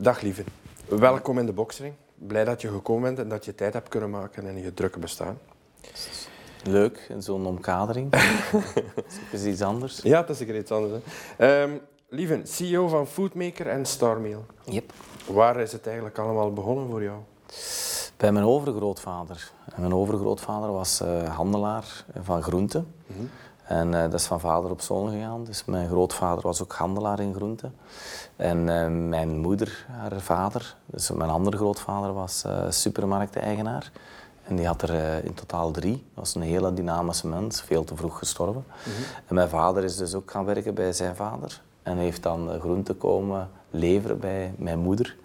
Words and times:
Dag 0.00 0.20
lieve. 0.20 0.44
Welkom 0.88 1.38
in 1.38 1.46
de 1.46 1.52
boksring. 1.52 1.94
Blij 2.14 2.44
dat 2.44 2.60
je 2.60 2.68
gekomen 2.68 3.02
bent 3.02 3.18
en 3.18 3.28
dat 3.28 3.44
je 3.44 3.54
tijd 3.54 3.72
hebt 3.72 3.88
kunnen 3.88 4.10
maken 4.10 4.44
in 4.44 4.62
je 4.62 4.74
drukke 4.74 4.98
bestaan. 4.98 5.38
Leuk, 6.64 7.06
in 7.08 7.22
zo'n 7.22 7.46
omkadering. 7.46 8.10
dat 8.92 9.32
is 9.32 9.44
iets 9.44 9.62
anders. 9.62 10.00
Ja, 10.02 10.20
dat 10.20 10.30
is 10.30 10.38
zeker 10.38 10.56
iets 10.56 10.70
anders. 10.70 11.02
Hè. 11.36 11.62
Um, 11.62 11.80
lieve, 12.08 12.40
CEO 12.44 12.88
van 12.88 13.06
Foodmaker 13.06 13.66
en 13.66 13.86
Starmeal. 13.86 14.44
Yep. 14.64 14.92
Waar 15.26 15.60
is 15.60 15.72
het 15.72 15.86
eigenlijk 15.86 16.18
allemaal 16.18 16.52
begonnen 16.52 16.88
voor 16.88 17.02
jou? 17.02 17.18
Bij 18.16 18.32
mijn 18.32 18.44
overgrootvader. 18.44 19.52
En 19.74 19.80
mijn 19.80 19.94
overgrootvader 19.94 20.72
was 20.72 21.00
uh, 21.02 21.36
handelaar 21.36 22.04
van 22.20 22.42
groenten. 22.42 22.94
Mhm. 23.06 23.24
En 23.68 23.92
uh, 23.92 24.00
dat 24.00 24.14
is 24.14 24.26
van 24.26 24.40
vader 24.40 24.70
op 24.70 24.80
zoon 24.80 25.10
gegaan. 25.10 25.44
Dus 25.44 25.64
mijn 25.64 25.88
grootvader 25.88 26.42
was 26.42 26.62
ook 26.62 26.72
handelaar 26.72 27.20
in 27.20 27.34
groenten. 27.34 27.74
En 28.36 28.58
uh, 28.58 28.86
mijn 29.08 29.38
moeder, 29.38 29.86
haar 29.90 30.20
vader, 30.20 30.76
dus 30.86 31.10
mijn 31.10 31.30
andere 31.30 31.56
grootvader, 31.56 32.12
was 32.12 32.44
supermarkteigenaar. 32.68 33.90
En 34.44 34.56
die 34.56 34.66
had 34.66 34.82
er 34.82 35.24
in 35.24 35.34
totaal 35.34 35.70
drie. 35.70 35.92
Dat 35.92 36.24
was 36.24 36.34
een 36.34 36.42
hele 36.42 36.74
dynamische 36.74 37.26
mens, 37.26 37.62
veel 37.62 37.84
te 37.84 37.96
vroeg 37.96 38.18
gestorven. 38.18 38.64
Mhm. 38.66 38.90
En 39.26 39.34
mijn 39.34 39.48
vader 39.48 39.84
is 39.84 39.96
dus 39.96 40.14
ook 40.14 40.30
gaan 40.30 40.44
werken 40.44 40.74
bij 40.74 40.92
zijn 40.92 41.16
vader. 41.16 41.60
En 41.82 41.96
heeft 41.96 42.22
dan 42.22 42.60
groenten 42.60 42.98
komen 42.98 43.50
leveren 43.70 44.18
bij 44.18 44.54
mijn 44.56 44.78
moeder 44.78 45.16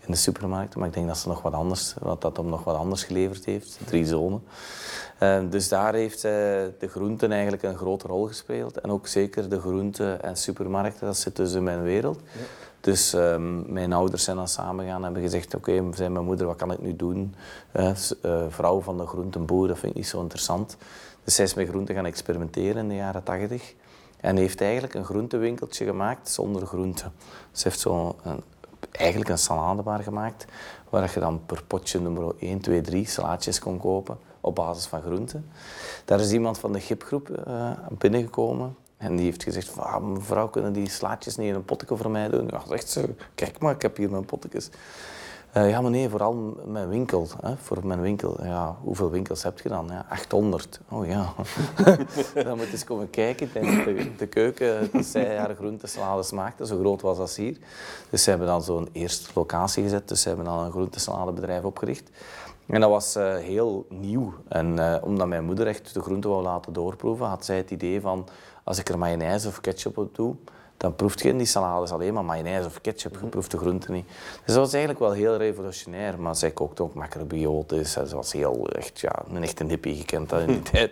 in 0.00 0.12
de 0.12 0.16
supermarkt. 0.16 0.76
Maar 0.76 0.88
ik 0.88 0.94
denk 0.94 1.06
dat 1.06 1.18
ze 1.18 1.28
nog 1.28 1.42
wat 1.42 1.52
anders, 1.52 1.94
wat 1.98 2.20
dat 2.20 2.36
hem 2.36 2.46
nog 2.46 2.64
wat 2.64 2.76
anders 2.76 3.04
geleverd 3.04 3.44
heeft. 3.44 3.78
Drie 3.84 4.06
zonen. 4.06 4.42
Uh, 5.20 5.38
dus 5.50 5.68
daar 5.68 5.94
heeft 5.94 6.24
uh, 6.24 6.30
de 6.78 6.88
groenten 6.88 7.32
eigenlijk 7.32 7.62
een 7.62 7.76
grote 7.76 8.06
rol 8.06 8.26
gespeeld. 8.26 8.80
En 8.80 8.90
ook 8.90 9.06
zeker 9.06 9.48
de 9.48 9.60
groenten 9.60 10.22
en 10.22 10.36
supermarkten, 10.36 11.06
dat 11.06 11.16
zit 11.16 11.36
dus 11.36 11.52
in 11.52 11.62
mijn 11.62 11.82
wereld. 11.82 12.20
Ja. 12.24 12.40
Dus 12.80 13.12
um, 13.12 13.72
mijn 13.72 13.92
ouders 13.92 14.24
zijn 14.24 14.36
dan 14.36 14.48
samengegaan 14.48 14.96
en 14.96 15.02
hebben 15.02 15.22
gezegd, 15.22 15.54
oké, 15.54 15.70
okay, 15.70 15.92
zei 15.94 16.08
mijn 16.08 16.24
moeder, 16.24 16.46
wat 16.46 16.56
kan 16.56 16.72
ik 16.72 16.80
nu 16.80 16.96
doen? 16.96 17.34
Uh, 17.72 17.90
vrouw 18.48 18.80
van 18.80 18.96
de 18.96 19.06
groentenboer, 19.06 19.68
dat 19.68 19.78
vind 19.78 19.92
ik 19.92 19.98
niet 19.98 20.08
zo 20.08 20.20
interessant. 20.20 20.76
Dus 21.24 21.34
zij 21.34 21.44
is 21.44 21.54
met 21.54 21.68
groenten 21.68 21.94
gaan 21.94 22.06
experimenteren 22.06 22.76
in 22.76 22.88
de 22.88 22.94
jaren 22.94 23.22
tachtig. 23.22 23.74
En 24.20 24.36
heeft 24.36 24.60
eigenlijk 24.60 24.94
een 24.94 25.04
groentewinkeltje 25.04 25.84
gemaakt 25.84 26.28
zonder 26.28 26.66
groenten. 26.66 27.12
Ze 27.52 27.68
heeft 27.68 27.80
zo 27.80 28.16
een, 28.24 28.42
eigenlijk 28.90 29.30
een 29.30 29.38
saladebar 29.38 30.02
gemaakt, 30.02 30.44
waar 30.88 31.10
je 31.14 31.20
dan 31.20 31.40
per 31.46 31.62
potje 31.66 32.00
nummer 32.00 32.34
1, 32.38 32.60
2, 32.60 32.80
3 32.80 33.06
salaatjes 33.06 33.58
kon 33.58 33.78
kopen 33.78 34.28
op 34.40 34.54
basis 34.54 34.86
van 34.86 35.02
groenten. 35.02 35.50
Daar 36.04 36.20
is 36.20 36.32
iemand 36.32 36.58
van 36.58 36.72
de 36.72 36.80
gipgroep 36.80 37.28
uh, 37.48 37.70
binnengekomen 37.98 38.76
en 38.96 39.16
die 39.16 39.24
heeft 39.24 39.42
gezegd, 39.42 39.78
ah, 39.78 40.02
mevrouw, 40.02 40.48
kunnen 40.48 40.72
die 40.72 40.88
slaatjes 40.88 41.36
niet 41.36 41.48
in 41.48 41.54
een 41.54 41.64
potje 41.64 41.96
voor 41.96 42.10
mij 42.10 42.28
doen? 42.28 42.48
Ja, 42.50 42.62
zegt 42.68 42.88
ze, 42.88 43.14
kijk 43.34 43.58
maar, 43.58 43.74
ik 43.74 43.82
heb 43.82 43.96
hier 43.96 44.10
mijn 44.10 44.24
potjes. 44.24 44.70
Uh, 45.56 45.70
ja, 45.70 45.80
maar 45.80 45.90
nee, 45.90 46.08
vooral 46.08 46.60
mijn 46.66 46.88
winkel. 46.88 47.28
Hè, 47.40 47.56
voor 47.56 47.86
mijn 47.86 48.00
winkel. 48.00 48.44
Ja, 48.44 48.76
hoeveel 48.82 49.10
winkels 49.10 49.42
heb 49.42 49.60
je 49.60 49.68
dan? 49.68 49.86
Ja, 49.90 50.06
800. 50.08 50.80
Oh 50.88 51.06
ja. 51.06 51.32
dan 52.44 52.56
moet 52.56 52.66
je 52.66 52.72
eens 52.72 52.84
komen 52.84 53.10
kijken. 53.10 53.50
De, 53.52 54.10
de 54.16 54.26
keuken, 54.26 54.90
zij 55.04 55.36
haar 55.36 55.54
groentesalades 55.54 56.32
maakte, 56.32 56.66
zo 56.66 56.78
groot 56.78 57.00
was 57.00 57.18
als 57.18 57.36
hier. 57.36 57.56
Dus 58.10 58.22
ze 58.22 58.30
hebben 58.30 58.48
dan 58.48 58.62
zo'n 58.62 58.88
eerste 58.92 59.30
locatie 59.34 59.82
gezet. 59.82 60.08
Dus 60.08 60.22
ze 60.22 60.28
hebben 60.28 60.46
dan 60.46 60.58
een 60.58 60.70
groentesaladebedrijf 60.70 61.62
opgericht. 61.62 62.10
En 62.70 62.80
dat 62.80 62.90
was 62.90 63.16
uh, 63.16 63.36
heel 63.36 63.86
nieuw. 63.88 64.34
En 64.48 64.76
uh, 64.76 64.96
omdat 65.02 65.26
mijn 65.26 65.44
moeder 65.44 65.66
echt 65.66 65.94
de 65.94 66.00
groenten 66.00 66.30
wou 66.30 66.42
laten 66.42 66.72
doorproeven, 66.72 67.26
had 67.26 67.44
zij 67.44 67.56
het 67.56 67.70
idee 67.70 68.00
van 68.00 68.28
als 68.64 68.78
ik 68.78 68.88
er 68.88 68.98
mayonaise 68.98 69.48
of 69.48 69.60
ketchup 69.60 69.98
op 69.98 70.14
doe, 70.14 70.34
dan 70.80 70.94
proeft 70.94 71.22
je 71.22 71.28
in 71.28 71.38
die 71.38 71.46
salades 71.46 71.90
alleen 71.90 72.14
maar 72.14 72.24
mayonaise 72.24 72.66
of 72.66 72.80
ketchup, 72.80 73.18
je 73.20 73.26
proeft 73.26 73.50
de 73.50 73.56
groenten 73.56 73.92
niet. 73.92 74.06
Dus 74.44 74.54
dat 74.54 74.56
was 74.56 74.72
eigenlijk 74.72 75.02
wel 75.02 75.12
heel 75.12 75.36
revolutionair, 75.36 76.20
maar 76.20 76.36
zij 76.36 76.50
kookte 76.50 76.82
ook 76.82 76.94
macrobiotisch. 76.94 77.92
Ze 77.92 78.16
was 78.16 78.32
heel, 78.32 78.68
echt, 78.68 79.00
ja, 79.00 79.22
een 79.28 79.42
echte 79.42 79.64
hippie, 79.64 79.96
gekend 79.96 80.28
dat 80.28 80.40
in 80.40 80.46
die 80.46 80.62
tijd. 80.72 80.90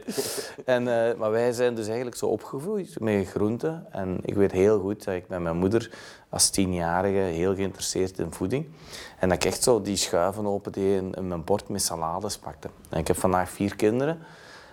En, 0.65 0.83
uh, 0.83 1.15
maar 1.19 1.31
wij 1.31 1.53
zijn 1.53 1.75
dus 1.75 1.87
eigenlijk 1.87 2.17
zo 2.17 2.27
opgevoed 2.27 3.01
met 3.01 3.29
groenten. 3.29 3.87
En 3.91 4.19
ik 4.23 4.35
weet 4.35 4.53
heel 4.53 4.81
goed 4.81 5.05
dat 5.05 5.15
ik 5.15 5.29
met 5.29 5.41
mijn 5.41 5.57
moeder 5.57 5.91
als 6.29 6.51
tienjarige 6.51 7.19
heel 7.19 7.55
geïnteresseerd 7.55 8.19
in 8.19 8.33
voeding. 8.33 8.67
En 9.19 9.29
dat 9.29 9.39
ik 9.39 9.45
echt 9.45 9.63
zo 9.63 9.83
die 9.83 9.97
schuiven 9.97 10.47
opendeed 10.47 11.15
en 11.15 11.29
mijn 11.29 11.45
bord 11.45 11.69
met 11.69 11.83
salades 11.83 12.39
pakte. 12.39 12.69
En 12.89 12.99
ik 12.99 13.07
heb 13.07 13.17
vandaag 13.17 13.51
vier 13.51 13.77
kinderen. 13.77 14.19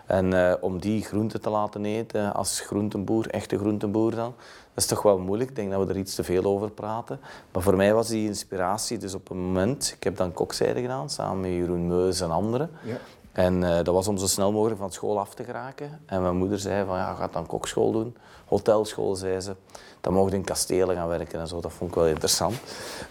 En 0.05 0.33
uh, 0.33 0.53
om 0.61 0.79
die 0.79 1.03
groenten 1.03 1.41
te 1.41 1.49
laten 1.49 1.85
eten 1.85 2.33
als 2.33 2.59
groentenboer, 2.59 3.29
echte 3.29 3.57
groentenboer 3.57 4.15
dan, 4.15 4.33
dat 4.73 4.83
is 4.83 4.85
toch 4.85 5.01
wel 5.01 5.17
moeilijk. 5.17 5.49
Ik 5.49 5.55
denk 5.55 5.71
dat 5.71 5.85
we 5.85 5.93
er 5.93 5.99
iets 5.99 6.15
te 6.15 6.23
veel 6.23 6.43
over 6.43 6.71
praten. 6.71 7.19
Maar 7.51 7.61
voor 7.61 7.75
mij 7.75 7.93
was 7.93 8.07
die 8.07 8.27
inspiratie 8.27 8.97
dus 8.97 9.13
op 9.13 9.29
een 9.29 9.37
moment... 9.37 9.93
Ik 9.95 10.03
heb 10.03 10.17
dan 10.17 10.33
kokzijde 10.33 10.81
gedaan, 10.81 11.09
samen 11.09 11.39
met 11.39 11.51
Jeroen 11.51 11.87
Meus 11.87 12.21
en 12.21 12.31
anderen. 12.31 12.69
Ja. 12.83 12.97
En 13.31 13.61
uh, 13.61 13.75
dat 13.75 13.87
was 13.87 14.07
om 14.07 14.17
zo 14.17 14.27
snel 14.27 14.51
mogelijk 14.51 14.79
van 14.79 14.91
school 14.91 15.19
af 15.19 15.33
te 15.33 15.43
geraken. 15.43 15.99
En 16.05 16.21
mijn 16.21 16.37
moeder 16.37 16.59
zei 16.59 16.85
van, 16.85 16.97
ja, 16.97 17.13
ga 17.13 17.27
dan 17.27 17.45
kokschool 17.45 17.91
doen. 17.91 18.17
Hotelschool, 18.45 19.15
zei 19.15 19.39
ze. 19.39 19.55
Dan 20.01 20.13
mocht 20.13 20.33
in 20.33 20.43
kastelen 20.43 20.95
gaan 20.95 21.07
werken 21.07 21.39
en 21.39 21.47
zo. 21.47 21.59
Dat 21.61 21.73
vond 21.73 21.89
ik 21.89 21.95
wel 21.95 22.07
interessant. 22.07 22.55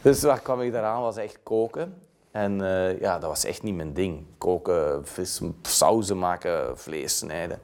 Dus 0.02 0.22
waar 0.22 0.40
kwam 0.40 0.60
ik 0.60 0.72
daaraan, 0.72 1.02
was 1.02 1.16
echt 1.16 1.38
koken. 1.42 1.94
En 2.34 2.60
uh, 2.60 3.00
ja, 3.00 3.18
dat 3.18 3.28
was 3.28 3.44
echt 3.44 3.62
niet 3.62 3.74
mijn 3.74 3.92
ding. 3.92 4.24
Koken, 4.38 5.06
vis, 5.06 5.40
sauzen 5.62 6.18
maken, 6.18 6.78
vlees 6.78 7.18
snijden. 7.18 7.58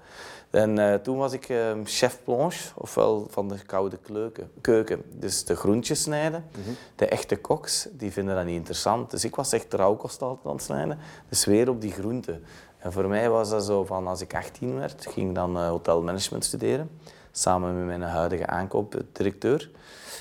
En 0.51 0.77
uh, 0.77 0.95
toen 0.95 1.17
was 1.17 1.33
ik 1.33 1.49
uh, 1.49 1.73
chef 1.85 2.21
planche, 2.25 2.71
ofwel 2.75 3.27
van 3.31 3.49
de 3.49 3.59
koude 3.67 3.97
kleuken, 3.97 4.51
keuken. 4.61 5.03
Dus 5.13 5.45
de 5.45 5.57
groentjes 5.57 6.03
snijden. 6.03 6.45
Mm 6.57 6.65
-hmm. 6.65 6.77
De 6.97 7.07
echte 7.07 7.37
koks, 7.37 7.89
die 7.93 8.13
vinden 8.13 8.35
dat 8.35 8.45
niet 8.45 8.57
interessant. 8.57 9.11
Dus 9.11 9.25
ik 9.25 9.37
was 9.37 9.53
echt 9.53 9.75
rauwkost 9.75 10.23
altijd 10.23 10.47
aan 10.47 10.53
het 10.53 10.63
snijden. 10.63 10.99
Dus 11.29 11.45
weer 11.45 11.69
op 11.69 11.81
die 11.81 11.93
groenten. 11.93 12.45
En 12.79 12.93
voor 12.93 13.09
mij 13.09 13.31
was 13.31 13.51
dat 13.51 13.65
zo 13.65 13.85
van, 13.85 14.07
als 14.07 14.21
ik 14.21 14.35
18 14.35 14.79
werd, 14.79 15.07
ging 15.07 15.29
ik 15.29 15.35
dan 15.35 15.57
uh, 15.57 15.69
hotelmanagement 15.69 16.45
studeren. 16.45 16.91
Samen 17.41 17.77
met 17.77 17.87
mijn 17.87 18.03
huidige 18.11 18.47
aankoopdirecteur. 18.47 19.71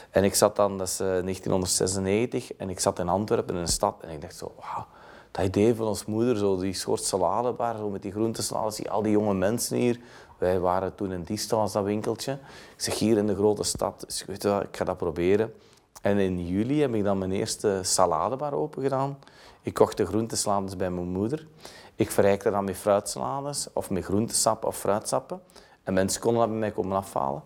En 0.10 0.24
ik 0.24 0.36
zat 0.36 0.56
dan, 0.56 0.78
dat 0.78 0.88
is 0.88 0.98
1996, 0.98 2.54
en 2.54 2.70
ik 2.70 2.80
zat 2.80 3.00
in 3.00 3.10
Antwerpen, 3.10 3.56
in 3.56 3.62
een 3.62 3.68
stad. 3.68 3.96
En 4.02 4.10
ik 4.10 4.22
dacht 4.22 4.36
zo, 4.36 4.54
wauw 4.60 4.86
dat 5.32 5.46
idee 5.46 5.76
van 5.76 5.88
ons 5.88 6.06
moeder, 6.06 6.38
zo 6.38 6.58
die 6.58 6.74
soort 6.74 7.04
saladebar, 7.04 7.78
zo 7.78 7.90
met 7.90 8.02
die 8.02 8.12
groentesalades, 8.12 8.76
die, 8.76 8.90
al 8.90 9.02
die 9.02 9.12
jonge 9.12 9.34
mensen 9.34 9.78
hier. 9.78 10.00
Wij 10.38 10.60
waren 10.60 10.96
toen 10.96 11.12
in 11.12 11.24
Diesta, 11.24 11.56
was 11.56 11.72
dat 11.72 11.84
winkeltje. 11.84 12.32
Ik 12.76 12.82
zeg, 12.82 13.00
hier 13.00 13.18
in 13.18 13.28
de 13.28 13.36
grote 13.36 13.64
stad, 13.64 14.26
ik 14.28 14.78
ga 14.78 14.86
dat 14.86 14.98
proberen. 14.98 15.54
En 16.02 16.18
in 16.18 16.48
juli 16.48 16.82
heb 16.82 16.94
ik 16.94 17.04
dan 17.04 17.18
mijn 17.18 17.32
eerste 17.32 17.80
saladebar 17.84 18.54
open 18.54 18.82
gedaan. 18.82 19.18
Ik 19.62 19.74
kocht 19.74 19.98
de 19.98 20.06
groentesalades 20.06 20.76
bij 20.76 20.92
mijn 20.92 21.08
moeder. 21.08 21.48
Ik 21.96 22.12
verrijkte 22.12 22.52
dan 22.52 22.64
met 22.64 22.78
fruitsalades, 22.78 23.68
of 23.74 23.90
met 23.90 24.04
groentesap 24.04 24.66
of 24.66 24.78
fruitsappen. 24.78 25.42
En 25.90 25.96
mensen 25.96 26.22
konden 26.22 26.42
dat 26.42 26.50
bij 26.50 26.60
mij 26.60 26.72
komen 26.72 26.98
afhalen. 26.98 27.44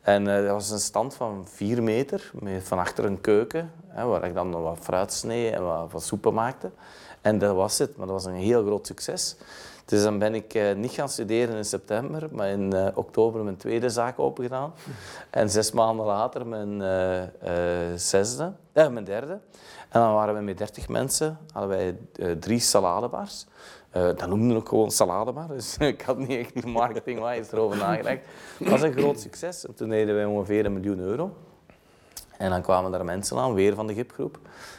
En 0.00 0.26
uh, 0.26 0.36
dat 0.36 0.50
was 0.50 0.70
een 0.70 0.78
stand 0.78 1.14
van 1.14 1.46
vier 1.48 1.82
meter, 1.82 2.30
met 2.32 2.64
van 2.64 2.78
achter 2.78 3.04
een 3.04 3.20
keuken, 3.20 3.72
hè, 3.88 4.04
waar 4.04 4.24
ik 4.24 4.34
dan 4.34 4.62
wat 4.62 4.78
fruit 4.80 5.12
snee 5.12 5.50
en 5.50 5.88
wat, 5.90 6.02
soepen 6.02 6.34
maakte. 6.34 6.70
En 7.20 7.38
dat 7.38 7.54
was 7.54 7.78
het, 7.78 7.96
maar 7.96 8.06
dat 8.06 8.14
was 8.14 8.24
een 8.24 8.40
heel 8.40 8.64
groot 8.64 8.86
succes. 8.86 9.36
Dus 9.84 10.02
dan 10.02 10.18
ben 10.18 10.34
ik 10.34 10.54
uh, 10.54 10.74
niet 10.74 10.90
gaan 10.90 11.08
studeren 11.08 11.56
in 11.56 11.64
september, 11.64 12.28
maar 12.30 12.48
in 12.48 12.74
uh, 12.74 12.86
oktober 12.94 13.44
mijn 13.44 13.56
tweede 13.56 13.88
zaak 13.88 14.18
opengedaan. 14.18 14.72
En 15.30 15.50
zes 15.50 15.72
maanden 15.72 16.06
later 16.06 16.46
mijn 16.46 16.82
zesde, 17.98 18.52
mijn 18.72 19.04
derde. 19.04 19.38
En 19.88 20.00
dan 20.00 20.14
waren 20.14 20.34
we 20.34 20.40
met 20.40 20.58
dertig 20.58 20.88
mensen, 20.88 21.38
hadden 21.52 21.70
wij 21.70 21.96
drie 22.38 22.60
saladebars. 22.60 23.46
Dat 23.92 24.26
noemden 24.28 24.48
we 24.48 24.54
ook 24.54 24.68
gewoon 24.68 24.90
saladebar, 24.90 25.48
dus 25.48 25.76
ik 25.94 26.02
had 26.02 26.18
niet 26.18 26.30
echt 26.30 26.64
marketingwijs 26.64 27.52
erover 27.52 27.78
nagedacht. 27.78 28.20
Het 28.58 28.68
was 28.68 28.82
een 28.82 28.92
groot 28.92 29.20
succes. 29.20 29.66
En 29.66 29.74
toen 29.74 29.88
deden 29.88 30.14
wij 30.14 30.24
ongeveer 30.24 30.66
een 30.66 30.72
miljoen 30.72 30.98
euro. 30.98 31.34
En 32.38 32.50
dan 32.50 32.62
kwamen 32.62 32.90
daar 32.90 33.04
mensen 33.04 33.38
aan, 33.38 33.54
weer 33.54 33.74
van 33.74 33.86
de 33.86 33.94
gipgroep. 33.94 34.38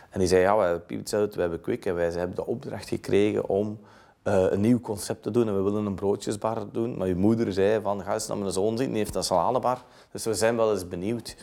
En 0.09 0.19
die 0.19 0.28
zei, 0.28 0.41
ja, 0.41 0.58
we 0.58 0.64
hebben 0.64 0.85
Piepzout, 0.85 1.35
we 1.35 1.41
hebben 1.41 1.61
Quick 1.61 1.85
en 1.85 1.96
wij 1.96 2.05
hebben 2.05 2.35
de 2.35 2.46
opdracht 2.46 2.87
gekregen 2.87 3.49
om 3.49 3.79
uh, 4.23 4.46
een 4.49 4.61
nieuw 4.61 4.79
concept 4.79 5.23
te 5.23 5.32
doen 5.32 5.47
en 5.47 5.55
we 5.55 5.61
willen 5.61 5.85
een 5.85 5.96
broodjesbar 5.96 6.66
doen. 6.72 6.97
Maar 6.97 7.08
je 7.08 7.16
moeder 7.16 7.53
zei 7.53 7.82
van, 7.82 8.03
ga 8.03 8.14
eens 8.14 8.28
naar 8.28 8.37
mijn 8.37 8.52
zoon 8.52 8.78
zien, 8.78 8.87
die 8.87 8.97
heeft 8.97 9.16
een 9.16 9.23
saladebar. 9.23 9.84
Dus 10.11 10.26
we 10.26 10.34
zijn 10.34 10.55
wel 10.55 10.72
eens 10.72 10.87
benieuwd. 10.87 11.35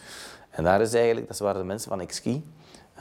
En 0.50 0.64
daar 0.64 0.80
is 0.80 0.94
eigenlijk, 0.94 1.28
dat 1.28 1.38
waren 1.38 1.60
de 1.60 1.66
mensen 1.66 1.90
van 1.90 2.00
Exki. 2.00 2.44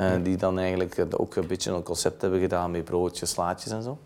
Uh, 0.01 0.11
die 0.23 0.37
dan 0.37 0.59
eigenlijk 0.59 1.05
ook 1.17 1.35
een 1.35 1.47
beetje 1.47 1.71
een 1.71 1.83
concept 1.83 2.21
hebben 2.21 2.39
gedaan 2.39 2.71
met 2.71 2.83
broodjes, 2.83 3.29
slaatjes 3.29 3.71
en 3.71 3.83
zo. 3.83 3.97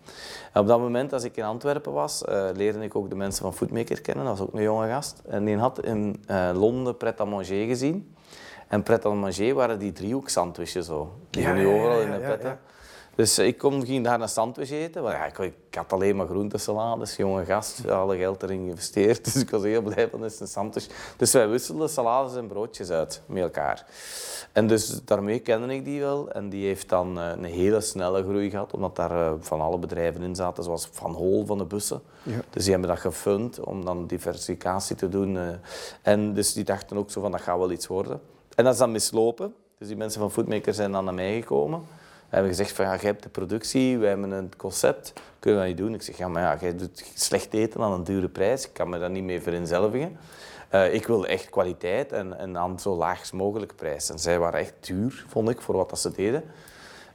En 0.52 0.60
op 0.60 0.66
dat 0.66 0.78
moment, 0.78 1.12
als 1.12 1.24
ik 1.24 1.36
in 1.36 1.44
Antwerpen 1.44 1.92
was, 1.92 2.22
uh, 2.28 2.48
leerde 2.54 2.78
ik 2.78 2.96
ook 2.96 3.08
de 3.08 3.16
mensen 3.16 3.42
van 3.42 3.54
Foodmaker 3.54 4.00
kennen. 4.00 4.24
Dat 4.24 4.38
was 4.38 4.46
ook 4.46 4.54
een 4.54 4.62
jonge 4.62 4.88
gast. 4.88 5.22
En 5.28 5.44
die 5.44 5.56
had 5.56 5.84
in 5.84 6.24
Londen 6.54 6.96
Pret-à-Manger 6.96 7.66
gezien. 7.66 8.14
En 8.68 8.82
pret 8.82 9.04
à 9.04 9.10
manger 9.10 9.54
waren 9.54 9.78
die 9.78 9.92
driehoek 9.92 10.28
sandwiches 10.28 10.86
zo. 10.86 11.12
Die 11.30 11.42
ja, 11.42 11.52
nu 11.52 11.66
overal 11.66 12.00
in 12.00 12.10
de 12.10 12.18
pret. 12.18 12.56
Dus 13.16 13.38
ik 13.38 13.58
kom, 13.58 13.84
ging 13.84 14.04
daar 14.04 14.20
een 14.20 14.28
sandwich 14.28 14.70
eten. 14.70 15.02
Maar 15.02 15.12
ja, 15.12 15.24
ik, 15.24 15.38
ik, 15.38 15.74
had 15.74 15.92
alleen 15.92 16.16
maar 16.16 16.26
groentesalades, 16.26 17.16
jonge 17.16 17.44
gast, 17.44 17.88
alle 17.88 18.16
geld 18.16 18.42
erin 18.42 18.64
geïnvesteerd. 18.64 19.24
Dus 19.24 19.42
ik 19.42 19.50
was 19.50 19.62
heel 19.62 19.82
blij 19.82 20.08
van 20.08 20.22
een 20.22 20.30
sandwich. 20.30 20.86
Dus 21.16 21.32
wij 21.32 21.48
wisselden 21.48 21.88
salades 21.88 22.36
en 22.36 22.46
broodjes 22.46 22.90
uit 22.90 23.22
met 23.26 23.42
elkaar. 23.42 23.86
En 24.52 24.66
dus 24.66 25.04
daarmee 25.04 25.38
kende 25.38 25.74
ik 25.74 25.84
die 25.84 26.00
wel. 26.00 26.30
En 26.30 26.48
die 26.48 26.66
heeft 26.66 26.88
dan 26.88 27.20
eh, 27.20 27.28
een 27.36 27.44
hele 27.44 27.80
snelle 27.80 28.22
groei 28.22 28.50
gehad, 28.50 28.72
omdat 28.72 28.96
daar 28.96 29.10
eh, 29.10 29.32
van 29.40 29.60
alle 29.60 29.78
bedrijven 29.78 30.22
in 30.22 30.34
zaten, 30.34 30.64
zoals 30.64 30.88
Van 30.92 31.12
Hol 31.12 31.46
van 31.46 31.58
de 31.58 31.64
bussen. 31.64 32.02
Ja. 32.22 32.40
Dus 32.50 32.62
die 32.62 32.72
hebben 32.72 32.90
dat 32.90 32.98
gefund 32.98 33.60
om 33.60 33.84
dan 33.84 34.06
diversificatie 34.06 34.96
te 34.96 35.08
doen. 35.08 35.36
Eh. 35.36 35.48
En 36.02 36.34
dus 36.34 36.52
die 36.52 36.64
dachten 36.64 36.96
ook 36.96 37.10
zo 37.10 37.20
van, 37.20 37.30
dat 37.30 37.40
gaat 37.40 37.58
wel 37.58 37.70
iets 37.70 37.86
worden. 37.86 38.20
En 38.54 38.64
dat 38.64 38.72
is 38.72 38.78
dan 38.78 38.92
mislopen. 38.92 39.54
Dus 39.78 39.88
die 39.88 39.96
mensen 39.96 40.20
van 40.20 40.30
Foodmaker 40.30 40.74
zijn 40.74 40.92
dan 40.92 41.04
naar 41.04 41.14
mij 41.14 41.40
gekomen. 41.40 41.82
Hebben 42.34 42.52
gezegd 42.52 42.72
van, 42.72 42.84
ja, 42.84 42.90
jij 42.90 43.10
hebt 43.10 43.22
de 43.22 43.28
productie, 43.28 43.98
wij 43.98 44.08
hebben 44.08 44.30
een 44.30 44.56
concept, 44.56 45.12
kunnen 45.38 45.60
we 45.60 45.66
dat 45.66 45.76
niet 45.76 45.86
doen? 45.86 45.94
Ik 45.94 46.02
zeg, 46.02 46.16
ja, 46.16 46.28
maar 46.28 46.42
ja, 46.42 46.56
jij 46.60 46.76
doet 46.76 47.04
slecht 47.14 47.52
eten 47.54 47.80
aan 47.80 47.92
een 47.92 48.04
dure 48.04 48.28
prijs, 48.28 48.66
ik 48.66 48.72
kan 48.72 48.88
me 48.88 48.98
daar 48.98 49.10
niet 49.10 49.24
mee 49.24 49.42
vereenzelvigen. 49.42 50.18
Uh, 50.74 50.94
ik 50.94 51.06
wil 51.06 51.26
echt 51.26 51.50
kwaliteit 51.50 52.12
en, 52.12 52.38
en 52.38 52.58
aan 52.58 52.78
zo 52.78 52.96
laag 52.96 53.32
mogelijk 53.32 53.76
prijs. 53.76 54.10
En 54.10 54.18
zij 54.18 54.38
waren 54.38 54.60
echt 54.60 54.74
duur, 54.80 55.24
vond 55.28 55.48
ik, 55.48 55.60
voor 55.60 55.76
wat 55.76 55.90
dat 55.90 55.98
ze 55.98 56.12
deden. 56.12 56.44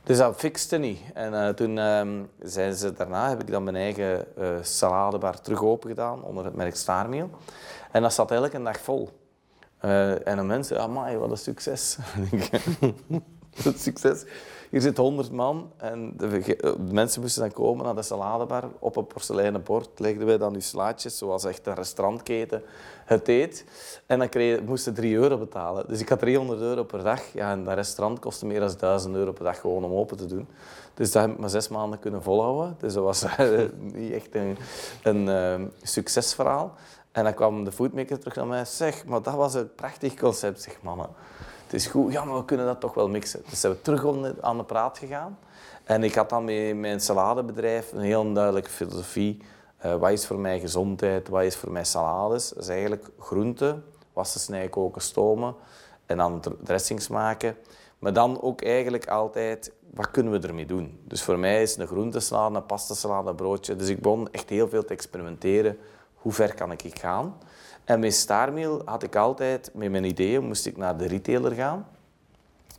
Dus 0.03 0.17
dat 0.17 0.35
fixte 0.35 0.77
niet. 0.77 0.99
En 1.13 1.33
uh, 1.33 1.49
toen 1.49 1.77
uh, 1.77 2.07
zijn 2.41 2.73
ze 2.73 2.93
daarna, 2.93 3.29
heb 3.29 3.41
ik 3.41 3.51
dan 3.51 3.63
mijn 3.63 3.75
eigen 3.75 4.25
uh, 4.37 4.49
saladebar 4.61 5.41
terug 5.41 5.63
open 5.63 5.89
gedaan 5.89 6.23
onder 6.23 6.45
het 6.45 6.55
merk 6.55 6.75
Starmeal. 6.75 7.29
En 7.91 8.01
dat 8.01 8.13
zat 8.13 8.31
elke 8.31 8.63
dag 8.63 8.79
vol. 8.79 9.09
en 9.79 10.35
de 10.35 10.43
mensen, 10.43 10.81
amai, 10.81 11.17
wat 11.17 11.31
een 11.31 11.37
succes. 11.37 11.97
Wat 13.63 13.79
succes 13.79 14.23
hier 14.69 14.81
zit 14.81 14.97
100 14.97 15.31
man 15.31 15.71
en 15.77 16.13
de, 16.17 16.57
mensen 16.91 17.21
moesten 17.21 17.41
dan 17.41 17.51
komen 17.51 17.85
naar 17.85 17.95
de 17.95 18.01
saladebar. 18.01 18.63
Op 18.79 18.95
een 18.95 19.07
porseleinen 19.07 19.63
bord 19.63 19.99
legden 19.99 20.25
wij 20.25 20.37
dan 20.37 20.53
die 20.53 20.61
slaatjes, 20.61 21.17
zoals 21.17 21.45
echt 21.45 21.67
een 21.67 21.73
restaurantketen 21.73 22.63
het 23.05 23.27
eet. 23.27 23.65
En 24.05 24.19
dan 24.19 24.29
kreeg, 24.29 24.61
moesten 24.61 24.93
3 24.93 25.15
euro 25.15 25.37
betalen. 25.37 25.87
Dus 25.87 25.99
ik 25.99 26.09
had 26.09 26.19
300 26.19 26.61
euro 26.61 26.83
per 26.83 27.03
dag. 27.03 27.21
Ja, 27.33 27.51
en 27.51 27.63
dat 27.63 27.73
restaurant 27.73 28.19
kostte 28.19 28.45
meer 28.45 28.59
dan 28.59 28.73
1000 28.77 29.15
euro 29.15 29.31
per 29.31 29.43
dag 29.43 29.59
gewoon 29.59 29.83
om 29.83 29.91
open 29.91 30.17
te 30.17 30.25
doen. 30.25 30.47
Dus 30.93 31.11
dat 31.11 31.21
heb 31.21 31.31
ik 31.31 31.39
maar 31.39 31.49
zes 31.49 31.67
maanden 31.67 31.99
kunnen 31.99 32.23
volhouden. 32.23 32.75
Dus 32.79 32.93
dat 32.93 33.03
was 33.03 33.25
niet 33.93 34.11
echt 34.11 34.35
een, 34.35 34.57
een 35.03 35.27
uh, 35.61 35.67
succesverhaal. 35.81 36.73
En 37.11 37.23
dan 37.23 37.33
kwam 37.33 37.63
de 37.63 37.71
foodmaker 37.71 38.19
terug 38.19 38.35
naar 38.35 38.47
mij. 38.47 38.65
Zeg, 38.65 39.05
maar 39.05 39.21
dat 39.21 39.35
was 39.35 39.53
een 39.53 39.75
prachtig 39.75 40.13
concept, 40.13 40.61
zeg 40.61 40.81
mannen 40.81 41.09
het 41.69 41.79
is 41.79 41.87
goed, 41.87 42.11
ja, 42.11 42.23
maar 42.23 42.37
we 42.37 42.45
kunnen 42.45 42.65
dat 42.65 42.79
toch 42.79 42.93
wel 42.93 43.09
mixen. 43.09 43.41
Dus 43.49 43.59
zijn 43.59 43.73
we 43.73 43.81
terug 43.81 44.05
aan 44.41 44.57
de 44.57 44.63
praat 44.63 44.97
gegaan. 44.97 45.37
En 45.83 46.03
ik 46.03 46.15
had 46.15 46.29
dan 46.29 46.43
met 46.43 46.75
mijn 46.75 46.99
saladebedrijf 46.99 47.91
een 47.91 47.99
heel 47.99 48.33
duidelijke 48.33 48.69
filosofie. 48.69 49.41
Uh, 49.85 49.95
wat 49.95 50.11
is 50.11 50.25
voor 50.25 50.39
mij 50.39 50.59
gezondheid, 50.59 51.27
wat 51.27 51.43
is 51.43 51.55
voor 51.55 51.71
mij 51.71 51.83
salades? 51.83 52.49
Dat 52.49 52.63
is 52.63 52.69
eigenlijk 52.69 53.09
groenten, 53.19 53.83
wassen, 54.13 54.39
snijden, 54.39 54.69
koken, 54.69 55.01
stomen 55.01 55.55
en 56.05 56.17
dan 56.17 56.41
dressings 56.63 57.07
maken. 57.07 57.55
Maar 57.99 58.13
dan 58.13 58.41
ook 58.41 58.61
eigenlijk 58.61 59.07
altijd, 59.07 59.71
wat 59.93 60.11
kunnen 60.11 60.41
we 60.41 60.47
ermee 60.47 60.65
doen? 60.65 60.99
Dus 61.03 61.23
voor 61.23 61.39
mij 61.39 61.61
is 61.61 61.77
een 61.77 61.87
groentesalade, 61.87 62.55
een 62.55 62.65
pastasalade, 62.65 63.29
een 63.29 63.35
broodje. 63.35 63.75
Dus 63.75 63.89
ik 63.89 64.01
begon 64.01 64.31
echt 64.31 64.49
heel 64.49 64.69
veel 64.69 64.85
te 64.85 64.93
experimenteren. 64.93 65.77
Hoe 66.19 66.31
ver 66.31 66.53
kan 66.53 66.71
ik 66.71 66.99
gaan? 66.99 67.37
En 67.83 67.99
met 67.99 68.13
Starmeal 68.13 68.81
had 68.85 69.03
ik 69.03 69.15
altijd, 69.15 69.71
met 69.73 69.91
mijn 69.91 70.03
ideeën, 70.03 70.43
moest 70.43 70.65
ik 70.65 70.77
naar 70.77 70.97
de 70.97 71.07
retailer 71.07 71.51
gaan. 71.51 71.87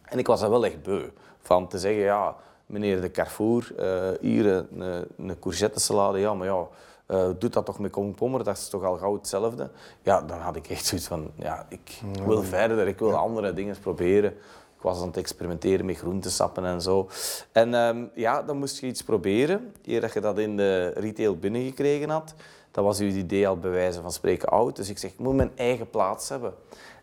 En 0.04 0.18
ik 0.18 0.26
was 0.26 0.42
er 0.42 0.50
wel 0.50 0.64
echt 0.64 0.82
beu. 0.82 1.02
Van 1.42 1.68
te 1.68 1.78
zeggen, 1.78 2.02
ja, 2.02 2.36
meneer 2.66 3.00
de 3.00 3.10
Carrefour, 3.10 3.72
uh, 3.78 4.18
hier 4.20 4.46
een, 4.46 5.06
een 5.16 5.38
courgette 5.38 5.80
salade, 5.80 6.18
ja, 6.18 6.34
maar 6.34 6.46
ja, 6.46 6.66
uh, 7.08 7.28
doet 7.38 7.52
dat 7.52 7.66
toch 7.66 7.78
met 7.78 7.90
komkommer, 7.90 8.44
dat 8.44 8.56
is 8.56 8.68
toch 8.68 8.84
al 8.84 8.96
gauw 8.96 9.14
hetzelfde. 9.14 9.70
Ja, 10.02 10.20
dan 10.20 10.38
had 10.38 10.56
ik 10.56 10.68
echt 10.68 10.86
zoiets 10.86 11.06
van, 11.06 11.30
ja, 11.34 11.66
ik 11.68 12.00
wil 12.24 12.42
verder, 12.42 12.86
ik 12.86 12.98
wil 12.98 13.16
andere 13.16 13.52
dingen 13.52 13.78
proberen. 13.80 14.32
Ik 14.76 14.86
was 14.86 15.00
aan 15.00 15.06
het 15.06 15.16
experimenteren 15.16 15.86
met 15.86 15.96
groentesappen 15.96 16.64
en 16.64 16.80
zo. 16.82 17.08
En 17.52 17.74
um, 17.74 18.10
ja, 18.14 18.42
dan 18.42 18.58
moest 18.58 18.80
je 18.80 18.86
iets 18.86 19.02
proberen, 19.02 19.74
eer 19.84 20.00
dat 20.00 20.12
je 20.12 20.20
dat 20.20 20.38
in 20.38 20.56
de 20.56 20.88
retail 20.88 21.36
binnengekregen 21.36 22.10
had. 22.10 22.34
Dat 22.70 22.84
was 22.84 22.98
uw 22.98 23.08
idee 23.08 23.48
al 23.48 23.58
bij 23.58 23.92
van 23.92 24.12
spreken 24.12 24.48
oud. 24.48 24.76
Dus 24.76 24.88
ik 24.88 24.98
zeg, 24.98 25.10
ik 25.10 25.18
moet 25.18 25.34
mijn 25.34 25.52
eigen 25.56 25.90
plaats 25.90 26.28
hebben. 26.28 26.54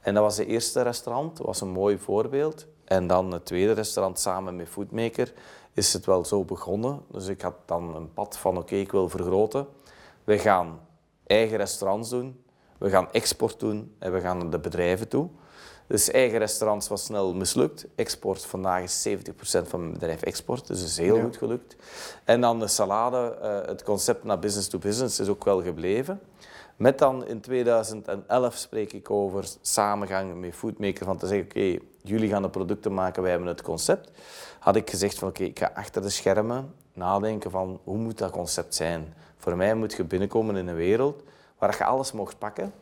En 0.02 0.14
dat 0.14 0.24
was 0.24 0.38
het 0.38 0.48
eerste 0.48 0.82
restaurant, 0.82 1.38
dat 1.38 1.46
was 1.46 1.62
een 1.62 1.70
mooi 1.70 1.98
voorbeeld. 1.98 2.66
En 2.84 3.08
dan 3.08 3.32
het 3.32 3.46
tweede 3.46 3.72
restaurant 3.72 4.20
samen 4.20 4.56
met 4.56 4.70
Foodmaker 4.70 5.34
is 5.74 5.94
het 5.94 6.06
wel 6.06 6.26
zo 6.26 6.44
begonnen. 6.44 7.02
Dus 7.12 7.28
ik 7.28 7.42
had 7.42 7.56
dan 7.66 7.96
een 7.96 8.14
pad 8.14 8.38
van 8.38 8.58
oké, 8.58 8.76
ik 8.76 8.92
wil 8.92 9.10
vergroten. 9.10 9.68
We 10.24 10.38
gaan 10.38 10.80
eigen 11.26 11.58
restaurants 11.58 12.10
doen, 12.10 12.44
we 12.78 12.90
gaan 12.90 13.12
export 13.12 13.60
doen 13.60 13.96
en 14.00 14.14
we 14.14 14.20
gaan 14.20 14.38
naar 14.38 14.50
de 14.50 14.60
bedrijven 14.60 15.08
toe. 15.08 15.30
Dus 15.88 16.12
eigen 16.12 16.40
restaurants 16.40 16.88
was 16.88 17.04
snel 17.04 17.34
mislukt. 17.34 17.86
Export, 17.96 18.46
vandaag 18.46 18.84
is 18.84 19.08
70% 19.08 19.68
van 19.68 19.80
mijn 19.80 19.94
bedrijf 19.94 20.22
export, 20.22 20.68
dus 20.68 20.80
dat 20.80 20.88
is 20.88 20.98
heel 20.98 21.22
goed 21.22 21.38
gelukt. 21.38 21.76
En 22.24 22.42
dan 22.42 22.60
de 22.60 22.68
salade, 22.68 23.38
uh, 23.42 23.68
het 23.68 23.84
concept 23.84 24.24
naar 24.24 24.40
business 24.40 24.68
to 24.68 24.78
business 24.78 25.20
is 25.20 25.28
ook 25.28 25.44
wel 25.46 25.64
gebleven. 25.64 26.20
Met 26.76 27.00
dan 27.00 27.26
in 27.26 27.42
2011 27.42 28.56
spreek 28.56 28.94
ik 28.94 29.10
over 29.10 29.46
samengang 29.62 30.40
met 30.40 30.56
Foodmaker, 30.56 31.06
van 31.06 31.18
te 31.18 31.28
zeggen, 31.28 31.46
oké, 31.46 31.78
jullie 32.02 32.30
gaan 32.30 32.42
de 32.42 32.50
producten 32.50 32.94
maken, 32.94 33.22
wij 33.22 33.32
hebben 33.32 33.50
het 33.50 33.62
concept. 33.62 34.12
Had 34.60 34.76
ik 34.76 34.90
gezegd 34.90 35.20
van, 35.20 35.28
oké, 35.28 35.44
ik 35.44 35.60
ga 35.60 35.72
achter 35.74 36.02
de 36.02 36.10
schermen 36.10 36.74
nadenken 36.94 37.52
van, 37.52 37.80
hoe 37.84 37.98
moet 37.98 38.18
dat 38.18 38.32
concept 38.32 38.76
zijn? 38.76 39.14
Voor 39.38 39.56
mij 39.56 39.76
moet 39.76 39.94
je 39.94 40.04
binnenkomen 40.04 40.56
in 40.56 40.68
een 40.68 40.76
wereld 40.76 41.24
waar 41.58 41.76
je 41.78 41.86
alles 41.86 42.12
mocht 42.12 42.38
pakken 42.38 42.74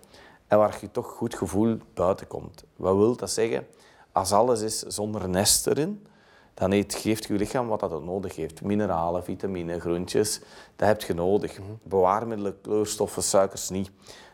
en 0.48 0.58
waar 0.58 0.78
je 0.82 0.92
toch 0.92 1.08
goed 1.08 1.36
gevoel 1.36 1.78
buiten 1.94 2.28
komt. 2.28 2.64
Wat 2.76 2.96
wil 2.96 3.16
dat 3.16 3.30
zeggen? 3.32 3.68
Als 4.12 4.32
alles 4.32 4.62
is 4.62 4.80
zonder 4.80 5.30
nest 5.30 5.68
erin, 5.68 6.08
dan 6.54 6.84
geeft 6.88 7.26
je 7.26 7.34
lichaam 7.34 7.68
wat 7.68 7.80
dat 7.80 8.04
nodig 8.04 8.36
heeft. 8.36 8.62
Mineralen, 8.62 9.24
vitamine, 9.24 9.80
groentjes, 9.80 10.42
dat 10.76 10.88
heb 10.88 11.02
je 11.02 11.14
nodig. 11.14 11.60
Bewaarmiddelen, 11.84 12.62
kleurstoffen, 12.62 13.24
suikers 13.24 13.70
niet. 13.70 13.92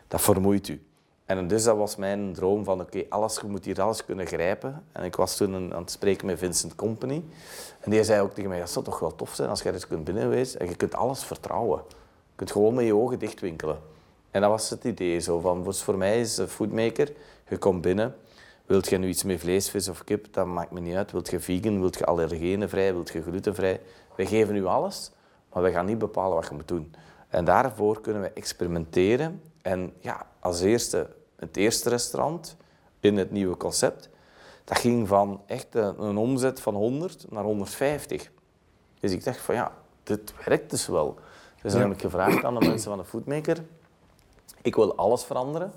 Dat 0.08 0.20
vermoeit 0.20 0.68
u. 0.68 0.82
En 1.24 1.48
dus 1.48 1.64
dat 1.64 1.76
was 1.76 1.96
mijn 1.96 2.32
droom 2.32 2.64
van, 2.64 2.80
oké, 2.80 3.04
alles, 3.08 3.38
je 3.40 3.46
moet 3.46 3.64
hier 3.64 3.82
alles 3.82 4.04
kunnen 4.04 4.26
grijpen. 4.26 4.84
En 4.92 5.04
ik 5.04 5.16
was 5.16 5.36
toen 5.36 5.74
aan 5.74 5.80
het 5.80 5.90
spreken 5.90 6.26
met 6.26 6.38
Vincent 6.38 6.74
Company. 6.74 7.24
En 7.80 7.90
die 7.90 8.04
zei 8.04 8.20
ook 8.20 8.32
tegen 8.34 8.50
mij, 8.50 8.58
dat 8.58 8.70
zou 8.70 8.84
toch 8.84 8.98
wel 8.98 9.16
tof 9.16 9.34
zijn 9.34 9.48
als 9.48 9.62
jij 9.62 9.72
dit 9.72 9.86
kunt 9.86 10.04
binnenwezen 10.04 10.60
en 10.60 10.68
je 10.68 10.76
kunt 10.76 10.94
alles 10.94 11.24
vertrouwen. 11.24 11.82
Je 11.88 12.34
kunt 12.34 12.50
gewoon 12.52 12.74
met 12.74 12.84
je 12.84 12.94
ogen 12.94 13.18
dichtwinkelen. 13.18 13.78
En 14.32 14.40
dat 14.40 14.50
was 14.50 14.70
het 14.70 14.84
idee. 14.84 15.18
Zo 15.20 15.40
van, 15.40 15.64
dus 15.64 15.82
voor 15.82 15.96
mij 15.96 16.20
is 16.20 16.36
een 16.36 16.48
foodmaker, 16.48 17.12
je 17.48 17.58
komt 17.58 17.80
binnen, 17.80 18.14
wilt 18.66 18.88
je 18.88 18.98
nu 18.98 19.08
iets 19.08 19.22
met 19.22 19.40
vlees, 19.40 19.70
vis 19.70 19.88
of 19.88 20.04
kip, 20.04 20.26
dat 20.30 20.46
maakt 20.46 20.70
me 20.70 20.80
niet 20.80 20.94
uit. 20.94 21.12
Wilt 21.12 21.30
je 21.30 21.40
vegan, 21.40 21.80
wilt 21.80 21.98
je 21.98 22.04
allergenenvrij, 22.04 22.92
wilt 22.92 23.10
je 23.10 23.22
glutenvrij. 23.22 23.80
Wij 24.16 24.26
geven 24.26 24.56
u 24.56 24.64
alles, 24.64 25.10
maar 25.52 25.62
we 25.62 25.70
gaan 25.70 25.86
niet 25.86 25.98
bepalen 25.98 26.34
wat 26.34 26.48
je 26.48 26.54
moet 26.54 26.68
doen. 26.68 26.94
En 27.28 27.44
daarvoor 27.44 28.00
kunnen 28.00 28.22
we 28.22 28.30
experimenteren. 28.30 29.42
En 29.62 29.92
ja, 30.00 30.26
als 30.40 30.60
eerste, 30.60 31.08
het 31.36 31.56
eerste 31.56 31.88
restaurant 31.88 32.56
in 33.00 33.16
het 33.16 33.30
nieuwe 33.30 33.56
concept, 33.56 34.08
dat 34.64 34.78
ging 34.78 35.08
van 35.08 35.42
echt 35.46 35.74
een, 35.74 36.02
een 36.02 36.16
omzet 36.16 36.60
van 36.60 36.74
100 36.74 37.26
naar 37.30 37.44
150. 37.44 38.30
Dus 39.00 39.12
ik 39.12 39.24
dacht 39.24 39.40
van 39.40 39.54
ja, 39.54 39.72
dit 40.02 40.34
werkt 40.44 40.70
dus 40.70 40.86
wel. 40.86 41.18
Dus 41.62 41.72
dan 41.72 41.80
heb 41.80 41.92
ik 41.92 42.00
gevraagd 42.00 42.44
aan 42.44 42.54
de 42.54 42.66
mensen 42.66 42.90
van 42.90 42.98
de 42.98 43.04
Foodmaker, 43.04 43.58
ik 44.62 44.74
wil 44.74 44.96
alles 44.96 45.24
veranderen. 45.24 45.72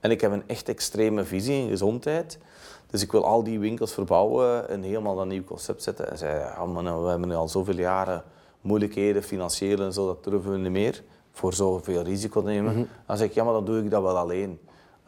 En 0.00 0.10
ik 0.10 0.20
heb 0.20 0.32
een 0.32 0.42
echt 0.46 0.68
extreme 0.68 1.24
visie 1.24 1.62
in 1.62 1.68
gezondheid. 1.68 2.38
Dus 2.90 3.02
ik 3.02 3.12
wil 3.12 3.24
al 3.24 3.42
die 3.42 3.58
winkels 3.58 3.92
verbouwen 3.92 4.68
en 4.68 4.82
helemaal 4.82 5.20
een 5.20 5.28
nieuw 5.28 5.44
concept 5.44 5.82
zetten. 5.82 6.10
En 6.10 6.18
zei, 6.18 6.38
ja, 6.38 6.64
man, 6.64 7.02
we 7.02 7.08
hebben 7.08 7.28
nu 7.28 7.34
al 7.34 7.48
zoveel 7.48 7.78
jaren 7.78 8.22
moeilijkheden, 8.60 9.22
financieel 9.22 9.80
en 9.80 9.92
zo, 9.92 10.06
dat 10.06 10.24
durven 10.24 10.50
we 10.50 10.58
niet 10.58 10.70
meer. 10.70 11.02
Voor 11.32 11.54
zoveel 11.54 12.02
risico 12.02 12.40
nemen. 12.40 12.72
Mhm. 12.72 12.84
Dan 13.06 13.16
zeg 13.16 13.28
ik, 13.28 13.34
ja, 13.34 13.44
maar 13.44 13.52
dan 13.52 13.64
doe 13.64 13.78
ik 13.78 13.90
dat 13.90 14.02
wel 14.02 14.18
alleen. 14.18 14.60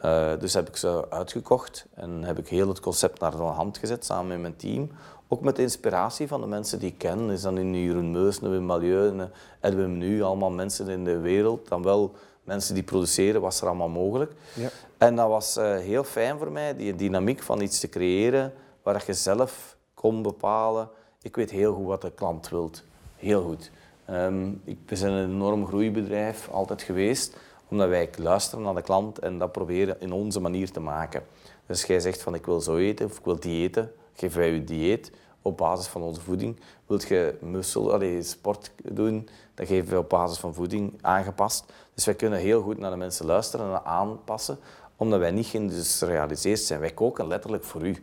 Uh, 0.05 0.31
dus 0.39 0.55
heb 0.55 0.69
ik 0.69 0.77
ze 0.77 1.11
uitgekocht 1.11 1.87
en 1.95 2.23
heb 2.23 2.39
ik 2.39 2.49
heel 2.49 2.69
het 2.69 2.81
concept 2.81 3.21
naar 3.21 3.31
de 3.31 3.37
hand 3.37 3.79
gezet 3.79 4.05
samen 4.05 4.29
met 4.29 4.41
mijn 4.41 4.57
team. 4.57 4.91
Ook 5.29 5.41
met 5.41 5.57
de 5.57 5.63
inspiratie 5.63 6.29
van 6.29 6.41
de 6.41 6.47
mensen 6.47 6.79
die 6.79 6.89
ik 6.89 6.99
ken. 6.99 7.31
Is 7.31 7.43
dan 7.43 7.59
in 7.59 7.75
Jeroen 7.75 8.11
Meus, 8.11 8.39
Wim 8.39 8.65
Malieu, 8.65 9.29
Edwin 9.61 9.99
Nu, 9.99 10.23
allemaal 10.23 10.51
mensen 10.51 10.89
in 10.89 11.05
de 11.05 11.19
wereld. 11.19 11.69
Dan 11.69 11.83
wel 11.83 12.15
mensen 12.45 12.75
die 12.75 12.83
produceren, 12.83 13.41
was 13.41 13.61
er 13.61 13.67
allemaal 13.67 13.89
mogelijk. 13.89 14.33
Ja. 14.55 14.69
En 14.99 15.17
dat 15.17 15.29
was 15.29 15.57
uh, 15.57 15.77
heel 15.77 16.05
fijn 16.05 16.39
voor 16.39 16.53
mij, 16.53 16.77
die 16.77 16.97
dynamiek 16.97 17.43
van 17.43 17.61
iets 17.61 17.81
te 17.81 17.89
creëren 17.89 18.53
waar 18.83 19.03
je 19.07 19.15
zelf 19.15 19.77
kon 19.95 20.23
bepalen. 20.23 20.89
Ik 21.23 21.37
weet 21.37 21.51
heel 21.51 21.75
goed 21.75 21.87
wat 21.87 22.03
de 22.03 22.11
klant 22.11 22.49
wilt. 22.49 22.83
Heel 23.17 23.43
goed. 23.43 23.71
Um, 24.11 24.61
ik 24.65 24.87
ben 24.87 25.03
een 25.03 25.31
enorm 25.31 25.67
groeibedrijf 25.67 26.49
altijd 26.49 26.83
geweest, 26.83 27.37
omdat 27.69 27.89
wij 27.89 28.11
luisteren 28.17 28.65
naar 28.65 28.75
de 28.75 28.83
klant 28.83 29.19
en 29.19 29.39
dat 29.39 29.53
proberen 29.53 30.01
in 30.01 30.13
onze 30.13 30.41
manier 30.41 30.71
te 30.71 30.81
maken. 30.81 31.23
Dus 31.67 31.85
jij 31.85 32.01
zegt 32.01 32.23
van 32.23 32.35
ik 32.35 32.47
wil 32.47 32.61
zo 32.61 32.77
eten 32.77 33.07
of 33.07 33.19
ik 33.19 33.25
wil 33.25 33.41
diëten, 33.41 33.93
geef 34.15 34.35
wij 34.35 34.53
je 34.53 34.65
dieet. 34.65 35.11
op 35.43 35.57
basis 35.57 35.87
van 35.87 36.03
onze 36.03 36.21
voeding. 36.21 36.57
Wilt 36.87 37.09
je 37.09 37.35
muscle, 37.41 37.93
allee, 37.93 38.23
sport 38.23 38.71
doen, 38.83 39.29
dan 39.55 39.67
geven 39.67 39.91
we 39.91 39.99
op 39.99 40.09
basis 40.09 40.39
van 40.39 40.55
voeding 40.55 40.99
aangepast. 41.01 41.73
Dus 41.95 42.05
wij 42.05 42.15
kunnen 42.15 42.39
heel 42.39 42.63
goed 42.63 42.79
naar 42.79 42.91
de 42.91 42.97
mensen 42.97 43.27
luisteren 43.27 43.75
en 43.75 43.85
aanpassen, 43.85 44.59
omdat 44.97 45.19
wij 45.19 45.31
niet 45.31 45.47
geïndustrialiseerd 45.47 46.61
zijn. 46.61 46.81
Wij 46.81 46.91
koken 46.91 47.27
letterlijk 47.27 47.65
voor 47.65 47.87
u, 47.87 47.97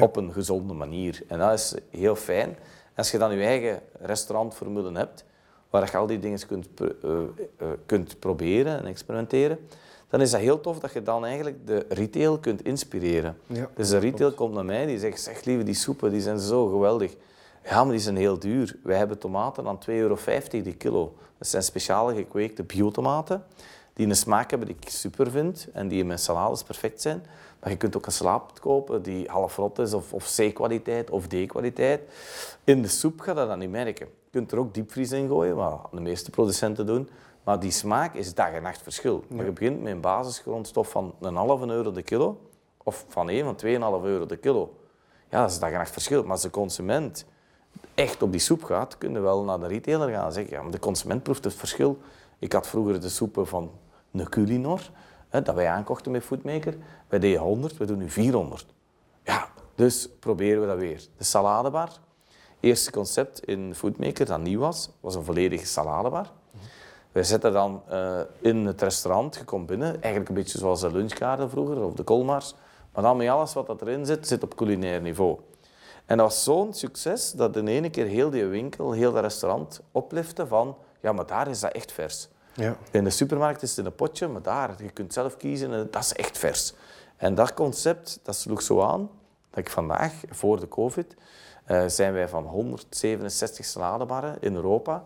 op 0.00 0.16
een 0.16 0.32
gezonde 0.32 0.74
manier. 0.74 1.22
En 1.28 1.38
dat 1.38 1.52
is 1.52 1.74
heel 1.90 2.16
fijn. 2.16 2.56
Als 2.96 3.10
je 3.10 3.18
dan 3.18 3.36
je 3.36 3.44
eigen 3.44 3.80
restaurantformule 4.00 4.98
hebt, 4.98 5.24
waar 5.70 5.90
je 5.90 5.96
al 5.96 6.06
die 6.06 6.18
dingen 6.18 6.46
kunt, 6.46 6.68
uh, 6.80 6.88
uh, 7.08 7.68
kunt 7.86 8.18
proberen 8.18 8.78
en 8.78 8.86
experimenteren, 8.86 9.58
dan 10.08 10.20
is 10.20 10.30
dat 10.30 10.40
heel 10.40 10.60
tof 10.60 10.78
dat 10.78 10.92
je 10.92 11.02
dan 11.02 11.24
eigenlijk 11.24 11.66
de 11.66 11.86
retail 11.88 12.38
kunt 12.38 12.64
inspireren. 12.64 13.36
Ja, 13.46 13.68
dus 13.74 13.88
de 13.88 13.98
retail 13.98 14.32
komt 14.32 14.54
naar 14.54 14.64
mij, 14.64 14.86
die 14.86 14.98
zegt, 14.98 15.20
zeg 15.20 15.44
lieve, 15.44 15.62
die 15.62 15.74
soepen 15.74 16.10
die 16.10 16.20
zijn 16.20 16.38
zo 16.38 16.68
geweldig. 16.68 17.16
Ja, 17.64 17.82
maar 17.82 17.92
die 17.92 18.00
zijn 18.00 18.16
heel 18.16 18.38
duur. 18.38 18.76
Wij 18.82 18.96
hebben 18.96 19.18
tomaten 19.18 19.66
aan 19.66 19.78
2,50 19.78 19.84
euro 19.86 20.18
die 20.50 20.74
kilo. 20.74 21.14
Dat 21.42 21.50
zijn 21.50 21.62
speciale 21.62 22.14
gekweekte 22.14 22.62
biotomaten 22.62 23.44
die 23.92 24.06
een 24.06 24.16
smaak 24.16 24.50
hebben 24.50 24.68
die 24.68 24.76
ik 24.80 24.88
super 24.88 25.30
vind 25.30 25.68
en 25.72 25.88
die 25.88 25.98
in 25.98 26.06
mijn 26.06 26.18
salades 26.18 26.62
perfect 26.62 27.00
zijn. 27.00 27.26
Maar 27.60 27.70
je 27.70 27.76
kunt 27.76 27.96
ook 27.96 28.06
een 28.06 28.12
slaap 28.12 28.60
kopen 28.60 29.02
die 29.02 29.28
half 29.28 29.56
rot 29.56 29.78
is 29.78 29.92
of, 29.92 30.12
of 30.12 30.34
C-kwaliteit 30.36 31.10
of 31.10 31.26
D-kwaliteit. 31.26 32.00
In 32.64 32.82
de 32.82 32.88
soep 32.88 33.20
gaat 33.20 33.36
dat 33.36 33.48
dan 33.48 33.58
niet 33.58 33.70
merken. 33.70 34.06
Je 34.06 34.30
kunt 34.30 34.52
er 34.52 34.58
ook 34.58 34.74
diepvries 34.74 35.12
in 35.12 35.28
gooien, 35.28 35.56
wat 35.56 35.88
de 35.92 36.00
meeste 36.00 36.30
producenten 36.30 36.86
doen. 36.86 37.08
Maar 37.44 37.60
die 37.60 37.70
smaak 37.70 38.14
is 38.14 38.34
dag 38.34 38.50
en 38.52 38.62
nacht 38.62 38.82
verschil. 38.82 39.24
Maar 39.28 39.44
je 39.44 39.52
begint 39.52 39.82
met 39.82 39.92
een 39.92 40.00
basisgrondstof 40.00 40.90
van 40.90 41.14
een 41.20 41.36
halve 41.36 41.66
euro 41.66 41.92
de 41.92 42.02
kilo, 42.02 42.40
of 42.82 43.04
van 43.08 43.28
1 43.28 43.44
van 43.44 43.56
2,5 44.00 44.04
euro 44.04 44.26
de 44.26 44.36
kilo. 44.36 44.74
Ja, 45.30 45.40
dat 45.40 45.50
is 45.50 45.58
dag 45.58 45.70
en 45.70 45.78
nacht 45.78 45.90
verschil. 45.90 46.22
Maar 46.22 46.32
als 46.32 46.42
de 46.42 46.50
consument 46.50 47.24
echt 47.94 48.22
op 48.22 48.30
die 48.30 48.40
soep 48.40 48.62
gaat, 48.64 48.98
kun 48.98 49.12
je 49.12 49.20
wel 49.20 49.44
naar 49.44 49.60
de 49.60 49.66
retailer 49.66 50.08
gaan 50.08 50.26
en 50.26 50.32
zeggen, 50.32 50.64
ja, 50.64 50.70
de 50.70 50.78
consument 50.78 51.22
proeft 51.22 51.44
het 51.44 51.54
verschil. 51.54 51.98
Ik 52.38 52.52
had 52.52 52.66
vroeger 52.66 53.00
de 53.00 53.08
soepen 53.08 53.46
van 53.46 53.70
een 54.12 54.28
Culinor, 54.28 54.90
hè, 55.28 55.42
dat 55.42 55.54
wij 55.54 55.68
aankochten 55.68 56.12
met 56.12 56.24
Foodmaker. 56.24 56.76
Wij 57.08 57.18
deden 57.18 57.40
100, 57.40 57.76
we 57.76 57.84
doen 57.84 57.98
nu 57.98 58.10
400. 58.10 58.66
Ja, 59.24 59.48
dus 59.74 60.08
proberen 60.20 60.60
we 60.60 60.66
dat 60.66 60.78
weer. 60.78 61.06
De 61.16 61.24
saladebar. 61.24 61.90
Eerste 62.60 62.90
concept 62.90 63.44
in 63.44 63.74
Foodmaker 63.74 64.26
dat 64.26 64.40
nieuw 64.40 64.60
was, 64.60 64.90
was 65.00 65.14
een 65.14 65.24
volledige 65.24 65.66
saladebar. 65.66 66.30
Wij 67.12 67.24
zetten 67.24 67.52
dan 67.52 67.82
uh, 67.90 68.20
in 68.40 68.66
het 68.66 68.82
restaurant, 68.82 69.34
je 69.34 69.44
komt 69.44 69.66
binnen, 69.66 69.92
eigenlijk 69.92 70.28
een 70.28 70.34
beetje 70.34 70.58
zoals 70.58 70.80
de 70.80 70.92
lunchkaarten 70.92 71.50
vroeger, 71.50 71.84
of 71.84 71.94
de 71.94 72.04
Colmars. 72.04 72.54
Maar 72.92 73.02
dan 73.02 73.16
met 73.16 73.28
alles 73.28 73.52
wat 73.52 73.66
dat 73.66 73.80
erin 73.80 74.06
zit, 74.06 74.26
zit 74.26 74.42
op 74.42 74.56
culinair 74.56 75.00
niveau. 75.00 75.38
En 76.06 76.16
dat 76.16 76.26
was 76.26 76.42
zo'n 76.42 76.74
succes 76.74 77.32
dat 77.32 77.56
in 77.56 77.68
ene 77.68 77.90
keer 77.90 78.06
heel 78.06 78.30
die 78.30 78.44
winkel, 78.44 78.92
heel 78.92 79.12
dat 79.12 79.22
restaurant 79.22 79.80
oplifte 79.92 80.46
van, 80.46 80.76
ja, 81.00 81.12
maar 81.12 81.26
daar 81.26 81.48
is 81.48 81.60
dat 81.60 81.72
echt 81.72 81.92
vers. 81.92 82.28
Ja. 82.54 82.76
In 82.90 83.04
de 83.04 83.10
supermarkt 83.10 83.62
is 83.62 83.70
het 83.70 83.78
in 83.78 83.84
een 83.84 83.94
potje, 83.94 84.28
maar 84.28 84.42
daar, 84.42 84.74
je 84.82 84.90
kunt 84.90 85.12
zelf 85.12 85.36
kiezen 85.36 85.72
en 85.72 85.88
dat 85.90 86.02
is 86.02 86.12
echt 86.12 86.38
vers. 86.38 86.74
En 87.16 87.34
dat 87.34 87.54
concept, 87.54 88.20
dat 88.22 88.36
sloeg 88.36 88.62
zo 88.62 88.82
aan, 88.82 89.10
dat 89.50 89.58
ik 89.58 89.70
vandaag, 89.70 90.12
voor 90.30 90.60
de 90.60 90.68
covid, 90.68 91.14
uh, 91.66 91.82
zijn 91.86 92.12
wij 92.12 92.28
van 92.28 92.44
167 92.44 93.66
saladebarren 93.66 94.36
in 94.40 94.54
Europa 94.54 95.04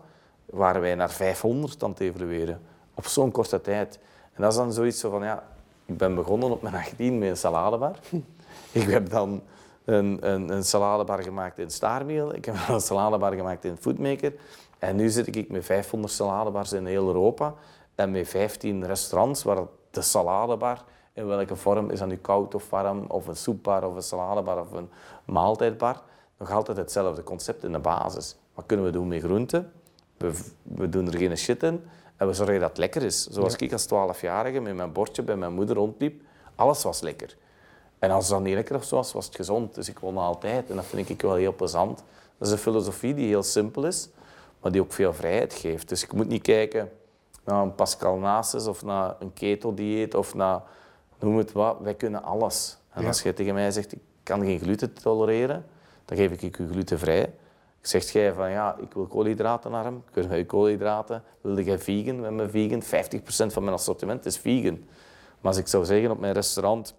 waren 0.49 0.81
wij 0.81 0.95
naar 0.95 1.11
500 1.11 1.83
aan 1.83 1.89
het 1.89 1.99
evolueren. 1.99 2.61
Op 2.93 3.05
zo'n 3.05 3.31
korte 3.31 3.61
tijd. 3.61 3.99
En 4.33 4.41
dat 4.41 4.51
is 4.51 4.57
dan 4.57 4.73
zoiets 4.73 5.01
van, 5.01 5.23
ja, 5.23 5.43
ik 5.85 5.97
ben 5.97 6.15
begonnen 6.15 6.51
op 6.51 6.61
mijn 6.61 6.75
18 6.75 7.17
met 7.17 7.29
een 7.29 7.37
saladebar. 7.37 7.99
ik 8.71 8.89
heb 8.89 9.09
dan 9.09 9.41
een, 9.87 10.17
een, 10.29 10.49
een 10.49 10.63
saladebar 10.63 11.23
gemaakt 11.23 11.59
in 11.59 11.69
Starmeal. 11.69 12.35
Ik 12.35 12.45
heb 12.45 12.55
een 12.69 12.81
saladebar 12.81 13.33
gemaakt 13.33 13.65
in 13.65 13.77
Foodmaker. 13.77 14.33
En 14.79 14.95
nu 14.95 15.09
zit 15.09 15.35
ik 15.35 15.49
met 15.49 15.65
500 15.65 16.13
saladebars 16.13 16.73
in 16.73 16.85
heel 16.85 17.07
Europa. 17.07 17.53
En 17.95 18.11
met 18.11 18.27
15 18.27 18.85
restaurants 18.85 19.43
waar 19.43 19.57
de 19.91 20.01
saladebar, 20.01 20.83
in 21.13 21.27
welke 21.27 21.55
vorm, 21.55 21.89
is 21.89 21.99
dat 21.99 22.07
nu 22.07 22.17
koud 22.17 22.55
of 22.55 22.69
warm, 22.69 23.05
of 23.07 23.27
een 23.27 23.35
soepbar, 23.35 23.87
of 23.87 23.95
een 23.95 24.03
saladebar, 24.03 24.59
of 24.59 24.71
een 24.71 24.89
maaltijdbar, 25.25 26.01
nog 26.37 26.51
altijd 26.51 26.77
hetzelfde 26.77 27.23
concept 27.23 27.63
in 27.63 27.71
de 27.71 27.79
basis. 27.79 28.35
Wat 28.53 28.65
kunnen 28.65 28.85
we 28.85 28.91
doen 28.91 29.07
met 29.07 29.23
groenten? 29.23 29.71
We, 30.17 30.39
we 30.61 30.89
doen 30.89 31.07
er 31.07 31.17
geen 31.17 31.37
shit 31.37 31.63
in 31.63 31.83
en 32.17 32.27
we 32.27 32.33
zorgen 32.33 32.59
dat 32.59 32.69
het 32.69 32.77
lekker 32.77 33.03
is. 33.03 33.27
Zoals 33.27 33.55
ik 33.55 33.71
als 33.71 33.85
12-jarige 33.85 34.59
met 34.59 34.75
mijn 34.75 34.91
bordje 34.91 35.23
bij 35.23 35.35
mijn 35.35 35.53
moeder 35.53 35.75
rondliep, 35.75 36.21
alles 36.55 36.83
was 36.83 37.01
lekker. 37.01 37.37
En 37.99 38.11
als 38.11 38.23
het 38.23 38.33
dan 38.33 38.43
niet 38.43 38.53
lekker 38.53 38.75
of 38.75 38.83
zo 38.83 38.95
was, 38.95 39.13
was 39.13 39.25
het 39.25 39.35
gezond. 39.35 39.75
Dus 39.75 39.89
ik 39.89 39.99
won 39.99 40.17
altijd 40.17 40.69
en 40.69 40.75
dat 40.75 40.85
vind 40.85 41.09
ik 41.09 41.21
wel 41.21 41.35
heel 41.35 41.55
plezant. 41.55 42.03
Dat 42.37 42.47
is 42.47 42.53
een 42.53 42.59
filosofie 42.59 43.13
die 43.13 43.27
heel 43.27 43.43
simpel 43.43 43.85
is, 43.85 44.09
maar 44.61 44.71
die 44.71 44.81
ook 44.81 44.93
veel 44.93 45.13
vrijheid 45.13 45.53
geeft. 45.53 45.89
Dus 45.89 46.03
ik 46.03 46.13
moet 46.13 46.27
niet 46.27 46.41
kijken 46.41 46.91
naar 47.43 47.61
een 47.61 47.75
Pascal 47.75 48.17
Nasus 48.17 48.67
of 48.67 48.83
naar 48.83 49.15
een 49.19 49.33
keto-dieet 49.33 50.15
of 50.15 50.33
naar 50.33 50.61
noem 51.19 51.37
het 51.37 51.51
wat. 51.51 51.77
Wij 51.79 51.93
kunnen 51.93 52.23
alles. 52.23 52.77
En 52.89 53.05
als 53.05 53.21
je 53.21 53.33
tegen 53.33 53.53
mij 53.53 53.71
zegt, 53.71 53.91
ik 53.91 53.99
kan 54.23 54.45
geen 54.45 54.59
gluten 54.59 54.93
tolereren, 54.93 55.65
dan 56.05 56.17
geef 56.17 56.31
ik 56.31 56.41
je 56.41 56.65
glutenvrij. 56.65 57.33
Zegt 57.81 58.09
jij 58.09 58.33
van 58.33 58.49
ja, 58.49 58.75
ik 58.79 58.93
wil 58.93 59.05
koolhydratenarm, 59.05 60.03
kunnen 60.11 60.31
wij 60.31 60.45
koolhydraten? 60.45 61.23
Wilde 61.41 61.63
jij 61.63 61.79
vegan? 61.79 62.19
Met 62.19 62.31
mijn 62.31 62.49
vegan, 62.49 62.83
50% 62.83 63.53
van 63.53 63.63
mijn 63.63 63.75
assortiment 63.75 64.25
is 64.25 64.37
vegan. 64.37 64.77
Maar 65.39 65.51
als 65.51 65.57
ik 65.57 65.67
zou 65.67 65.85
zeggen 65.85 66.11
op 66.11 66.19
mijn 66.19 66.33
restaurant, 66.33 66.95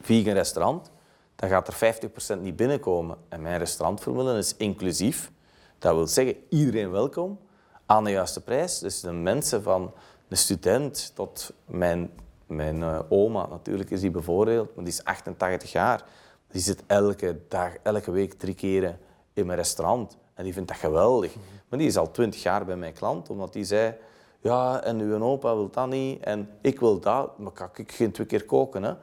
vegan 0.00 0.32
restaurant, 0.32 0.90
dan 1.36 1.48
gaat 1.48 1.68
er 1.68 1.94
50% 2.38 2.40
niet 2.40 2.56
binnenkomen. 2.56 3.16
En 3.28 3.42
mijn 3.42 3.58
restaurantformule 3.58 4.38
is 4.38 4.56
inclusief. 4.56 5.30
Dat 5.78 5.94
wil 5.94 6.06
zeggen, 6.06 6.36
iedereen 6.48 6.90
welkom 6.90 7.38
aan 7.86 8.04
de 8.04 8.10
juiste 8.10 8.40
prijs. 8.40 8.78
Dus 8.78 9.00
de 9.00 9.12
mensen 9.12 9.62
van 9.62 9.92
de 10.28 10.36
student 10.36 11.12
tot 11.14 11.52
mijn, 11.64 12.10
mijn 12.46 12.76
uh, 12.76 13.00
oma, 13.08 13.46
natuurlijk 13.46 13.90
is 13.90 14.00
die 14.00 14.10
bevoordeeld, 14.10 14.74
maar 14.74 14.84
die 14.84 14.92
is 14.92 15.04
88 15.04 15.72
jaar. 15.72 16.04
Die 16.50 16.60
zit 16.60 16.82
elke 16.86 17.40
dag, 17.48 17.72
elke 17.82 18.10
week 18.10 18.32
drie 18.32 18.54
keren 18.54 18.98
in 19.32 19.46
mijn 19.46 19.58
restaurant. 19.58 20.16
En 20.34 20.44
die 20.44 20.52
vindt 20.52 20.68
dat 20.68 20.78
geweldig. 20.78 21.34
Maar 21.68 21.78
die 21.78 21.88
is 21.88 21.96
al 21.96 22.10
twintig 22.10 22.42
jaar 22.42 22.64
bij 22.64 22.76
mijn 22.76 22.92
klant, 22.92 23.30
omdat 23.30 23.52
die 23.52 23.64
zei... 23.64 23.94
Ja, 24.40 24.82
en 24.82 25.00
uw 25.00 25.22
opa 25.22 25.54
wil 25.54 25.70
dat 25.70 25.88
niet 25.88 26.22
en 26.22 26.50
ik 26.60 26.80
wil 26.80 27.00
dat. 27.00 27.38
Maar 27.38 27.52
kan 27.52 27.68
ik 27.74 27.92
geen 27.92 28.12
twee 28.12 28.26
keer 28.26 28.44
koken, 28.44 28.82
hè? 28.82 28.94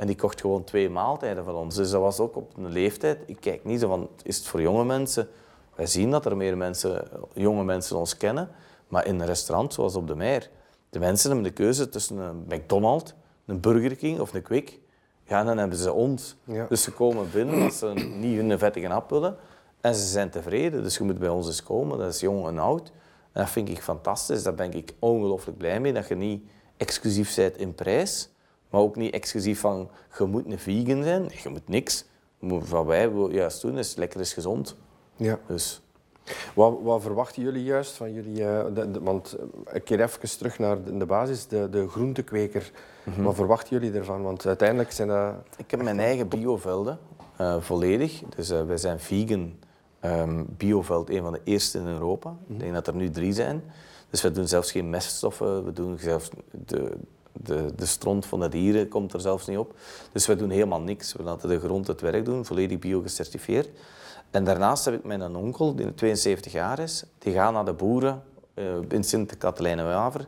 En 0.00 0.06
die 0.06 0.16
kocht 0.16 0.40
gewoon 0.40 0.64
twee 0.64 0.90
maaltijden 0.90 1.44
van 1.44 1.54
ons. 1.54 1.74
Dus 1.74 1.90
dat 1.90 2.00
was 2.00 2.18
ook 2.18 2.36
op 2.36 2.56
een 2.56 2.72
leeftijd. 2.72 3.18
Ik 3.26 3.36
kijk 3.40 3.64
niet 3.64 3.80
zo 3.80 3.88
van, 3.88 4.08
is 4.22 4.36
het 4.36 4.46
voor 4.46 4.60
jonge 4.60 4.84
mensen? 4.84 5.28
Wij 5.74 5.86
zien 5.86 6.10
dat 6.10 6.26
er 6.26 6.36
meer 6.36 6.56
mensen, 6.56 7.08
jonge 7.34 7.64
mensen 7.64 7.96
ons 7.96 8.16
kennen. 8.16 8.48
Maar 8.88 9.06
in 9.06 9.20
een 9.20 9.26
restaurant 9.26 9.72
zoals 9.72 9.94
op 9.94 10.06
de 10.06 10.14
Meer, 10.14 10.50
de 10.90 10.98
mensen 10.98 11.30
hebben 11.30 11.46
de 11.46 11.52
keuze 11.52 11.88
tussen 11.88 12.18
een 12.18 12.44
McDonald's, 12.48 13.14
een 13.46 13.60
Burger 13.60 13.96
King 13.96 14.20
of 14.20 14.34
een 14.34 14.42
Quick. 14.42 14.78
Ja, 15.26 15.44
dan 15.44 15.58
hebben 15.58 15.78
ze 15.78 15.92
ons. 15.92 16.36
Dus 16.68 16.82
ze 16.82 16.92
komen 16.92 17.30
binnen 17.30 17.62
als 17.62 17.78
ze 17.78 17.86
niet 18.20 18.36
hun 18.36 18.58
vettige 18.58 18.86
hap 18.86 19.10
willen. 19.10 19.36
En 19.80 19.94
ze 19.94 20.06
zijn 20.06 20.30
tevreden, 20.30 20.82
dus 20.82 20.96
je 20.96 21.04
moet 21.04 21.18
bij 21.18 21.28
ons 21.28 21.46
eens 21.46 21.62
komen. 21.62 21.98
Dat 21.98 22.14
is 22.14 22.20
jong 22.20 22.46
en 22.46 22.58
oud. 22.58 22.92
En 23.32 23.40
dat 23.40 23.50
vind 23.50 23.68
ik 23.68 23.82
fantastisch. 23.82 24.42
Daar 24.42 24.54
ben 24.54 24.72
ik 24.72 24.94
ongelooflijk 24.98 25.58
blij 25.58 25.80
mee. 25.80 25.92
Dat 25.92 26.08
je 26.08 26.14
niet 26.14 26.50
exclusief 26.76 27.34
bent 27.36 27.56
in 27.56 27.74
prijs, 27.74 28.28
maar 28.70 28.80
ook 28.80 28.96
niet 28.96 29.12
exclusief 29.12 29.60
van 29.60 29.90
je 30.18 30.24
moet 30.24 30.46
een 30.46 30.58
vegan 30.58 31.02
zijn. 31.02 31.30
je 31.42 31.48
moet 31.48 31.68
niks. 31.68 32.04
Wat 32.38 32.86
wij 32.86 33.10
juist 33.30 33.62
doen 33.62 33.78
is 33.78 33.94
lekker 33.94 34.20
is 34.20 34.32
gezond. 34.32 34.76
Ja. 35.16 35.38
Dus. 35.46 35.82
Wat, 36.54 36.78
wat, 36.82 37.02
verwachten 37.02 37.42
jullie 37.42 37.64
juist 37.64 37.92
van 37.92 38.12
jullie? 38.12 38.40
Uh, 38.40 38.62
want 39.00 39.36
eh, 39.66 39.74
ik 39.74 39.84
keer 39.84 40.00
even 40.00 40.38
terug 40.38 40.58
naar 40.58 40.84
de, 40.84 40.96
de 40.96 41.06
basis, 41.06 41.46
de, 41.46 41.68
de 41.70 41.88
groentekweker. 41.88 42.70
Mhm. 43.04 43.22
Wat 43.22 43.34
verwachten 43.34 43.80
jullie 43.80 43.98
ervan? 43.98 44.22
Want 44.22 44.46
uiteindelijk 44.46 44.92
zijn 44.92 45.08
dat... 45.08 45.34
Ik 45.56 45.70
heb 45.70 45.82
mijn 45.82 46.00
eigen 46.00 46.28
biovelden, 46.28 46.98
uh, 47.40 47.60
volledig. 47.60 48.22
Dus 48.36 48.50
uh, 48.50 48.64
wij 48.64 48.76
zijn 48.76 49.00
vegan 49.00 49.54
um, 50.04 50.46
Bioveld 50.56 51.10
een 51.10 51.22
van 51.22 51.32
de 51.32 51.40
eerste 51.44 51.78
in 51.78 51.86
Europa. 51.86 52.36
Ik 52.48 52.58
denk 52.58 52.74
dat 52.74 52.86
er 52.86 52.94
nu 52.94 53.10
drie 53.10 53.32
zijn. 53.32 53.62
Dus 54.10 54.22
we 54.22 54.30
doen 54.30 54.48
zelfs 54.48 54.70
geen 54.70 54.90
meststoffen, 54.90 55.64
we 55.64 55.72
doen 55.72 55.98
zelfs 55.98 56.30
de, 56.50 56.96
de, 57.32 57.72
de 57.76 57.86
stront 57.86 58.26
van 58.26 58.40
de 58.40 58.48
dieren 58.48 58.88
komt 58.88 59.12
er 59.12 59.20
zelfs 59.20 59.46
niet 59.46 59.58
op. 59.58 59.74
Dus 60.12 60.26
we 60.26 60.36
doen 60.36 60.50
helemaal 60.50 60.80
niks. 60.80 61.12
We 61.12 61.22
laten 61.22 61.48
de 61.48 61.60
grond 61.60 61.86
het 61.86 62.00
werk 62.00 62.24
doen, 62.24 62.44
volledig 62.44 62.78
bio-gecertificeerd. 62.78 63.68
En 64.30 64.44
daarnaast 64.44 64.84
heb 64.84 64.94
ik 64.94 65.04
mijn 65.04 65.36
onkel, 65.36 65.74
die 65.74 65.94
72 65.94 66.52
jaar 66.52 66.78
is, 66.78 67.04
die 67.18 67.32
gaat 67.32 67.52
naar 67.52 67.64
de 67.64 67.72
boeren 67.72 68.22
uh, 68.54 68.64
in 68.88 69.04
Sint-Katelijne-Waver 69.04 70.26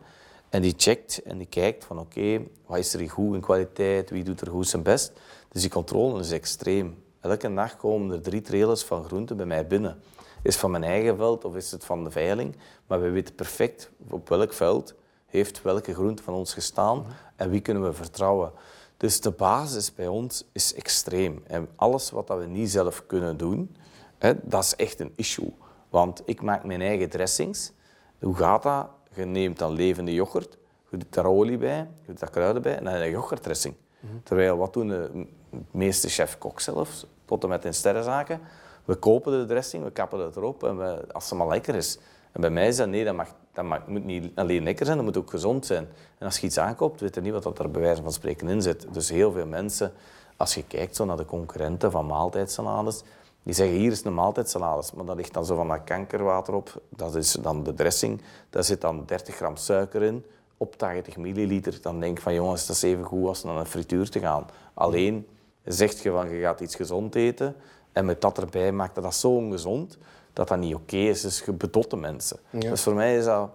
en 0.48 0.62
die 0.62 0.74
checkt 0.76 1.22
en 1.22 1.38
die 1.38 1.46
kijkt 1.46 1.84
van 1.84 1.98
oké, 1.98 2.42
wat 2.66 2.78
is 2.78 2.94
er 2.94 3.10
goed 3.10 3.34
in 3.34 3.40
kwaliteit, 3.40 4.10
wie 4.10 4.24
doet 4.24 4.40
er 4.40 4.50
goed 4.50 4.68
zijn 4.68 4.82
best. 4.82 5.12
Dus 5.48 5.62
die 5.62 5.70
controle 5.70 6.20
is 6.20 6.30
extreem. 6.30 7.02
Elke 7.20 7.54
dag 7.54 7.76
komen 7.76 8.16
er 8.16 8.22
drie 8.22 8.40
trailers 8.40 8.82
van 8.82 9.04
groenten 9.04 9.36
bij 9.36 9.46
mij 9.46 9.66
binnen. 9.66 10.00
Is 10.42 10.52
het 10.52 10.56
van 10.56 10.70
mijn 10.70 10.84
eigen 10.84 11.16
veld 11.16 11.44
of 11.44 11.56
is 11.56 11.70
het 11.70 11.84
van 11.84 12.04
de 12.04 12.10
veiling? 12.10 12.56
Maar 12.86 13.00
we 13.00 13.10
weten 13.10 13.34
perfect 13.34 13.90
op 14.10 14.28
welk 14.28 14.52
veld 14.52 14.94
heeft 15.32 15.62
welke 15.62 15.94
groente 15.94 16.22
van 16.22 16.34
ons 16.34 16.54
gestaan 16.54 17.04
en 17.36 17.50
wie 17.50 17.60
kunnen 17.60 17.82
we 17.82 17.92
vertrouwen. 17.92 18.52
Dus 18.96 19.20
de 19.20 19.30
basis 19.30 19.94
bij 19.94 20.08
ons 20.08 20.44
is 20.52 20.74
extreem. 20.74 21.42
En 21.46 21.68
alles 21.76 22.10
wat 22.10 22.28
we 22.28 22.46
niet 22.46 22.70
zelf 22.70 23.06
kunnen 23.06 23.36
doen, 23.36 23.76
Hè, 24.22 24.32
dat 24.42 24.64
is 24.64 24.76
echt 24.76 25.00
een 25.00 25.12
issue. 25.16 25.52
Want 25.90 26.22
ik 26.24 26.42
maak 26.42 26.64
mijn 26.64 26.80
eigen 26.80 27.10
dressings. 27.10 27.72
Hoe 28.20 28.36
gaat 28.36 28.62
dat? 28.62 28.88
Je 29.14 29.24
neemt 29.24 29.58
dan 29.58 29.72
levende 29.72 30.14
yoghurt, 30.14 30.58
je 30.90 30.96
doet 30.96 31.12
daar 31.12 31.26
olie 31.26 31.58
bij, 31.58 31.78
je 31.78 32.06
doet 32.06 32.18
daar 32.18 32.30
kruiden 32.30 32.62
bij 32.62 32.76
en 32.76 32.84
dan 32.84 32.92
heb 32.92 33.02
je 33.02 33.10
yoghurtdressing. 33.10 33.74
Terwijl, 34.22 34.56
wat 34.56 34.72
doen 34.72 34.88
de 34.88 35.26
meeste 35.70 36.08
chef-kok 36.08 36.60
zelfs, 36.60 37.06
potten 37.24 37.48
met 37.48 37.64
in 37.64 37.74
sterrenzaken? 37.74 38.40
We 38.84 38.94
kopen 38.94 39.32
de 39.32 39.44
dressing, 39.44 39.84
we 39.84 39.90
kappen 39.90 40.18
het 40.18 40.36
erop 40.36 40.64
en 40.64 40.78
we, 40.78 41.12
als 41.12 41.30
het 41.30 41.38
maar 41.38 41.48
lekker 41.48 41.74
is. 41.74 41.98
En 42.32 42.40
bij 42.40 42.50
mij 42.50 42.68
is 42.68 42.76
dat, 42.76 42.88
nee, 42.88 43.04
dat, 43.04 43.14
mag, 43.14 43.28
dat 43.52 43.88
moet 43.88 44.04
niet 44.04 44.32
alleen 44.34 44.62
lekker 44.62 44.86
zijn, 44.86 44.96
dat 44.96 45.06
moet 45.06 45.16
ook 45.16 45.30
gezond 45.30 45.66
zijn. 45.66 45.88
En 46.18 46.26
als 46.26 46.38
je 46.38 46.46
iets 46.46 46.58
aankoopt, 46.58 47.00
weet 47.00 47.14
je 47.14 47.20
niet 47.20 47.32
wat 47.32 47.58
er 47.58 47.70
bij 47.70 47.80
wijze 47.80 48.02
van 48.02 48.12
spreken 48.12 48.48
in 48.48 48.62
zit. 48.62 48.86
Dus 48.92 49.08
heel 49.08 49.32
veel 49.32 49.46
mensen, 49.46 49.92
als 50.36 50.54
je 50.54 50.64
kijkt 50.66 50.96
zo 50.96 51.04
naar 51.04 51.16
de 51.16 51.24
concurrenten 51.24 51.90
van 51.90 52.06
maaltijdsalades, 52.06 53.02
die 53.42 53.54
zeggen 53.54 53.76
hier 53.76 53.90
is 53.90 54.04
een 54.04 54.14
maaltijdsalades, 54.14 54.92
maar 54.92 55.04
dat 55.04 55.16
ligt 55.16 55.34
dan 55.34 55.44
zo 55.44 55.56
van 55.56 55.68
dat 55.68 55.84
kankerwater 55.84 56.54
op. 56.54 56.82
Dat 56.88 57.14
is 57.14 57.32
dan 57.32 57.62
de 57.62 57.74
dressing, 57.74 58.22
daar 58.50 58.64
zit 58.64 58.80
dan 58.80 59.02
30 59.06 59.34
gram 59.34 59.56
suiker 59.56 60.02
in, 60.02 60.24
op 60.56 60.76
80 60.76 61.16
milliliter. 61.16 61.78
Dan 61.82 62.00
denk 62.00 62.16
ik 62.16 62.22
van 62.22 62.34
jongens, 62.34 62.66
dat 62.66 62.76
is 62.76 62.82
even 62.82 63.04
goed 63.04 63.26
als 63.26 63.44
naar 63.44 63.56
een 63.56 63.66
frituur 63.66 64.10
te 64.10 64.18
gaan. 64.18 64.46
Alleen 64.74 65.26
zegt 65.64 66.02
je 66.02 66.10
van 66.10 66.28
je 66.28 66.40
gaat 66.40 66.60
iets 66.60 66.74
gezond 66.74 67.14
eten 67.14 67.56
en 67.92 68.04
met 68.04 68.20
dat 68.20 68.38
erbij 68.38 68.72
maakt 68.72 68.94
dat 68.94 69.04
dat 69.04 69.14
zo 69.14 69.36
ongezond 69.36 69.98
dat 70.32 70.48
dat 70.48 70.58
niet 70.58 70.74
oké 70.74 70.96
is. 70.96 71.20
Dus 71.20 71.42
je 71.44 71.52
bedotte 71.52 71.96
mensen. 71.96 72.38
Dus 72.50 72.82
voor 72.82 72.94
mij 72.94 73.16
is 73.16 73.24
dat... 73.24 73.50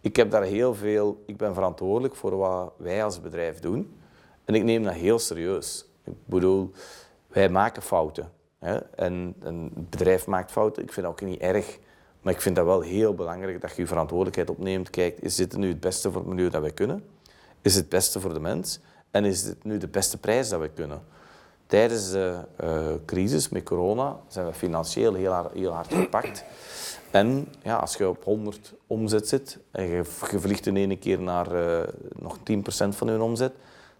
Ik 0.00 0.16
heb 0.16 0.30
daar 0.30 0.42
heel 0.42 0.74
veel... 0.74 1.22
Ik 1.26 1.36
ben 1.36 1.54
verantwoordelijk 1.54 2.16
voor 2.16 2.36
wat 2.36 2.72
wij 2.76 3.04
als 3.04 3.20
bedrijf 3.20 3.58
doen. 3.60 3.98
En 4.44 4.54
ik 4.54 4.64
neem 4.64 4.82
dat 4.82 4.92
heel 4.92 5.18
serieus. 5.18 5.86
Ik 6.04 6.14
bedoel, 6.24 6.70
wij 7.26 7.48
maken 7.48 7.82
fouten. 7.82 8.30
Hè? 8.58 8.76
En 8.76 9.34
een 9.40 9.70
bedrijf 9.74 10.26
maakt 10.26 10.50
fouten. 10.50 10.82
Ik 10.82 10.92
vind 10.92 11.06
dat 11.06 11.14
ook 11.14 11.28
niet 11.28 11.40
erg. 11.40 11.78
Maar 12.22 12.32
ik 12.32 12.40
vind 12.40 12.56
dat 12.56 12.64
wel 12.64 12.80
heel 12.80 13.14
belangrijk 13.14 13.60
dat 13.60 13.70
je 13.70 13.82
je 13.82 13.88
verantwoordelijkheid 13.88 14.50
opneemt. 14.50 14.90
Kijk, 14.90 15.18
is 15.18 15.34
dit 15.34 15.56
nu 15.56 15.68
het 15.68 15.80
beste 15.80 16.10
voor 16.10 16.20
het 16.20 16.30
milieu 16.30 16.50
dat 16.50 16.60
wij 16.60 16.72
kunnen? 16.72 17.04
Is 17.62 17.74
het 17.74 17.80
het 17.80 17.88
beste 17.88 18.20
voor 18.20 18.34
de 18.34 18.40
mens? 18.40 18.80
En 19.10 19.24
is 19.24 19.42
dit 19.42 19.64
nu 19.64 19.78
de 19.78 19.88
beste 19.88 20.18
prijs 20.18 20.48
dat 20.48 20.60
we 20.60 20.68
kunnen? 20.68 21.02
Tijdens 21.66 22.10
de 22.10 22.38
uh, 22.64 22.86
crisis 23.06 23.48
met 23.48 23.62
corona 23.62 24.20
zijn 24.28 24.46
we 24.46 24.52
financieel 24.52 25.14
heel 25.14 25.32
hard, 25.32 25.52
heel 25.52 25.72
hard 25.72 25.94
gepakt. 25.94 26.44
En 27.10 27.48
ja, 27.62 27.76
als 27.76 27.94
je 27.96 28.08
op 28.08 28.24
100 28.24 28.74
omzet 28.86 29.28
zit 29.28 29.58
en 29.70 29.84
je, 29.84 30.04
je 30.30 30.40
vliegt 30.40 30.66
in 30.66 30.76
ene 30.76 30.96
keer 30.96 31.20
naar 31.20 31.54
uh, 31.54 31.82
nog 32.18 32.38
10% 32.38 32.42
van 32.88 33.12
je 33.12 33.22
omzet, 33.22 33.52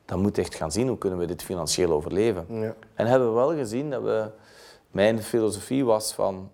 dan 0.05 0.21
moet 0.21 0.37
je 0.37 0.43
echt 0.43 0.55
gaan 0.55 0.73
zien 0.73 0.89
hoe 0.89 0.99
kunnen 0.99 1.19
we 1.19 1.27
dit 1.27 1.43
financieel 1.43 1.91
overleven. 1.93 2.47
Ja. 2.49 2.75
En 2.95 3.07
hebben 3.07 3.29
we 3.29 3.35
wel 3.35 3.55
gezien 3.55 3.91
dat 3.91 4.03
we... 4.03 4.31
Mijn 4.91 5.23
filosofie 5.23 5.85
was 5.85 6.13
van, 6.13 6.51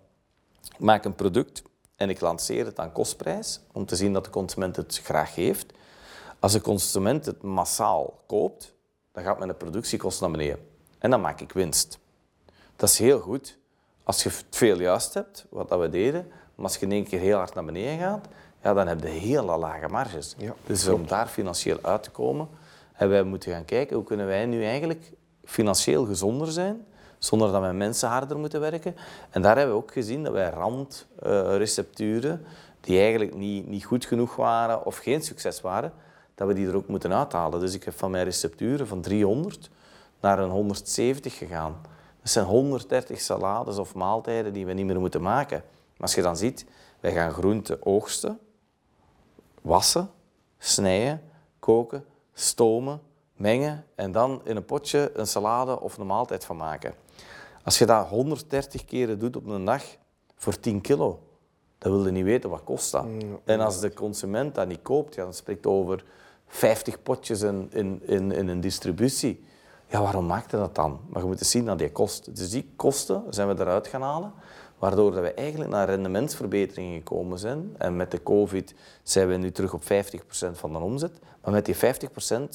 ik 0.73 0.81
maak 0.81 1.05
een 1.05 1.15
product 1.15 1.63
en 1.97 2.11
ik 2.11 2.21
lanceer 2.21 2.65
het 2.65 2.79
aan 2.79 2.93
kostprijs, 2.93 3.61
om 3.73 3.87
te 3.87 3.97
zien 3.97 4.13
dat 4.13 4.25
de 4.25 4.31
consument 4.31 4.77
het 4.77 5.01
graag 5.05 5.35
heeft. 5.35 5.73
Als 6.39 6.53
de 6.53 6.61
consument 6.61 7.27
het 7.27 7.43
massaal 7.43 8.23
koopt, 8.27 8.75
dan 9.13 9.25
gaat 9.25 9.39
mijn 9.39 9.57
productiekosten 9.57 10.29
naar 10.29 10.39
beneden. 10.39 10.70
En 11.01 11.11
dan 11.11 11.21
maak 11.21 11.41
ik 11.41 11.53
winst. 11.53 11.99
Dat 12.77 12.89
is 12.89 12.99
heel 12.99 13.21
goed 13.21 13.59
als 14.03 14.23
je 14.23 14.29
het 14.29 14.45
veel 14.51 14.81
juist 14.81 15.15
hebt, 15.15 15.47
wat 15.51 15.69
dat 15.69 15.81
we 15.81 15.89
deden. 15.89 16.27
Maar 16.55 16.65
als 16.65 16.77
je 16.77 16.87
in 16.87 16.93
één 16.93 17.05
keer 17.05 17.21
heel 17.21 17.37
hard 17.37 17.55
naar 17.55 17.65
beneden 17.65 17.99
gaat, 17.99 18.27
ja, 18.63 18.75
dan 18.75 18.87
heb 18.87 19.01
je 19.01 19.09
hele 19.09 19.57
lage 19.57 19.89
marges. 19.89 20.35
Ja, 20.39 20.55
dus 20.67 20.89
om 20.89 21.07
daar 21.07 21.27
financieel 21.27 21.79
uit 21.83 22.03
te 22.03 22.11
komen, 22.11 22.49
hebben 22.93 23.17
wij 23.17 23.27
moeten 23.27 23.53
gaan 23.53 23.65
kijken 23.65 23.97
hoe 23.97 24.05
kunnen 24.05 24.27
wij 24.27 24.47
nu 24.47 24.65
eigenlijk 24.65 25.13
financieel 25.45 26.05
gezonder 26.05 26.53
zijn, 26.53 26.87
zonder 27.19 27.53
dat 27.53 27.61
wij 27.61 27.73
mensen 27.73 28.09
harder 28.09 28.39
moeten 28.39 28.61
werken. 28.61 28.97
En 29.31 29.43
daar 29.43 29.57
hebben 29.57 29.75
we 29.75 29.83
ook 29.83 29.93
gezien 29.93 30.25
dat 30.25 30.33
wij 30.33 30.51
randrecepturen, 30.51 32.45
die 32.81 32.99
eigenlijk 32.99 33.35
niet, 33.35 33.69
niet 33.69 33.85
goed 33.85 34.05
genoeg 34.05 34.37
waren 34.37 34.85
of 34.85 34.97
geen 34.97 35.23
succes 35.23 35.61
waren, 35.61 35.93
dat 36.35 36.49
we 36.49 36.55
die 36.55 36.69
er 36.69 36.77
ook 36.77 36.89
moeten 36.89 37.13
uithalen. 37.13 37.61
Dus 37.61 37.75
ik 37.75 37.85
heb 37.85 37.99
van 37.99 38.11
mijn 38.11 38.25
recepturen 38.25 38.87
van 38.87 39.01
300 39.01 39.71
naar 40.21 40.39
een 40.39 40.51
170 40.51 41.37
gegaan. 41.37 41.81
Dat 42.21 42.31
zijn 42.31 42.47
130 42.47 43.21
salades 43.21 43.79
of 43.79 43.95
maaltijden 43.95 44.53
die 44.53 44.67
we 44.67 44.73
niet 44.73 44.87
meer 44.87 45.01
moeten 45.01 45.23
maken. 45.23 45.63
Maar 45.67 46.01
als 46.01 46.15
je 46.15 46.23
dan 46.23 46.37
ziet, 46.37 46.65
wij 47.01 47.13
gaan 47.13 47.33
groenten 47.33 47.87
oogsten, 47.87 48.39
wassen, 49.63 50.11
snijden, 50.59 51.23
koken, 51.59 52.05
stomen, 52.33 53.01
mengen 53.37 53.85
en 53.95 54.13
dan 54.13 54.41
in 54.45 54.57
een 54.57 54.65
potje 54.65 55.11
een 55.15 55.27
salade 55.27 55.81
of 55.81 55.99
een 55.99 56.07
maaltijd 56.07 56.45
van 56.45 56.57
maken. 56.57 56.95
Als 57.65 57.79
je 57.79 57.87
dat 57.87 58.07
130 58.07 58.85
keren 58.85 59.19
doet 59.19 59.37
op 59.37 59.47
een 59.47 59.65
dag 59.65 59.85
voor 60.37 60.61
10 60.61 60.81
kilo, 60.81 61.23
dan 61.79 61.93
wil 61.93 62.05
je 62.05 62.11
niet 62.11 62.25
weten 62.25 62.51
wat 62.51 62.65
kost 62.65 62.93
dat. 62.93 63.05
Mm, 63.05 63.41
en 63.45 63.61
als 63.61 63.81
de 63.81 63.93
consument 63.93 64.55
dat 64.55 64.69
niet 64.69 64.83
koopt, 64.83 65.15
ja, 65.15 65.23
dan 65.23 65.35
spreekt 65.35 65.67
over 65.67 66.05
50 66.47 67.03
potjes 67.03 67.43
in, 67.43 67.69
in, 67.73 68.03
in, 68.07 68.33
in 68.33 68.49
een 68.49 68.61
distributie. 68.61 69.45
Ja, 69.91 70.03
waarom 70.03 70.27
maakte 70.27 70.57
dat 70.57 70.75
dan? 70.75 71.01
Maar 71.09 71.23
je 71.23 71.29
moet 71.29 71.39
eens 71.39 71.51
zien 71.51 71.65
naar 71.65 71.77
die 71.77 71.93
kosten. 71.93 72.35
Dus 72.35 72.51
die 72.51 72.73
kosten 72.77 73.23
zijn 73.31 73.49
we 73.49 73.63
eruit 73.63 73.87
gaan 73.87 74.03
halen, 74.03 74.33
waardoor 74.79 75.13
we 75.13 75.35
eigenlijk 75.35 75.71
naar 75.71 75.89
rendementsverbeteringen 75.89 76.99
gekomen 76.99 77.39
zijn. 77.39 77.75
En 77.79 77.97
met 77.97 78.11
de 78.11 78.23
COVID 78.23 78.75
zijn 79.03 79.29
we 79.29 79.37
nu 79.37 79.53
terug 79.53 79.75
op 79.75 79.83
50% 79.83 79.87
van 80.53 80.73
de 80.73 80.79
omzet. 80.79 81.19
Maar 81.43 81.53
met 81.53 81.65
die 81.65 81.77
50% 81.77 81.79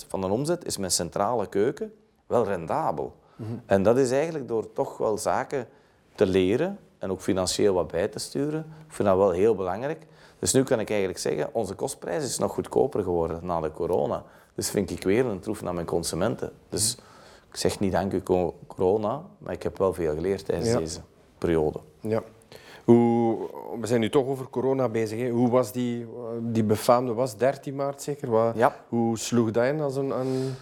van 0.08 0.22
de 0.22 0.28
omzet 0.28 0.66
is 0.66 0.78
mijn 0.78 0.92
centrale 0.92 1.48
keuken 1.48 1.94
wel 2.28 2.46
rendabel. 2.46 3.16
Mhm. 3.36 3.50
En 3.66 3.84
dat 3.84 3.98
is 3.98 4.12
eigenlijk 4.12 4.48
door 4.48 4.74
toch 4.74 4.98
wel 4.98 5.18
zaken 5.18 5.68
te 6.16 6.26
leren 6.26 6.80
en 6.98 7.12
ook 7.12 7.22
financieel 7.22 7.74
wat 7.74 7.88
bij 7.88 8.08
te 8.08 8.20
sturen. 8.20 8.60
Ik 8.88 8.94
vind 8.94 9.08
dat 9.08 9.18
wel 9.18 9.32
heel 9.32 9.56
belangrijk. 9.56 10.06
Dus 10.40 10.54
nu 10.54 10.64
kan 10.64 10.80
ik 10.80 10.90
eigenlijk 10.90 11.20
zeggen, 11.20 11.50
onze 11.54 11.74
kostprijs 11.74 12.24
is 12.24 12.38
nog 12.38 12.54
goedkoper 12.54 13.04
geworden 13.04 13.40
na 13.46 13.62
de 13.62 13.72
corona. 13.72 14.24
Dus 14.54 14.70
vind 14.70 14.92
ik 14.92 15.04
weer 15.04 15.26
een 15.26 15.40
troef 15.40 15.62
naar 15.62 15.74
mijn 15.74 15.86
consumenten. 15.86 16.52
Dus 16.70 16.96
mhm. 16.96 17.14
Ik 17.56 17.62
zeg 17.62 17.80
niet 17.80 17.92
dank 17.92 18.14
u 18.14 18.22
corona, 18.68 19.22
maar 19.38 19.54
ik 19.54 19.64
heb 19.64 19.78
wel 19.78 19.94
veel 19.94 20.14
geleerd 20.14 20.46
tijdens 20.46 20.74
deze 20.74 21.00
periode. 21.38 21.80
Ja. 22.00 22.24
Hoe, 22.84 23.38
we 23.80 23.88
zijn 23.88 24.00
nu 24.00 24.10
toch 24.10 24.26
over 24.26 24.50
corona 24.50 24.90
bezig. 24.90 25.20
Hè? 25.20 25.30
Hoe 25.30 25.50
was 25.50 25.72
die, 25.72 26.06
die 26.42 26.64
befaamde 26.64 27.14
was 27.14 27.38
13 27.38 27.76
maart 27.76 28.02
zeker? 28.02 28.30
Wat, 28.30 28.56
ja. 28.56 28.76
Hoe 28.90 29.18
sloeg 29.18 29.52
dat 29.52 29.66
in 29.66 29.82
als 29.82 29.96
een... 29.96 30.20
een... 30.20 30.54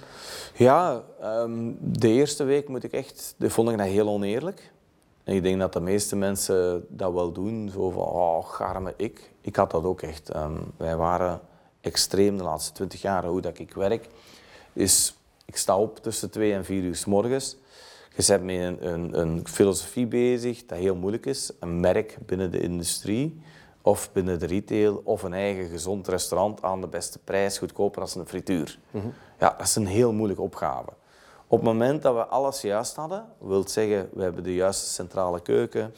Ja, 0.56 1.04
um, 1.24 1.78
de 1.80 2.08
eerste 2.08 2.44
week 2.44 2.68
moet 2.68 2.84
ik 2.84 2.92
echt, 2.92 3.36
de 3.38 3.50
vond 3.50 3.70
ik 3.70 3.78
dat 3.78 3.88
heel 3.88 4.08
oneerlijk. 4.08 4.72
En 5.24 5.36
ik 5.36 5.44
denk 5.44 5.60
dat 5.60 5.74
de 5.74 5.82
meeste 5.82 6.16
mensen 6.16 6.86
dat 6.90 7.14
wel 7.14 7.32
doen. 7.32 7.70
Zo 7.70 7.90
van, 7.90 8.04
oh, 8.04 8.46
garme 8.46 8.94
ik. 8.98 9.32
Ik 9.42 9.56
had 9.56 9.72
dat 9.72 9.84
ook 9.84 10.02
echt. 10.02 10.36
Um, 10.36 10.72
wij 10.78 10.96
waren 10.96 11.42
extreem 11.82 12.38
de 12.38 12.44
laatste 12.44 12.72
20 12.72 13.02
jaar, 13.02 13.26
hoe 13.26 13.42
dat 13.42 13.60
ik 13.60 13.74
werk, 13.74 14.08
is 14.74 15.18
ik 15.54 15.60
sta 15.60 15.78
op 15.78 16.00
tussen 16.00 16.30
twee 16.32 16.54
en 16.54 16.66
vier 16.66 16.84
uur 16.84 16.96
s 16.96 17.06
morgens. 17.06 17.58
Je 18.16 18.24
bent 18.28 18.44
met 18.44 18.56
een, 18.56 18.94
een, 18.94 19.20
een, 19.20 19.48
filosofie 19.48 20.08
bezig 20.08 20.66
dat 20.66 20.78
heel 20.78 20.96
moeilijk 20.96 21.26
is. 21.26 21.52
Een 21.60 21.80
merk 21.80 22.18
binnen 22.26 22.52
de 22.52 22.60
industrie 22.60 23.42
of 23.82 24.12
binnen 24.12 24.40
de 24.40 24.46
retail 24.46 25.02
of 25.04 25.24
een 25.24 25.34
eigen 25.34 25.68
gezond 25.68 26.08
restaurant 26.08 26.62
aan 26.62 26.82
de 26.82 26.88
beste 26.88 27.20
prijs, 27.20 27.58
goedkoper 27.58 28.02
als 28.02 28.16
een 28.16 28.28
frituur. 28.28 28.80
Mhm. 28.92 29.08
Ja, 29.40 29.56
dat 29.58 29.68
is 29.68 29.76
een 29.76 29.86
heel 29.86 30.14
moeilijke 30.14 30.44
opgave. 30.44 30.90
Op 31.48 31.60
het 31.60 31.68
moment 31.68 32.02
dat 32.02 32.16
we 32.16 32.26
alles 32.26 32.62
juist 32.62 32.96
hadden, 32.96 33.26
wil 33.40 33.68
zeggen, 33.68 34.10
we 34.14 34.24
hebben 34.24 34.44
de 34.44 34.54
juiste 34.54 34.90
centrale 34.90 35.42
keuken, 35.42 35.94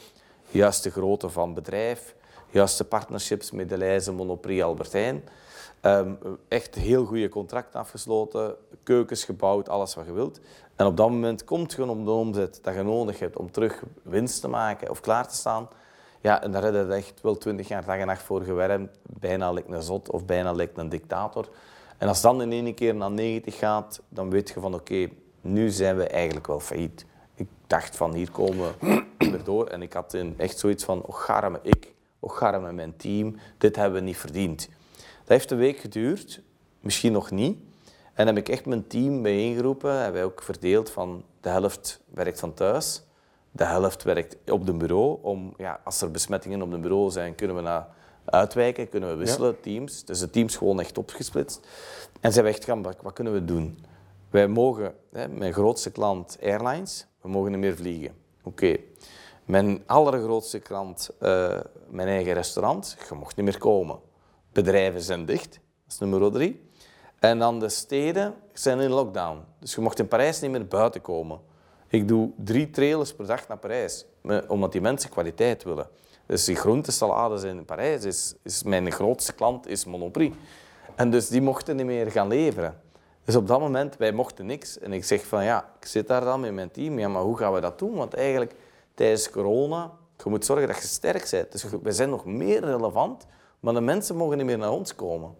de 0.50 0.58
juiste 0.58 0.90
grootte 0.90 1.28
van 1.28 1.54
bedrijf, 1.54 2.14
juiste 2.50 2.84
partnerships 2.84 3.50
met 3.50 3.68
de 3.68 3.76
Leijzen, 3.76 4.14
Monoprix, 4.14 4.62
Albertijn, 4.62 5.22
Um, 5.86 6.18
echt 6.48 6.74
heel 6.74 7.04
goede 7.04 7.28
contracten 7.28 7.80
afgesloten, 7.80 8.54
keukens 8.82 9.24
gebouwd, 9.24 9.68
alles 9.68 9.94
wat 9.94 10.06
je 10.06 10.12
wilt. 10.12 10.40
En 10.76 10.86
op 10.86 10.96
dat 10.96 11.10
moment 11.10 11.44
komt 11.44 11.72
je 11.72 11.88
op 11.88 12.04
de 12.04 12.10
omzet 12.10 12.58
dat 12.62 12.74
je 12.74 12.82
nodig 12.82 13.18
hebt 13.18 13.36
om 13.36 13.50
terug 13.50 13.82
winst 14.02 14.40
te 14.40 14.48
maken 14.48 14.90
of 14.90 15.00
klaar 15.00 15.28
te 15.28 15.34
staan. 15.34 15.68
Ja, 16.20 16.42
en 16.42 16.52
daar 16.52 16.62
heb 16.62 16.74
je 16.74 16.92
echt 16.92 17.20
wel 17.20 17.38
twintig 17.38 17.68
jaar 17.68 17.84
dag 17.84 17.96
en 17.96 18.06
nacht 18.06 18.22
voor 18.22 18.42
gewerkt. 18.42 18.98
Bijna 19.02 19.52
lijkt 19.52 19.72
een 19.72 19.82
zot 19.82 20.10
of 20.10 20.24
bijna 20.24 20.52
lijkt 20.52 20.78
een 20.78 20.88
dictator. 20.88 21.48
En 21.98 22.08
als 22.08 22.20
dan 22.20 22.42
in 22.42 22.52
één 22.52 22.74
keer 22.74 22.94
naar 22.94 23.10
90 23.10 23.58
gaat, 23.58 24.00
dan 24.08 24.30
weet 24.30 24.48
je 24.48 24.60
van 24.60 24.74
oké, 24.74 25.08
nu 25.40 25.70
zijn 25.70 25.96
we 25.96 26.06
eigenlijk 26.06 26.46
wel 26.46 26.60
failliet. 26.60 27.06
Ik 27.34 27.48
dacht 27.66 27.96
van 27.96 28.14
hier 28.14 28.30
komen 28.30 28.74
we 29.18 29.42
door. 29.44 29.66
En 29.66 29.82
ik 29.82 29.92
had 29.92 30.16
echt 30.36 30.58
zoiets 30.58 30.84
van, 30.84 31.02
oh 31.02 31.14
garme 31.14 31.58
ik, 31.62 31.94
oh 32.20 32.36
garme 32.36 32.72
mijn 32.72 32.96
team, 32.96 33.36
dit 33.58 33.76
hebben 33.76 33.98
we 33.98 34.06
niet 34.06 34.16
verdiend. 34.16 34.68
Dat 35.26 35.36
heeft 35.36 35.50
een 35.50 35.58
week 35.58 35.78
geduurd, 35.78 36.42
misschien 36.80 37.12
nog 37.12 37.30
niet. 37.30 37.58
En 38.14 38.26
heb 38.26 38.36
ik 38.36 38.48
echt 38.48 38.66
mijn 38.66 38.86
team 38.86 39.22
bijeengeroepen. 39.22 39.92
Hebben 39.92 40.12
wij 40.12 40.24
ook 40.24 40.42
verdeeld 40.42 40.90
van 40.90 41.24
de 41.40 41.48
helft 41.48 42.00
werkt 42.10 42.40
van 42.40 42.54
thuis, 42.54 43.02
de 43.50 43.64
helft 43.64 44.02
werkt 44.02 44.36
op 44.50 44.66
de 44.66 44.72
bureau. 44.72 45.18
Om, 45.22 45.54
ja, 45.56 45.80
als 45.84 46.00
er 46.00 46.10
besmettingen 46.10 46.62
op 46.62 46.70
de 46.70 46.78
bureau 46.78 47.10
zijn, 47.10 47.34
kunnen 47.34 47.56
we 47.56 47.62
naar 47.62 47.88
uitwijken, 48.24 48.88
kunnen 48.88 49.08
we 49.08 49.16
wisselen, 49.16 49.60
teams. 49.60 50.04
Dus 50.04 50.18
de 50.18 50.30
teams 50.30 50.56
gewoon 50.56 50.80
echt 50.80 50.98
opgesplitst. 50.98 51.66
En 52.20 52.30
ze 52.30 52.34
hebben 52.34 52.52
echt 52.54 52.64
gaan, 52.64 52.82
wat, 52.82 53.12
kunnen 53.12 53.32
we 53.32 53.44
doen? 53.44 53.78
Wij 54.30 54.48
mogen, 54.48 54.94
hè, 55.12 55.28
mijn 55.28 55.52
grootste 55.52 55.90
klant 55.90 56.38
Airlines, 56.42 57.06
we 57.20 57.28
mogen 57.28 57.50
niet 57.50 57.60
meer 57.60 57.76
vliegen. 57.76 58.14
Oké. 58.42 58.76
Mijn 59.44 59.82
allergrootste 59.86 60.58
klant, 60.58 61.10
uh, 61.20 61.60
mijn 61.88 62.08
eigen 62.08 62.32
restaurant, 62.32 62.96
je 63.08 63.14
mocht 63.14 63.36
niet 63.36 63.44
meer 63.44 63.58
komen. 63.58 63.98
Bedrijven 64.56 65.02
zijn 65.02 65.24
dicht, 65.24 65.52
dat 65.52 65.92
is 65.92 65.98
nummer 65.98 66.32
drie. 66.32 66.70
En 67.18 67.38
dan 67.38 67.60
de 67.60 67.68
steden 67.68 68.34
zijn 68.52 68.80
in 68.80 68.90
lockdown. 68.90 69.44
Dus 69.60 69.74
je 69.74 69.80
mocht 69.80 69.98
in 69.98 70.08
Parijs 70.08 70.40
niet 70.40 70.50
meer 70.50 70.66
buiten 70.66 71.00
komen. 71.00 71.40
Ik 71.88 72.08
doe 72.08 72.30
drie 72.36 72.70
trailers 72.70 73.14
per 73.14 73.26
dag 73.26 73.48
naar 73.48 73.58
Parijs, 73.58 74.06
omdat 74.48 74.72
die 74.72 74.80
mensen 74.80 75.10
kwaliteit 75.10 75.62
willen. 75.62 75.88
Dus 76.26 76.44
die 76.44 76.56
groentesalades 76.56 77.42
in 77.42 77.64
Parijs 77.64 78.04
is, 78.04 78.34
is 78.42 78.62
mijn 78.62 78.92
grootste 78.92 79.32
klant 79.32 79.66
is 79.66 79.84
Monoprix. 79.84 80.36
En 80.94 81.10
dus 81.10 81.28
die 81.28 81.42
mochten 81.42 81.76
niet 81.76 81.86
meer 81.86 82.10
gaan 82.10 82.28
leveren. 82.28 82.80
Dus 83.24 83.36
op 83.36 83.46
dat 83.46 83.60
moment, 83.60 83.96
wij 83.96 84.12
mochten 84.12 84.46
niks. 84.46 84.78
En 84.78 84.92
ik 84.92 85.04
zeg 85.04 85.26
van 85.26 85.44
ja, 85.44 85.68
ik 85.80 85.86
zit 85.86 86.08
daar 86.08 86.24
dan 86.24 86.40
met 86.40 86.52
mijn 86.52 86.70
team. 86.70 86.98
Ja, 86.98 87.08
maar 87.08 87.22
hoe 87.22 87.36
gaan 87.36 87.52
we 87.52 87.60
dat 87.60 87.78
doen? 87.78 87.94
Want 87.94 88.14
eigenlijk 88.14 88.54
tijdens 88.94 89.30
corona, 89.30 89.92
je 90.24 90.30
moet 90.30 90.44
zorgen 90.44 90.66
dat 90.66 90.76
je 90.76 90.86
sterk 90.86 91.28
bent. 91.30 91.52
Dus 91.52 91.64
we 91.82 91.92
zijn 91.92 92.10
nog 92.10 92.24
meer 92.24 92.64
relevant, 92.64 93.26
maar 93.66 93.74
de 93.74 93.80
mensen 93.80 94.16
mogen 94.16 94.36
niet 94.36 94.46
meer 94.46 94.58
naar 94.58 94.70
ons 94.70 94.94
komen. 94.94 95.34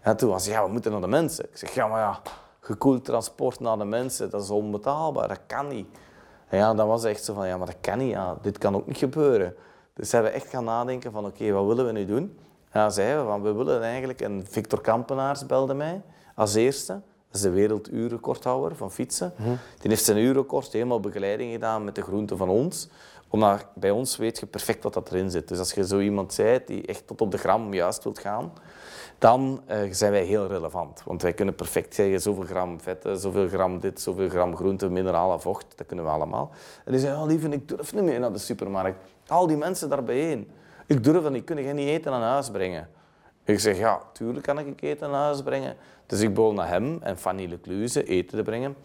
En 0.00 0.16
toen 0.16 0.30
was 0.30 0.46
ja, 0.46 0.64
we 0.64 0.72
moeten 0.72 0.92
naar 0.92 1.00
de 1.00 1.06
mensen. 1.06 1.44
Ik 1.44 1.56
zeg, 1.56 1.74
ja, 1.74 1.86
maar 1.86 2.00
ja, 2.00 2.20
gekoeld 2.60 3.04
transport 3.04 3.60
naar 3.60 3.78
de 3.78 3.84
mensen, 3.84 4.30
dat 4.30 4.42
is 4.42 4.50
onbetaalbaar, 4.50 5.28
dat 5.28 5.40
kan 5.46 5.68
niet. 5.68 5.86
En 6.48 6.58
ja, 6.58 6.74
dat 6.74 6.86
was 6.86 7.04
echt 7.04 7.24
zo 7.24 7.34
van, 7.34 7.46
ja, 7.46 7.56
maar 7.56 7.66
dat 7.66 7.76
kan 7.80 7.98
niet, 7.98 8.10
ja, 8.10 8.36
dit 8.42 8.58
kan 8.58 8.74
ook 8.74 8.86
niet 8.86 8.96
gebeuren. 8.96 9.54
Dus 9.94 10.12
hebben 10.12 10.30
we 10.30 10.36
echt 10.36 10.48
gaan 10.48 10.64
nadenken 10.64 11.12
van, 11.12 11.26
oké, 11.26 11.50
wat 11.50 11.66
willen 11.66 11.86
we 11.86 11.92
nu 11.92 12.04
doen? 12.04 12.38
En 12.70 12.80
dan 12.80 12.92
zeiden 12.92 13.24
we 13.24 13.30
van, 13.30 13.42
we 13.42 13.52
willen 13.52 13.82
eigenlijk, 13.82 14.20
en 14.20 14.46
Victor 14.48 14.80
Kampenaars 14.80 15.46
belde 15.46 15.74
mij 15.74 16.02
als 16.34 16.54
eerste, 16.54 16.92
dat 16.92 17.34
is 17.34 17.40
de 17.40 17.50
werelduurrecordhouder 17.50 18.76
van 18.76 18.90
fietsen. 18.90 19.32
Mhm. 19.36 19.48
Die 19.78 19.90
heeft 19.90 20.04
zijn 20.04 20.18
uurrecord 20.18 20.72
helemaal 20.72 21.00
begeleiding 21.00 21.52
gedaan 21.52 21.84
met 21.84 21.94
de 21.94 22.02
groenten 22.02 22.36
van 22.36 22.48
ons. 22.48 22.88
Omdat 23.28 23.66
bij 23.74 23.90
ons 23.90 24.16
weet 24.16 24.38
je 24.38 24.46
perfect 24.46 24.82
wat 24.82 24.94
dat 24.94 25.10
erin 25.10 25.30
zit. 25.30 25.48
Dus 25.48 25.58
als 25.58 25.72
je 25.72 25.86
zo 25.86 26.00
iemand 26.00 26.36
bent 26.36 26.66
die 26.66 26.86
echt 26.86 27.06
tot 27.06 27.20
op 27.20 27.30
de 27.30 27.38
gram 27.38 27.74
juist 27.74 28.04
wilt 28.04 28.18
gaan, 28.18 28.52
dan 29.18 29.62
uh, 29.70 29.76
zijn 29.90 30.12
wij 30.12 30.24
heel 30.24 30.46
relevant. 30.46 31.02
Want 31.04 31.22
wij 31.22 31.32
kunnen 31.32 31.54
perfect 31.54 31.94
zeggen 31.94 32.20
zoveel 32.20 32.44
gram 32.44 32.80
vetten, 32.80 33.18
zoveel 33.18 33.48
gram 33.48 33.80
dit, 33.80 34.00
zoveel 34.00 34.28
gram 34.28 34.56
groente, 34.56 34.88
mineralen, 34.88 35.40
vocht. 35.40 35.66
Dat 35.76 35.86
kunnen 35.86 36.04
we 36.04 36.10
allemaal. 36.10 36.50
En 36.84 36.92
die 36.92 37.00
zeggen, 37.00 37.20
oh, 37.20 37.26
lieve, 37.26 37.48
ik 37.48 37.68
durf 37.68 37.94
niet 37.94 38.02
meer 38.02 38.20
naar 38.20 38.32
de 38.32 38.38
supermarkt. 38.38 38.98
Al 39.26 39.46
die 39.46 39.56
mensen 39.56 39.88
daar 39.88 40.04
bijeen. 40.04 40.50
Ik 40.86 41.04
durf 41.04 41.22
dat 41.22 41.32
niet. 41.32 41.44
Kun 41.44 41.62
je 41.62 41.72
niet 41.72 41.88
eten 41.88 42.10
naar 42.10 42.20
huis 42.20 42.50
brengen? 42.50 42.88
Ik 43.44 43.60
zeg, 43.60 43.78
ja, 43.78 44.00
tuurlijk 44.12 44.46
kan 44.46 44.58
ik 44.58 44.82
eten 44.82 45.10
naar 45.10 45.22
huis 45.22 45.42
brengen. 45.42 45.76
Dus 46.06 46.20
ik 46.20 46.34
bood 46.34 46.54
naar 46.54 46.68
hem 46.68 46.98
en 47.02 47.18
Fanny 47.18 47.46
Lecluze 47.46 48.04
eten 48.04 48.36
te 48.36 48.42
brengen. 48.42 48.76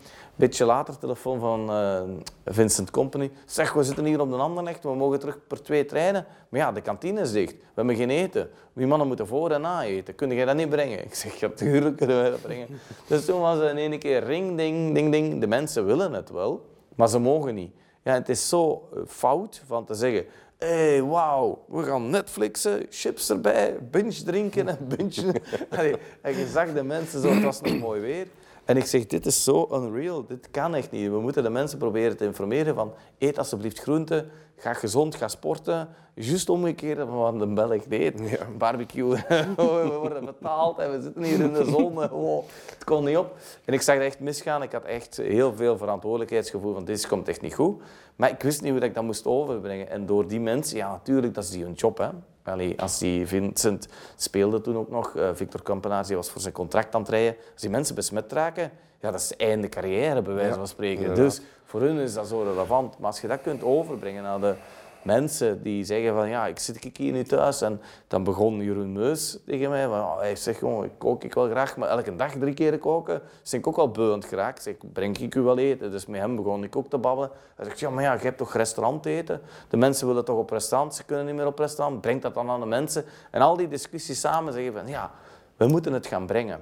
Beetje 0.42 0.66
later, 0.66 0.98
telefoon 0.98 1.40
van 1.40 1.72
uh, 1.72 2.02
Vincent 2.46 2.92
Company. 2.92 3.32
Zeg, 3.46 3.74
we 3.74 3.84
zitten 3.84 4.06
hier 4.06 4.20
op 4.20 4.30
de 4.30 4.36
Anderlecht, 4.36 4.84
we 4.84 4.96
mogen 4.96 5.20
terug 5.20 5.38
per 5.48 5.64
twee 5.64 5.86
treinen. 5.86 6.26
Maar 6.50 6.60
ja, 6.60 6.72
de 6.72 6.82
kantine 6.82 7.22
is 7.22 7.32
dicht. 7.32 7.52
We 7.54 7.66
hebben 7.76 7.96
geen 7.96 8.10
eten. 8.10 8.50
Die 8.74 8.88
mannen 8.88 9.08
moeten 9.08 9.28
voor 9.28 9.52
en 9.52 9.62
na 9.62 9.84
eten. 9.84 10.16
Kun 10.16 10.32
je 10.32 10.46
dat 10.46 10.56
niet 10.56 10.70
brengen? 10.70 11.06
Ik 11.06 11.14
zeg, 11.14 11.36
ja, 11.36 11.50
tuurlijk 11.50 11.98
kunnen 11.98 12.22
wij 12.22 12.30
dat 12.30 12.42
brengen. 12.42 12.68
dus 13.08 13.26
toen 13.26 13.40
was 13.40 13.60
er 13.60 13.70
in 13.70 13.78
één 13.78 14.00
keer 14.00 14.24
ring, 14.24 14.58
ding, 14.58 14.94
ding, 14.94 15.12
ding. 15.12 15.40
De 15.40 15.48
mensen 15.48 15.86
willen 15.86 16.14
het 16.14 16.30
wel, 16.30 16.66
maar 16.96 17.10
ze 17.10 17.20
mogen 17.20 17.56
niet. 17.56 17.72
Ja, 18.04 18.14
het 18.14 18.30
is 18.30 18.50
zo 18.50 18.90
eh, 18.94 19.02
fout 19.08 19.62
van 19.68 19.86
te 19.86 19.94
zeggen, 19.94 20.26
hey, 20.58 21.04
wauw, 21.04 21.66
we 21.68 21.84
gaan 21.84 22.10
Netflixen, 22.10 22.86
chips 22.90 23.30
erbij, 23.30 23.78
binge 23.92 24.24
drinken 24.24 24.68
en 24.68 24.88
binge... 24.88 25.42
en 26.22 26.38
je 26.38 26.48
zag 26.52 26.74
de 26.74 26.84
mensen 26.84 27.22
zo, 27.22 27.30
het 27.30 27.44
was 27.44 27.62
nog 27.62 27.80
mooi 27.80 28.02
weer. 28.02 28.28
En 28.66 28.78
ik 28.78 28.86
zeg, 28.86 29.06
dit 29.06 29.26
is 29.26 29.44
zo 29.44 29.68
unreal, 29.72 30.26
dit 30.26 30.52
kan 30.52 30.76
echt 30.76 30.92
niet. 30.92 31.10
We 31.10 31.20
moeten 31.20 31.44
de 31.44 31.50
mensen 31.50 31.78
proberen 31.78 32.18
te 32.18 32.26
informeren 32.26 32.76
van, 32.76 32.94
eet 33.18 33.38
alsjeblieft 33.38 33.80
groenten, 33.80 34.32
ga 34.56 34.74
gezond, 34.74 35.16
ga 35.16 35.28
sporten. 35.28 35.90
Juist 36.14 36.50
omgekeerd 36.50 36.98
van 36.98 37.18
wat 37.18 37.40
de 37.40 37.48
Belg 37.48 37.84
deed. 37.84 38.20
Ja. 38.20 38.48
Barbecue, 38.58 39.10
we 39.56 39.98
worden 40.02 40.26
betaald 40.26 40.80
en 40.80 40.92
we 40.92 41.02
zitten 41.02 41.24
hier 41.24 41.40
in 41.40 41.54
de 41.54 41.66
zon. 41.66 41.90
Oh, 42.12 42.44
het 42.70 42.84
kon 42.84 43.04
niet 43.04 43.18
op. 43.18 43.36
En 43.66 43.74
ik 43.74 43.82
zag 43.82 43.98
echt 43.98 44.20
misgaan. 44.20 44.64
Ik 44.64 44.72
had 44.72 44.84
echt 44.84 45.18
heel 45.18 45.56
veel 45.56 45.78
verantwoordelijkheidsgevoel 45.78 46.74
van, 46.74 46.86
dit 46.86 47.08
komt 47.08 47.28
echt 47.28 47.42
niet 47.42 47.54
goed. 47.54 47.82
Maar 48.16 48.30
ik 48.30 48.42
wist 48.42 48.62
niet 48.62 48.72
hoe 48.72 48.82
ik 48.82 48.96
dat 48.96 49.04
moest 49.04 49.26
overbrengen. 49.26 49.90
En 49.90 50.06
door 50.06 50.28
die 50.28 50.40
mensen, 50.40 50.78
ja 50.78 50.92
natuurlijk, 50.92 51.34
dat 51.34 51.44
is 51.44 51.50
die 51.50 51.64
hun 51.64 51.74
job. 51.74 51.98
Hè. 51.98 52.10
Allee, 52.44 52.82
als 52.82 53.00
die 53.00 53.28
Vincent 53.28 53.88
speelde 54.16 54.62
toen 54.62 54.78
ook 54.78 54.90
nog, 54.90 55.16
uh, 55.16 55.30
Victor 55.34 55.62
Campenaars, 55.62 56.10
was 56.10 56.30
voor 56.30 56.42
zijn 56.42 56.54
contract 56.54 56.96
aan 56.96 57.02
het 57.02 57.10
rijden. 57.10 57.36
Als 57.54 57.62
die 57.62 57.70
mensen 57.70 57.96
besmet 57.96 58.32
raken, 58.32 58.72
ja, 59.00 59.12
dat 59.12 59.20
is 59.20 59.36
einde 59.36 59.70
carrière, 59.70 60.22
bij 60.22 60.34
wijze 60.34 60.54
van 60.54 60.68
spreken. 60.68 61.16
Dus 61.16 61.42
voor 61.66 61.82
hun 61.82 61.98
is 61.98 62.14
dat 62.14 62.28
zo 62.28 62.42
relevant. 62.42 62.98
Maar 63.00 63.08
als 63.08 63.22
je 63.22 63.28
dat 63.28 63.42
kunt 63.42 63.64
overbrengen 63.64 64.24
naar 64.24 64.40
de 64.40 64.56
mensen 65.04 65.62
die 65.62 65.84
zeggen 65.84 66.14
van 66.14 66.30
ja, 66.30 66.48
ik 66.48 66.60
zit 66.60 66.98
hier 66.98 67.12
niet 67.12 67.30
thuis. 67.30 67.62
En 67.62 67.82
dan 68.08 68.24
begon 68.24 68.62
Jeroen 68.62 68.92
Meus 68.92 69.38
tegen 69.46 69.70
mij 69.70 69.88
oh, 69.88 70.18
hij 70.20 70.36
zegt 70.36 70.60
gewoon, 70.60 70.84
ik 70.84 70.92
kook 70.98 71.24
ik 71.24 71.34
wel 71.34 71.50
graag, 71.50 71.78
maar 71.78 71.90
elke 71.90 72.16
dag 72.16 72.32
drie 72.32 72.54
keer 72.54 72.78
koken, 72.78 73.22
ben 73.52 73.60
ik 73.60 73.68
ook 73.68 73.76
wel 73.76 73.92
beuend 73.92 74.26
geraakt. 74.26 74.58
Ik 74.58 74.64
zeg, 74.64 74.92
breng 74.94 75.18
ik 75.18 75.36
u 75.36 75.42
wel 75.42 75.58
eten? 75.58 75.92
Dus 75.92 76.06
met 76.06 76.20
hem 76.20 76.36
begon 76.36 76.64
ik 76.64 76.76
ook 76.76 76.90
te 76.90 76.98
babbelen. 76.98 77.32
Hij 77.56 77.66
zegt, 77.66 77.80
ja, 77.80 77.90
maar 77.90 78.04
ja, 78.04 78.14
je 78.14 78.20
hebt 78.20 78.38
toch 78.38 78.54
restaurant 78.54 79.06
eten? 79.06 79.42
De 79.70 79.78
mensen 79.78 80.08
willen 80.08 80.26
toch 80.26 80.38
op 80.38 80.50
restaurant, 80.50 80.96
ze 80.96 81.04
kunnen 81.04 81.26
niet 81.26 81.36
meer 81.36 81.48
op 81.48 81.60
restaurant. 81.60 82.02
Breng 82.02 82.22
dat 82.22 82.34
dan 82.34 82.50
aan 82.50 82.60
de 82.60 82.66
mensen. 82.66 83.06
En 83.32 83.42
al 83.42 83.58
die 83.58 83.68
discussies 83.68 84.20
samen 84.20 84.54
zeggen 84.54 84.74
van 84.74 84.88
ja, 84.88 85.12
we 85.58 85.68
moeten 85.68 85.94
het 85.94 86.08
gaan 86.08 86.26
brengen. 86.26 86.60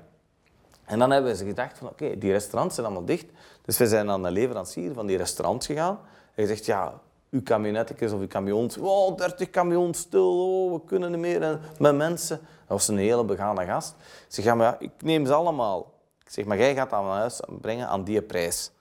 En 0.85 0.99
dan 0.99 1.11
hebben 1.11 1.35
ze 1.35 1.45
gedacht 1.45 1.77
van 1.77 1.87
oké, 1.87 2.17
die 2.17 2.31
restaurants 2.31 2.75
zijn 2.75 2.85
allemaal 2.85 3.05
dicht. 3.05 3.25
Dus 3.65 3.77
we 3.77 3.87
zijn 3.87 4.09
aan 4.09 4.23
de 4.23 4.31
leverancier 4.31 4.93
van 4.93 5.05
die 5.05 5.17
restaurants 5.17 5.65
gegaan. 5.65 5.99
Hij 6.33 6.45
zegt 6.45 6.65
ja, 6.65 6.93
uw 7.31 7.43
camionetjes 7.43 8.11
of 8.11 8.19
uw 8.19 8.27
camions. 8.27 8.75
Wow, 8.75 9.17
30 9.17 9.49
camions 9.49 9.97
stil, 9.97 10.65
oh, 10.65 10.73
we 10.73 10.81
kunnen 10.85 11.11
niet 11.11 11.19
meer. 11.19 11.41
En 11.41 11.61
met 11.79 11.95
mensen. 11.95 12.37
Dat 12.37 12.77
was 12.77 12.87
een 12.87 12.97
hele 12.97 13.23
begane 13.23 13.65
gast. 13.65 13.95
Maar 14.45 14.57
ja, 14.57 14.75
ik 14.79 14.91
neem 14.99 15.25
ze 15.25 15.33
allemaal. 15.33 15.93
Ik 16.23 16.31
zeg, 16.31 16.45
maar 16.45 16.57
jij 16.57 16.75
gaat 16.75 16.89
dat 16.89 17.03
naar 17.03 17.11
huis 17.11 17.39
brengen 17.61 17.87
aan 17.87 18.03
die 18.03 18.21
prijs. 18.21 18.71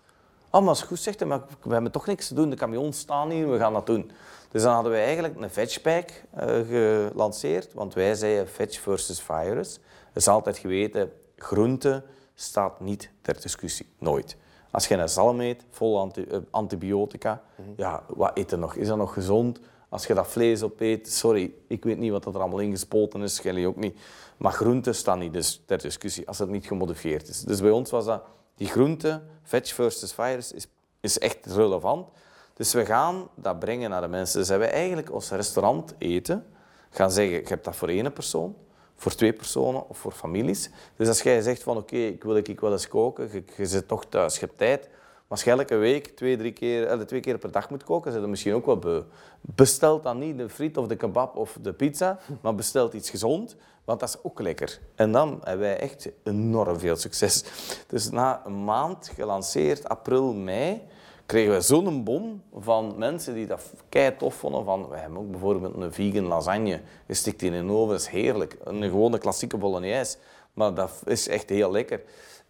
Oh, 0.50 0.64
maar 0.64 0.74
is 0.74 0.82
goed, 0.82 0.98
zegt 0.98 1.18
hij, 1.18 1.28
maar 1.28 1.40
we 1.62 1.72
hebben 1.72 1.92
toch 1.92 2.06
niks 2.06 2.28
te 2.28 2.34
doen. 2.34 2.50
De 2.50 2.56
camions 2.56 2.98
staan 2.98 3.30
hier, 3.30 3.50
we 3.50 3.58
gaan 3.58 3.72
dat 3.72 3.86
doen. 3.86 4.10
Dus 4.50 4.62
dan 4.62 4.74
hadden 4.74 4.92
we 4.92 4.98
eigenlijk 4.98 5.40
een 5.40 5.50
vegpack 5.50 6.10
uh, 6.10 6.44
gelanceerd. 6.68 7.74
Want 7.74 7.94
wij 7.94 8.14
zeiden 8.14 8.48
veg 8.48 8.80
versus 8.80 9.20
virus. 9.20 9.72
Het 10.06 10.16
is 10.16 10.28
altijd 10.28 10.58
geweten, 10.58 11.12
groente 11.36 12.02
staat 12.34 12.80
niet 12.80 13.10
ter 13.22 13.40
discussie. 13.40 13.86
Nooit. 13.98 14.36
Als 14.70 14.88
je 14.88 14.94
een 14.94 15.08
zalm 15.08 15.40
eet, 15.40 15.64
vol 15.70 16.10
eh, 16.14 16.38
antibiotica, 16.50 17.42
mhm. 17.56 17.68
ja, 17.76 18.02
wat 18.06 18.30
eet 18.34 18.52
er 18.52 18.58
nog? 18.58 18.74
Is 18.74 18.88
dat 18.88 18.96
nog 18.96 19.12
gezond? 19.12 19.60
Als 19.88 20.06
je 20.06 20.14
dat 20.14 20.26
vlees 20.26 20.62
opeet, 20.62 21.12
sorry, 21.12 21.52
ik 21.66 21.84
weet 21.84 21.98
niet 21.98 22.10
wat 22.10 22.24
er 22.24 22.40
allemaal 22.40 22.58
ingespoten 22.58 23.22
is, 23.22 23.38
jullie 23.38 23.66
ook 23.66 23.76
niet. 23.76 23.98
Maar 24.36 24.52
groenten 24.52 24.94
staan 24.94 25.18
niet 25.18 25.32
dus 25.32 25.62
ter 25.66 25.78
discussie 25.78 26.28
als 26.28 26.38
het 26.38 26.48
niet 26.48 26.66
gemodificeerd 26.66 27.28
is. 27.28 27.40
Dus 27.40 27.60
bij 27.60 27.70
ons 27.70 27.90
was 27.90 28.04
dat, 28.04 28.22
die 28.54 28.66
groente, 28.66 29.22
veg 29.42 29.74
versus 29.74 30.12
virus, 30.12 30.52
is, 30.52 30.66
is 31.00 31.18
echt 31.18 31.46
relevant. 31.46 32.08
Dus 32.54 32.72
we 32.72 32.84
gaan 32.84 33.28
dat 33.34 33.58
brengen 33.58 33.90
naar 33.90 34.00
de 34.00 34.08
mensen. 34.08 34.38
Dus 34.38 34.48
hebben 34.48 34.68
we 34.68 34.74
eigenlijk 34.74 35.12
ons 35.12 35.30
restaurant 35.30 35.94
eten 35.98 36.46
gaan 36.90 37.10
zeggen, 37.10 37.36
je 37.36 37.48
hebt 37.48 37.64
dat 37.64 37.76
voor 37.76 37.88
één 37.88 38.12
persoon, 38.12 38.56
voor 38.98 39.14
twee 39.14 39.32
personen 39.32 39.88
of 39.88 39.98
voor 39.98 40.12
families. 40.12 40.70
Dus 40.96 41.08
als 41.08 41.22
jij 41.22 41.40
zegt 41.40 41.62
van 41.62 41.76
oké, 41.76 41.96
ik 41.96 42.24
wil 42.24 42.36
ik 42.36 42.60
wel 42.60 42.72
eens 42.72 42.88
koken, 42.88 43.44
je, 43.56 43.66
zit 43.66 43.88
toch 43.88 44.04
thuis, 44.04 44.34
je 44.34 44.40
hebt 44.40 44.58
tijd. 44.58 44.88
Maar 44.90 45.38
als 45.38 45.46
elke 45.46 45.76
week 45.76 46.06
twee, 46.06 46.36
drie 46.36 46.52
keer, 46.52 46.86
eh, 46.86 47.00
twee 47.00 47.20
keer 47.20 47.38
per 47.38 47.50
dag 47.50 47.70
moet 47.70 47.84
koken, 47.84 48.12
zit 48.12 48.20
je 48.20 48.26
misschien 48.26 48.54
ook 48.54 48.66
wel 48.66 48.78
beu. 48.78 49.02
Bestel 49.40 50.00
dan 50.00 50.18
niet 50.18 50.38
de 50.38 50.48
friet 50.48 50.76
of 50.76 50.86
de 50.86 50.96
kebab 50.96 51.36
of 51.36 51.58
de 51.60 51.72
pizza, 51.72 52.18
maar 52.40 52.54
bestel 52.54 52.94
iets 52.94 53.10
gezond, 53.10 53.56
want 53.84 54.00
dat 54.00 54.08
is 54.08 54.16
ook 54.22 54.40
lekker. 54.40 54.80
En 54.94 55.12
dan 55.12 55.40
hebben 55.42 55.66
wij 55.66 55.78
echt 55.78 56.08
enorm 56.22 56.78
veel 56.78 56.96
succes. 56.96 57.44
Dus 57.86 58.10
na 58.10 58.42
een 58.46 58.64
maand 58.64 59.10
gelanceerd, 59.14 59.88
april, 59.88 60.32
mei, 60.34 60.82
kregen 61.28 61.52
we 61.52 61.60
zo'n 61.60 62.04
bom 62.04 62.42
van 62.58 62.94
mensen 62.96 63.34
die 63.34 63.46
dat 63.46 63.72
kei 63.88 64.16
tof 64.16 64.34
vonden. 64.34 64.64
Van, 64.64 64.88
we 64.88 64.96
hebben 64.96 65.18
ook 65.18 65.30
bijvoorbeeld 65.30 65.76
een 65.76 65.92
vegan 65.92 66.24
lasagne. 66.24 66.80
Je 67.06 67.14
stikt 67.14 67.40
die 67.40 67.50
in 67.50 67.56
een 67.56 67.70
oven, 67.70 67.88
dat 67.88 68.00
is 68.00 68.06
heerlijk. 68.06 68.56
Een 68.64 68.82
gewone 68.82 69.18
klassieke 69.18 69.56
bolognese. 69.56 70.16
Maar 70.52 70.74
dat 70.74 71.02
is 71.04 71.28
echt 71.28 71.48
heel 71.48 71.70
lekker. 71.70 72.00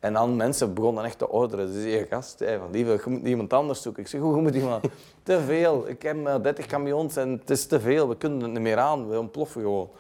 En 0.00 0.12
dan 0.12 0.36
mensen 0.36 0.74
begonnen 0.74 1.04
echt 1.04 1.18
te 1.18 1.28
orderen. 1.28 1.72
Dus 1.72 1.84
je 1.84 2.06
gast, 2.10 2.44
van, 2.58 2.70
lieve, 2.70 3.00
je 3.04 3.10
moet 3.10 3.26
iemand 3.26 3.52
anders 3.52 3.82
zoeken. 3.82 4.02
Ik 4.02 4.08
zeg, 4.08 4.20
hoe 4.20 4.40
moet 4.40 4.54
iemand? 4.54 4.84
te 5.22 5.40
veel. 5.40 5.88
Ik 5.88 6.02
heb 6.02 6.42
30 6.42 6.66
camions 6.66 7.16
en 7.16 7.30
het 7.30 7.50
is 7.50 7.66
te 7.66 7.80
veel. 7.80 8.08
We 8.08 8.16
kunnen 8.16 8.40
het 8.40 8.50
niet 8.50 8.60
meer 8.60 8.78
aan. 8.78 9.08
We 9.08 9.18
ontploffen 9.18 9.62
gewoon. 9.62 9.90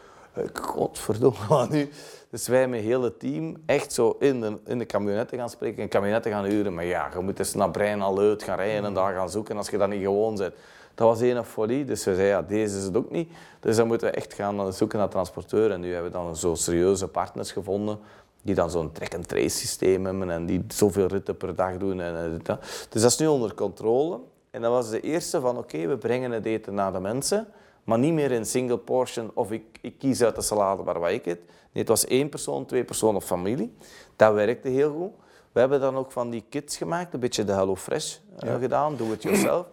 Godverdomme, 0.52 1.66
nu. 1.70 1.88
Dus 2.30 2.48
wij 2.48 2.68
met 2.68 2.80
het 2.80 2.88
hele 2.88 3.16
team 3.16 3.56
echt 3.66 3.92
zo 3.92 4.16
in 4.18 4.40
de, 4.40 4.58
in 4.66 4.78
de 4.78 4.86
camionetten 4.86 5.38
gaan 5.38 5.50
spreken 5.50 5.82
en 5.82 5.88
camionetten 5.88 6.32
gaan 6.32 6.44
huren. 6.44 6.74
Maar 6.74 6.84
ja, 6.84 7.10
je 7.14 7.20
moet 7.20 7.38
eens 7.38 7.54
naar 7.54 7.70
Brein 7.70 8.02
al 8.02 8.18
uit 8.18 8.42
gaan 8.42 8.56
rijden 8.56 8.84
en 8.84 8.94
daar 8.94 9.14
gaan 9.14 9.30
zoeken 9.30 9.56
als 9.56 9.68
je 9.68 9.78
dat 9.78 9.88
niet 9.88 10.02
gewoon 10.02 10.36
bent. 10.36 10.54
Dat 10.94 11.08
was 11.08 11.20
een 11.20 11.44
folie, 11.44 11.84
dus 11.84 12.04
we 12.04 12.14
zeiden, 12.14 12.36
ja, 12.36 12.42
deze 12.42 12.76
is 12.76 12.84
het 12.84 12.96
ook 12.96 13.10
niet. 13.10 13.30
Dus 13.60 13.76
dan 13.76 13.86
moeten 13.86 14.08
we 14.08 14.14
echt 14.14 14.34
gaan 14.34 14.72
zoeken 14.72 14.98
naar 14.98 15.08
transporteur. 15.08 15.70
En 15.70 15.80
nu 15.80 15.92
hebben 15.92 16.10
we 16.12 16.18
dan 16.18 16.36
zo 16.36 16.54
serieuze 16.54 17.08
partners 17.08 17.52
gevonden 17.52 17.98
die 18.42 18.54
dan 18.54 18.70
zo'n 18.70 18.92
track-and-trace 18.92 19.56
systeem 19.56 20.04
hebben 20.04 20.30
en 20.30 20.46
die 20.46 20.64
zoveel 20.68 21.06
ritten 21.06 21.36
per 21.36 21.54
dag 21.54 21.76
doen. 21.76 22.00
En, 22.00 22.16
en, 22.16 22.40
Dus 22.88 23.02
dat 23.02 23.10
is 23.10 23.16
nu 23.16 23.26
onder 23.26 23.54
controle. 23.54 24.20
En 24.50 24.62
dat 24.62 24.70
was 24.70 24.90
de 24.90 25.00
eerste 25.00 25.40
van, 25.40 25.58
oké, 25.58 25.86
we 25.86 25.96
brengen 25.96 26.30
het 26.30 26.44
eten 26.44 26.74
naar 26.74 26.92
de 26.92 27.00
mensen, 27.00 27.46
maar 27.88 27.98
niet 27.98 28.12
meer 28.12 28.30
in 28.30 28.46
single 28.46 28.78
portion 28.78 29.30
of 29.34 29.52
ik, 29.52 29.78
ik 29.80 29.98
kies 29.98 30.22
uit 30.22 30.34
de 30.34 30.42
salade 30.42 30.82
waar 30.82 31.12
ik 31.12 31.26
eet. 31.26 31.40
Nee, 31.46 31.82
het 31.82 31.88
was 31.88 32.04
één 32.04 32.28
persoon, 32.28 32.66
twee 32.66 32.84
personen 32.84 33.16
of 33.16 33.24
familie. 33.24 33.76
Dat 34.16 34.34
werkte 34.34 34.68
heel 34.68 34.92
goed. 34.92 35.12
We 35.52 35.60
hebben 35.60 35.80
dan 35.80 35.96
ook 35.96 36.12
van 36.12 36.30
die 36.30 36.44
kits 36.48 36.76
gemaakt, 36.76 37.14
een 37.14 37.20
beetje 37.20 37.44
de 37.44 37.52
Hello 37.52 37.76
Fresh 37.76 38.16
uh, 38.44 38.54
gedaan, 38.54 38.96
doe 38.96 39.10
het 39.10 39.22
jezelf. 39.22 39.66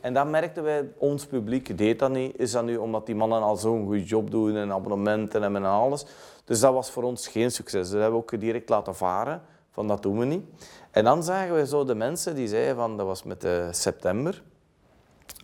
en 0.00 0.14
dan 0.14 0.30
merkten 0.30 0.62
wij, 0.62 0.88
ons 0.96 1.26
publiek 1.26 1.78
deed 1.78 1.98
dat 1.98 2.10
niet. 2.10 2.38
Is 2.38 2.50
dat 2.50 2.64
nu 2.64 2.76
omdat 2.76 3.06
die 3.06 3.14
mannen 3.14 3.42
al 3.42 3.56
zo'n 3.56 3.84
goede 3.84 4.04
job 4.04 4.30
doen 4.30 4.56
en 4.56 4.72
abonnementen 4.72 5.42
en 5.42 5.64
alles. 5.64 6.06
Dus 6.44 6.60
dat 6.60 6.72
was 6.72 6.90
voor 6.90 7.02
ons 7.02 7.28
geen 7.28 7.50
succes. 7.50 7.90
Dat 7.90 8.00
hebben 8.00 8.18
we 8.18 8.34
ook 8.34 8.40
direct 8.40 8.68
laten 8.68 8.94
varen, 8.94 9.42
van 9.70 9.88
dat 9.88 10.02
doen 10.02 10.18
we 10.18 10.24
niet. 10.24 10.44
En 10.90 11.04
dan 11.04 11.22
zagen 11.22 11.54
we 11.54 11.66
zo 11.66 11.84
de 11.84 11.94
mensen 11.94 12.34
die 12.34 12.48
zeiden 12.48 12.76
van, 12.76 12.96
dat 12.96 13.06
was 13.06 13.22
met 13.22 13.40
de 13.40 13.68
september. 13.70 14.42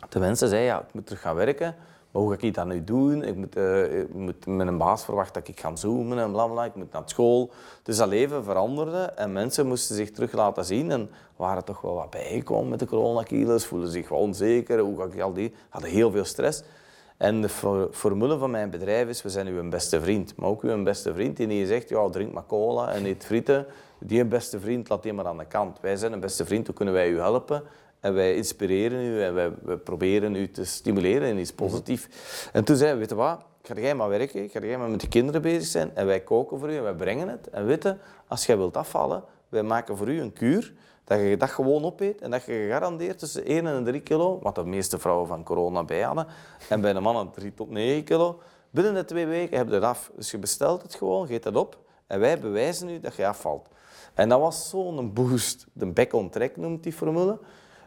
De 0.08 0.18
mensen 0.18 0.48
zeiden, 0.48 0.70
ja, 0.70 0.80
ik 0.80 0.94
moet 0.94 1.06
terug 1.06 1.20
gaan 1.20 1.34
werken. 1.34 1.76
Hoe 2.16 2.36
ga 2.36 2.46
ik 2.46 2.54
dat 2.54 2.66
nu 2.66 2.84
doen? 2.84 3.22
Ik 3.22 3.36
moet, 3.36 3.56
ik 3.90 4.14
moet 4.14 4.46
met 4.46 4.66
een 4.66 4.78
baas 4.78 5.04
verwachten 5.04 5.42
dat 5.42 5.48
ik 5.48 5.60
ga 5.60 5.76
zoomen 5.76 6.18
en 6.18 6.32
bla 6.32 6.46
bla. 6.46 6.64
Ik 6.64 6.74
moet 6.74 6.92
naar 6.92 7.02
school. 7.04 7.50
Dus 7.82 7.96
dat 7.96 8.08
leven 8.08 8.44
veranderde 8.44 8.98
en 8.98 9.32
mensen 9.32 9.66
moesten 9.66 9.96
zich 9.96 10.10
terug 10.10 10.32
laten 10.32 10.64
zien 10.64 10.90
en 10.90 11.10
waren 11.36 11.64
toch 11.64 11.80
wel 11.80 11.94
wat 11.94 12.10
bijgekomen 12.10 12.68
met 12.68 12.78
de 12.78 12.86
coronakilo's, 12.86 13.66
voelden 13.66 13.90
zich 13.90 14.08
wel 14.08 14.18
onzeker. 14.18 14.78
Hoe 14.78 14.98
ga 14.98 15.04
ik 15.04 15.20
al 15.20 15.32
die? 15.32 15.54
Hadden 15.68 15.90
heel 15.90 16.10
veel 16.10 16.24
stress. 16.24 16.62
En 17.16 17.40
de 17.40 17.48
formule 17.92 18.38
van 18.38 18.50
mijn 18.50 18.70
bedrijf 18.70 19.08
is, 19.08 19.22
we 19.22 19.28
zijn 19.28 19.46
uw 19.46 19.68
beste 19.68 20.00
vriend. 20.00 20.36
Maar 20.36 20.48
ook 20.48 20.62
uw 20.62 20.82
beste 20.82 21.14
vriend 21.14 21.36
die 21.36 21.54
je 21.54 21.66
zegt, 21.66 21.88
ja, 21.88 22.08
drink 22.08 22.32
maar 22.32 22.46
cola 22.46 22.92
en 22.92 23.06
eet 23.06 23.24
frieten. 23.24 23.66
Die 23.98 24.24
beste 24.24 24.60
vriend 24.60 24.88
laat 24.88 25.02
die 25.02 25.12
maar 25.12 25.26
aan 25.26 25.38
de 25.38 25.46
kant. 25.46 25.80
Wij 25.80 25.96
zijn 25.96 26.12
een 26.12 26.20
beste 26.20 26.44
vriend, 26.44 26.66
hoe 26.66 26.74
kunnen 26.74 26.94
wij 26.94 27.08
u 27.08 27.18
helpen? 27.18 27.62
En 28.06 28.14
wij 28.14 28.34
inspireren 28.34 29.00
u 29.00 29.22
en 29.22 29.34
wij, 29.34 29.52
wij 29.62 29.76
proberen 29.76 30.34
u 30.34 30.50
te 30.50 30.64
stimuleren 30.64 31.28
in 31.28 31.38
iets 31.38 31.52
positiefs. 31.52 32.06
En 32.52 32.64
toen 32.64 32.76
zei 32.76 32.92
we, 32.92 32.98
weet 32.98 33.08
je 33.08 33.14
wat, 33.14 33.40
ga 33.62 33.74
jij 33.74 33.94
maar 33.94 34.08
werken, 34.08 34.48
ga 34.48 34.60
jij 34.60 34.78
maar 34.78 34.88
met 34.88 35.00
de 35.00 35.08
kinderen 35.08 35.42
bezig 35.42 35.66
zijn 35.66 35.90
en 35.94 36.06
wij 36.06 36.20
koken 36.20 36.58
voor 36.58 36.70
u 36.70 36.76
en 36.76 36.82
wij 36.82 36.94
brengen 36.94 37.28
het. 37.28 37.48
En 37.50 37.66
weten, 37.66 37.98
als 38.28 38.46
jij 38.46 38.56
wilt 38.56 38.76
afvallen, 38.76 39.24
wij 39.48 39.62
maken 39.62 39.96
voor 39.96 40.08
u 40.08 40.20
een 40.20 40.32
kuur 40.32 40.72
dat 41.04 41.18
je 41.18 41.36
dat 41.36 41.50
gewoon 41.50 41.84
opeet 41.84 42.20
en 42.20 42.30
dat 42.30 42.44
je 42.44 42.52
gegarandeerd 42.52 43.18
tussen 43.18 43.44
1 43.44 43.66
en 43.66 43.84
3 43.84 44.00
kilo, 44.00 44.38
wat 44.42 44.54
de 44.54 44.64
meeste 44.64 44.98
vrouwen 44.98 45.26
van 45.26 45.42
corona 45.42 45.84
bij 45.84 46.02
hadden, 46.02 46.26
en 46.68 46.80
bij 46.80 46.92
de 46.92 47.00
mannen 47.00 47.30
3 47.30 47.54
tot 47.54 47.70
9 47.70 48.04
kilo, 48.04 48.40
binnen 48.70 48.94
de 48.94 49.04
twee 49.04 49.26
weken 49.26 49.56
heb 49.56 49.68
je 49.68 49.74
het 49.74 49.82
af. 49.82 50.10
Dus 50.16 50.30
je 50.30 50.38
bestelt 50.38 50.82
het 50.82 50.94
gewoon, 50.94 51.26
geet 51.26 51.44
het 51.44 51.56
op 51.56 51.78
en 52.06 52.20
wij 52.20 52.38
bewijzen 52.38 52.88
u 52.88 53.00
dat 53.00 53.16
je 53.16 53.26
afvalt. 53.26 53.68
En 54.14 54.28
dat 54.28 54.40
was 54.40 54.68
zo'n 54.68 55.12
boost. 55.12 55.66
De 55.72 55.86
back 55.86 56.12
on 56.12 56.30
track 56.30 56.56
noemt 56.56 56.82
die 56.82 56.92
formule 56.92 57.38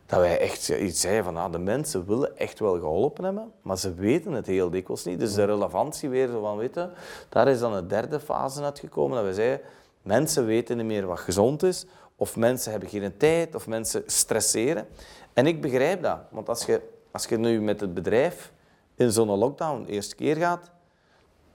dat 0.09 0.19
wij 0.19 0.39
echt 0.39 0.69
iets 0.69 1.01
zeiden 1.01 1.23
van 1.23 1.37
ah, 1.37 1.51
de 1.51 1.57
mensen 1.57 2.05
willen 2.05 2.37
echt 2.37 2.59
wel 2.59 2.73
geholpen 2.73 3.23
hebben, 3.23 3.51
maar 3.61 3.77
ze 3.77 3.93
weten 3.93 4.31
het 4.31 4.47
heel 4.47 4.69
dikwijls 4.69 5.03
niet. 5.03 5.19
Dus 5.19 5.33
de 5.33 5.43
relevantie 5.43 6.09
weer 6.09 6.29
van 6.29 6.57
weten, 6.57 6.91
daar 7.29 7.47
is 7.47 7.59
dan 7.59 7.73
de 7.73 7.85
derde 7.85 8.19
fase 8.19 8.63
uitgekomen 8.63 9.17
dat 9.17 9.25
we 9.25 9.33
zeiden, 9.33 9.61
mensen 10.01 10.45
weten 10.45 10.77
niet 10.77 10.85
meer 10.85 11.05
wat 11.05 11.19
gezond 11.19 11.63
is, 11.63 11.85
of 12.15 12.35
mensen 12.35 12.71
hebben 12.71 12.89
geen 12.89 13.17
tijd, 13.17 13.55
of 13.55 13.67
mensen 13.67 14.03
stresseren. 14.05 14.87
En 15.33 15.47
ik 15.47 15.61
begrijp 15.61 16.03
dat, 16.03 16.19
want 16.29 16.49
als 16.49 16.65
je, 16.65 16.81
als 17.11 17.25
je 17.25 17.37
nu 17.37 17.61
met 17.61 17.81
het 17.81 17.93
bedrijf 17.93 18.51
in 18.95 19.11
zo'n 19.11 19.37
lockdown 19.37 19.83
de 19.85 19.91
eerste 19.91 20.15
keer 20.15 20.35
gaat, 20.35 20.71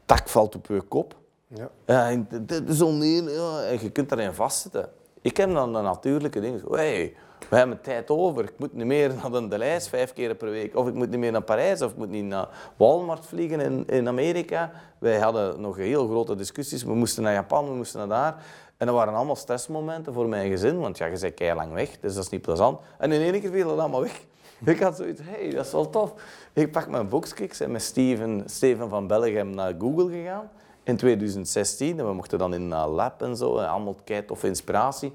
tak 0.05 0.29
valt 0.29 0.55
op 0.55 0.67
je 0.67 0.81
kop. 0.81 1.15
Ja. 1.47 1.71
Ja, 1.87 2.25
zo 2.73 2.93
ja, 2.93 3.63
en 3.63 3.83
je 3.83 3.91
kunt 3.93 4.09
daarin 4.09 4.33
vastzitten. 4.33 4.91
Ik 5.21 5.37
heb 5.37 5.53
dan 5.53 5.73
de 5.73 5.81
natuurlijke 5.81 6.41
dingen. 6.41 6.63
Hey, 6.71 7.15
we 7.49 7.57
hebben 7.57 7.81
tijd 7.81 8.11
over. 8.11 8.45
Ik 8.45 8.59
moet 8.59 8.73
niet 8.73 8.87
meer 8.87 9.13
naar 9.23 9.49
de 9.49 9.59
lijst 9.59 9.89
vijf 9.89 10.13
keer 10.13 10.35
per 10.35 10.51
week. 10.51 10.77
Of 10.77 10.89
ik 10.89 10.95
moet 10.95 11.11
niet 11.11 11.19
meer 11.19 11.33
naar 11.33 11.43
Parijs. 11.43 11.83
Of 11.83 11.91
ik 11.91 11.97
moet 11.97 12.11
niet 12.11 12.25
naar 12.25 12.49
Walmart 12.77 13.27
vliegen 13.27 13.61
in, 13.61 13.85
in 13.87 14.09
Amerika. 14.09 14.73
Wij 14.99 15.19
hadden 15.19 15.61
nog 15.61 15.77
heel 15.77 16.07
grote 16.07 16.35
discussies. 16.35 16.83
We 16.83 16.95
moesten 16.95 17.23
naar 17.23 17.33
Japan, 17.33 17.69
we 17.69 17.75
moesten 17.75 17.99
naar 17.99 18.09
daar. 18.09 18.43
En 18.77 18.87
dat 18.87 18.95
waren 18.95 19.15
allemaal 19.15 19.37
stressmomenten 19.37 20.13
voor 20.13 20.29
mijn 20.29 20.51
gezin. 20.51 20.79
Want 20.79 20.99
ja, 20.99 21.07
je 21.07 21.19
bent 21.19 21.35
keihard 21.35 21.61
lang 21.61 21.73
weg, 21.73 21.99
dus 22.01 22.15
dat 22.15 22.25
is 22.25 22.31
niet 22.31 22.43
plezant. 22.43 22.81
En 22.99 23.13
in 23.13 23.21
één 23.21 23.41
keer 23.41 23.51
viel 23.51 23.71
het 23.71 23.79
allemaal 23.79 24.01
weg. 24.01 24.21
Ik 24.65 24.81
had 24.81 24.97
zoiets, 24.97 25.21
hey, 25.25 25.51
dat 25.51 25.67
is 25.67 25.73
wel 25.73 25.91
tof. 25.91 26.13
Ik 26.53 26.73
pak 26.73 26.89
mijn 26.89 27.09
boekskiks 27.09 27.61
en 27.61 27.71
met 27.71 27.83
Steven, 27.83 28.43
Steven 28.47 28.89
van 28.89 29.07
Bellegem 29.07 29.51
naar 29.51 29.75
Google 29.79 30.11
gegaan. 30.11 30.51
In 30.83 30.97
2016. 30.97 31.99
En 31.99 32.07
we 32.07 32.13
mochten 32.13 32.39
dan 32.39 32.55
in 32.55 32.69
uh, 32.69 32.87
lab 32.95 33.23
en 33.23 33.37
zo. 33.37 33.59
En 33.59 33.69
allemaal 33.69 33.97
kei 34.05 34.25
of 34.29 34.45
inspiratie. 34.45 35.13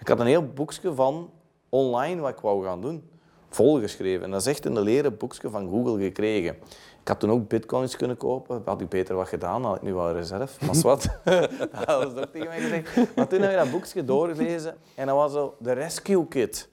Ik 0.00 0.08
had 0.08 0.20
een 0.20 0.26
heel 0.26 0.46
boekje 0.46 0.94
van 0.94 1.30
online 1.74 2.20
wat 2.20 2.30
ik 2.30 2.40
wou 2.40 2.64
gaan 2.64 2.80
doen. 2.80 3.10
Volgeschreven. 3.48 4.24
En 4.24 4.30
dat 4.30 4.40
is 4.40 4.46
echt 4.46 4.64
een 4.64 4.80
leren 4.80 5.16
boekje 5.16 5.50
van 5.50 5.68
Google 5.68 6.02
gekregen. 6.02 6.56
Ik 7.00 7.08
had 7.08 7.20
toen 7.20 7.30
ook 7.30 7.48
bitcoins 7.48 7.96
kunnen 7.96 8.16
kopen. 8.16 8.62
Had 8.64 8.80
ik 8.80 8.88
beter 8.88 9.14
wat 9.14 9.28
gedaan, 9.28 9.64
had 9.64 9.76
ik 9.76 9.82
nu 9.82 9.94
wel 9.94 10.12
reserve. 10.12 10.64
Maar 10.64 10.80
wat. 10.92 11.08
dat 11.86 11.86
was 11.86 12.14
ook 12.14 12.32
tegen 12.32 12.48
mij 12.48 12.60
gezegd. 12.60 13.16
Maar 13.16 13.28
toen 13.28 13.40
heb 13.40 13.50
je 13.50 13.56
dat 13.56 13.70
boekje 13.70 14.04
doorgelezen 14.04 14.76
en 14.94 15.06
dat 15.06 15.16
was 15.16 15.32
zo 15.32 15.54
de 15.58 15.72
Rescue 15.72 16.26
Kit. 16.28 16.68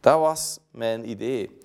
Dat 0.00 0.18
was 0.18 0.58
mijn 0.70 1.10
idee. 1.10 1.58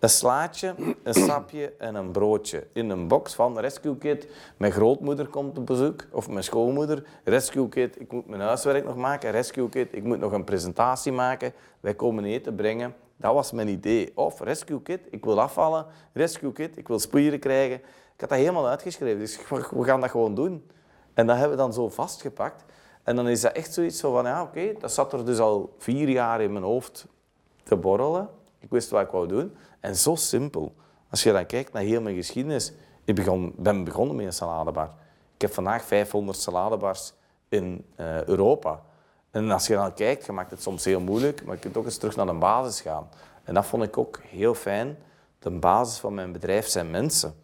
Een 0.00 0.08
slaatje, 0.08 0.74
een 1.02 1.14
sapje 1.14 1.72
en 1.78 1.94
een 1.94 2.10
broodje. 2.10 2.66
In 2.72 2.90
een 2.90 3.08
box 3.08 3.34
van 3.34 3.58
Rescue 3.58 3.96
Kit. 3.96 4.26
Mijn 4.56 4.72
grootmoeder 4.72 5.26
komt 5.26 5.58
op 5.58 5.66
bezoek, 5.66 6.04
of 6.12 6.28
mijn 6.28 6.44
schoonmoeder. 6.44 7.04
Rescue 7.24 7.68
Kit, 7.68 8.00
ik 8.00 8.12
moet 8.12 8.26
mijn 8.26 8.40
huiswerk 8.40 8.84
nog 8.84 8.96
maken. 8.96 9.30
Rescue 9.30 9.68
Kit, 9.68 9.88
ik 9.90 10.04
moet 10.04 10.18
nog 10.18 10.32
een 10.32 10.44
presentatie 10.44 11.12
maken. 11.12 11.52
Wij 11.80 11.94
komen 11.94 12.24
eten 12.24 12.54
brengen. 12.54 12.94
Dat 13.16 13.34
was 13.34 13.52
mijn 13.52 13.68
idee. 13.68 14.12
Of 14.14 14.40
Rescue 14.40 14.82
Kit, 14.82 15.00
ik 15.10 15.24
wil 15.24 15.40
afvallen. 15.40 15.86
Rescue 16.12 16.52
Kit, 16.52 16.76
ik 16.76 16.88
wil 16.88 16.98
spieren 16.98 17.38
krijgen. 17.38 17.76
Ik 18.14 18.20
had 18.20 18.28
dat 18.28 18.38
helemaal 18.38 18.68
uitgeschreven, 18.68 19.18
dus 19.18 19.38
we 19.48 19.84
gaan 19.84 20.00
dat 20.00 20.10
gewoon 20.10 20.34
doen. 20.34 20.70
En 21.14 21.26
dat 21.26 21.36
hebben 21.36 21.56
we 21.56 21.62
dan 21.62 21.72
zo 21.72 21.88
vastgepakt. 21.88 22.64
En 23.02 23.16
dan 23.16 23.28
is 23.28 23.40
dat 23.40 23.52
echt 23.52 23.74
zoiets 23.74 24.00
van, 24.00 24.24
ja 24.24 24.42
oké, 24.42 24.72
dat 24.78 24.92
zat 24.92 25.12
er 25.12 25.24
dus 25.24 25.38
al 25.38 25.74
vier 25.78 26.08
jaar 26.08 26.40
in 26.40 26.52
mijn 26.52 26.64
hoofd 26.64 27.06
te 27.62 27.76
borrelen. 27.76 28.28
Ik 28.60 28.70
wist 28.70 28.90
wat 28.90 29.02
ik 29.02 29.10
wou 29.10 29.28
doen. 29.28 29.56
En 29.80 29.96
zo 29.96 30.14
simpel. 30.14 30.74
Als 31.10 31.22
je 31.22 31.32
dan 31.32 31.46
kijkt 31.46 31.72
naar 31.72 31.82
heel 31.82 32.00
mijn 32.00 32.16
geschiedenis. 32.16 32.72
Ik 33.04 33.14
begon, 33.14 33.52
ben 33.56 33.84
begonnen 33.84 34.16
met 34.16 34.26
een 34.26 34.32
saladebar. 34.32 34.90
Ik 35.34 35.40
heb 35.40 35.52
vandaag 35.52 35.84
500 35.84 36.38
saladebars 36.38 37.12
in 37.48 37.84
uh, 37.96 38.24
Europa. 38.24 38.82
En 39.30 39.50
als 39.50 39.66
je 39.66 39.74
dan 39.74 39.94
kijkt, 39.94 40.26
je 40.26 40.32
maakt 40.32 40.50
het 40.50 40.62
soms 40.62 40.84
heel 40.84 41.00
moeilijk, 41.00 41.44
maar 41.44 41.54
je 41.54 41.60
kunt 41.60 41.76
ook 41.76 41.84
eens 41.84 41.96
terug 41.96 42.16
naar 42.16 42.26
de 42.26 42.32
basis 42.32 42.80
gaan. 42.80 43.08
En 43.44 43.54
dat 43.54 43.66
vond 43.66 43.82
ik 43.82 43.98
ook 43.98 44.20
heel 44.22 44.54
fijn. 44.54 44.98
De 45.38 45.50
basis 45.50 45.98
van 45.98 46.14
mijn 46.14 46.32
bedrijf 46.32 46.66
zijn 46.66 46.90
mensen. 46.90 47.34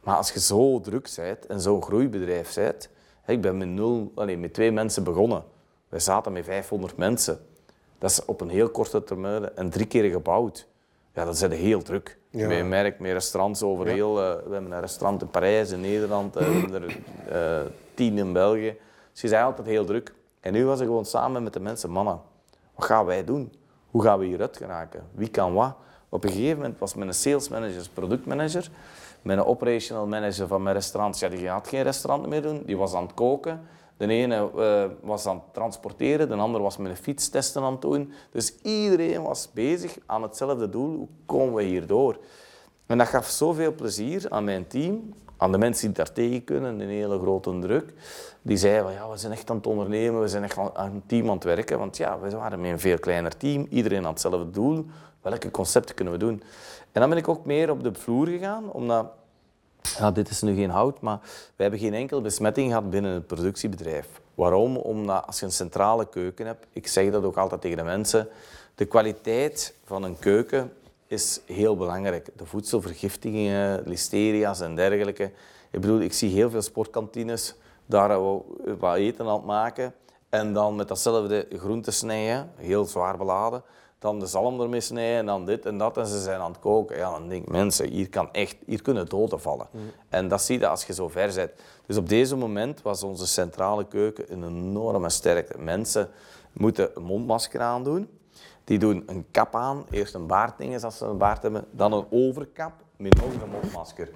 Maar 0.00 0.16
als 0.16 0.32
je 0.32 0.40
zo 0.40 0.80
druk 0.80 1.12
bent 1.16 1.46
en 1.46 1.60
zo'n 1.60 1.82
groeibedrijf 1.82 2.54
bent... 2.54 2.88
Ik 3.26 3.40
ben 3.40 3.56
met, 3.58 3.68
nul, 3.68 4.12
allez, 4.14 4.36
met 4.38 4.54
twee 4.54 4.72
mensen 4.72 5.04
begonnen. 5.04 5.44
Wij 5.88 6.00
zaten 6.00 6.32
met 6.32 6.44
500 6.44 6.96
mensen. 6.96 7.46
Dat 7.98 8.10
is 8.10 8.24
op 8.24 8.40
een 8.40 8.48
heel 8.48 8.70
korte 8.70 9.04
termijn 9.04 9.56
en 9.56 9.70
drie 9.70 9.86
keer 9.86 10.10
gebouwd. 10.10 10.66
Ja, 11.16 11.24
dat 11.24 11.34
is 11.34 11.40
heel 11.40 11.82
druk. 11.82 12.18
Ja. 12.30 12.48
Met 12.48 12.66
merk, 12.66 13.00
met 13.00 13.12
restaurants 13.12 13.62
over 13.62 13.86
heel... 13.86 14.10
Uh, 14.10 14.34
we 14.34 14.52
hebben 14.52 14.72
een 14.72 14.80
restaurant 14.80 15.22
in 15.22 15.28
Parijs, 15.28 15.70
in 15.70 15.80
Nederland, 15.80 16.40
uh, 16.40 16.74
er 16.74 16.96
uh, 17.32 17.70
tien 17.94 18.18
in 18.18 18.32
België. 18.32 18.76
Dus 19.12 19.30
je 19.30 19.40
altijd 19.40 19.66
heel 19.66 19.84
druk. 19.84 20.14
En 20.40 20.52
nu 20.52 20.64
was 20.64 20.80
ik 20.80 20.86
gewoon 20.86 21.04
samen 21.04 21.42
met 21.42 21.52
de 21.52 21.60
mensen, 21.60 21.90
mannen, 21.90 22.20
wat 22.74 22.84
gaan 22.84 23.04
wij 23.04 23.24
doen? 23.24 23.52
Hoe 23.90 24.02
gaan 24.02 24.18
we 24.18 24.24
hieruit 24.24 24.56
geraken? 24.56 25.02
Wie 25.14 25.28
kan 25.28 25.54
wat? 25.54 25.74
Op 26.08 26.24
een 26.24 26.30
gegeven 26.30 26.56
moment 26.56 26.78
was 26.78 26.94
mijn 26.94 27.14
sales 27.14 27.48
manager 27.48 27.88
productmanager. 27.94 28.70
Mijn 29.22 29.44
operational 29.44 30.06
manager 30.06 30.46
van 30.46 30.62
mijn 30.62 30.74
restaurant, 30.74 31.18
ja, 31.18 31.28
die 31.28 31.48
had 31.48 31.68
geen 31.68 31.82
restaurant 31.82 32.26
meer 32.26 32.42
doen. 32.42 32.62
Die 32.66 32.76
was 32.76 32.94
aan 32.94 33.02
het 33.02 33.14
koken. 33.14 33.60
De 33.96 34.06
ene 34.06 34.50
uh, 34.56 34.84
was 35.00 35.26
aan 35.26 35.34
het 35.34 35.54
transporteren, 35.54 36.28
de 36.28 36.34
ander 36.34 36.60
was 36.62 36.76
met 36.76 36.90
een 36.90 36.96
fietstesten 36.96 37.62
aan 37.62 37.72
het 37.72 37.80
doen. 37.80 38.12
Dus 38.30 38.54
iedereen 38.62 39.22
was 39.22 39.48
bezig 39.52 39.98
aan 40.06 40.22
hetzelfde 40.22 40.68
doel. 40.68 40.96
Hoe 40.96 41.08
komen 41.26 41.54
we 41.54 41.62
hierdoor? 41.62 42.18
En 42.86 42.98
dat 42.98 43.06
gaf 43.06 43.26
zoveel 43.26 43.74
plezier 43.74 44.30
aan 44.30 44.44
mijn 44.44 44.66
team, 44.66 45.14
aan 45.36 45.52
de 45.52 45.58
mensen 45.58 45.86
die 45.86 45.96
daar 45.96 46.12
tegen 46.12 46.44
kunnen, 46.44 46.80
een 46.80 46.88
hele 46.88 47.18
grote 47.18 47.58
druk. 47.58 47.92
Die 48.42 48.56
zeiden 48.56 48.82
van, 48.82 48.92
ja, 48.92 49.10
we 49.10 49.16
zijn 49.16 49.32
echt 49.32 49.50
aan 49.50 49.56
het 49.56 49.66
ondernemen, 49.66 50.20
we 50.20 50.28
zijn 50.28 50.42
echt 50.44 50.58
aan 50.58 50.90
een 50.90 51.02
team 51.06 51.28
aan 51.28 51.34
het 51.34 51.44
werken. 51.44 51.78
Want 51.78 51.96
ja, 51.96 52.18
we 52.20 52.30
waren 52.30 52.60
met 52.60 52.70
een 52.70 52.80
veel 52.80 52.98
kleiner 52.98 53.36
team, 53.36 53.66
iedereen 53.70 54.02
had 54.02 54.12
hetzelfde 54.12 54.50
doel. 54.50 54.86
Welke 55.20 55.50
concepten 55.50 55.94
kunnen 55.94 56.14
we 56.14 56.18
doen? 56.18 56.42
En 56.92 57.00
dan 57.00 57.08
ben 57.08 57.18
ik 57.18 57.28
ook 57.28 57.44
meer 57.44 57.70
op 57.70 57.82
de 57.82 57.94
vloer 57.94 58.26
gegaan, 58.26 58.72
omdat 58.72 59.06
ja, 59.98 60.10
dit 60.10 60.28
is 60.28 60.42
nu 60.42 60.54
geen 60.54 60.70
hout, 60.70 61.00
maar 61.00 61.18
we 61.56 61.62
hebben 61.62 61.80
geen 61.80 61.94
enkele 61.94 62.20
besmetting 62.20 62.68
gehad 62.68 62.90
binnen 62.90 63.12
het 63.12 63.26
productiebedrijf. 63.26 64.06
Waarom? 64.34 64.76
Omdat 64.76 65.26
als 65.26 65.38
je 65.38 65.46
een 65.46 65.52
centrale 65.52 66.08
keuken 66.08 66.46
hebt, 66.46 66.66
ik 66.72 66.86
zeg 66.86 67.10
dat 67.10 67.24
ook 67.24 67.36
altijd 67.36 67.60
tegen 67.60 67.76
de 67.76 67.82
mensen, 67.82 68.28
de 68.74 68.84
kwaliteit 68.84 69.74
van 69.84 70.02
een 70.02 70.18
keuken 70.18 70.72
is 71.06 71.40
heel 71.44 71.76
belangrijk. 71.76 72.28
De 72.36 72.46
voedselvergiftigingen, 72.46 73.82
listeria's 73.84 74.60
en 74.60 74.74
dergelijke. 74.74 75.24
Ik 75.70 75.80
bedoel, 75.80 76.00
ik 76.00 76.12
zie 76.12 76.30
heel 76.30 76.50
veel 76.50 76.62
sportkantines 76.62 77.54
daar 77.86 78.20
wat 78.78 78.96
eten 78.96 79.26
aan 79.26 79.36
het 79.36 79.44
maken 79.44 79.94
en 80.28 80.52
dan 80.52 80.76
met 80.76 80.88
datzelfde 80.88 81.46
groente 81.50 81.90
snijden, 81.90 82.50
heel 82.56 82.84
zwaar 82.84 83.16
beladen, 83.16 83.62
dan 83.98 84.18
de 84.18 84.26
zalm 84.26 84.60
ermee 84.60 84.80
snijden 84.80 85.18
en 85.18 85.26
dan 85.26 85.44
dit 85.44 85.66
en 85.66 85.78
dat. 85.78 85.96
En 85.96 86.06
ze 86.06 86.22
zijn 86.22 86.40
aan 86.40 86.50
het 86.50 86.60
koken. 86.60 86.96
Ja, 86.96 87.10
dan 87.10 87.28
denk 87.28 87.42
ik, 87.42 87.50
mensen, 87.50 87.88
hier, 87.88 88.08
kan 88.08 88.32
echt, 88.32 88.56
hier 88.66 88.82
kunnen 88.82 89.06
doden 89.06 89.40
vallen. 89.40 89.68
En 90.08 90.28
dat 90.28 90.42
zie 90.42 90.58
je 90.58 90.68
als 90.68 90.84
je 90.84 90.94
zo 90.94 91.08
ver 91.08 91.34
bent. 91.34 91.50
Dus 91.86 91.96
op 91.96 92.08
deze 92.08 92.36
moment 92.36 92.82
was 92.82 93.02
onze 93.02 93.26
centrale 93.26 93.86
keuken 93.86 94.32
een 94.32 94.44
enorme 94.44 95.10
sterkte. 95.10 95.58
Mensen 95.58 96.10
moeten 96.52 96.90
een 96.94 97.02
mondmasker 97.02 97.60
aandoen. 97.60 98.08
Die 98.64 98.78
doen 98.78 99.02
een 99.06 99.26
kap 99.30 99.54
aan, 99.54 99.84
eerst 99.90 100.14
een 100.14 100.26
baardding 100.26 100.84
als 100.84 100.98
ze 100.98 101.04
een 101.04 101.18
baard 101.18 101.42
hebben, 101.42 101.64
dan 101.70 101.92
een 101.92 102.06
overkap 102.10 102.72
met 102.96 103.14
nog 103.14 103.42
een 103.42 103.50
mondmasker. 103.50 104.10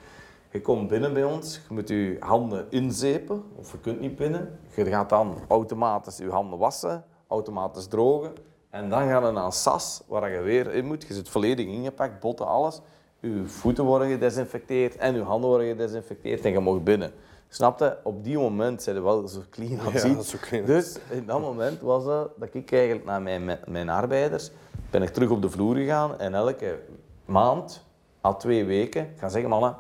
Je 0.51 0.61
komt 0.61 0.89
binnen 0.89 1.13
bij 1.13 1.25
ons, 1.25 1.61
je 1.69 1.75
moet 1.75 1.89
je 1.89 2.17
handen 2.21 2.67
inzepen, 2.71 3.45
of 3.57 3.73
je 3.73 3.79
kunt 3.79 4.01
niet 4.01 4.17
binnen. 4.17 4.59
Je 4.75 4.85
gaat 4.85 5.09
dan 5.09 5.37
automatisch 5.49 6.17
je 6.17 6.31
handen 6.31 6.59
wassen, 6.59 7.05
automatisch 7.29 7.87
drogen. 7.87 8.33
En 8.71 8.89
dan 8.89 9.09
gaan 9.09 9.23
we 9.23 9.31
naar 9.31 9.53
SAS, 9.53 10.03
waar 10.07 10.31
je 10.31 10.41
weer 10.41 10.75
in 10.75 10.85
moet. 10.85 11.07
Je 11.07 11.15
zit 11.15 11.29
volledig 11.29 11.67
ingepakt, 11.67 12.21
botten, 12.21 12.47
alles. 12.47 12.81
Je 13.21 13.43
voeten 13.47 13.85
worden 13.85 14.09
gedesinfecteerd 14.09 14.97
en 14.97 15.15
je 15.15 15.23
handen 15.23 15.49
worden 15.49 15.69
gedesinfecteerd 15.69 16.45
en 16.45 16.51
je 16.51 16.61
mag 16.61 16.83
binnen. 16.83 17.13
Snap 17.49 17.79
je? 17.79 17.97
Op 18.03 18.25
die 18.25 18.39
moment 18.39 18.83
zijn 18.83 18.97
we 18.97 19.03
wel 19.03 19.29
zo 19.29 19.41
clean 19.51 19.81
als 19.81 20.03
Ja, 20.03 20.23
zo 20.23 20.37
clean. 20.41 20.65
Dus 20.65 20.99
in 21.11 21.27
dat 21.27 21.41
moment 21.41 21.81
was 21.81 22.05
het 22.05 22.29
dat 22.37 22.49
ik 22.53 22.73
eigenlijk 22.73 23.05
naar 23.05 23.23
mijn, 23.23 23.59
mijn 23.67 23.89
arbeiders 23.89 24.51
ben 24.91 25.03
ik 25.03 25.09
terug 25.09 25.31
op 25.31 25.43
de 25.43 25.51
vloer 25.51 25.75
gegaan 25.75 26.19
en 26.19 26.35
elke 26.35 26.79
maand, 27.25 27.85
al 28.21 28.37
twee 28.37 28.65
weken, 28.65 29.09
gaan 29.17 29.31
zeggen, 29.31 29.51
mannen, 29.51 29.77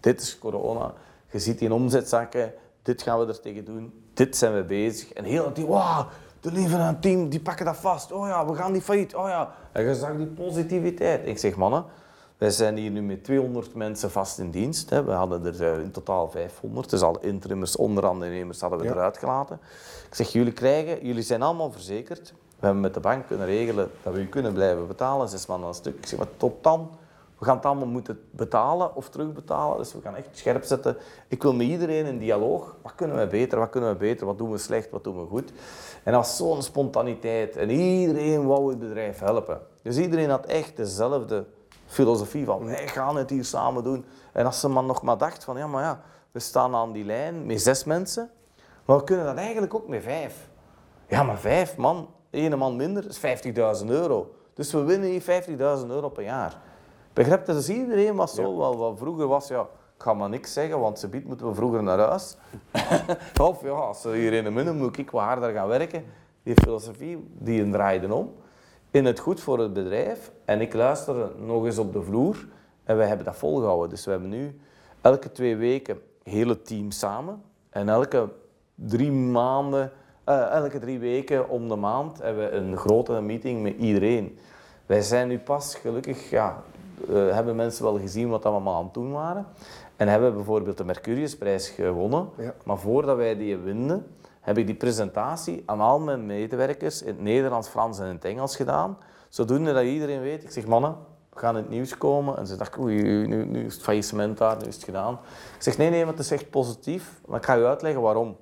dit 0.00 0.20
is 0.20 0.38
corona, 0.38 0.94
je 1.30 1.38
ziet 1.38 1.58
die 1.58 1.74
omzetzakken, 1.74 2.52
dit 2.82 3.02
gaan 3.02 3.18
we 3.18 3.26
er 3.26 3.40
tegen 3.40 3.64
doen, 3.64 3.92
dit 4.14 4.36
zijn 4.36 4.54
we 4.54 4.62
bezig. 4.64 5.12
En 5.12 5.24
heel 5.24 5.52
team, 5.52 5.68
wauw, 5.68 6.06
de 6.40 6.52
leven 6.52 6.78
aan 6.78 6.86
het 6.92 7.02
team, 7.02 7.28
die 7.28 7.40
pakken 7.40 7.64
dat 7.66 7.76
vast. 7.76 8.12
Oh 8.12 8.26
ja, 8.28 8.46
we 8.46 8.54
gaan 8.54 8.72
die 8.72 8.82
failliet, 8.82 9.14
oh 9.14 9.28
ja. 9.28 9.50
En 9.72 9.84
je 9.84 9.94
zag 9.94 10.16
die 10.16 10.26
positiviteit. 10.26 11.26
Ik 11.26 11.38
zeg, 11.38 11.56
mannen, 11.56 11.84
wij 12.38 12.50
zijn 12.50 12.76
hier 12.76 12.90
nu 12.90 13.02
met 13.02 13.24
200 13.24 13.74
mensen 13.74 14.10
vast 14.10 14.38
in 14.38 14.50
dienst. 14.50 14.90
Hè. 14.90 15.04
We 15.04 15.12
hadden 15.12 15.44
er 15.46 15.72
eh, 15.72 15.82
in 15.82 15.90
totaal 15.90 16.30
500, 16.30 16.90
dus 16.90 17.02
alle 17.02 17.18
interimmers, 17.20 17.76
ondernemers 17.76 18.60
hadden 18.60 18.78
we 18.78 18.84
Ja. 18.84 18.90
eruit 18.90 19.18
gelaten. 19.18 19.60
Ik 20.08 20.14
zeg, 20.14 20.28
jullie 20.32 20.52
krijgen, 20.52 21.06
jullie 21.06 21.22
zijn 21.22 21.42
allemaal 21.42 21.70
verzekerd. 21.72 22.34
We 22.58 22.64
hebben 22.64 22.82
met 22.82 22.94
de 22.94 23.00
bank 23.00 23.26
kunnen 23.26 23.46
regelen 23.46 23.90
dat 24.02 24.12
we 24.14 24.20
u 24.20 24.26
kunnen 24.26 24.52
blijven 24.52 24.86
betalen, 24.86 25.28
zes 25.28 25.46
maanden 25.46 25.68
een 25.68 25.74
stuk. 25.74 25.96
Ik 25.96 26.06
zeg, 26.06 26.18
maar 26.18 26.28
tot 26.36 26.62
dan, 26.64 26.90
we 27.38 27.44
gaan 27.44 27.56
het 27.56 27.64
allemaal 27.64 27.86
moeten 27.86 28.20
betalen 28.30 28.94
of 28.94 29.08
terugbetalen. 29.08 29.78
Dus 29.78 29.92
we 29.92 30.00
gaan 30.00 30.16
echt 30.16 30.28
scherp 30.32 30.64
zetten. 30.64 30.96
Ik 31.28 31.42
wil 31.42 31.54
met 31.54 31.66
iedereen 31.66 32.06
in 32.06 32.18
dialoog. 32.18 32.76
Wat 32.82 32.94
kunnen 32.94 33.18
we 33.18 33.26
beter, 33.26 33.58
wat 33.58 33.70
kunnen 33.70 33.90
we 33.90 33.96
beter, 33.96 34.26
wat 34.26 34.38
doen 34.38 34.50
we 34.50 34.58
slecht, 34.58 34.90
wat 34.90 35.04
doen 35.04 35.20
we 35.20 35.26
goed. 35.26 35.52
En 36.02 36.12
dat 36.12 36.20
was 36.20 36.36
zo'n 36.36 36.62
spontaniteit. 36.62 37.56
En 37.56 37.70
iedereen 37.70 38.46
wou 38.46 38.70
het 38.70 38.78
bedrijf 38.78 39.18
helpen. 39.18 39.60
Dus 39.82 39.96
iedereen 39.96 40.30
had 40.30 40.46
echt 40.46 40.76
dezelfde 40.76 41.44
filosofie 41.86 42.44
van, 42.44 42.64
wij 42.64 42.88
gaan 42.88 43.16
het 43.16 43.30
hier 43.30 43.44
samen 43.44 43.82
doen. 43.82 44.04
En 44.32 44.46
als 44.46 44.60
ze 44.60 44.68
maar 44.68 44.84
nog 44.84 45.02
maar 45.02 45.18
dacht 45.18 45.44
van, 45.44 45.56
ja, 45.56 45.66
maar 45.66 45.82
ja, 45.82 46.00
we 46.30 46.38
staan 46.40 46.74
aan 46.74 46.92
die 46.92 47.04
lijn 47.04 47.46
met 47.46 47.60
zes 47.60 47.84
mensen, 47.84 48.30
maar 48.84 48.96
we 48.96 49.04
kunnen 49.04 49.26
dat 49.26 49.36
eigenlijk 49.36 49.74
ook 49.74 49.88
met 49.88 50.02
vijf. 50.02 50.48
Ja, 51.08 51.22
maar 51.22 51.38
vijf 51.38 51.76
man, 51.76 52.08
één 52.30 52.58
man 52.58 52.76
minder, 52.76 53.06
is 53.08 53.20
50.000 53.82 53.86
euro. 53.86 54.34
Dus 54.54 54.72
we 54.72 54.82
winnen 54.82 55.08
hier 55.08 55.22
50.000 55.82 55.86
euro 55.86 56.08
per 56.08 56.24
jaar. 56.24 56.66
Begrijp 57.18 57.46
je? 57.46 57.52
Dus 57.52 57.68
iedereen 57.68 58.14
was 58.14 58.34
zo, 58.34 58.56
wel, 58.56 58.76
wat 58.76 58.98
vroeger 58.98 59.26
was, 59.26 59.48
ja, 59.48 59.60
ik 59.60 60.02
ga 60.02 60.14
maar 60.14 60.28
niks 60.28 60.52
zeggen, 60.52 60.80
want 60.80 60.98
ze 60.98 61.08
biedt 61.08 61.26
moeten 61.26 61.46
we 61.48 61.54
vroeger 61.54 61.82
naar 61.82 61.98
huis. 61.98 62.36
of 63.50 63.62
ja, 63.62 63.70
als 63.70 64.00
ze 64.00 64.10
hier 64.10 64.32
in 64.32 64.44
de 64.44 64.50
minnen 64.50 64.76
moet 64.76 64.98
ik 64.98 65.10
wat 65.10 65.22
harder 65.22 65.52
gaan 65.52 65.68
werken. 65.68 66.04
Die 66.42 66.54
filosofie, 66.54 67.28
die 67.38 67.70
draaide 67.70 68.14
om. 68.14 68.34
In 68.90 69.04
het 69.04 69.18
goed 69.18 69.40
voor 69.40 69.58
het 69.58 69.72
bedrijf. 69.72 70.32
En 70.44 70.60
ik 70.60 70.74
luisterde 70.74 71.30
nog 71.38 71.64
eens 71.64 71.78
op 71.78 71.92
de 71.92 72.02
vloer. 72.02 72.46
En 72.84 72.96
wij 72.96 73.06
hebben 73.06 73.26
dat 73.26 73.36
volgehouden. 73.36 73.90
Dus 73.90 74.04
we 74.04 74.10
hebben 74.10 74.28
nu 74.28 74.60
elke 75.00 75.32
twee 75.32 75.56
weken 75.56 76.00
hele 76.22 76.62
team 76.62 76.90
samen. 76.90 77.42
En 77.70 77.88
elke 77.88 78.28
drie 78.74 79.12
maanden, 79.12 79.92
eh, 80.24 80.50
elke 80.50 80.78
drie 80.78 80.98
weken 80.98 81.48
om 81.48 81.68
de 81.68 81.76
maand 81.76 82.22
hebben 82.22 82.50
we 82.50 82.56
een 82.56 82.76
grote 82.76 83.20
meeting 83.20 83.62
met 83.62 83.76
iedereen. 83.76 84.38
Wij 84.86 85.02
zijn 85.02 85.28
nu 85.28 85.38
pas 85.38 85.74
gelukkig, 85.74 86.30
ja, 86.30 86.62
eh, 87.08 87.34
hebben 87.34 87.56
mensen 87.56 87.84
wel 87.84 87.98
gezien 87.98 88.28
wat 88.28 88.42
we 88.42 88.48
allemaal 88.48 88.76
aan 88.76 88.84
het 88.84 88.94
doen 88.94 89.12
waren. 89.12 89.46
En 89.96 90.08
hebben 90.08 90.34
bijvoorbeeld 90.34 90.76
de 90.76 90.84
Mercuriusprijs 90.84 91.68
gewonnen. 91.68 92.28
Ja. 92.36 92.54
Maar 92.64 92.78
voordat 92.78 93.16
wij 93.16 93.36
die 93.36 93.56
winnen, 93.56 94.06
heb 94.40 94.58
ik 94.58 94.66
die 94.66 94.74
presentatie 94.74 95.62
aan 95.66 95.80
al 95.80 95.98
mijn 96.00 96.26
medewerkers 96.26 97.02
in 97.02 97.08
het 97.08 97.20
Nederlands, 97.20 97.68
Frans 97.68 97.98
en 97.98 98.06
in 98.06 98.14
het 98.14 98.24
Engels 98.24 98.56
gedaan. 98.56 98.98
Zodoende 99.28 99.72
dat 99.72 99.84
iedereen 99.84 100.20
weet, 100.20 100.42
ik 100.42 100.50
zeg 100.50 100.66
mannen, 100.66 100.96
we 101.32 101.38
gaan 101.38 101.56
in 101.56 101.62
het 101.62 101.70
nieuws 101.70 101.98
komen. 101.98 102.36
En 102.36 102.46
ze 102.46 102.56
dachten, 102.56 102.82
oei, 102.82 103.02
nu, 103.26 103.44
nu 103.44 103.64
is 103.64 103.74
het 103.74 103.82
faillissement 103.82 104.38
daar, 104.38 104.56
nu 104.56 104.66
is 104.66 104.74
het 104.74 104.84
gedaan. 104.84 105.18
Ik 105.56 105.62
zeg, 105.62 105.78
nee, 105.78 105.90
nee, 105.90 106.04
maar 106.04 106.12
het 106.12 106.22
is 106.22 106.30
echt 106.30 106.50
positief. 106.50 107.20
Maar 107.26 107.38
ik 107.38 107.44
ga 107.44 107.56
u 107.56 107.64
uitleggen 107.64 108.02
waarom. 108.02 108.36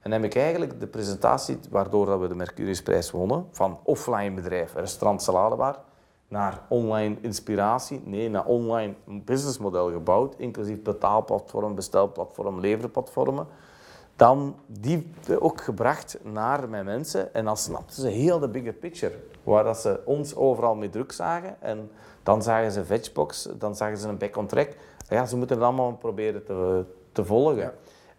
En 0.00 0.12
heb 0.12 0.24
ik 0.24 0.34
eigenlijk 0.34 0.80
de 0.80 0.86
presentatie 0.86 1.58
waardoor 1.70 2.06
dat 2.06 2.20
we 2.20 2.28
de 2.28 2.34
Mercuriusprijs 2.34 3.10
wonnen, 3.10 3.46
van 3.50 3.78
offline 3.82 4.34
bedrijf, 4.34 4.74
restaurant 4.74 5.22
Saladebar, 5.22 5.78
naar 6.28 6.62
online 6.68 7.16
inspiratie, 7.20 8.00
nee, 8.04 8.30
naar 8.30 8.44
online 8.44 8.94
businessmodel 9.04 9.90
gebouwd, 9.90 10.34
inclusief 10.36 10.82
betaalplatform, 10.82 11.74
bestelplatform, 11.74 12.60
leverplatformen. 12.60 13.46
Dan 14.16 14.56
die 14.66 15.12
ook 15.38 15.60
gebracht 15.60 16.18
naar 16.22 16.68
mijn 16.68 16.84
mensen 16.84 17.34
en 17.34 17.44
dan 17.44 17.56
snapten 17.56 18.02
ze 18.02 18.08
heel 18.08 18.38
de 18.38 18.48
bigger 18.48 18.72
picture, 18.72 19.14
waar 19.42 19.64
dat 19.64 19.78
ze 19.78 20.00
ons 20.04 20.34
overal 20.34 20.74
mee 20.74 20.90
druk 20.90 21.12
zagen 21.12 21.62
en 21.62 21.90
dan 22.22 22.42
zagen 22.42 22.72
ze 22.72 22.84
Vegbox, 22.84 23.48
dan 23.58 23.76
zagen 23.76 23.98
ze 23.98 24.08
een 24.08 24.18
back 24.18 24.36
on 24.36 24.46
track. 24.46 24.68
Ja, 25.08 25.26
ze 25.26 25.36
moeten 25.36 25.56
het 25.56 25.64
allemaal 25.64 25.96
proberen 25.96 26.44
te, 26.44 26.84
te 27.12 27.24
volgen. 27.24 27.72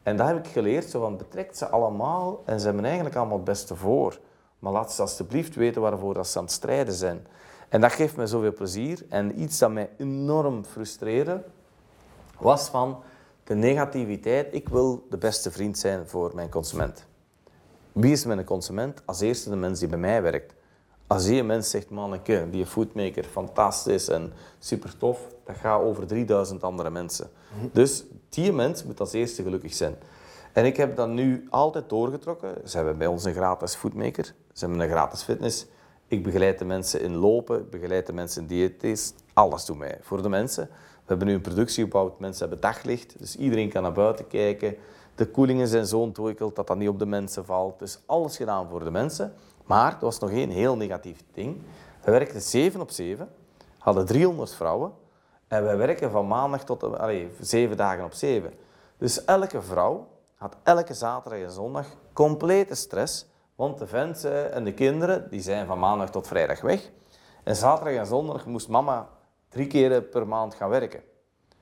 En 0.03 0.17
dat 0.17 0.27
heb 0.27 0.37
ik 0.37 0.47
geleerd, 0.47 0.89
zo 0.89 0.99
van 0.99 1.17
betrekt 1.17 1.57
ze 1.57 1.67
allemaal 1.67 2.41
en 2.45 2.59
ze 2.59 2.65
hebben 2.65 2.85
eigenlijk 2.85 3.15
allemaal 3.15 3.35
het 3.35 3.45
beste 3.45 3.75
voor. 3.75 4.19
Maar 4.59 4.71
laat 4.71 4.93
ze 4.93 5.01
alsjeblieft 5.01 5.55
weten 5.55 5.81
waarvoor 5.81 6.13
dat 6.13 6.27
ze 6.27 6.37
aan 6.37 6.43
het 6.43 6.53
strijden 6.53 6.93
zijn. 6.93 7.27
En 7.69 7.81
dat 7.81 7.91
geeft 7.91 8.15
me 8.15 8.27
zoveel 8.27 8.53
plezier. 8.53 9.05
En 9.09 9.41
iets 9.41 9.57
dat 9.57 9.71
mij 9.71 9.89
enorm 9.97 10.65
frustreerde, 10.65 11.43
was 12.39 12.69
van 12.69 12.99
de 13.43 13.55
negativiteit. 13.55 14.53
Ik 14.53 14.69
wil 14.69 15.05
de 15.09 15.17
beste 15.17 15.51
vriend 15.51 15.77
zijn 15.77 16.07
voor 16.07 16.31
mijn 16.35 16.49
consument. 16.49 17.05
Wie 17.91 18.11
is 18.11 18.25
mijn 18.25 18.43
consument? 18.43 19.01
Als 19.05 19.19
eerste 19.19 19.49
de 19.49 19.55
mens 19.55 19.79
die 19.79 19.87
bij 19.87 19.99
mij 19.99 20.21
werkt. 20.21 20.53
Als 21.07 21.25
die 21.25 21.43
mens 21.43 21.69
zegt, 21.69 21.89
manneke, 21.89 22.47
die 22.49 22.65
foodmaker, 22.65 23.23
fantastisch 23.23 24.07
en 24.07 24.33
super 24.59 24.97
tof, 24.97 25.19
dat 25.45 25.55
gaat 25.55 25.81
over 25.81 26.07
3000 26.07 26.63
andere 26.63 26.89
mensen. 26.89 27.29
Dus 27.71 28.03
die 28.29 28.53
mens 28.53 28.83
moet 28.83 28.99
als 28.99 29.13
eerste 29.13 29.43
gelukkig 29.43 29.73
zijn. 29.73 29.95
En 30.53 30.65
ik 30.65 30.77
heb 30.77 30.95
dat 30.95 31.09
nu 31.09 31.47
altijd 31.49 31.89
doorgetrokken. 31.89 32.69
Ze 32.69 32.77
hebben 32.77 32.97
bij 32.97 33.07
ons 33.07 33.23
een 33.23 33.33
gratis 33.33 33.75
foodmaker, 33.75 34.25
ze 34.53 34.65
hebben 34.65 34.79
een 34.79 34.89
gratis 34.89 35.21
fitness. 35.23 35.65
Ik 36.09 36.23
begeleid 36.23 36.59
de 36.59 36.65
mensen 36.65 37.01
in 37.01 37.15
lopen, 37.15 37.59
ik 37.59 37.69
begeleid 37.69 38.05
de 38.05 38.13
mensen 38.13 38.41
in 38.41 38.47
diëtisch. 38.47 39.13
Alles 39.33 39.65
doen 39.65 39.79
wij 39.79 39.97
voor 40.01 40.21
de 40.21 40.29
mensen. 40.29 40.69
We 40.71 41.03
hebben 41.05 41.27
nu 41.27 41.33
een 41.33 41.41
productie 41.41 41.83
gebouwd, 41.83 42.19
mensen 42.19 42.41
hebben 42.41 42.61
daglicht, 42.61 43.19
dus 43.19 43.35
iedereen 43.35 43.69
kan 43.69 43.81
naar 43.81 43.91
buiten 43.91 44.27
kijken. 44.27 44.75
De 45.15 45.27
koelingen 45.27 45.67
zijn 45.67 45.85
zo 45.85 45.99
ontwikkeld 45.99 46.55
dat 46.55 46.67
dat 46.67 46.77
niet 46.77 46.89
op 46.89 46.99
de 46.99 47.05
mensen 47.05 47.45
valt. 47.45 47.79
Dus 47.79 47.99
alles 48.05 48.37
gedaan 48.37 48.69
voor 48.69 48.83
de 48.83 48.91
mensen. 48.91 49.33
Maar 49.65 49.91
er 49.93 49.99
was 49.99 50.19
nog 50.19 50.29
één 50.29 50.49
heel 50.49 50.77
negatief 50.77 51.23
ding. 51.33 51.61
We 52.03 52.11
werkten 52.11 52.41
7 52.41 52.81
op 52.81 52.91
7, 52.91 53.29
hadden 53.77 54.05
300 54.05 54.55
vrouwen. 54.55 54.91
En 55.47 55.63
wij 55.63 55.77
werken 55.77 56.11
van 56.11 56.27
maandag 56.27 56.63
tot 56.63 56.97
allee, 56.97 57.29
7 57.41 57.77
dagen 57.77 58.03
op 58.03 58.13
7. 58.13 58.53
Dus 58.97 59.25
elke 59.25 59.61
vrouw 59.61 60.07
had 60.35 60.55
elke 60.63 60.93
zaterdag 60.93 61.39
en 61.39 61.51
zondag 61.51 61.85
complete 62.13 62.75
stress. 62.75 63.25
Want 63.57 63.77
de 63.77 63.87
vent 63.87 64.23
eh, 64.23 64.55
en 64.55 64.63
de 64.63 64.73
kinderen 64.73 65.29
die 65.29 65.41
zijn 65.41 65.65
van 65.65 65.79
maandag 65.79 66.09
tot 66.09 66.27
vrijdag 66.27 66.61
weg. 66.61 66.91
En 67.43 67.55
zaterdag 67.55 67.93
en 67.93 68.05
zondag 68.05 68.45
moest 68.45 68.69
mama 68.69 69.09
drie 69.49 69.67
keer 69.67 70.01
per 70.01 70.27
maand 70.27 70.55
gaan 70.55 70.69
werken. 70.69 71.01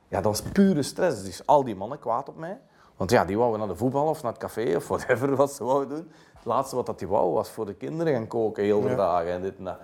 Ja, 0.08 0.22
dat 0.22 0.24
was 0.24 0.42
pure 0.42 0.84
stress. 0.84 1.24
Dus 1.24 1.46
al 1.46 1.64
die 1.64 1.76
mannen 1.76 2.00
kwaad 2.00 2.30
op 2.30 2.38
mij. 2.38 2.60
Want 2.98 3.12
ja, 3.12 3.26
die 3.26 3.38
wouden 3.38 3.60
naar 3.60 3.68
de 3.68 3.76
voetbal 3.76 4.08
of 4.08 4.24
naar 4.24 4.32
het 4.32 4.42
café 4.42 4.76
of 4.76 4.88
whatever 4.88 5.36
wat 5.36 5.52
ze 5.52 5.64
wouden 5.64 5.90
doen. 5.90 6.12
Het 6.34 6.46
laatste 6.46 6.76
wat 6.76 6.86
dat 6.86 7.00
die 7.00 7.08
wou 7.08 7.34
was 7.34 7.50
voor 7.50 7.66
de 7.66 7.74
kinderen 7.74 8.14
gaan 8.14 8.28
koken 8.28 8.64
heel 8.64 8.82
de 8.82 8.96
dagen 8.96 9.32
en 9.32 9.42
dit 9.42 9.58
en 9.58 9.64
dat. 9.64 9.78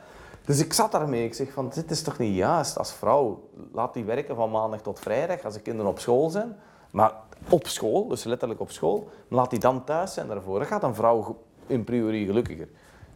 Dus 0.46 0.60
ik 0.60 0.74
zat 0.74 0.92
daarmee. 0.92 1.26
Ik 1.26 1.34
zeg 1.34 1.52
van, 1.52 1.70
dit 1.70 1.92
is 1.92 2.02
toch 2.02 2.18
niet 2.18 2.36
juist 2.36 2.78
als 2.78 2.94
vrouw. 2.94 3.50
Laat 3.72 3.94
die 3.94 4.04
werken 4.04 4.36
van 4.36 4.52
maandag 4.52 4.82
tot 4.82 5.00
vrijdag 5.00 5.44
als 5.44 5.54
de 5.54 5.62
kinderen 5.62 5.92
op 5.92 6.00
school 6.00 6.30
zijn. 6.30 6.58
Maar 6.92 7.14
op 7.50 7.68
school, 7.68 8.08
dus 8.08 8.24
letterlijk 8.24 8.60
op 8.60 8.72
school. 8.72 9.10
Maar 9.28 9.40
laat 9.40 9.50
die 9.50 9.60
dan 9.60 9.84
thuis 9.84 10.14
zijn 10.14 10.28
daarvoor. 10.28 10.60
Dan 10.60 10.68
gaat 10.68 10.84
een 10.84 10.96
vrouw 10.96 11.38
in 11.68 11.84
priori 11.84 12.26
gelukkiger. 12.26 12.68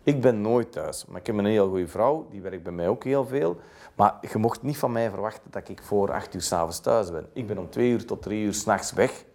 Ik 0.04 0.22
ben 0.22 0.42
nooit 0.42 0.72
thuis, 0.72 1.06
maar 1.06 1.20
ik 1.20 1.28
heb 1.28 1.38
een 1.38 1.46
heel 1.46 1.70
goede 1.70 1.88
vrouw. 1.88 2.28
Die 2.30 2.42
werkt 2.42 2.64
bij 2.64 2.72
mij 2.72 2.88
ook 2.88 3.04
heel 3.04 3.26
veel. 3.26 3.58
Maar 3.96 4.18
je 4.32 4.38
mocht 4.38 4.62
niet 4.62 4.78
van 4.78 4.92
mij 4.92 5.10
verwachten 5.10 5.52
dat 5.52 5.70
ik 5.70 5.82
voor 5.82 6.12
acht 6.12 6.34
uur 6.34 6.42
s'avonds 6.42 6.80
thuis 6.80 7.12
ben. 7.12 7.28
Ik 7.34 7.48
ben 7.48 7.58
om 7.58 7.70
twee 7.70 7.90
uur 7.90 8.06
tot 8.06 8.22
drie 8.22 8.46
uur 8.46 8.54
s'nachts 8.54 8.94
weg. 8.94 9.26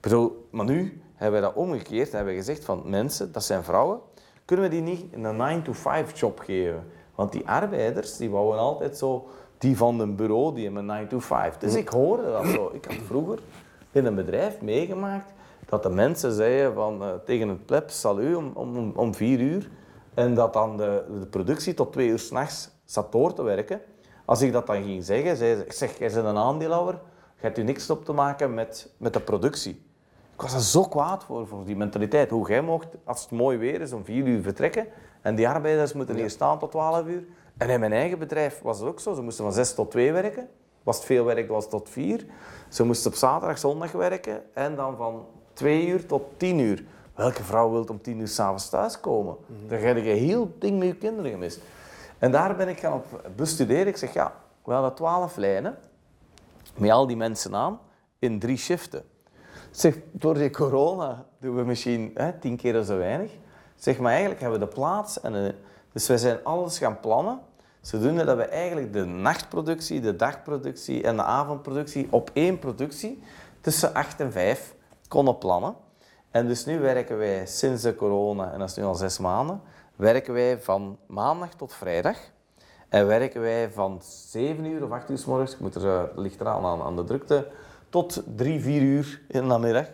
Bedoel, 0.00 0.48
maar 0.50 0.64
nu 0.64 1.02
hebben 1.14 1.40
we 1.40 1.46
dat 1.46 1.56
omgekeerd. 1.56 2.12
Hebben 2.12 2.32
we 2.32 2.38
gezegd 2.38 2.64
van 2.64 2.82
mensen, 2.84 3.32
dat 3.32 3.44
zijn 3.44 3.64
vrouwen, 3.64 4.00
kunnen 4.44 4.64
we 4.64 4.70
die 4.70 4.82
niet 4.82 5.04
een 5.12 5.62
9-to-5 5.64 6.14
job 6.14 6.38
geven? 6.38 6.86
Want 7.14 7.32
die 7.32 7.48
arbeiders, 7.48 8.16
die 8.16 8.30
wouden 8.30 8.60
altijd 8.60 8.98
zo, 8.98 9.28
die 9.58 9.76
van 9.76 10.00
een 10.00 10.16
bureau, 10.16 10.54
die 10.54 10.64
hebben 10.64 10.82
een 10.82 10.96
9 10.96 11.08
to 11.08 11.18
5. 11.18 11.56
Dus 11.56 11.74
ik 11.74 11.88
hoorde 11.88 12.32
dat 12.32 12.46
zo. 12.46 12.70
Ik 12.72 12.84
had 12.84 12.96
vroeger 13.06 13.38
in 13.92 14.06
een 14.06 14.14
bedrijf 14.14 14.60
meegemaakt 14.60 15.32
dat 15.70 15.82
de 15.82 15.88
mensen 15.88 16.32
zeiden 16.32 16.74
van, 16.74 17.02
uh, 17.02 17.08
tegen 17.24 17.48
het 17.48 17.66
pleb, 17.66 17.90
salut 17.90 18.36
om, 18.36 18.52
om, 18.54 18.92
om 18.96 19.14
vier 19.14 19.40
uur. 19.40 19.70
En 20.14 20.34
dat 20.34 20.52
dan 20.52 20.76
de, 20.76 21.04
de 21.20 21.26
productie 21.26 21.74
tot 21.74 21.92
twee 21.92 22.08
uur 22.08 22.18
s'nachts 22.18 22.70
zat 22.84 23.12
door 23.12 23.32
te 23.32 23.42
werken. 23.42 23.80
Als 24.24 24.42
ik 24.42 24.52
dat 24.52 24.66
dan 24.66 24.82
ging 24.82 25.04
zeggen, 25.04 25.36
zei 25.36 25.56
ze, 25.56 25.64
ik 25.64 25.72
zeg, 25.72 25.98
jij 25.98 26.12
bent 26.12 26.26
een 26.26 26.36
aandeelhouder, 26.36 26.94
je 27.34 27.46
hebt 27.46 27.58
u 27.58 27.62
niks 27.62 27.90
op 27.90 28.04
te 28.04 28.12
maken 28.12 28.54
met, 28.54 28.92
met 28.96 29.12
de 29.12 29.20
productie. 29.20 29.88
Ik 30.34 30.40
was 30.40 30.54
er 30.54 30.60
zo 30.60 30.82
kwaad 30.82 31.24
voor, 31.24 31.46
voor 31.46 31.64
die 31.64 31.76
mentaliteit. 31.76 32.30
Hoe 32.30 32.48
jij 32.48 32.62
mocht, 32.62 32.86
als 33.04 33.22
het 33.22 33.30
mooi 33.30 33.58
weer 33.58 33.80
is, 33.80 33.92
om 33.92 34.04
vier 34.04 34.26
uur 34.26 34.42
vertrekken. 34.42 34.86
En 35.22 35.34
die 35.34 35.48
arbeiders 35.48 35.92
moeten 35.92 36.16
hier 36.16 36.30
staan 36.30 36.58
tot 36.58 36.70
twaalf 36.70 37.06
uur. 37.06 37.24
En 37.56 37.68
in 37.68 37.80
mijn 37.80 37.92
eigen 37.92 38.18
bedrijf 38.18 38.60
was 38.62 38.78
het 38.78 38.88
ook 38.88 39.00
zo. 39.00 39.14
Ze 39.14 39.22
moesten 39.22 39.44
van 39.44 39.52
zes 39.52 39.74
tot 39.74 39.90
twee 39.90 40.12
werken. 40.12 40.48
Was 40.82 40.96
het 40.96 41.04
veel 41.04 41.24
werk, 41.24 41.48
was 41.48 41.62
het 41.62 41.72
tot 41.72 41.88
vier. 41.88 42.26
Ze 42.68 42.84
moesten 42.84 43.10
op 43.10 43.16
zaterdag, 43.16 43.58
zondag 43.58 43.92
werken. 43.92 44.42
En 44.54 44.76
dan 44.76 44.96
van 44.96 45.26
twee 45.60 45.86
uur 45.86 46.06
tot 46.06 46.22
tien 46.36 46.58
uur. 46.58 46.84
Welke 47.14 47.44
vrouw 47.44 47.70
wil 47.70 47.84
om 47.84 48.02
tien 48.02 48.18
uur 48.18 48.28
s'avonds 48.28 48.68
thuiskomen? 48.68 49.36
Mm 49.46 49.68
Dan 49.68 49.78
heb 49.78 49.96
je 49.96 50.02
heel 50.02 50.54
ding 50.58 50.78
met 50.78 50.88
je 50.88 50.94
kinderen 50.94 51.30
gemist. 51.30 51.60
En 52.18 52.30
daar 52.30 52.56
ben 52.56 52.68
ik 52.68 52.78
gaan 52.78 52.92
op 52.92 53.30
bestuderen. 53.36 53.86
Ik 53.86 53.96
zeg, 53.96 54.12
ja, 54.12 54.32
we 54.64 54.72
hadden 54.72 54.94
twaalf 54.94 55.36
lijnen. 55.36 55.78
Met 56.76 56.90
al 56.90 57.06
die 57.06 57.16
mensen 57.16 57.54
aan. 57.54 57.78
In 58.18 58.38
drie 58.38 58.56
shiften. 58.56 59.04
Zeg, 59.70 59.96
door 60.12 60.34
die 60.34 60.50
corona 60.50 61.24
doen 61.38 61.56
we 61.56 61.64
misschien 61.64 62.10
hè, 62.14 62.32
tien 62.32 62.56
keer 62.56 62.82
zo 62.82 62.96
weinig. 62.96 63.30
Zeg 63.76 63.98
maar, 63.98 64.10
eigenlijk 64.10 64.40
hebben 64.40 64.58
we 64.60 64.66
de 64.66 64.72
plaats. 64.72 65.20
En, 65.20 65.54
dus 65.92 66.06
wij 66.06 66.18
zijn 66.18 66.44
alles 66.44 66.78
gaan 66.78 67.00
plannen. 67.00 67.40
Zodoende 67.80 68.24
dat 68.24 68.36
we 68.36 68.44
eigenlijk 68.44 68.92
de 68.92 69.04
nachtproductie, 69.04 70.00
de 70.00 70.16
dagproductie 70.16 71.02
en 71.02 71.16
de 71.16 71.22
avondproductie 71.22 72.06
op 72.10 72.30
één 72.32 72.58
productie 72.58 73.22
tussen 73.60 73.94
8 73.94 74.20
en 74.20 74.32
5 75.10 75.18
konden 75.18 75.38
plannen. 75.38 75.74
En 76.30 76.46
dus 76.46 76.64
nu 76.64 76.78
werken 76.78 77.18
wij 77.18 77.46
sinds 77.46 77.82
de 77.82 77.94
corona, 77.94 78.52
en 78.52 78.58
dat 78.58 78.68
is 78.68 78.76
nu 78.76 78.84
al 78.84 78.94
zes 78.94 79.18
maanden, 79.18 79.60
werken 79.96 80.34
wij 80.34 80.60
van 80.60 80.98
maandag 81.06 81.54
tot 81.54 81.74
vrijdag. 81.74 82.16
En 82.88 83.06
werken 83.06 83.40
wij 83.40 83.70
van 83.70 84.00
7 84.02 84.64
uur 84.64 84.84
of 84.84 84.90
8 84.90 85.10
uur 85.10 85.18
s 85.18 85.24
morgens, 85.24 85.52
ik 85.52 85.60
moet 85.60 85.74
er, 85.74 86.10
eraan 86.40 86.64
aan, 86.64 86.82
aan 86.82 86.96
de 86.96 87.04
drukte, 87.04 87.50
tot 87.88 88.22
3, 88.36 88.60
4 88.60 88.82
uur 88.82 89.22
in 89.28 89.40
de 89.40 89.46
namiddag. 89.46 89.86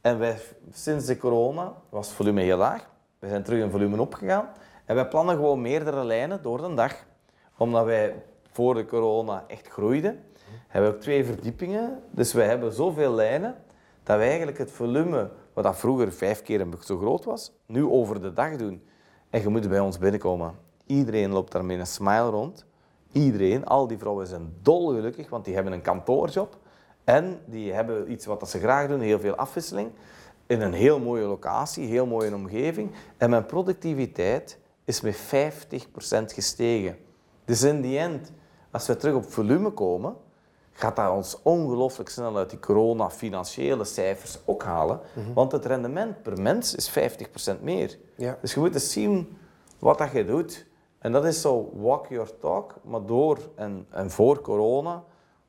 En 0.00 0.18
wij, 0.18 0.38
sinds 0.72 1.06
de 1.06 1.16
corona 1.16 1.72
was 1.88 2.06
het 2.06 2.16
volume 2.16 2.42
heel 2.42 2.56
laag. 2.56 2.86
We 3.18 3.28
zijn 3.28 3.42
terug 3.42 3.62
in 3.62 3.70
volume 3.70 4.00
opgegaan. 4.00 4.48
En 4.84 4.94
wij 4.94 5.08
plannen 5.08 5.34
gewoon 5.34 5.60
meerdere 5.60 6.04
lijnen 6.04 6.42
door 6.42 6.60
de 6.60 6.74
dag. 6.74 6.94
Omdat 7.58 7.84
wij 7.84 8.22
voor 8.52 8.74
de 8.74 8.86
corona 8.86 9.44
echt 9.46 9.68
groeiden, 9.68 10.24
hebben 10.68 10.90
we 10.90 10.96
ook 10.96 11.02
twee 11.02 11.24
verdiepingen. 11.24 12.02
Dus 12.10 12.32
wij 12.32 12.46
hebben 12.46 12.72
zoveel 12.72 13.12
lijnen 13.12 13.63
dat 14.04 14.16
wij 14.16 14.28
eigenlijk 14.28 14.58
het 14.58 14.70
volume, 14.70 15.30
wat 15.52 15.64
dat 15.64 15.76
vroeger 15.76 16.12
vijf 16.12 16.42
keer 16.42 16.66
zo 16.80 16.98
groot 16.98 17.24
was, 17.24 17.52
nu 17.66 17.84
over 17.84 18.20
de 18.20 18.32
dag 18.32 18.56
doen. 18.56 18.82
En 19.30 19.40
je 19.40 19.48
moet 19.48 19.68
bij 19.68 19.80
ons 19.80 19.98
binnenkomen. 19.98 20.54
Iedereen 20.86 21.30
loopt 21.30 21.52
daar 21.52 21.64
met 21.64 21.78
een 21.78 21.86
smile 21.86 22.30
rond. 22.30 22.66
Iedereen, 23.12 23.64
al 23.64 23.86
die 23.86 23.98
vrouwen 23.98 24.26
zijn 24.26 24.54
dolgelukkig, 24.62 25.28
want 25.28 25.44
die 25.44 25.54
hebben 25.54 25.72
een 25.72 25.82
kantoorjob. 25.82 26.58
En 27.04 27.40
die 27.44 27.72
hebben 27.72 28.10
iets 28.12 28.26
wat 28.26 28.50
ze 28.50 28.58
graag 28.58 28.88
doen, 28.88 29.00
heel 29.00 29.20
veel 29.20 29.34
afwisseling. 29.34 29.90
In 30.46 30.60
een 30.60 30.72
heel 30.72 31.00
mooie 31.00 31.24
locatie, 31.24 31.86
heel 31.86 32.06
mooie 32.06 32.34
omgeving. 32.34 32.90
En 33.16 33.30
mijn 33.30 33.46
productiviteit 33.46 34.58
is 34.84 35.00
met 35.00 35.16
50% 35.16 35.18
gestegen. 36.24 36.96
Dus 37.44 37.62
in 37.62 37.80
die 37.80 37.98
end, 37.98 38.32
als 38.70 38.86
we 38.86 38.96
terug 38.96 39.14
op 39.14 39.32
volume 39.32 39.70
komen, 39.70 40.16
gaat 40.74 40.96
dat 40.96 41.10
ons 41.10 41.38
ongelooflijk 41.42 42.10
snel 42.10 42.36
uit 42.36 42.50
die 42.50 42.58
corona-financiële 42.58 43.84
cijfers 43.84 44.38
ook 44.44 44.62
halen. 44.62 45.00
Mhm. 45.12 45.32
Want 45.32 45.52
het 45.52 45.66
rendement 45.66 46.22
per 46.22 46.40
mens 46.40 46.74
is 46.74 46.90
50% 46.90 47.60
meer. 47.62 47.98
Ja. 48.16 48.38
Dus 48.40 48.54
je 48.54 48.60
moet 48.60 48.74
eens 48.74 48.92
zien 48.92 49.38
wat 49.78 49.98
dat 49.98 50.12
je 50.12 50.24
doet. 50.24 50.66
En 50.98 51.12
dat 51.12 51.24
is 51.24 51.40
zo 51.40 51.70
walk 51.74 52.06
your 52.08 52.38
talk. 52.38 52.74
Maar 52.82 53.06
door 53.06 53.38
en, 53.54 53.86
en 53.90 54.10
voor 54.10 54.40
corona 54.40 55.02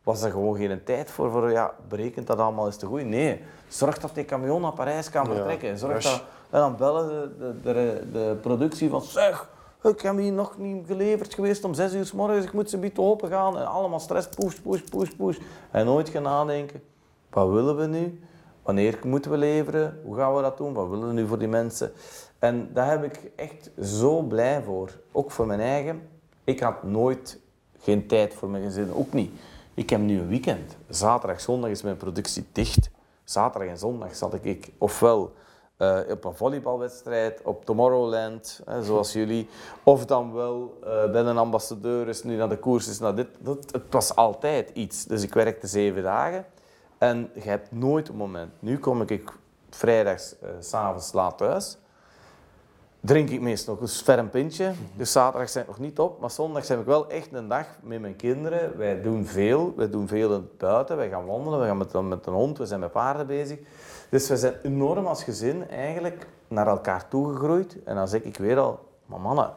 was 0.03 0.21
er 0.21 0.32
gewoon 0.32 0.55
geen 0.55 0.84
tijd 0.84 1.11
voor, 1.11 1.32
voor 1.32 1.51
ja, 1.51 1.73
berekent 1.88 2.28
dat 2.28 2.39
allemaal 2.39 2.65
eens 2.65 2.78
te 2.78 2.86
goed. 2.86 3.05
Nee, 3.05 3.41
zorg 3.67 3.97
dat 3.97 4.15
die 4.15 4.26
camion 4.26 4.61
naar 4.61 4.73
Parijs 4.73 5.09
kan 5.09 5.26
vertrekken. 5.26 5.78
Zorg 5.78 6.03
dat, 6.03 6.23
en 6.49 6.59
dan 6.59 6.76
bellen 6.76 7.38
de, 7.39 7.59
de, 7.61 7.73
de, 7.73 8.07
de 8.11 8.38
productie 8.41 8.89
van, 8.89 9.01
zeg, 9.01 9.49
ik 9.89 10.01
heb 10.01 10.17
hier 10.17 10.31
nog 10.31 10.57
niet 10.57 10.88
geleverd 10.88 11.33
geweest 11.33 11.63
om 11.63 11.73
zes 11.73 11.93
uur 11.93 12.05
s 12.05 12.11
morgens, 12.11 12.45
ik 12.45 12.53
moet 12.53 12.69
ze 12.69 12.77
bieden 12.77 13.03
open 13.03 13.29
gaan. 13.29 13.57
En 13.57 13.65
allemaal 13.65 13.99
stress, 13.99 14.27
push, 14.27 14.55
push, 14.55 14.81
push, 14.81 15.09
push. 15.09 15.38
En 15.71 15.86
nooit 15.86 16.09
gaan 16.09 16.23
nadenken, 16.23 16.81
wat 17.29 17.49
willen 17.49 17.77
we 17.77 17.86
nu? 17.86 18.19
Wanneer 18.63 18.99
moeten 19.03 19.31
we 19.31 19.38
leveren? 19.38 19.99
Hoe 20.03 20.15
gaan 20.15 20.36
we 20.36 20.41
dat 20.41 20.57
doen? 20.57 20.73
Wat 20.73 20.89
willen 20.89 21.07
we 21.07 21.13
nu 21.13 21.27
voor 21.27 21.39
die 21.39 21.47
mensen? 21.47 21.91
En 22.39 22.69
daar 22.73 22.89
heb 22.89 23.03
ik 23.03 23.31
echt 23.36 23.71
zo 23.81 24.21
blij 24.21 24.61
voor. 24.63 24.89
Ook 25.11 25.31
voor 25.31 25.45
mijn 25.45 25.59
eigen. 25.59 26.07
Ik 26.43 26.59
had 26.59 26.83
nooit 26.83 27.39
geen 27.79 28.07
tijd 28.07 28.33
voor 28.33 28.49
mijn 28.49 28.63
gezin, 28.63 28.93
ook 28.93 29.13
niet. 29.13 29.31
Ik 29.73 29.89
heb 29.89 29.99
nu 29.99 30.19
een 30.19 30.27
weekend. 30.27 30.77
Zaterdag, 30.89 31.41
zondag 31.41 31.69
is 31.69 31.81
mijn 31.81 31.97
productie 31.97 32.45
dicht. 32.51 32.89
Zaterdag 33.23 33.69
en 33.69 33.77
zondag 33.77 34.15
zat 34.15 34.33
ik 34.41 34.71
ofwel 34.77 35.33
uh, 35.78 35.99
op 36.09 36.26
een 36.26 36.36
volleybalwedstrijd, 36.36 37.41
op 37.43 37.65
Tomorrowland, 37.65 38.61
zoals 38.82 39.13
jullie. 39.19 39.49
Of 39.84 40.05
dan 40.05 40.34
wel 40.34 40.78
uh, 40.84 41.11
bij 41.11 41.21
een 41.21 41.38
ambassadeur, 41.38 42.07
is 42.07 42.23
nu 42.23 42.36
naar 42.36 42.49
de 42.49 42.57
koers, 42.57 42.88
is 42.88 42.99
naar 42.99 43.15
dit. 43.15 43.28
Dat, 43.39 43.71
het 43.71 43.84
was 43.89 44.15
altijd 44.15 44.69
iets. 44.73 45.05
Dus 45.05 45.23
ik 45.23 45.34
werkte 45.34 45.67
zeven 45.67 46.03
dagen. 46.03 46.45
En 46.97 47.32
je 47.34 47.49
hebt 47.49 47.71
nooit 47.71 48.09
een 48.09 48.15
moment. 48.15 48.51
Nu 48.59 48.80
kom 48.80 49.01
ik 49.01 49.32
vrijdags, 49.69 50.36
uh, 50.43 50.49
s'avonds 50.59 51.13
laat 51.13 51.38
thuis 51.38 51.78
drink 53.06 53.30
ik 53.30 53.41
meestal 53.41 53.78
een 53.82 53.88
ferm 53.88 54.30
pintje. 54.30 54.74
Dus 54.95 55.12
zaterdag 55.12 55.49
zijn 55.49 55.64
ik 55.64 55.70
nog 55.70 55.80
niet 55.80 55.99
op, 55.99 56.20
maar 56.20 56.32
zondag 56.32 56.66
zijn 56.66 56.80
ik 56.80 56.86
wel 56.86 57.10
echt 57.10 57.34
een 57.34 57.47
dag 57.47 57.68
met 57.82 58.01
mijn 58.01 58.16
kinderen. 58.16 58.78
Wij 58.78 59.01
doen 59.01 59.26
veel, 59.26 59.74
wij 59.76 59.89
doen 59.89 60.08
veel 60.08 60.43
buiten, 60.58 60.97
wij 60.97 61.10
gaan 61.10 61.26
wandelen, 61.26 61.60
we 61.60 61.66
gaan 61.66 61.78
met, 61.78 62.01
met 62.01 62.26
een 62.26 62.34
hond, 62.34 62.58
we 62.58 62.66
zijn 62.66 62.80
met 62.80 62.91
paarden 62.91 63.28
bezig. 63.28 63.60
Dus 64.10 64.30
we 64.30 64.38
zijn 64.38 64.53
enorm 64.64 65.06
als 65.06 65.24
gezin 65.24 65.70
eigenlijk 65.70 66.28
naar 66.47 66.68
elkaar 66.68 67.08
toegegroeid. 67.08 67.84
En 67.84 67.95
dan 67.95 68.08
zeg 68.08 68.22
ik 68.22 68.38
weer 68.38 68.58
al, 68.58 68.80
maar 69.06 69.20
mannen, 69.20 69.53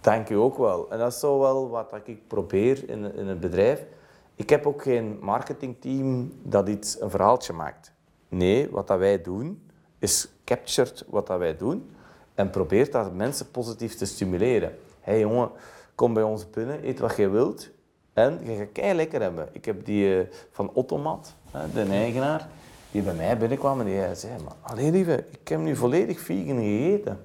dank 0.00 0.28
u 0.28 0.34
ook 0.34 0.58
wel. 0.58 0.90
En 0.90 0.98
dat 0.98 1.12
is 1.12 1.18
zo 1.18 1.38
wel 1.38 1.68
wat 1.68 1.94
ik 2.04 2.26
probeer 2.26 2.88
in, 2.88 3.14
in 3.14 3.26
het 3.26 3.40
bedrijf. 3.40 3.86
Ik 4.34 4.50
heb 4.50 4.66
ook 4.66 4.82
geen 4.82 5.18
marketingteam 5.20 6.32
dat 6.42 6.68
iets 6.68 7.00
een 7.00 7.10
verhaaltje 7.10 7.52
maakt. 7.52 7.92
Nee, 8.28 8.70
wat 8.70 8.86
dat 8.86 8.98
wij 8.98 9.22
doen, 9.22 9.70
is 9.98 10.28
captured 10.44 11.04
wat 11.08 11.26
dat 11.26 11.38
wij 11.38 11.56
doen 11.56 11.90
en 12.34 12.50
probeert 12.50 12.92
dat 12.92 13.14
mensen 13.14 13.50
positief 13.50 13.94
te 13.94 14.04
stimuleren. 14.04 14.68
Hé 15.00 15.12
hey 15.12 15.20
jongen, 15.20 15.50
kom 15.94 16.14
bij 16.14 16.22
ons 16.22 16.50
binnen, 16.50 16.88
eet 16.88 16.98
wat 16.98 17.16
je 17.16 17.28
wilt 17.28 17.68
en 18.12 18.38
je 18.42 18.56
gaat 18.56 18.72
kei 18.72 18.94
lekker 18.94 19.20
hebben. 19.20 19.48
Ik 19.52 19.64
heb 19.64 19.84
die 19.84 20.16
uh, 20.16 20.26
van 20.50 20.70
Ottomat, 20.72 21.34
de 21.74 21.82
eigenaar, 21.82 22.48
die 22.90 23.02
bij 23.02 23.14
mij 23.14 23.38
binnenkwam 23.38 23.80
en 23.80 23.86
die 23.86 24.14
zei, 24.14 24.32
maar 24.44 24.54
alleen 24.60 24.92
lieve, 24.92 25.24
ik 25.30 25.48
heb 25.48 25.60
nu 25.60 25.76
volledig 25.76 26.20
vegan 26.20 26.56
gegeten. 26.56 27.20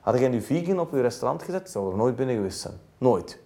Had 0.00 0.18
jij 0.18 0.28
nu 0.28 0.40
vegan 0.40 0.80
op 0.80 0.92
je 0.92 1.00
restaurant 1.00 1.42
gezet, 1.42 1.70
zou 1.70 1.90
er 1.90 1.96
nooit 1.96 2.16
binnen 2.16 2.36
geweest 2.36 2.60
zijn. 2.60 2.74
Nooit. 2.98 3.38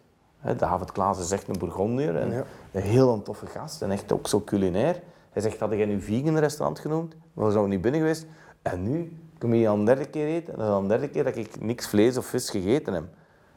David 0.56 0.92
Klaas 0.92 1.18
is 1.18 1.30
echt 1.30 1.48
een 1.48 1.58
Bourgondier 1.58 2.16
en 2.16 2.44
een 2.72 2.82
heel 2.82 3.12
een 3.12 3.22
toffe 3.22 3.46
gast 3.46 3.82
en 3.82 3.90
echt 3.90 4.12
ook 4.12 4.28
zo 4.28 4.40
culinair. 4.40 5.02
Hij 5.30 5.42
zegt, 5.42 5.58
had 5.58 5.70
jij 5.70 5.86
nu 5.86 6.00
vegan 6.00 6.38
restaurant 6.38 6.78
genoemd, 6.78 7.14
dan 7.34 7.52
zou 7.52 7.68
niet 7.68 7.80
binnen 7.80 8.00
geweest. 8.00 8.26
En 8.62 8.82
nu 8.82 9.18
kom 9.40 9.54
je 9.54 9.68
al 9.68 9.74
een 9.76 9.84
derde 9.84 10.06
keer 10.06 10.26
eten 10.26 10.52
en 10.52 10.58
dan 10.58 10.68
al 10.70 10.80
een 10.80 10.88
derde 10.88 11.08
keer 11.08 11.24
dat 11.24 11.36
ik 11.36 11.60
niks 11.60 11.88
vlees 11.88 12.16
of 12.16 12.26
vis 12.26 12.50
gegeten 12.50 12.92
heb. 12.92 13.04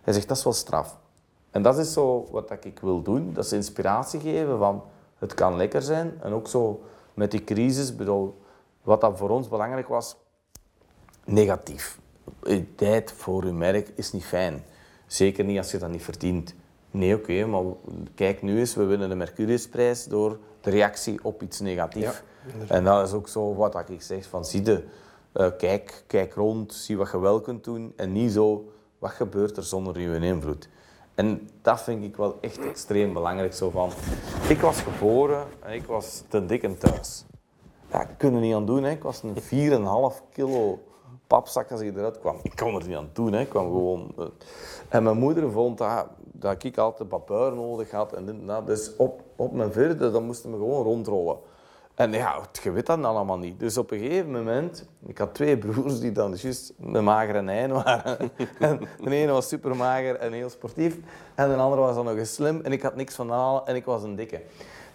Hij 0.01 0.13
zegt, 0.13 0.27
dat 0.27 0.37
is 0.37 0.43
wel 0.43 0.53
straf. 0.53 0.97
En 1.51 1.61
dat 1.61 1.77
is 1.77 1.93
zo 1.93 2.27
wat 2.31 2.51
ik 2.65 2.79
wil 2.79 3.01
doen, 3.01 3.33
dat 3.33 3.45
is 3.45 3.51
inspiratie 3.51 4.19
geven 4.19 4.57
van 4.57 4.83
het 5.17 5.33
kan 5.33 5.55
lekker 5.55 5.81
zijn. 5.81 6.13
En 6.21 6.33
ook 6.33 6.47
zo 6.47 6.83
met 7.13 7.31
die 7.31 7.43
crisis, 7.43 7.95
bedoel, 7.95 8.41
wat 8.81 9.01
dat 9.01 9.17
voor 9.17 9.29
ons 9.29 9.47
belangrijk 9.47 9.87
was, 9.87 10.15
negatief. 11.25 11.99
Tijd 12.75 13.11
voor 13.11 13.43
uw 13.43 13.53
merk 13.53 13.91
is 13.95 14.11
niet 14.11 14.25
fijn. 14.25 14.63
Zeker 15.07 15.43
niet 15.43 15.57
als 15.57 15.71
je 15.71 15.77
dat 15.77 15.89
niet 15.89 16.03
verdient. 16.03 16.55
Nee, 16.91 17.15
oké, 17.15 17.45
maar 17.45 17.63
kijk 18.15 18.41
nu 18.41 18.59
eens, 18.59 18.75
we 18.75 18.83
winnen 18.83 19.09
de 19.09 19.15
Mercuriusprijs 19.15 20.05
door 20.05 20.39
de 20.61 20.69
reactie 20.69 21.19
op 21.23 21.41
iets 21.41 21.59
negatiefs. 21.59 22.21
en 22.67 22.83
dat 22.83 23.07
is 23.07 23.13
ook 23.13 23.27
zo 23.27 23.55
wat 23.55 23.89
ik 23.89 24.01
zeg, 24.01 24.27
van 24.27 24.45
zie 24.45 24.61
de, 24.61 24.83
uh, 25.33 25.47
kijk, 25.57 26.03
kijk 26.07 26.33
rond, 26.33 26.73
zie 26.73 26.97
wat 26.97 27.11
je 27.11 27.19
wel 27.19 27.41
kunt 27.41 27.63
doen 27.63 27.93
en 27.95 28.11
niet 28.11 28.31
zo, 28.31 28.71
wat 28.99 29.11
gebeurt 29.11 29.57
er 29.57 29.63
zonder 29.63 29.95
uw 29.95 30.13
invloed. 30.13 30.69
En 31.15 31.49
dat 31.61 31.81
vind 31.81 32.03
ik 32.03 32.15
wel 32.15 32.37
echt 32.41 32.65
extreem 32.65 33.13
belangrijk. 33.13 33.53
Zo 33.53 33.69
van, 33.69 33.89
ik 34.49 34.59
was 34.59 34.81
geboren 34.81 35.45
en 35.59 35.73
ik 35.73 35.85
was 35.85 36.23
te 36.27 36.45
dik 36.45 36.63
en 36.63 36.77
thuis. 36.77 37.25
Ja, 37.91 38.07
er 38.19 38.31
niet 38.31 38.55
aan 38.55 38.65
doen. 38.65 38.83
Hè. 38.83 38.91
Ik 38.91 39.03
was 39.03 39.23
een 39.23 39.35
4,5 40.11 40.29
kilo 40.31 40.79
papzak 41.27 41.71
als 41.71 41.81
ik 41.81 41.95
eruit 41.95 42.19
kwam. 42.19 42.37
Ik 42.41 42.55
kon 42.55 42.75
er 42.75 42.87
niet 42.87 42.97
aan 42.97 43.09
doen, 43.13 43.33
hè. 43.33 43.39
ik 43.39 43.49
kwam 43.49 43.65
gewoon... 43.65 44.13
eh. 44.17 44.25
En 44.89 45.03
mijn 45.03 45.17
moeder 45.17 45.51
vond 45.51 45.77
dat, 45.77 46.07
dat 46.17 46.63
ik 46.63 46.77
altijd 46.77 47.09
papuur 47.09 47.53
nodig 47.53 47.91
had. 47.91 48.13
En 48.13 48.45
dat. 48.45 48.67
Dus 48.67 48.95
op, 48.95 49.21
op 49.35 49.51
mijn 49.51 49.71
vierde, 49.71 50.11
dan 50.11 50.23
moesten 50.23 50.51
we 50.51 50.57
gewoon 50.57 50.83
rondrollen. 50.83 51.37
En 51.95 52.11
ja, 52.11 52.41
je 52.63 52.71
weet 52.71 52.85
dat 52.85 53.03
allemaal 53.03 53.37
niet. 53.37 53.59
Dus 53.59 53.77
op 53.77 53.91
een 53.91 53.99
gegeven 53.99 54.31
moment, 54.31 54.85
ik 55.05 55.17
had 55.17 55.33
twee 55.33 55.57
broers 55.57 55.99
die 55.99 56.11
dan 56.11 56.35
juist 56.35 56.73
een 56.81 57.03
magere 57.03 57.41
nijn 57.41 57.71
waren. 57.71 58.17
En 58.59 58.79
de 59.03 59.15
ene 59.15 59.31
was 59.31 59.47
super 59.47 59.75
mager 59.75 60.15
en 60.15 60.31
heel 60.31 60.49
sportief. 60.49 60.97
En 61.35 61.49
de 61.49 61.55
andere 61.55 61.81
was 61.81 61.95
dan 61.95 62.05
nog 62.05 62.17
eens 62.17 62.33
slim. 62.33 62.61
En 62.61 62.71
ik 62.71 62.81
had 62.81 62.95
niks 62.95 63.15
van 63.15 63.31
allen 63.31 63.65
en 63.65 63.75
ik 63.75 63.85
was 63.85 64.03
een 64.03 64.15
dikke. 64.15 64.41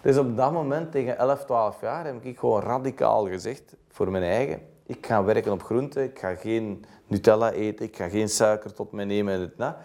Dus 0.01 0.17
op 0.17 0.37
dat 0.37 0.51
moment, 0.51 0.91
tegen 0.91 1.17
11, 1.17 1.45
12 1.45 1.81
jaar, 1.81 2.05
heb 2.05 2.23
ik 2.25 2.39
gewoon 2.39 2.61
radicaal 2.61 3.27
gezegd, 3.27 3.75
voor 3.89 4.11
mijn 4.11 4.23
eigen, 4.23 4.61
ik 4.85 5.05
ga 5.05 5.23
werken 5.23 5.51
op 5.51 5.63
groenten, 5.63 6.03
ik 6.03 6.19
ga 6.19 6.35
geen 6.35 6.85
Nutella 7.07 7.51
eten, 7.51 7.85
ik 7.85 7.95
ga 7.95 8.09
geen 8.09 8.29
suiker 8.29 8.73
tot 8.73 8.91
mij 8.91 9.05
nemen 9.05 9.33
en 9.33 9.41
en 9.41 9.53
dat. 9.57 9.75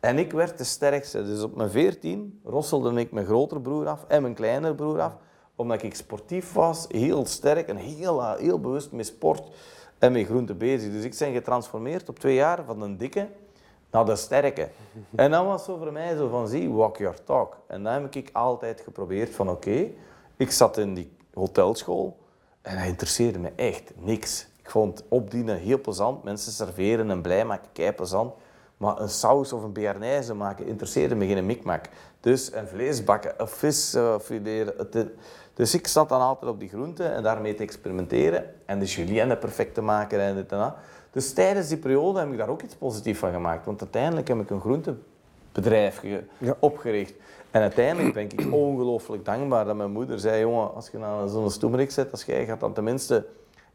En 0.00 0.18
ik 0.18 0.32
werd 0.32 0.58
de 0.58 0.64
sterkste. 0.64 1.24
Dus 1.24 1.42
op 1.42 1.56
mijn 1.56 1.70
14 1.70 2.40
rosselde 2.44 3.00
ik 3.00 3.12
mijn 3.12 3.26
grotere 3.26 3.60
broer 3.60 3.86
af 3.86 4.04
en 4.08 4.22
mijn 4.22 4.34
kleinere 4.34 4.74
broer 4.74 5.00
af 5.00 5.16
omdat 5.56 5.82
ik 5.82 5.94
sportief 5.94 6.52
was, 6.52 6.84
heel 6.88 7.26
sterk 7.26 7.68
en 7.68 7.76
heel, 7.76 8.20
eh, 8.20 8.34
heel 8.36 8.60
bewust 8.60 8.92
met 8.92 9.06
sport 9.06 9.48
en 9.98 10.12
met 10.12 10.26
groente 10.26 10.54
bezig. 10.54 10.92
Dus 10.92 11.04
ik 11.04 11.16
ben 11.18 11.32
getransformeerd 11.32 12.08
op 12.08 12.18
twee 12.18 12.34
jaar 12.34 12.64
van 12.66 12.82
een 12.82 12.96
dikke 12.96 13.28
naar 13.90 14.04
de 14.04 14.16
sterke. 14.16 14.68
En 15.14 15.30
dat 15.30 15.44
was 15.44 15.64
zo 15.64 15.76
voor 15.76 15.92
mij 15.92 16.16
zo 16.16 16.28
van, 16.28 16.48
zie, 16.48 16.70
walk 16.70 16.96
your 16.96 17.24
talk. 17.24 17.56
En 17.66 17.82
dan 17.82 17.92
heb 17.92 18.14
ik 18.14 18.30
altijd 18.32 18.80
geprobeerd 18.80 19.34
van, 19.34 19.50
oké, 19.50 19.86
ik 20.36 20.50
zat 20.50 20.78
in 20.78 20.94
die 20.94 21.12
hotelschool 21.34 22.16
en 22.62 22.76
dat 22.76 22.86
interesseerde 22.86 23.38
me 23.38 23.52
echt 23.56 23.92
niks. 23.96 24.46
Ik 24.62 24.70
vond 24.70 25.04
opdienen 25.08 25.56
heel 25.58 25.80
plezant, 25.80 26.24
mensen 26.24 26.52
serveren 26.52 27.10
en 27.10 27.22
blij 27.22 27.44
maken, 27.44 27.68
kei 27.72 27.92
plezant. 27.92 28.34
Maar 28.76 29.00
een 29.00 29.08
saus 29.08 29.52
of 29.52 29.62
een 29.62 29.72
bearnaise 29.72 30.34
maken 30.34 30.66
interesseerde 30.66 31.14
me 31.14 31.26
geen 31.26 31.46
mikmak. 31.46 31.84
Dus 32.20 32.52
een 32.52 32.66
vlees 32.68 33.04
bakken, 33.04 33.34
een 33.36 33.48
vis 33.48 33.94
uh, 33.94 34.18
fileren. 34.18 34.74
het- 34.90 35.08
Dus 35.54 35.74
ik 35.74 35.86
zat 35.86 36.08
dan 36.08 36.20
altijd 36.20 36.50
op 36.50 36.60
die 36.60 36.68
groenten 36.68 37.14
en 37.14 37.22
daarmee 37.22 37.54
te 37.54 37.62
experimenteren. 37.62 38.44
En 38.66 38.78
de 38.78 38.84
julienne 38.84 39.36
perfect 39.36 39.74
te 39.74 39.80
maken 39.82 40.20
en 40.20 40.34
dit 40.34 40.52
en 40.52 40.58
dat. 40.58 40.74
Dus 41.10 41.32
tijdens 41.32 41.68
die 41.68 41.76
periode 41.76 42.18
heb 42.18 42.30
ik 42.32 42.38
daar 42.38 42.48
ook 42.48 42.62
iets 42.62 42.74
positiefs 42.74 43.18
van 43.18 43.32
gemaakt. 43.32 43.64
Want 43.64 43.80
uiteindelijk 43.80 44.28
heb 44.28 44.40
ik 44.40 44.50
een 44.50 44.60
groentebedrijf 44.60 46.02
Ja. 46.38 46.54
opgericht. 46.58 47.14
En 47.50 47.60
uiteindelijk 47.60 48.14
ben 48.14 48.22
ik 48.22 48.52
ongelooflijk 48.64 49.24
dankbaar 49.24 49.64
dat 49.64 49.76
mijn 49.76 49.90
moeder 49.92 50.18
zei, 50.20 50.40
jongen, 50.40 50.74
als 50.74 50.88
je 50.90 50.98
naar 50.98 51.28
zo'n 51.28 51.50
stoemerik 51.50 51.90
zit, 51.90 52.10
als 52.10 52.24
jij 52.24 52.46
gaat 52.46 52.60
dan 52.60 52.72
tenminste, 52.72 53.26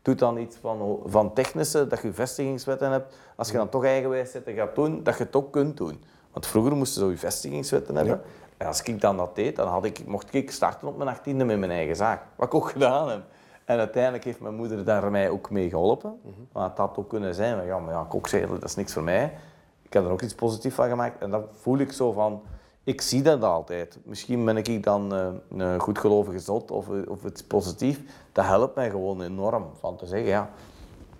doe 0.01 0.15
dan 0.15 0.37
iets 0.37 0.57
van, 0.61 0.99
van 1.05 1.33
technische, 1.33 1.87
dat 1.87 2.01
je 2.01 2.13
vestigingswetten 2.13 2.91
hebt. 2.91 3.15
Als 3.35 3.49
je 3.51 3.57
dan 3.57 3.69
toch 3.69 3.83
eigenwijs 3.85 4.31
zit 4.31 4.47
en 4.47 4.55
gaat 4.55 4.75
doen, 4.75 5.03
dat 5.03 5.17
je 5.17 5.23
het 5.23 5.35
ook 5.35 5.51
kunt 5.51 5.77
doen. 5.77 6.03
Want 6.31 6.47
vroeger 6.47 6.75
moesten 6.75 6.99
ze 6.99 7.05
zo 7.05 7.11
je 7.11 7.17
vestigingswetten 7.17 7.95
hebben. 7.95 8.21
En 8.59 8.67
als 8.67 8.81
ik 8.81 9.01
dan 9.01 9.17
dat 9.17 9.35
deed, 9.35 9.55
dan 9.55 9.67
had 9.67 9.85
ik, 9.85 10.05
mocht 10.05 10.33
ik 10.33 10.51
starten 10.51 10.87
op 10.87 10.97
mijn 10.97 11.09
achttiende 11.09 11.45
met 11.45 11.59
mijn 11.59 11.71
eigen 11.71 11.95
zaak. 11.95 12.21
Wat 12.35 12.47
ik 12.47 12.53
ook 12.53 12.69
gedaan 12.69 13.09
heb. 13.09 13.21
En 13.65 13.77
uiteindelijk 13.77 14.23
heeft 14.23 14.39
mijn 14.39 14.55
moeder 14.55 14.85
daar 14.85 15.11
mij 15.11 15.29
ook 15.29 15.49
mee 15.49 15.69
geholpen. 15.69 16.19
Maar 16.53 16.69
het 16.69 16.77
had 16.77 16.97
ook 16.97 17.09
kunnen 17.09 17.35
zijn, 17.35 17.57
van, 17.57 17.65
ja, 17.65 17.79
maar 17.79 17.93
ja, 17.93 18.47
dat 18.47 18.63
is 18.63 18.75
niks 18.75 18.93
voor 18.93 19.03
mij. 19.03 19.33
Ik 19.81 19.93
heb 19.93 20.05
er 20.05 20.11
ook 20.11 20.21
iets 20.21 20.35
positiefs 20.35 20.75
van 20.75 20.89
gemaakt. 20.89 21.21
En 21.21 21.29
dat 21.29 21.47
voel 21.51 21.77
ik 21.77 21.91
zo 21.91 22.11
van, 22.11 22.41
ik 22.83 23.01
zie 23.01 23.21
dat 23.21 23.43
altijd. 23.43 23.97
Misschien 24.03 24.45
ben 24.45 24.57
ik 24.57 24.83
dan 24.83 25.15
eh, 25.15 25.27
een 25.57 25.79
goedgelovige 25.79 26.39
zot 26.39 26.71
of, 26.71 26.87
of 27.07 27.23
iets 27.25 27.43
positief. 27.43 28.01
Dat 28.31 28.45
helpt 28.45 28.75
mij 28.75 28.89
gewoon 28.89 29.21
enorm. 29.21 29.65
Van 29.79 29.95
te 29.95 30.05
zeggen, 30.05 30.29
ja, 30.29 30.49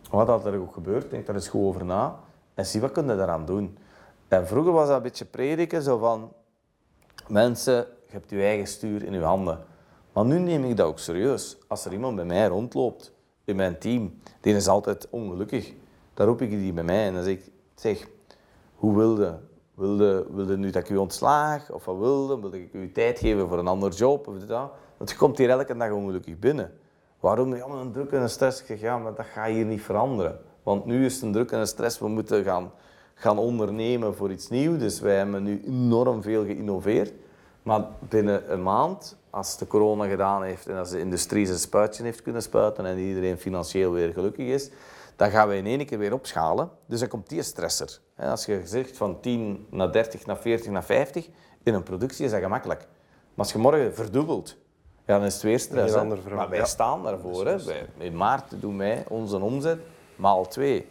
wat 0.10 0.28
dat 0.28 0.46
er 0.46 0.60
ook 0.60 0.74
gebeurt, 0.74 1.10
denk 1.10 1.26
daar 1.26 1.36
eens 1.36 1.48
goed 1.48 1.66
over 1.66 1.86
na. 1.86 2.16
En 2.54 2.66
zie 2.66 2.82
wat 2.82 2.92
kun 2.92 3.08
je 3.08 3.16
daaraan 3.16 3.46
doen. 3.46 3.78
En 4.28 4.48
vroeger 4.48 4.72
was 4.72 4.88
dat 4.88 4.98
een 4.98 5.04
beetje 5.04 5.26
prediken, 5.26 5.82
zo 5.82 5.98
van... 5.98 6.32
Mensen, 7.30 7.76
je 7.76 8.12
hebt 8.12 8.30
je 8.30 8.42
eigen 8.42 8.68
stuur 8.68 9.04
in 9.04 9.14
je 9.14 9.20
handen. 9.20 9.60
Maar 10.14 10.26
nu 10.26 10.40
neem 10.40 10.64
ik 10.64 10.78
dat 10.78 10.88
ook 10.88 11.00
serieus. 11.00 11.58
Als 11.68 11.86
er 11.86 11.92
iemand 11.92 12.16
bij 12.16 12.26
mij 12.26 12.48
rondloopt, 12.48 13.14
in 13.44 13.56
mijn 13.56 13.80
team, 13.80 14.22
die 14.42 14.56
is 14.56 14.68
altijd 14.68 15.08
ongelukkig. 15.10 15.74
Dan 16.14 16.28
roep 16.28 16.42
ik 16.42 16.50
die 16.50 16.74
bij 16.74 16.84
mij 16.84 17.06
en 17.06 17.14
dan 17.14 17.24
zeg 17.24 17.34
ik, 17.34 17.52
zeg, 17.76 18.08
hoe 18.76 18.96
wilde? 18.96 19.40
Wilde, 19.74 20.26
wilde 20.32 20.58
nu 20.58 20.70
dat 20.70 20.84
ik 20.84 20.90
u 20.90 20.98
ontslaag? 20.98 21.72
Of 21.72 21.86
wat 21.86 21.98
wilde? 21.98 22.40
Wilde 22.40 22.62
ik 22.62 22.74
u 22.74 22.92
tijd 22.92 23.20
geven 23.20 23.48
voor 23.48 23.60
een 23.60 23.68
ander 23.68 23.92
job? 23.92 24.28
Of? 24.28 24.34
Want 24.98 25.10
je 25.10 25.16
komt 25.16 25.38
hier 25.38 25.50
elke 25.50 25.78
dag 25.78 25.92
ongelukkig 25.92 26.40
binnen. 26.40 26.74
Waarom? 27.20 27.56
Ja, 27.56 27.66
een 27.66 27.92
druk 27.92 28.12
en 28.12 28.22
een 28.22 28.30
stress. 28.30 28.60
Ik 28.60 28.66
zeg, 28.66 28.80
ja, 28.80 28.98
maar 28.98 29.16
dat 29.16 29.26
gaat 29.26 29.48
hier 29.48 29.66
niet 29.66 29.82
veranderen. 29.82 30.40
Want 30.64 30.86
nu 30.86 31.06
is 31.06 31.14
het 31.14 31.24
een 31.24 31.32
druk 31.32 31.52
en 31.52 31.60
een 31.60 31.68
stress. 31.68 32.00
We 32.00 32.08
moeten 32.08 32.44
gaan, 32.44 32.72
gaan 33.20 33.38
ondernemen 33.38 34.16
voor 34.16 34.32
iets 34.32 34.50
nieuws. 34.50 34.80
Dus 34.80 35.00
wij 35.00 35.16
hebben 35.18 35.44
nu 35.44 35.64
enorm 35.66 36.22
veel 36.22 36.46
geïnnoveerd. 36.46 37.12
Maar 37.64 37.86
binnen 38.00 38.52
een 38.52 38.64
maand, 38.64 39.18
als 39.30 39.58
de 39.58 39.68
corona 39.68 40.08
gedaan 40.08 40.44
heeft 40.44 40.68
en 40.68 40.78
als 40.78 40.90
de 40.90 41.00
industrie 41.00 41.46
zijn 41.46 41.60
spuitje 41.60 42.04
heeft 42.04 42.22
kunnen 42.22 42.42
spuiten 42.42 42.86
en 42.86 42.98
iedereen 42.98 43.38
financieel 43.38 43.92
weer 43.92 44.14
gelukkig 44.14 44.46
is, 44.48 44.70
dan 45.16 45.30
gaan 45.30 45.48
we 45.48 45.56
in 45.56 45.66
één 45.66 45.86
keer 45.86 45.98
weer 45.98 46.14
opschalen. 46.14 46.70
Dus 46.86 47.00
dan 47.00 47.10
komt 47.10 47.30
die 47.30 47.42
stresser. 47.42 48.00
Als 48.18 48.46
je 48.46 48.62
zegt 48.64 48.98
van 48.98 49.20
10 49.22 49.66
naar 49.70 49.92
30 49.92 50.26
naar 50.26 50.38
40 50.38 50.72
naar 50.72 50.84
50, 50.84 51.28
in 51.64 51.74
een 51.74 51.84
productie 51.84 52.26
is 52.26 52.32
dat 52.32 52.42
gemakkelijk. 52.42 52.80
Maar 52.80 53.46
als 53.46 53.52
je 53.52 53.58
morgen 53.58 53.96
verdubbelt, 53.96 54.58
ja, 55.06 55.18
dan 55.18 55.26
is 55.26 55.34
het 55.34 55.44
weer 55.44 55.60
stress. 55.60 55.96
Maar 55.96 56.50
wij 56.50 56.58
Ja. 56.60 56.66
staan 56.66 57.04
daarvoor. 57.04 57.46
Hè. 57.48 57.64
Wij- 57.64 57.86
in 57.98 58.16
maart 58.18 58.44
doen 58.62 58.78
wij 58.78 59.04
onze 59.08 59.40
omzet 59.40 59.80
maal 60.16 60.48
twee. 60.48 60.88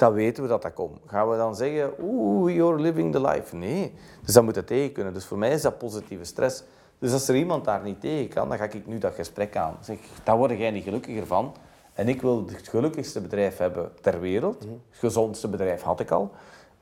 Dan 0.00 0.12
weten 0.12 0.42
we 0.42 0.48
dat 0.48 0.62
dat 0.62 0.72
komt. 0.72 0.98
Gaan 1.06 1.30
we 1.30 1.36
dan 1.36 1.56
zeggen, 1.56 1.92
oeh, 2.02 2.54
you're 2.54 2.80
living 2.80 3.12
the 3.12 3.20
life? 3.20 3.56
Nee. 3.56 3.94
Dus 4.24 4.34
dat 4.34 4.44
moet 4.44 4.56
het 4.56 4.66
tegen 4.66 4.92
kunnen. 4.92 5.12
Dus 5.12 5.24
voor 5.24 5.38
mij 5.38 5.50
is 5.50 5.62
dat 5.62 5.78
positieve 5.78 6.24
stress. 6.24 6.62
Dus 6.98 7.12
als 7.12 7.28
er 7.28 7.36
iemand 7.36 7.64
daar 7.64 7.82
niet 7.82 8.00
tegen 8.00 8.28
kan, 8.28 8.48
dan 8.48 8.58
ga 8.58 8.64
ik 8.64 8.86
nu 8.86 8.98
dat 8.98 9.14
gesprek 9.14 9.56
aan. 9.56 9.76
Zeg, 9.80 9.98
daar 10.24 10.36
word 10.36 10.58
jij 10.58 10.70
niet 10.70 10.84
gelukkiger 10.84 11.26
van. 11.26 11.54
En 11.92 12.08
ik 12.08 12.22
wil 12.22 12.46
het 12.46 12.68
gelukkigste 12.68 13.20
bedrijf 13.20 13.56
hebben 13.56 13.92
ter 14.00 14.20
wereld. 14.20 14.60
Het 14.60 14.98
gezondste 14.98 15.48
bedrijf 15.48 15.82
had 15.82 16.00
ik 16.00 16.10
al. 16.10 16.30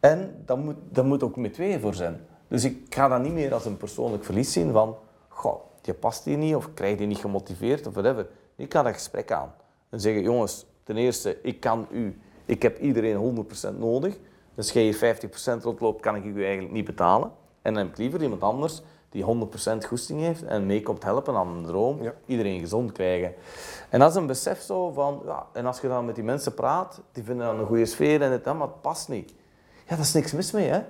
En 0.01 0.43
dat 0.45 0.59
moet, 0.59 0.77
dat 0.89 1.05
moet 1.05 1.23
ook 1.23 1.37
met 1.37 1.55
tweeën 1.55 1.81
voor 1.81 1.95
zijn. 1.95 2.21
Dus 2.49 2.65
ik 2.65 2.95
ga 2.95 3.09
dat 3.09 3.23
niet 3.23 3.33
meer 3.33 3.55
als 3.55 3.65
een 3.65 3.77
persoonlijk 3.77 4.25
verlies 4.25 4.53
zien 4.53 4.73
van... 4.73 4.97
Goh, 5.29 5.61
je 5.83 5.95
past 5.95 6.25
hier 6.25 6.39
niet 6.39 6.55
of 6.55 6.75
krijg 6.75 6.97
die 6.97 7.07
niet 7.07 7.19
gemotiveerd 7.19 7.87
of 7.87 7.93
whatever. 7.93 8.27
Ik 8.57 8.73
ga 8.73 8.83
dat 8.83 8.93
gesprek 8.93 9.33
aan. 9.33 9.55
En 9.89 10.01
zeggen, 10.01 10.23
jongens, 10.23 10.67
ten 10.83 10.97
eerste, 10.97 11.39
ik 11.43 11.61
kan 11.61 11.87
u... 11.91 12.19
Ik 12.49 12.63
heb 12.63 12.79
iedereen 12.81 13.47
100% 13.75 13.79
nodig. 13.79 14.15
Dus 14.55 14.65
als 14.65 14.73
jij 14.73 14.83
hier 14.83 15.17
50% 15.59 15.63
rondloopt, 15.63 16.01
kan 16.01 16.17
ik 16.17 16.25
u 16.25 16.45
eigenlijk 16.45 16.73
niet 16.73 16.85
betalen. 16.85 17.31
En 17.63 17.75
dan 17.75 17.83
heb 17.83 17.93
ik 17.93 17.99
liever 17.99 18.23
iemand 18.23 18.43
anders 18.43 18.83
die 19.09 19.25
100% 19.25 19.87
goesting 19.87 20.21
heeft 20.21 20.45
en 20.45 20.67
mee 20.67 20.83
komt 20.83 21.03
helpen 21.03 21.35
aan 21.35 21.49
een 21.49 21.65
droom. 21.65 22.03
Ja. 22.03 22.15
Iedereen 22.27 22.61
gezond 22.61 22.93
krijgen. 22.93 23.35
En 23.89 23.99
dat 23.99 24.11
is 24.11 24.17
een 24.17 24.27
besef 24.27 24.61
zo 24.61 24.91
van... 24.91 25.23
Ja, 25.25 25.47
en 25.53 25.67
als 25.67 25.81
je 25.81 25.89
dan 25.89 26.05
met 26.05 26.15
die 26.15 26.25
mensen 26.25 26.55
praat, 26.55 27.01
die 27.13 27.25
vinden 27.25 27.47
dan 27.47 27.59
een 27.59 27.67
goede 27.67 27.87
sfeer 27.87 28.23
en 28.23 28.33
het 28.33 28.45
dan, 28.45 28.57
maar 28.57 28.67
het 28.67 28.81
past 28.81 29.09
niet. 29.09 29.31
Ja, 29.87 29.95
daar 29.95 29.99
is 29.99 30.13
niks 30.13 30.33
mis 30.33 30.53
mee, 30.53 30.69
hè. 30.69 30.81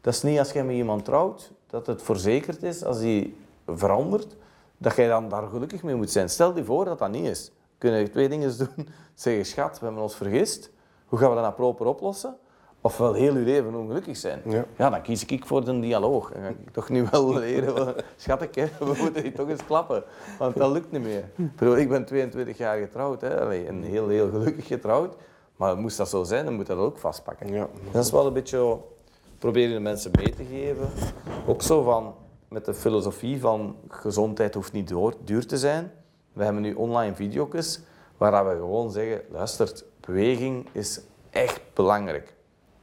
Dat 0.00 0.14
is 0.14 0.22
niet 0.22 0.38
als 0.38 0.52
jij 0.52 0.64
met 0.64 0.76
iemand 0.76 1.04
trouwt, 1.04 1.52
dat 1.66 1.86
het 1.86 2.02
verzekerd 2.02 2.62
is 2.62 2.84
als 2.84 2.98
die 2.98 3.36
verandert, 3.66 4.36
dat 4.78 4.96
jij 4.96 5.08
dan 5.08 5.28
daar 5.28 5.48
gelukkig 5.48 5.82
mee 5.82 5.94
moet 5.94 6.10
zijn. 6.10 6.28
Stel 6.28 6.56
je 6.56 6.64
voor 6.64 6.84
dat 6.84 6.98
dat 6.98 7.10
niet 7.10 7.26
is. 7.26 7.52
Kun 7.78 7.92
je 7.92 8.10
twee 8.10 8.28
dingen 8.28 8.58
doen. 8.58 8.88
Zeggen, 9.14 9.46
schat, 9.46 9.78
we 9.78 9.84
hebben 9.84 10.02
ons 10.02 10.16
vergist. 10.16 10.70
Hoe 11.06 11.18
gaan 11.18 11.28
we 11.28 11.34
dat 11.34 11.44
nou 11.44 11.54
proper 11.54 11.86
oplossen? 11.86 12.36
Ofwel 12.80 13.12
heel 13.12 13.36
je 13.36 13.44
leven 13.44 13.74
ongelukkig 13.74 14.16
zijn. 14.16 14.42
Ja. 14.76 14.90
dan 14.90 15.02
kies 15.02 15.24
ik 15.24 15.46
voor 15.46 15.64
de 15.64 15.80
dialoog. 15.80 16.32
Dan 16.32 16.42
ga 16.42 16.48
ik 16.48 16.70
toch 16.72 16.88
nu 16.88 17.06
wel 17.10 17.34
leren, 17.38 17.76
van, 17.76 17.94
schatje, 18.16 18.68
we 18.78 18.94
moeten 18.98 19.22
die 19.22 19.32
toch 19.32 19.48
eens 19.48 19.64
klappen. 19.64 20.04
Want 20.38 20.56
dat 20.56 20.70
lukt 20.70 20.92
niet 20.92 21.02
meer. 21.02 21.24
Ik 21.36 21.78
ik 21.78 21.88
ben 21.88 22.04
22 22.04 22.58
jaar 22.58 22.78
getrouwd, 22.78 23.20
hè. 23.20 23.66
En 23.66 23.82
heel, 23.82 24.08
heel 24.08 24.30
gelukkig 24.30 24.66
getrouwd. 24.66 25.14
Maar 25.56 25.76
moest 25.78 25.96
dat 25.96 26.08
zo 26.08 26.24
zijn, 26.24 26.44
dan 26.44 26.54
moet 26.54 26.66
dat 26.66 26.78
ook 26.78 26.98
vastpakken. 26.98 27.52
Ja. 27.52 27.68
Dat 27.92 28.04
is 28.04 28.10
wel 28.10 28.26
een 28.26 28.32
beetje 28.32 28.78
proberen 29.38 29.74
de 29.74 29.80
mensen 29.80 30.10
mee 30.14 30.34
te 30.34 30.44
geven. 30.44 30.88
Ook 31.46 31.62
zo 31.62 31.82
van 31.82 32.14
met 32.48 32.64
de 32.64 32.74
filosofie 32.74 33.40
van 33.40 33.76
gezondheid 33.88 34.54
hoeft 34.54 34.72
niet 34.72 34.88
door, 34.88 35.14
duur 35.24 35.46
te 35.46 35.58
zijn. 35.58 35.92
We 36.32 36.44
hebben 36.44 36.62
nu 36.62 36.74
online 36.74 37.14
video's 37.14 37.80
waar 38.16 38.46
we 38.46 38.54
gewoon 38.54 38.90
zeggen, 38.90 39.20
luister, 39.30 39.82
beweging 40.06 40.66
is 40.72 41.00
echt 41.30 41.60
belangrijk. 41.74 42.34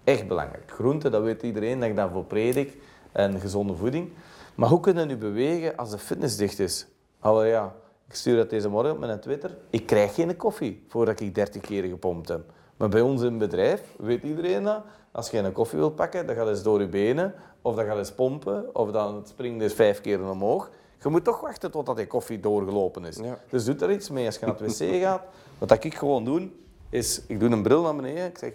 Echt 0.04 0.28
belangrijk. 0.28 0.72
Groente, 0.72 1.10
dat 1.10 1.24
weet 1.24 1.44
iedereen 1.44 1.80
dat 1.80 1.90
ik 1.90 1.96
daarvoor 1.96 2.26
predik. 2.26 2.78
En 3.12 3.40
gezonde 3.40 3.76
voeding. 3.76 4.12
Maar 4.56 4.70
hoe 4.70 4.80
kunnen 4.80 5.08
we 5.08 5.14
nu 5.14 5.20
bewegen 5.20 5.78
als 5.78 5.90
de 5.90 5.98
fitness 5.98 6.38
dicht 6.38 6.60
is? 6.60 6.88
Allee, 7.20 7.50
ja, 7.50 7.76
ik 8.08 8.16
stuur 8.16 8.36
dat 8.36 8.50
deze 8.50 8.70
morgen 8.70 8.92
op 8.92 9.00
mijn 9.00 9.20
Twitter. 9.20 9.58
Ik 9.70 9.86
krijg 9.86 10.14
geen 10.14 10.36
koffie 10.38 10.84
voordat 10.88 11.20
ik 11.20 11.36
30 11.36 11.62
keer 11.62 11.84
gepompt 11.84 12.28
heb. 12.28 12.42
Maar 12.78 12.90
bij 12.90 13.02
ons 13.02 13.22
in 13.22 13.28
het 13.28 13.38
bedrijf 13.38 13.82
weet 13.98 14.24
iedereen 14.24 14.64
dat. 14.64 14.84
Als 15.12 15.30
je 15.30 15.38
een 15.38 15.52
koffie 15.52 15.80
wilt 15.80 15.96
pakken, 15.96 16.26
dan 16.26 16.36
gaat 16.36 16.46
het 16.46 16.56
eens 16.56 16.64
door 16.64 16.80
je 16.80 16.88
benen. 16.88 17.34
Of 17.62 17.76
dan 17.76 17.86
gaat 17.86 17.98
het 17.98 18.06
eens 18.06 18.16
pompen. 18.16 18.76
Of 18.76 18.92
dan 18.92 19.22
springt 19.28 19.62
het 19.62 19.74
vijf 19.74 20.02
keer 20.02 20.30
omhoog. 20.30 20.70
Je 21.04 21.10
moet 21.10 21.24
toch 21.24 21.42
wachten 21.42 21.72
totdat 21.72 21.96
die 21.96 22.08
koffie 22.08 22.40
doorgelopen 22.40 23.06
is. 23.06 23.18
Ja. 23.18 23.40
Dus 23.50 23.66
doe 23.66 23.76
er 23.76 23.92
iets 23.92 24.10
mee 24.10 24.26
als 24.26 24.36
je 24.36 24.46
naar 24.46 24.56
het 24.60 24.80
wc 24.80 25.02
gaat. 25.02 25.22
Wat 25.58 25.70
dat 25.70 25.84
ik 25.84 25.96
gewoon 25.96 26.26
doe, 26.26 26.50
is, 26.94 27.22
ik 27.28 27.40
doe 27.40 27.50
een 27.50 27.64
bril 27.64 27.82
naar 27.82 27.96
beneden. 27.96 28.26
Ik 28.26 28.38
zeg 28.38 28.52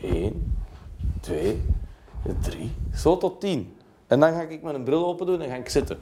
1, 0.00 0.56
2, 1.20 1.62
3, 2.40 2.72
zo 2.94 3.16
tot 3.16 3.40
10. 3.40 3.76
En 4.06 4.20
dan 4.20 4.32
ga 4.32 4.40
ik 4.40 4.62
mijn 4.62 4.84
bril 4.84 5.06
open 5.06 5.26
doen 5.26 5.40
en 5.40 5.48
ga 5.48 5.54
ik 5.54 5.68
zitten. 5.68 5.98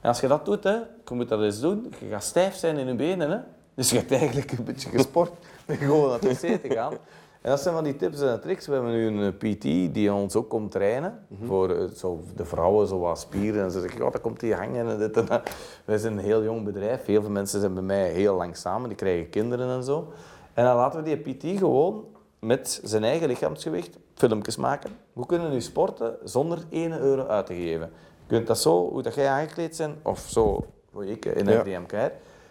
En 0.00 0.08
als 0.08 0.20
je 0.20 0.26
dat 0.26 0.44
doet, 0.44 0.64
hè, 0.64 0.74
je 0.74 1.14
moet 1.14 1.28
dat 1.28 1.40
eens 1.40 1.60
doen, 1.60 1.94
je 1.98 2.08
gaat 2.08 2.24
stijf 2.24 2.54
zijn 2.54 2.76
in 2.76 2.86
je 2.86 2.94
benen. 2.94 3.30
Hè. 3.30 3.38
Dus 3.74 3.90
je 3.90 3.96
hebt 3.96 4.12
eigenlijk 4.12 4.52
een 4.52 4.64
beetje 4.64 4.90
gesport 4.90 5.32
met 5.66 5.78
gewoon 5.78 6.08
naar 6.08 6.20
de 6.20 6.28
wc 6.28 6.60
te 6.62 6.70
gaan. 6.70 6.92
En 7.40 7.52
dat 7.52 7.60
zijn 7.60 7.74
van 7.74 7.84
die 7.84 7.96
tips 7.96 8.20
en 8.20 8.40
tricks. 8.40 8.66
We 8.66 8.72
hebben 8.72 8.92
nu 8.92 9.06
een 9.06 9.34
eh, 9.38 9.54
PT 9.54 9.94
die 9.94 10.12
ons 10.12 10.34
ook 10.34 10.48
komt 10.48 10.70
trainen. 10.70 11.26
Voor 11.44 11.70
eh, 11.70 11.84
zo, 11.94 12.22
de 12.36 12.44
vrouwen, 12.44 12.86
zo 12.86 12.98
wat 12.98 13.18
spieren. 13.18 13.64
En 13.64 13.70
ze 13.70 13.80
zeggen, 13.80 14.02
oh, 14.02 14.12
dat 14.12 14.20
komt 14.20 14.40
die 14.40 14.54
hangen 14.54 14.88
en 14.88 14.98
dit 14.98 15.16
en 15.16 15.26
dat. 15.26 15.50
Wij 15.84 15.98
zijn 15.98 16.12
een 16.12 16.24
heel 16.24 16.42
jong 16.42 16.64
bedrijf. 16.64 17.04
Heel 17.04 17.20
veel 17.20 17.30
mensen 17.30 17.60
zijn 17.60 17.74
bij 17.74 17.82
mij 17.82 18.10
heel 18.10 18.36
lang 18.36 18.56
samen. 18.56 18.88
Die 18.88 18.98
krijgen 18.98 19.30
kinderen 19.30 19.76
en 19.76 19.84
zo. 19.84 20.12
En 20.56 20.64
dan 20.64 20.76
laten 20.76 21.02
we 21.02 21.16
die 21.22 21.34
PT 21.34 21.58
gewoon 21.58 22.04
met 22.38 22.80
zijn 22.84 23.04
eigen 23.04 23.28
lichaamsgewicht 23.28 23.98
filmpjes 24.14 24.56
maken. 24.56 24.90
Hoe 25.12 25.26
kunnen 25.26 25.50
nu 25.50 25.60
sporten 25.60 26.16
zonder 26.24 26.58
1 26.70 27.00
euro 27.00 27.26
uit 27.26 27.46
te 27.46 27.54
geven? 27.54 27.90
Je 28.26 28.34
kunt 28.34 28.46
dat 28.46 28.58
zo, 28.58 28.88
hoe 28.90 29.02
dat 29.02 29.14
jij 29.14 29.28
aangekleed 29.28 29.76
bent, 29.78 29.96
of 30.02 30.18
zo, 30.18 30.64
hoe 30.92 31.10
ik 31.10 31.24
in 31.24 31.46
Ja. 31.46 31.60
FDMK. 31.60 31.90
Je 31.90 32.10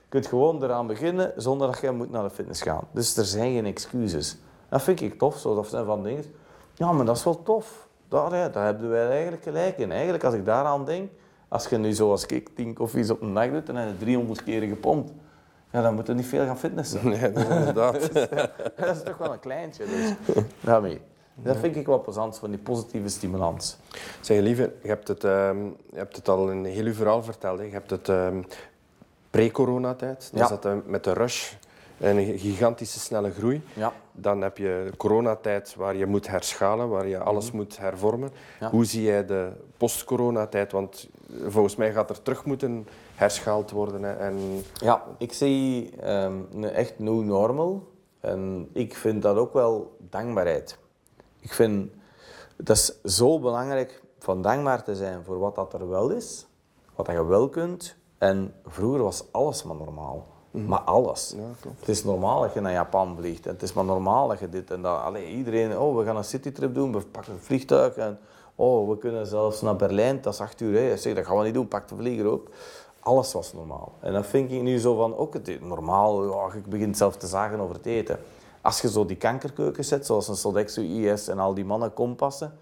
kunt 0.09 0.27
gewoon 0.27 0.63
eraan 0.63 0.87
beginnen 0.87 1.33
zonder 1.35 1.67
dat 1.71 1.79
je 1.79 1.91
moet 1.91 2.11
naar 2.11 2.23
de 2.23 2.29
fitness 2.29 2.61
gaan. 2.61 2.87
Dus 2.91 3.17
er 3.17 3.25
zijn 3.25 3.53
geen 3.53 3.65
excuses. 3.65 4.37
Dat 4.69 4.81
vind 4.81 5.01
ik 5.01 5.17
tof, 5.17 5.37
zo. 5.37 5.55
dat 5.55 5.67
zijn 5.67 5.85
van 5.85 6.03
dingen. 6.03 6.23
Ja, 6.73 6.91
maar 6.91 7.05
dat 7.05 7.17
is 7.17 7.23
wel 7.23 7.43
tof. 7.43 7.87
Daar, 8.07 8.31
hè, 8.31 8.49
daar 8.49 8.65
hebben 8.65 8.89
wij 8.89 9.09
eigenlijk 9.09 9.43
gelijk 9.43 9.77
in. 9.77 9.91
Eigenlijk, 9.91 10.23
als 10.23 10.33
ik 10.33 10.45
daaraan 10.45 10.85
denk, 10.85 11.09
als 11.47 11.67
je 11.67 11.77
nu 11.77 11.93
zoals 11.93 12.25
ik 12.25 12.49
10 12.55 12.73
koffies 12.73 13.09
op 13.09 13.21
een 13.21 13.33
dag 13.33 13.51
doet, 13.51 13.65
dan 13.65 13.75
heb 13.75 13.89
je 13.89 13.97
300 13.97 14.43
keer 14.43 14.61
gepompt. 14.61 15.11
Ja, 15.75 15.81
dan 15.81 15.95
moet 15.95 16.07
je 16.07 16.13
niet 16.13 16.25
veel 16.25 16.45
gaan 16.45 16.57
fitnessen. 16.59 17.09
Nee, 17.09 17.31
dat 17.31 17.43
is 17.43 17.55
inderdaad. 17.57 18.13
dat 18.77 18.95
is 18.95 19.03
toch 19.03 19.17
wel 19.17 19.33
een 19.33 19.39
kleintje. 19.39 19.85
Dus. 19.85 20.13
Daarmee. 20.59 21.01
Dat 21.33 21.57
vind 21.57 21.75
ik 21.75 21.85
wel 21.85 22.01
plezant, 22.01 22.37
van 22.37 22.49
die 22.49 22.59
positieve 22.59 23.07
stimulans. 23.09 23.77
Zeg 24.21 24.39
lieve, 24.39 24.73
je 24.81 24.87
hebt 24.87 25.07
het, 25.07 25.23
ehm, 25.23 25.63
je 25.65 25.95
hebt 25.95 26.15
het 26.15 26.27
al 26.29 26.49
in 26.49 26.65
heel 26.65 26.85
uw 26.85 26.93
verhaal 26.93 27.23
verteld. 27.23 27.57
Hè. 27.59 27.65
Je 27.65 27.71
hebt 27.71 27.89
het 27.89 28.09
ehm, 28.09 28.41
pre-coronatijd. 29.29 30.29
Dan 30.31 30.41
Ja. 30.41 30.47
zat 30.47 30.63
je 30.63 30.81
met 30.85 31.03
de 31.03 31.13
rush 31.13 31.51
en 31.97 32.17
een 32.17 32.39
gigantische 32.39 32.99
snelle 32.99 33.31
groei. 33.31 33.61
Ja. 33.73 33.93
Dan 34.11 34.41
heb 34.41 34.57
je 34.57 34.87
de 34.91 34.97
coronatijd 34.97 35.75
waar 35.75 35.95
je 35.95 36.05
moet 36.05 36.27
herschalen, 36.27 36.89
waar 36.89 37.07
je 37.07 37.19
alles 37.19 37.51
moet 37.51 37.77
hervormen. 37.77 38.29
Mhm. 38.29 38.63
Ja. 38.63 38.69
Hoe 38.69 38.85
zie 38.85 39.03
jij 39.03 39.25
de 39.25 39.49
post-coronatijd? 39.77 40.71
Want 40.71 41.09
volgens 41.47 41.75
mij 41.75 41.91
gaat 41.93 42.09
er 42.09 42.21
terug 42.21 42.45
moeten 42.45 42.87
herschaald 43.15 43.71
worden. 43.71 44.19
En 44.19 44.63
Ja, 44.73 45.03
ik 45.17 45.33
zie 45.33 45.95
ehm, 45.99 46.39
een 46.53 46.63
echt 46.63 46.99
new 46.99 47.23
normal. 47.23 47.87
En 48.19 48.69
ik 48.73 48.95
vind 48.95 49.21
dat 49.21 49.37
ook 49.37 49.53
wel 49.53 49.97
dankbaarheid. 50.09 50.77
Ik 51.39 51.53
vind 51.53 51.91
dat 52.55 52.75
is 52.77 53.01
zo 53.03 53.39
belangrijk 53.39 54.03
van 54.19 54.41
dankbaar 54.41 54.83
te 54.83 54.95
zijn 54.95 55.23
voor 55.23 55.39
wat 55.39 55.55
dat 55.55 55.73
er 55.73 55.89
wel 55.89 56.09
is, 56.09 56.47
wat 56.95 57.05
dat 57.05 57.15
je 57.15 57.25
wel 57.25 57.49
kunt. 57.49 57.95
En 58.17 58.53
vroeger 58.65 59.03
was 59.03 59.23
alles 59.31 59.63
maar 59.63 59.75
normaal. 59.75 60.25
Maar 60.51 60.79
alles. 60.79 61.33
Ja, 61.37 61.43
klopt. 61.61 61.79
Het 61.79 61.89
is 61.89 62.03
normaal 62.03 62.41
dat 62.41 62.53
je 62.53 62.59
naar 62.59 62.71
Japan 62.71 63.15
vliegt. 63.17 63.45
En 63.45 63.53
het 63.53 63.61
is 63.61 63.73
maar 63.73 63.85
normaal 63.85 64.27
dat 64.27 64.39
je 64.39 64.49
dit 64.49 64.71
en 64.71 64.81
dat. 64.81 65.01
Allee, 65.01 65.27
iedereen, 65.27 65.77
oh, 65.77 65.97
we 65.97 66.05
gaan 66.05 66.17
een 66.17 66.23
citytrip 66.23 66.73
doen, 66.73 66.91
we 66.91 66.99
pakken 66.99 67.33
een 67.33 67.39
vliegtuig. 67.39 67.95
En 67.95 68.19
oh, 68.55 68.89
we 68.89 68.97
kunnen 68.97 69.27
zelfs 69.27 69.61
naar 69.61 69.75
Berlijn, 69.75 70.21
dat 70.21 70.33
is 70.33 70.39
acht 70.39 70.61
uur. 70.61 70.79
Hè. 70.79 70.97
Zeg, 70.97 71.15
dat 71.15 71.25
gaan 71.25 71.37
we 71.37 71.43
niet 71.43 71.53
doen, 71.53 71.67
pak 71.67 71.87
de 71.87 71.95
vlieger 71.95 72.31
op. 72.31 72.49
Alles 73.05 73.33
was 73.33 73.53
normaal. 73.53 73.91
En 73.99 74.13
dat 74.13 74.25
vind 74.25 74.51
ik 74.51 74.61
nu 74.61 74.77
zo 74.77 74.95
van, 74.95 75.15
ook 75.15 75.33
het 75.33 75.61
normaal, 75.61 76.25
ja, 76.25 76.53
je 76.53 76.61
begint 76.69 76.97
zelf 76.97 77.17
te 77.17 77.27
zagen 77.27 77.59
over 77.59 77.75
het 77.75 77.85
eten. 77.85 78.19
Als 78.61 78.81
je 78.81 78.89
zo 78.89 79.05
die 79.05 79.17
kankerkeukens 79.17 79.87
zet, 79.87 80.05
zoals 80.05 80.27
een 80.27 80.35
Sodexo 80.35 80.81
IS 80.81 81.27
en 81.27 81.39
al 81.39 81.53
die 81.53 81.65
mannen 81.65 81.93
kompassen, 81.93 82.57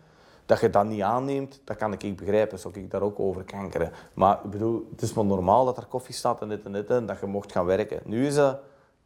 dat 0.46 0.60
je 0.60 0.70
dat 0.70 0.86
niet 0.86 1.02
aanneemt, 1.02 1.62
dat 1.64 1.78
kan 1.78 1.94
ik 1.94 2.18
begrijpen. 2.18 2.60
Zou 2.60 2.74
ik 2.74 2.91
daar 2.91 3.02
ook 3.02 3.20
over 3.20 3.44
kankeren. 3.44 3.91
Maar 4.14 4.39
ik 4.44 4.50
bedoel, 4.50 4.88
het 4.91 5.02
is 5.02 5.14
maar 5.14 5.26
normaal 5.26 5.66
dat 5.66 5.78
er 5.78 5.86
koffie 5.86 6.16
staat 6.16 6.41
en 6.41 6.50
dit 6.50 6.66
en 6.66 6.72
dit 6.72 6.89
en 6.89 7.06
dat 7.06 7.20
je 7.20 7.26
mocht 7.26 7.52
gaan 7.52 7.66
werken. 7.66 8.02
Nu 8.06 8.28
is 8.28 8.36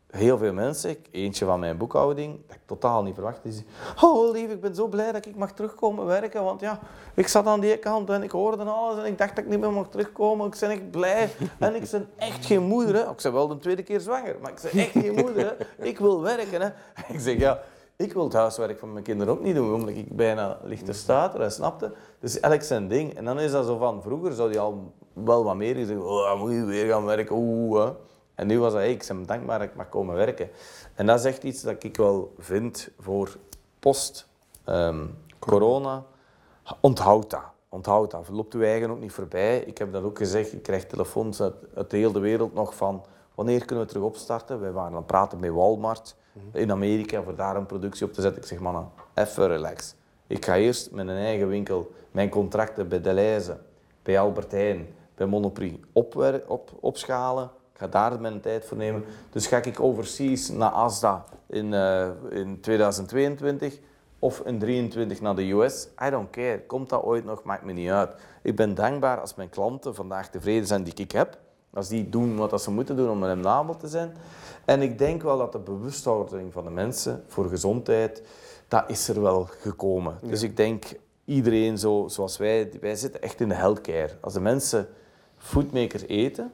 heel 0.07 0.37
veel 0.37 0.53
mensen, 0.53 0.97
eentje 1.11 1.45
van 1.45 1.59
mijn 1.59 1.77
boekhouding, 1.77 2.39
dat 2.47 2.55
ik 2.55 2.61
totaal 2.65 3.03
niet 3.03 3.13
verwacht, 3.13 3.43
die 3.43 3.51
zegt, 3.51 3.65
oh 4.03 4.31
lief, 4.31 4.51
ik 4.51 4.61
ben 4.61 4.75
zo 4.75 4.87
blij 4.87 5.11
dat 5.11 5.25
ik 5.25 5.35
mag 5.35 5.53
terugkomen 5.53 6.05
werken, 6.05 6.43
want 6.43 6.61
ja, 6.61 6.79
ik 7.13 7.27
zat 7.27 7.45
aan 7.45 7.59
die 7.59 7.77
kant 7.77 8.09
en 8.09 8.23
ik 8.23 8.31
hoorde 8.31 8.63
alles 8.63 8.97
en 8.97 9.05
ik 9.05 9.17
dacht 9.17 9.35
dat 9.35 9.43
ik 9.43 9.49
niet 9.49 9.59
meer 9.59 9.71
mag 9.71 9.89
terugkomen. 9.89 10.47
Ik 10.47 10.57
ben 10.59 10.69
echt 10.69 10.91
blij 10.91 11.29
en 11.59 11.75
ik 11.75 11.91
ben 11.91 12.09
echt 12.17 12.45
geen 12.45 12.63
moeder. 12.63 12.95
Hè. 12.95 13.09
Ik 13.09 13.21
ben 13.23 13.33
wel 13.33 13.47
de 13.47 13.57
tweede 13.57 13.83
keer 13.83 13.99
zwanger, 13.99 14.35
maar 14.41 14.51
ik 14.51 14.59
ben 14.61 14.81
echt 14.81 14.91
geen 14.91 15.13
moeder. 15.15 15.55
Hè. 15.57 15.85
Ik 15.89 15.99
wil 15.99 16.21
werken. 16.21 16.61
Hè. 16.61 16.67
Ik 17.13 17.19
zeg, 17.19 17.37
ja, 17.37 17.59
ik 17.95 18.13
wil 18.13 18.23
het 18.23 18.33
huiswerk 18.33 18.79
van 18.79 18.93
mijn 18.93 19.03
kinderen 19.03 19.33
ook 19.33 19.41
niet 19.41 19.55
doen, 19.55 19.73
omdat 19.73 19.89
ik 19.89 20.15
bijna 20.15 20.57
ligt 20.63 20.85
te 20.85 20.93
stuiteren, 20.93 21.51
snapte? 21.51 21.93
Dus 22.19 22.39
elk 22.39 22.61
zijn 22.61 22.87
ding. 22.87 23.13
En 23.13 23.25
dan 23.25 23.39
is 23.39 23.51
dat 23.51 23.65
zo 23.65 23.77
van, 23.77 24.01
vroeger 24.01 24.33
zou 24.33 24.49
die 24.49 24.59
al 24.59 24.93
wel 25.13 25.43
wat 25.43 25.55
meer 25.55 25.75
zeggen, 25.75 26.05
oh, 26.05 26.29
dan 26.29 26.39
moet 26.39 26.51
je 26.51 26.65
weer 26.65 26.87
gaan 26.87 27.05
werken, 27.05 27.35
oeh. 27.35 27.89
En 28.37 28.47
nu 28.47 28.59
was 28.59 28.73
dat, 28.73 28.81
hey, 28.81 28.91
ik 28.91 29.05
ben 29.07 29.25
dankbaar 29.25 29.59
dat 29.59 29.67
ik 29.67 29.75
mag 29.75 29.89
komen 29.89 30.15
werken. 30.15 30.49
En 30.95 31.05
dat 31.05 31.19
is 31.19 31.25
echt 31.25 31.43
iets 31.43 31.61
dat 31.61 31.83
ik 31.83 31.97
wel 31.97 32.33
vind 32.37 32.89
voor 32.99 33.37
post 33.79 34.27
ehm, 34.63 35.05
corona. 35.39 36.03
Onthoud 36.79 37.29
dat. 37.29 37.43
Onthoud 37.69 38.11
dat. 38.11 38.29
Loopt 38.29 38.53
uw 38.53 38.61
eigen 38.61 38.89
ook 38.89 38.99
niet 38.99 39.11
voorbij. 39.11 39.59
Ik 39.59 39.77
heb 39.77 39.91
dat 39.91 40.03
ook 40.03 40.17
gezegd. 40.17 40.53
Ik 40.53 40.63
krijg 40.63 40.85
telefoons 40.85 41.41
uit, 41.41 41.55
uit 41.75 41.89
de 41.89 41.97
hele 41.97 42.19
wereld 42.19 42.53
nog 42.53 42.75
van 42.75 43.05
wanneer 43.35 43.65
kunnen 43.65 43.85
we 43.85 43.91
terug 43.91 44.05
opstarten. 44.05 44.59
Wij 44.59 44.71
waren 44.71 44.91
aan 44.91 44.97
het 44.97 45.05
praten 45.05 45.39
met 45.39 45.51
Walmart 45.51 46.15
in 46.51 46.71
Amerika 46.71 47.23
voor 47.23 47.35
daar 47.35 47.55
een 47.55 47.65
productie 47.65 48.05
op 48.05 48.13
te 48.13 48.21
zetten. 48.21 48.41
Ik 48.41 48.47
zeg, 48.47 48.59
mannen, 48.59 48.89
even 49.13 49.47
relax. 49.47 49.95
Ik 50.27 50.45
ga 50.45 50.55
eerst 50.57 50.91
met 50.91 51.07
een 51.07 51.15
eigen 51.15 51.47
winkel 51.47 51.91
mijn 52.11 52.29
contracten 52.29 52.87
bij 52.87 53.01
Deleuze, 53.01 53.57
bij 54.03 54.19
Albert 54.19 54.51
Heijn, 54.51 54.87
bij 55.15 55.27
Monoprix 55.27 55.75
opwer- 55.93 56.43
op, 56.47 56.71
opschalen. 56.79 57.51
Ga 57.77 57.87
daar 57.87 58.21
mijn 58.21 58.41
tijd 58.41 58.65
voor 58.65 58.77
nemen. 58.77 59.03
Dus 59.31 59.47
ga 59.47 59.63
ik 59.63 59.79
overseas 59.79 60.49
naar 60.49 60.69
Asda 60.69 61.25
in, 61.47 61.73
eh, 61.73 62.07
in 62.29 62.59
2022 62.61 63.79
of 64.19 64.39
in 64.39 64.59
23 64.59 65.21
naar 65.21 65.35
de 65.35 65.51
US. 65.51 65.87
I 66.07 66.09
don't 66.09 66.29
care. 66.29 66.61
Komt 66.67 66.89
dat 66.89 67.03
ooit 67.03 67.25
nog, 67.25 67.43
maakt 67.43 67.63
me 67.63 67.73
niet 67.73 67.89
uit. 67.89 68.15
Ik 68.41 68.55
ben 68.55 68.75
dankbaar 68.75 69.21
als 69.21 69.35
mijn 69.35 69.49
klanten 69.49 69.95
vandaag 69.95 70.29
tevreden 70.29 70.67
zijn 70.67 70.83
die 70.83 70.93
ik 70.93 71.11
heb. 71.11 71.37
Als 71.73 71.87
die 71.87 72.09
doen 72.09 72.35
wat 72.35 72.61
ze 72.61 72.71
moeten 72.71 72.95
doen 72.95 73.09
om 73.09 73.25
rendabel 73.25 73.77
te 73.77 73.87
zijn. 73.87 74.15
En 74.65 74.81
ik 74.81 74.97
denk 74.97 75.21
wel 75.21 75.37
dat 75.37 75.51
de 75.51 75.59
bewustwording 75.59 76.53
van 76.53 76.63
de 76.63 76.69
mensen 76.69 77.23
voor 77.27 77.49
gezondheid, 77.49 78.23
dat 78.67 78.83
is 78.87 79.07
er 79.07 79.21
wel 79.21 79.47
gekomen. 79.59 80.17
Dus 80.21 80.41
ik 80.41 80.57
denk, 80.57 80.85
iedereen 81.25 81.77
zo, 81.77 82.07
zoals 82.07 82.37
wij, 82.37 82.71
wij 82.81 82.95
zitten 82.95 83.21
echt 83.21 83.41
in 83.41 83.49
de 83.49 83.55
healthcare. 83.55 84.17
Als 84.21 84.33
de 84.33 84.39
mensen 84.39 84.87
foodmakers 85.37 86.07
eten, 86.07 86.53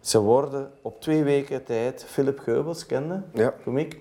ze 0.00 0.18
worden 0.20 0.70
op 0.82 1.00
twee 1.00 1.22
weken 1.24 1.64
tijd, 1.64 2.04
Philip 2.04 2.38
Geubels 2.38 2.86
kende, 2.86 3.22
Ja. 3.32 3.54
komiek, 3.64 4.00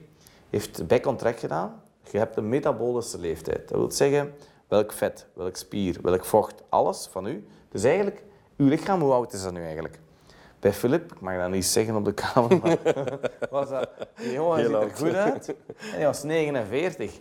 heeft 0.49 0.87
back-on-track 0.87 1.39
gedaan. 1.39 1.81
Je 2.11 2.17
hebt 2.17 2.37
een 2.37 2.49
metabolische 2.49 3.19
leeftijd. 3.19 3.69
Dat 3.69 3.77
wil 3.77 3.91
zeggen, 3.91 4.33
welk 4.67 4.91
vet, 4.91 5.25
welk 5.33 5.55
spier, 5.55 5.97
welk 6.01 6.25
vocht, 6.25 6.63
alles 6.69 7.07
van 7.11 7.25
u. 7.27 7.47
Dus 7.71 7.83
eigenlijk, 7.83 8.23
uw 8.57 8.67
lichaam, 8.67 9.01
hoe 9.01 9.11
oud 9.13 9.33
is 9.33 9.43
dat 9.43 9.53
nu 9.53 9.63
eigenlijk? 9.63 9.99
Bij 10.59 10.73
Philip, 10.73 11.11
ik 11.13 11.19
mag 11.21 11.37
dat 11.37 11.49
niet 11.49 11.65
zeggen 11.65 11.95
op 11.95 12.05
de 12.05 12.13
kamer, 12.13 12.59
maar 12.63 12.77
was 13.49 13.69
dat, 13.69 13.89
die 14.15 14.31
jongen 14.31 14.65
ziet 14.65 14.73
er 14.73 14.89
goed 14.95 15.13
uit. 15.13 15.47
En 15.91 15.97
die 15.97 16.05
was 16.05 16.23
49. 16.23 17.19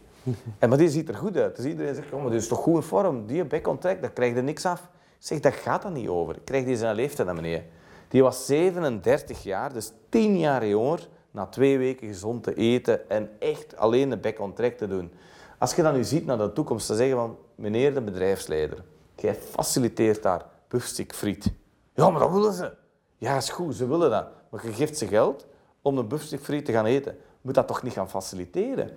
En, 0.59 0.69
maar 0.69 0.79
die 0.79 0.89
ziet 0.89 1.09
er 1.09 1.15
goed 1.15 1.37
uit. 1.37 1.57
Dus 1.57 1.65
iedereen 1.65 1.95
zegt, 1.95 2.13
oh, 2.13 2.21
maar 2.21 2.31
die 2.31 2.39
is 2.39 2.49
toch 2.49 2.59
goed 2.59 2.75
in 2.75 2.83
vorm. 2.83 3.27
Die 3.27 3.45
back-on-track, 3.45 4.01
daar 4.01 4.11
krijg 4.11 4.35
je 4.35 4.43
niks 4.43 4.67
af. 4.67 4.81
Ik 4.81 4.87
zeg, 5.19 5.41
daar 5.41 5.53
gaat 5.53 5.83
dat 5.83 5.93
niet 5.93 6.09
over. 6.09 6.35
Ik 6.37 6.45
krijg 6.45 6.65
die 6.65 6.77
zijn 6.77 6.95
leeftijd 6.95 7.27
naar 7.27 7.37
beneden. 7.37 7.65
Die 8.09 8.23
was 8.23 8.47
37 8.47 9.43
jaar, 9.43 9.73
dus 9.73 9.93
10 10.09 10.39
jaar 10.39 10.67
jonger, 10.67 11.09
na 11.31 11.47
twee 11.47 11.79
weken 11.79 12.07
gezond 12.07 12.43
te 12.43 12.55
eten 12.55 13.11
en 13.11 13.31
echt 13.39 13.77
alleen 13.77 14.11
de 14.11 14.17
back-on-track 14.17 14.73
te 14.73 14.89
doen. 14.89 15.13
Als 15.59 15.75
je 15.75 15.83
dan 15.83 15.95
nu 15.95 16.05
ziet 16.05 16.27
naar 16.27 16.39
de 16.39 16.53
toekomst, 16.53 16.87
te 16.87 16.95
zeggen 16.95 17.17
van, 17.17 17.37
meneer 17.55 17.95
de 17.95 18.01
bedrijfsleider, 18.01 18.85
jij 19.17 19.35
faciliteert 19.35 20.23
daar 20.23 20.45
buffstuk 20.69 21.15
friet. 21.15 21.53
Ja, 21.95 22.11
maar 22.11 22.21
dat 22.21 22.33
willen 22.33 22.53
ze. 22.53 22.73
Ja, 23.19 23.37
is 23.37 23.51
goed, 23.51 23.75
ze 23.75 23.87
willen 23.87 24.11
dat. 24.11 24.27
Maar 24.51 24.67
je 24.67 24.73
geeft 24.73 24.99
ze 24.99 25.07
geld 25.07 25.47
om 25.83 25.99
een 25.99 26.09
buffstuk 26.09 26.41
friet 26.41 26.65
te 26.65 26.73
gaan 26.73 26.85
eten. 26.85 27.17
Moet 27.41 27.55
dat 27.55 27.67
toch 27.67 27.83
niet 27.83 27.93
gaan 27.93 28.11
faciliteren? 28.11 28.91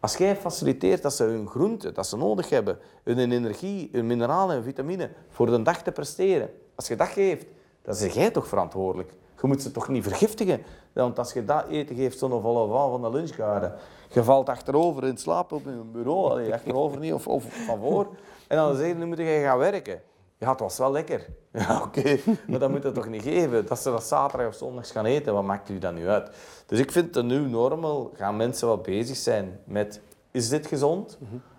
Als 0.00 0.16
jij 0.16 0.36
faciliteert 0.36 1.02
dat 1.02 1.14
ze 1.14 1.24
hun 1.24 1.48
groenten, 1.48 1.94
dat 1.94 2.06
ze 2.06 2.16
nodig 2.16 2.48
hebben, 2.48 2.78
hun 3.04 3.32
energie, 3.32 3.88
hun 3.92 4.06
mineralen 4.06 4.56
en 4.56 4.62
vitamine 4.62 5.10
voor 5.28 5.46
de 5.46 5.62
dag 5.62 5.82
te 5.82 5.92
presteren. 5.92 6.50
Als 6.74 6.88
je 6.88 6.96
dat 6.96 7.08
geeft, 7.08 7.46
dan 7.82 7.94
zeg 7.94 8.14
jij 8.14 8.30
toch 8.30 8.46
verantwoordelijk. 8.48 9.12
Je 9.40 9.48
moet 9.48 9.62
ze 9.62 9.70
toch 9.70 9.88
niet 9.88 10.02
vergiftigen. 10.02 10.62
Want 10.92 11.18
als 11.18 11.32
je 11.32 11.44
dat 11.44 11.66
eten 11.68 11.96
geeft, 11.96 12.18
zo'n 12.18 12.42
volle 12.42 12.68
van 12.68 12.90
van 12.90 13.02
de 13.02 13.10
lunchgarde, 13.10 13.74
je 14.08 14.24
valt 14.24 14.48
achterover 14.48 15.04
in 15.04 15.16
slaap 15.16 15.52
op 15.52 15.64
je 15.64 15.82
bureau, 15.92 16.30
allee, 16.30 16.52
achterover 16.52 16.98
niet 16.98 17.12
of, 17.12 17.28
of 17.28 17.44
van 17.66 17.78
voor. 17.78 18.08
En 18.48 18.56
dan 18.56 18.76
zeg 18.76 18.86
je, 18.86 18.94
nu 18.94 19.06
moet 19.06 19.18
je 19.18 19.40
gaan 19.44 19.58
werken. 19.58 20.00
Ja, 20.38 20.50
het 20.50 20.60
was 20.60 20.78
wel 20.78 20.92
lekker. 20.92 21.26
Ja, 21.52 21.82
oké, 21.82 22.18
maar 22.48 22.58
dat 22.58 22.70
moet 22.70 22.82
je 22.82 22.92
toch 22.92 23.08
niet 23.08 23.22
geven. 23.22 23.66
Dat 23.66 23.78
ze 23.78 23.90
dat 23.90 24.04
zaterdag 24.04 24.46
of 24.48 24.54
zondag 24.54 24.88
gaan 24.88 25.04
eten, 25.04 25.34
wat 25.34 25.42
maakt 25.42 25.68
u 25.68 25.78
dat 25.78 25.94
nu 25.94 26.08
uit? 26.08 26.30
Dus 26.66 26.78
ik 26.78 26.92
vind 26.92 27.14
het 27.14 27.24
nu 27.24 27.48
normaal, 27.48 28.10
gaan 28.14 28.36
mensen 28.36 28.66
wel 28.66 28.78
bezig 28.78 29.16
zijn 29.16 29.60
met, 29.64 30.00
is 30.30 30.48
dit 30.48 30.66
gezond? 30.66 31.18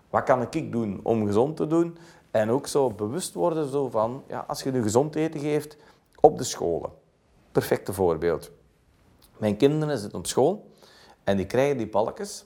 Wat 0.10 0.24
kan 0.24 0.48
ik 0.50 0.72
doen 0.72 1.00
om 1.04 1.26
gezond 1.26 1.58
te 1.58 1.68
doen? 1.68 1.98
En 2.32 2.52
ook 2.52 2.68
zo 2.68 2.90
bewust 2.90 3.34
worden 3.34 3.70
zo 3.70 3.90
van, 3.90 4.24
ja, 4.28 4.46
als 4.48 4.64
je 4.64 4.72
nu 4.72 4.82
gezond 4.82 5.16
eten 5.16 5.40
geeft 5.40 5.78
op 6.26 6.38
de 6.38 6.44
scholen. 6.44 6.92
Perfecte 7.52 7.94
voorbeeld. 7.94 8.52
Mijn 9.38 9.58
kinderen 9.58 9.98
zitten 9.98 10.20
op 10.20 10.28
school 10.28 10.70
en 11.24 11.38
die 11.38 11.46
krijgen 11.46 11.78
die 11.78 11.90
balkjes, 11.90 12.46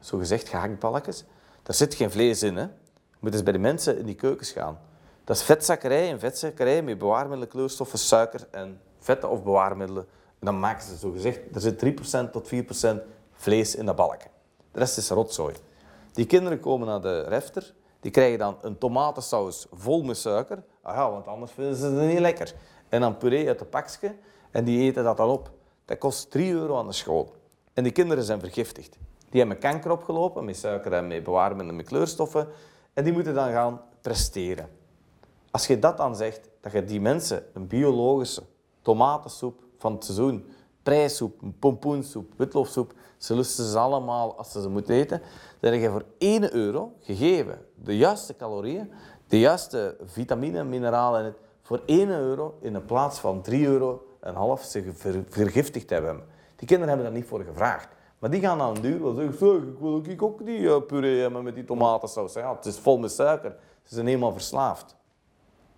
zo 0.00 0.18
gezegd 0.18 0.48
gehaktbalkjes. 0.48 1.24
Daar 1.62 1.74
zit 1.74 1.94
geen 1.94 2.10
vlees 2.10 2.42
in, 2.42 2.56
hè. 2.56 2.62
Je 2.62 3.18
moet 3.20 3.32
eens 3.32 3.42
bij 3.42 3.52
de 3.52 3.58
mensen 3.58 3.98
in 3.98 4.06
die 4.06 4.14
keukens 4.14 4.50
gaan. 4.50 4.78
Dat 5.24 5.36
is 5.36 5.42
vetzakkerij 5.42 6.10
en 6.10 6.20
vetzakkerij 6.20 6.82
met 6.82 6.98
bewaarmiddelen, 6.98 7.48
kleurstoffen, 7.48 7.98
suiker 7.98 8.48
en 8.50 8.80
vetten 8.98 9.30
of 9.30 9.42
bewaarmiddelen. 9.42 10.06
En 10.38 10.46
dan 10.46 10.60
maken 10.60 10.86
ze 10.86 10.96
zo 10.96 11.10
gezegd, 11.10 11.40
er 11.54 11.60
zit 11.60 11.84
3% 12.26 12.30
tot 12.30 12.48
4% 12.54 13.02
vlees 13.32 13.74
in 13.74 13.86
dat 13.86 13.96
balken. 13.96 14.30
De 14.72 14.78
rest 14.78 14.98
is 14.98 15.08
rotzooi. 15.08 15.54
Die 16.12 16.26
kinderen 16.26 16.60
komen 16.60 16.86
naar 16.86 17.00
de 17.00 17.20
refter, 17.20 17.74
die 18.00 18.10
krijgen 18.10 18.38
dan 18.38 18.56
een 18.62 18.78
tomatensaus 18.78 19.66
vol 19.72 20.02
met 20.02 20.16
suiker. 20.16 20.62
Ah 20.82 20.94
ja, 20.94 21.10
want 21.10 21.26
anders 21.26 21.52
vinden 21.52 21.76
ze 21.76 21.86
het 21.86 22.08
niet 22.08 22.18
lekker. 22.18 22.54
En 22.88 23.00
dan 23.00 23.16
puree 23.16 23.48
uit 23.48 23.58
de 23.58 23.64
pakje 23.64 24.14
en 24.50 24.64
die 24.64 24.80
eten 24.80 25.04
dat 25.04 25.16
dan 25.16 25.28
op. 25.28 25.50
Dat 25.84 25.98
kost 25.98 26.30
3 26.30 26.52
euro 26.52 26.78
aan 26.78 26.86
de 26.86 26.92
school. 26.92 27.34
En 27.72 27.82
die 27.82 27.92
kinderen 27.92 28.24
zijn 28.24 28.40
vergiftigd. 28.40 28.96
Die 29.30 29.40
hebben 29.40 29.58
kanker 29.58 29.90
opgelopen 29.90 30.44
met 30.44 30.56
suiker 30.56 30.92
en 30.92 31.06
met 31.06 31.22
bewaarmiddelen 31.22 31.70
en 31.70 31.76
met 31.76 31.86
kleurstoffen. 31.86 32.48
En 32.92 33.04
die 33.04 33.12
moeten 33.12 33.34
dan 33.34 33.50
gaan 33.50 33.80
presteren. 34.00 34.68
Als 35.50 35.66
je 35.66 35.78
dat 35.78 35.96
dan 35.96 36.16
zegt, 36.16 36.48
dat 36.60 36.72
je 36.72 36.84
die 36.84 37.00
mensen 37.00 37.44
een 37.52 37.66
biologische 37.66 38.42
tomatensoep 38.82 39.62
van 39.78 39.92
het 39.92 40.04
seizoen, 40.04 40.46
prijssoep, 40.82 41.40
pompoensoep, 41.58 42.32
witloofsoep, 42.36 42.92
ze 43.18 43.34
lusten 43.34 43.64
ze 43.64 43.78
allemaal 43.78 44.38
als 44.38 44.52
ze 44.52 44.60
ze 44.60 44.68
moeten 44.68 44.94
eten, 44.94 45.22
dan 45.60 45.72
heb 45.72 45.80
je 45.80 45.90
voor 45.90 46.04
1 46.18 46.54
euro 46.54 46.92
gegeven 47.00 47.66
de 47.74 47.96
juiste 47.96 48.36
calorieën, 48.36 48.92
de 49.26 49.38
juiste 49.38 49.96
vitamine, 50.04 50.64
mineralen 50.64 51.20
in 51.20 51.26
het, 51.26 51.36
voor 51.66 51.80
1 51.86 52.08
euro 52.08 52.54
in 52.60 52.72
de 52.72 52.80
plaats 52.80 53.18
van 53.18 53.42
3 53.42 53.66
euro 53.66 54.06
en 54.20 54.34
half 54.34 54.62
ze 54.62 54.92
vergiftigd 55.28 55.90
hebben. 55.90 56.24
Die 56.56 56.66
kinderen 56.66 56.88
hebben 56.88 57.06
daar 57.06 57.20
niet 57.20 57.28
voor 57.28 57.40
gevraagd. 57.40 57.88
Maar 58.18 58.30
die 58.30 58.40
gaan 58.40 58.58
dan 58.58 58.74
duur 58.74 59.02
wel 59.02 59.14
zeggen, 59.14 59.68
ik 59.68 59.78
wil 59.78 60.02
ook, 60.18 60.44
die 60.46 60.58
uh, 60.58 60.76
puree 60.86 61.20
hebben 61.20 61.44
met 61.44 61.54
die 61.54 61.64
tomatensaus. 61.64 62.32
Ja, 62.32 62.54
het 62.54 62.64
is 62.64 62.78
vol 62.78 62.98
met 62.98 63.12
suiker. 63.12 63.56
Ze 63.82 63.94
zijn 63.94 64.06
helemaal 64.06 64.32
verslaafd. 64.32 64.96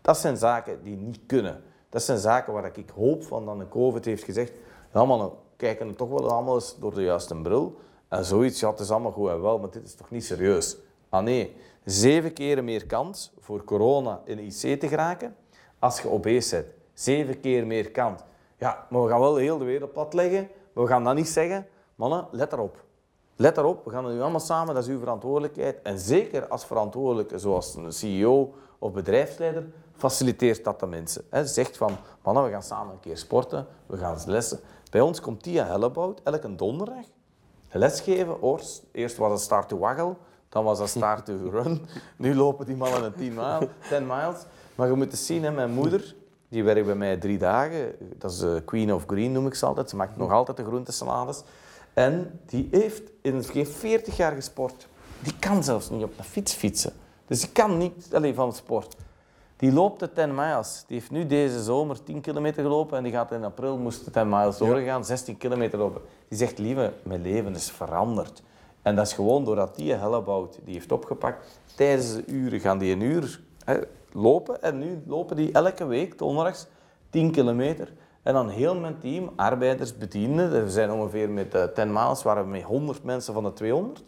Dat 0.00 0.18
zijn 0.18 0.36
zaken 0.36 0.82
die 0.82 0.96
niet 0.96 1.20
kunnen. 1.26 1.62
Dat 1.88 2.02
zijn 2.02 2.18
zaken 2.18 2.52
waar 2.52 2.70
ik 2.76 2.90
hoop 2.94 3.24
van 3.24 3.44
dat 3.44 3.58
de 3.58 3.68
COVID 3.68 4.04
heeft 4.04 4.24
gezegd, 4.24 4.52
ja 4.92 5.04
man, 5.04 5.32
kijken 5.56 5.86
het 5.86 5.96
toch 5.96 6.08
wel 6.08 6.30
allemaal 6.30 6.54
eens 6.54 6.76
door 6.78 6.94
de 6.94 7.02
juiste 7.02 7.34
bril. 7.34 7.78
En 8.08 8.24
zoiets, 8.24 8.60
ja, 8.60 8.70
het 8.70 8.80
is 8.80 8.90
allemaal 8.90 9.12
goed 9.12 9.28
en 9.28 9.42
wel, 9.42 9.58
maar 9.58 9.70
dit 9.70 9.84
is 9.84 9.94
toch 9.94 10.10
niet 10.10 10.24
serieus. 10.24 10.76
Ah 11.08 11.22
nee, 11.22 11.56
zeven 11.84 12.32
keren 12.32 12.64
meer 12.64 12.86
kans 12.86 13.32
voor 13.38 13.64
corona 13.64 14.20
in 14.24 14.36
de 14.36 14.42
IC 14.42 14.80
te 14.80 14.88
geraken 14.88 15.36
als 15.78 16.00
je 16.00 16.10
obese 16.10 16.56
bent. 16.56 16.66
Zeven 16.92 17.40
keer 17.40 17.66
meer 17.66 17.90
kans. 17.90 18.20
Ja, 18.56 18.86
maar 18.90 19.02
we 19.02 19.08
gaan 19.08 19.20
wel 19.20 19.36
heel 19.36 19.58
de 19.58 19.64
wereld 19.64 19.92
plat 19.92 20.14
leggen. 20.14 20.48
Maar 20.72 20.84
we 20.84 20.90
gaan 20.90 21.04
dat 21.04 21.14
niet 21.14 21.28
zeggen. 21.28 21.66
Mannen, 21.94 22.26
let 22.30 22.52
erop. 22.52 22.86
Let 23.36 23.56
erop, 23.56 23.84
we 23.84 23.90
gaan 23.90 24.04
het 24.04 24.14
nu 24.14 24.20
allemaal 24.20 24.40
samen, 24.40 24.74
dat 24.74 24.82
is 24.82 24.90
uw 24.90 24.98
verantwoordelijkheid. 24.98 25.82
En 25.82 25.98
zeker 25.98 26.48
als 26.48 26.64
verantwoordelijke, 26.64 27.38
zoals 27.38 27.74
een 27.74 27.92
CEO 27.92 28.54
of 28.78 28.92
bedrijfsleider, 28.92 29.66
faciliteert 29.96 30.64
dat 30.64 30.80
de 30.80 30.86
mensen. 30.86 31.24
He, 31.30 31.46
zegt 31.46 31.76
van, 31.76 31.96
mannen, 32.22 32.44
we 32.44 32.50
gaan 32.50 32.62
samen 32.62 32.92
een 32.92 33.00
keer 33.00 33.16
sporten, 33.16 33.66
we 33.86 33.96
gaan 33.96 34.16
lessen. 34.26 34.60
Bij 34.90 35.00
ons 35.00 35.20
komt 35.20 35.42
Tia 35.42 35.64
Hellebout 35.64 36.20
elke 36.24 36.54
donderdag 36.54 37.04
lesgeven. 37.70 38.36
Eerst 38.92 39.16
was 39.16 39.32
het 39.32 39.40
start 39.40 39.68
to 39.68 39.78
waggle, 39.78 40.16
dan 40.48 40.64
was 40.64 40.78
het 40.78 40.88
start 40.88 41.24
to 41.24 41.50
run. 41.50 41.86
Nu 42.16 42.34
lopen 42.34 42.66
die 42.66 42.76
mannen 42.76 43.04
een 43.04 43.14
10 43.14 43.34
mile, 43.34 43.68
10 43.88 44.06
miles. 44.06 44.44
Maar 44.78 44.88
je 44.88 44.94
moet 44.94 45.10
eens 45.10 45.26
zien, 45.26 45.42
hè, 45.42 45.50
mijn 45.50 45.70
moeder, 45.70 46.14
die 46.48 46.64
werkt 46.64 46.86
bij 46.86 46.94
mij 46.94 47.16
drie 47.16 47.38
dagen. 47.38 47.94
Dat 48.18 48.30
is 48.30 48.38
de 48.38 48.62
Queen 48.64 48.94
of 48.94 49.04
Green, 49.06 49.32
noem 49.32 49.46
ik 49.46 49.54
ze 49.54 49.66
altijd. 49.66 49.90
Ze 49.90 49.96
maakt 49.96 50.16
nog 50.16 50.32
altijd 50.32 50.56
de 50.56 50.64
groentesalades. 50.64 51.42
En 51.94 52.40
die 52.46 52.68
heeft 52.70 53.02
in 53.22 53.34
het 53.34 53.46
begin 53.46 53.66
40 53.66 54.16
jaar 54.16 54.32
gesport. 54.32 54.88
Die 55.20 55.38
kan 55.38 55.64
zelfs 55.64 55.90
niet 55.90 56.02
op 56.02 56.16
de 56.16 56.22
fiets 56.22 56.54
fietsen. 56.54 56.92
Dus 57.26 57.40
die 57.40 57.50
kan 57.52 57.78
niet 57.78 58.08
alleen 58.12 58.34
van 58.34 58.52
sport. 58.52 58.96
Die 59.56 59.72
loopt 59.72 60.00
de 60.00 60.12
10 60.12 60.34
miles. 60.34 60.84
Die 60.86 60.98
heeft 60.98 61.10
nu 61.10 61.26
deze 61.26 61.62
zomer 61.62 62.02
10 62.02 62.20
kilometer 62.20 62.62
gelopen 62.62 62.96
en 62.96 63.02
die 63.02 63.12
gaat 63.12 63.32
in 63.32 63.44
april 63.44 63.76
moest 63.78 64.04
de 64.04 64.10
10 64.10 64.28
miles 64.28 64.56
doorgaan, 64.56 65.04
16 65.04 65.36
kilometer 65.36 65.78
lopen. 65.78 66.00
Die 66.28 66.38
zegt, 66.38 66.58
lieve, 66.58 66.92
mijn 67.02 67.22
leven 67.22 67.54
is 67.54 67.70
veranderd. 67.70 68.42
En 68.82 68.96
dat 68.96 69.06
is 69.06 69.12
gewoon 69.12 69.44
doordat 69.44 69.76
die 69.76 69.92
hellebout 69.92 70.58
die 70.64 70.74
heeft 70.74 70.92
opgepakt. 70.92 71.46
Tijdens 71.76 72.14
de 72.14 72.26
uren 72.26 72.60
gaan 72.60 72.78
die 72.78 72.92
een 72.92 73.00
uur 73.00 73.40
hè, 73.64 73.78
lopen 74.12 74.62
en 74.62 74.78
nu 74.78 75.02
lopen 75.06 75.36
die 75.36 75.52
elke 75.52 75.86
week, 75.86 76.18
donderdags, 76.18 76.66
10 77.10 77.30
kilometer. 77.30 77.92
En 78.22 78.34
dan 78.34 78.48
heel 78.48 78.74
mijn 78.74 78.98
team, 78.98 79.30
arbeiders, 79.36 79.96
bedienden, 79.96 80.64
we 80.64 80.70
zijn 80.70 80.90
ongeveer 80.90 81.30
met 81.30 81.54
uh, 81.54 81.64
10 81.64 81.92
miles, 81.92 82.22
waren 82.22 82.44
we 82.44 82.50
met 82.50 82.62
100 82.62 83.02
mensen 83.04 83.34
van 83.34 83.42
de 83.42 83.52
200, 83.52 84.04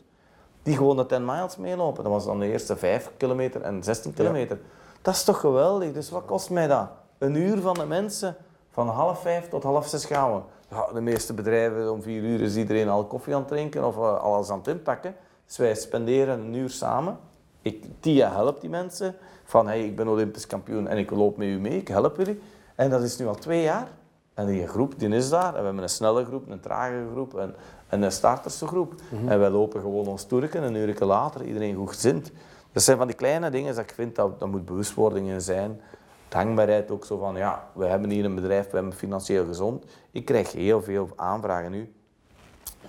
die 0.63 0.77
gewoon 0.77 0.97
de 0.97 1.07
10 1.07 1.25
miles 1.25 1.57
meelopen. 1.57 2.03
Dat 2.03 2.13
was 2.13 2.25
dan 2.25 2.39
de 2.39 2.47
eerste 2.47 2.77
5 2.77 3.11
kilometer 3.17 3.61
en 3.61 3.83
16 3.83 4.15
kilometer. 4.15 4.59
Dat 5.03 5.15
is 5.15 5.25
toch 5.25 5.41
geweldig? 5.41 5.93
Dus 5.93 6.11
wat 6.11 6.25
kost 6.25 6.51
mij 6.51 6.67
dat? 6.67 6.89
Een 7.19 7.35
uur 7.35 7.61
van 7.61 7.75
de 7.75 7.87
mensen, 7.87 8.37
van 8.71 8.89
half 8.89 9.21
vijf 9.21 9.49
tot 9.49 9.63
half 9.63 9.87
zes 9.87 10.05
gaan 10.05 10.35
we. 10.35 10.41
Ja, 10.71 10.93
de 10.93 11.01
meeste 11.01 11.35
bedrijven, 11.35 11.93
om 11.93 12.03
vier 12.03 12.23
uur 12.23 12.41
is 12.41 12.57
iedereen 12.57 12.89
al 12.89 13.05
koffie 13.05 13.35
aan 13.35 13.41
het 13.41 13.49
drinken 13.49 13.85
of 13.85 13.97
uh, 13.97 14.21
alles 14.23 14.51
aan 14.51 14.59
het 14.59 14.67
inpakken. 14.67 15.15
Dus 15.47 15.57
wij 15.57 15.75
spenderen 15.75 16.41
een 16.41 16.55
uur 16.55 16.71
samen. 16.71 17.19
Ik, 17.63 17.85
Tia 18.01 18.33
helpt 18.33 18.61
die 18.61 18.71
mensen. 18.71 19.15
Van, 19.51 19.67
hey, 19.67 19.85
ik 19.85 19.97
ben 19.97 20.09
Olympisch 20.09 20.47
kampioen 20.47 20.89
en 20.89 20.99
ik 20.99 21.11
loop 21.11 21.37
met 21.37 21.49
u 21.49 21.59
mee, 21.59 21.77
ik 21.77 21.89
help 21.89 22.17
jullie. 22.17 22.41
En 22.75 22.91
dat 22.91 23.03
is 23.03 23.19
nu 23.19 23.27
al 23.27 23.35
twee 23.35 23.63
jaar. 23.63 23.89
En 24.35 24.47
die 24.47 24.67
groep 24.67 24.99
die 24.99 25.09
is 25.09 25.29
daar. 25.29 25.55
En 25.55 25.59
we 25.59 25.65
hebben 25.65 25.83
een 25.83 25.89
snelle 25.89 26.25
groep, 26.25 26.51
een 26.51 26.61
trage 26.61 27.07
groep 27.13 27.39
en, 27.39 27.55
en 27.89 28.03
een 28.03 28.13
startersgroep. 28.13 28.95
Mm 29.09 29.29
En 29.29 29.39
wij 29.39 29.51
lopen 29.51 29.81
gewoon 29.81 30.07
ons 30.07 30.25
toerken 30.25 30.63
een 30.63 30.75
uur 30.75 30.97
later, 30.99 31.45
iedereen 31.45 31.75
goed 31.75 31.89
gezind. 31.89 32.31
Dat 32.73 32.83
zijn 32.83 32.97
van 32.97 33.07
die 33.07 33.17
kleine 33.17 33.51
dingen 33.51 33.75
dat 33.75 33.85
ik 33.85 33.93
vind 33.95 34.17
dat, 34.17 34.41
dat 34.41 34.49
moet 34.49 34.65
bewustwording 34.65 35.29
in 35.29 35.41
zijn. 35.41 35.81
Dankbaarheid 36.29 36.91
ook 36.91 37.05
zo 37.05 37.19
van, 37.19 37.37
ja, 37.37 37.69
we 37.73 37.85
hebben 37.85 38.11
hier 38.11 38.25
een 38.25 38.35
bedrijf, 38.35 38.71
we 38.71 38.77
hebben 38.77 38.93
financieel 38.93 39.47
gezond. 39.47 39.85
Ik 40.11 40.25
krijg 40.25 40.53
heel 40.53 40.83
veel 40.83 41.09
aanvragen 41.17 41.71
nu. 41.71 41.93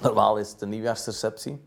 Normaal 0.02 0.38
is 0.38 0.52
het 0.52 0.62
een 0.62 0.70
nieuwjaarsreceptie. 0.70 1.66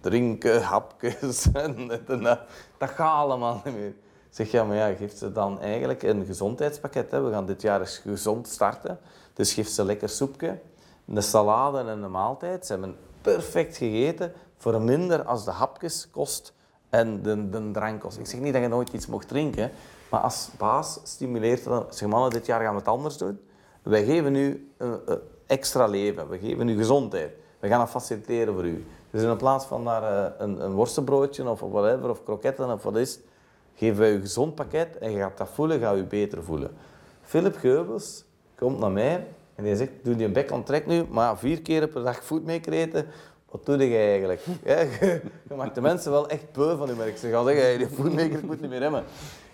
Drinken, 0.00 0.62
hapjes 0.62 1.52
en 1.52 1.88
dat. 2.06 2.40
Dat 2.78 2.90
gaat 2.90 3.16
allemaal 3.16 3.60
niet 3.64 3.74
meer. 3.74 3.94
Zeg, 4.32 4.50
ja, 4.50 4.64
maar 4.64 4.76
ja, 4.76 4.94
geeft 4.94 5.18
ze 5.18 5.32
dan 5.32 5.60
eigenlijk 5.60 6.02
een 6.02 6.24
gezondheidspakket. 6.24 7.10
Hè? 7.10 7.20
We 7.20 7.30
gaan 7.30 7.46
dit 7.46 7.62
jaar 7.62 7.80
eens 7.80 7.98
gezond 7.98 8.48
starten. 8.48 8.98
Dus 9.32 9.52
geef 9.52 9.68
ze 9.68 9.84
lekker 9.84 10.08
soepje, 10.08 10.58
een 11.06 11.22
salade 11.22 11.78
en 11.78 12.02
een 12.02 12.10
maaltijd. 12.10 12.66
Ze 12.66 12.72
hebben 12.72 12.96
perfect 13.20 13.76
gegeten 13.76 14.32
voor 14.56 14.80
minder 14.80 15.22
als 15.22 15.44
de 15.44 15.50
hapjes 15.50 16.08
kost 16.10 16.52
en 16.88 17.22
de, 17.22 17.48
de 17.48 17.70
drankkost. 17.70 18.18
Ik 18.18 18.26
zeg 18.26 18.40
niet 18.40 18.52
dat 18.52 18.62
je 18.62 18.68
nooit 18.68 18.92
iets 18.92 19.06
mocht 19.06 19.28
drinken, 19.28 19.70
maar 20.10 20.20
als 20.20 20.48
baas 20.58 21.00
stimuleert 21.02 21.64
dat. 21.64 21.96
Zeg 21.96 22.08
mannen, 22.08 22.30
dit 22.30 22.46
jaar 22.46 22.60
gaan 22.60 22.72
we 22.72 22.78
het 22.78 22.88
anders 22.88 23.16
doen. 23.16 23.40
Wij 23.82 24.04
geven 24.04 24.34
u 24.34 24.72
een, 24.76 25.00
extra 25.46 25.86
leven, 25.86 26.28
we 26.28 26.38
geven 26.38 26.68
u 26.68 26.76
gezondheid. 26.76 27.32
We 27.58 27.68
gaan 27.68 27.78
dat 27.78 27.90
faciliteren 27.90 28.54
voor 28.54 28.64
u. 28.64 28.86
Dus 29.10 29.22
in 29.22 29.36
plaats 29.36 29.64
van 29.64 29.84
daar 29.84 30.02
eh, 30.02 30.32
een, 30.38 30.64
een 30.64 30.72
worstenbroodje 30.72 31.48
of 31.48 31.60
whatever, 31.60 32.10
of 32.10 32.24
kroketten 32.24 32.72
of 32.72 32.82
wat 32.82 32.96
is, 32.96 33.18
geven 33.74 33.98
wij 33.98 34.14
een 34.14 34.20
gezond 34.20 34.54
pakket 34.54 34.98
en 34.98 35.10
je 35.10 35.18
gaat 35.18 35.38
dat 35.38 35.48
voelen, 35.54 35.80
gaat 35.80 35.96
u 35.96 36.04
beter 36.04 36.44
voelen. 36.44 36.70
Philip 37.22 37.56
Geubels 37.56 38.24
komt 38.54 38.78
naar 38.78 38.90
mij 38.90 39.26
en 39.54 39.64
hij 39.64 39.74
zegt, 39.74 39.90
doe 40.02 40.16
die 40.16 40.26
een 40.26 40.32
bek 40.32 40.50
trek 40.64 40.86
nu, 40.86 41.04
maar 41.10 41.38
vier 41.38 41.62
keer 41.62 41.88
per 41.88 42.02
dag 42.02 42.24
voetmaker 42.24 42.72
eten, 42.72 43.06
wat 43.50 43.66
doe 43.66 43.76
je 43.88 43.96
eigenlijk? 43.96 44.40
je 45.48 45.54
maakt 45.56 45.74
de 45.74 45.80
mensen 45.80 46.10
wel 46.10 46.28
echt 46.28 46.52
beu 46.52 46.76
van 46.76 46.88
je 46.88 46.94
merk. 46.94 47.16
Ze 47.16 47.30
gaan 47.30 47.44
zeggen, 47.44 47.62
hey, 47.62 47.76
die 47.76 47.88
foodmaker 47.88 48.44
moet 48.44 48.60
niet 48.60 48.70
meer 48.70 48.82
hebben. 48.82 49.04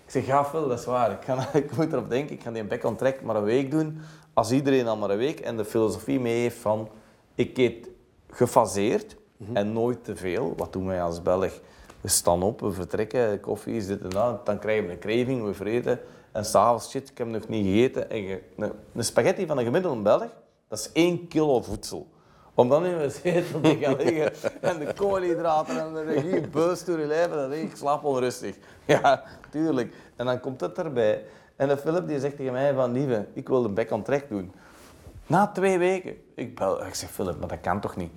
Ik 0.05 0.11
zeg, 0.11 0.25
ja 0.25 0.45
veel, 0.45 0.67
dat 0.67 0.79
is 0.79 0.85
waar. 0.85 1.11
Ik, 1.11 1.21
ga, 1.25 1.49
ik 1.57 1.75
moet 1.75 1.93
erop 1.93 2.09
denken, 2.09 2.35
ik 2.35 2.43
ga 2.43 2.51
die 2.51 2.63
back 2.63 2.83
on 2.83 2.95
track 2.95 3.21
maar 3.21 3.35
een 3.35 3.43
week 3.43 3.71
doen. 3.71 4.01
Als 4.33 4.51
iedereen 4.51 4.87
al 4.87 4.97
maar 4.97 5.09
een 5.09 5.17
week 5.17 5.39
en 5.39 5.57
de 5.57 5.65
filosofie 5.65 6.19
mee 6.19 6.41
heeft 6.41 6.57
van, 6.57 6.89
ik 7.35 7.57
eet 7.57 7.89
gefaseerd 8.29 9.15
mhm. 9.37 9.55
en 9.55 9.73
nooit 9.73 10.03
te 10.03 10.15
veel. 10.15 10.53
Wat 10.57 10.73
doen 10.73 10.85
wij 10.85 11.01
als 11.01 11.21
Belg? 11.21 11.59
We 12.01 12.07
staan 12.07 12.43
op, 12.43 12.59
we 12.59 12.71
vertrekken, 12.71 13.39
koffie 13.39 13.75
is 13.75 13.87
dit 13.87 14.01
en 14.01 14.09
dat. 14.09 14.45
Dan 14.45 14.59
krijgen 14.59 14.85
we 14.85 14.91
een 14.91 14.99
craving, 14.99 15.43
we 15.43 15.53
vreten. 15.53 15.99
En 16.31 16.45
s'avonds, 16.45 16.89
shit, 16.89 17.09
ik 17.09 17.17
heb 17.17 17.27
nog 17.27 17.47
niet 17.47 17.65
gegeten. 17.65 18.09
En 18.09 18.41
een, 18.57 18.71
een 18.93 19.03
spaghetti 19.03 19.45
van 19.45 19.57
een 19.57 19.65
gemiddelde 19.65 20.01
Belg, 20.01 20.27
dat 20.67 20.79
is 20.79 20.91
één 20.91 21.27
kilo 21.27 21.61
voedsel. 21.61 22.07
om 22.53 22.69
dan 22.69 22.85
in 22.85 22.95
mijn 22.95 23.11
zetel 23.11 23.61
te 23.61 23.77
gaan 23.81 23.95
liggen 23.95 24.51
en 24.61 24.79
de 24.79 24.93
koolhydraten 24.93 25.79
en 25.79 25.93
de 25.93 26.03
regie 26.03 26.47
beust 26.47 26.85
door 26.85 26.99
je 26.99 27.05
lijf, 27.05 27.29
dan 27.31 27.49
denk 27.49 27.71
ik, 27.71 27.77
slaap 27.77 28.03
onrustig. 28.03 28.55
Ja, 28.85 29.23
tuurlijk. 29.49 29.93
En 30.15 30.25
dan 30.25 30.39
komt 30.39 30.61
het 30.61 30.77
erbij. 30.77 31.25
En 31.55 31.67
de 31.67 31.77
Philip 31.77 32.07
die 32.07 32.19
zegt 32.19 32.35
tegen 32.35 32.51
mij 32.51 32.73
van, 32.73 32.91
lieve, 32.91 33.27
ik 33.33 33.47
wil 33.47 33.61
de 33.61 33.69
back 33.69 33.91
on 33.91 34.03
track 34.03 34.29
doen. 34.29 34.51
Na 35.27 35.47
twee 35.47 35.77
weken. 35.77 36.17
Ik 36.35 36.55
bel, 36.55 36.85
ik 36.85 36.95
zeg, 36.95 37.09
Philip, 37.09 37.39
maar 37.39 37.47
dat 37.47 37.59
kan 37.61 37.79
toch 37.79 37.95
niet? 37.95 38.11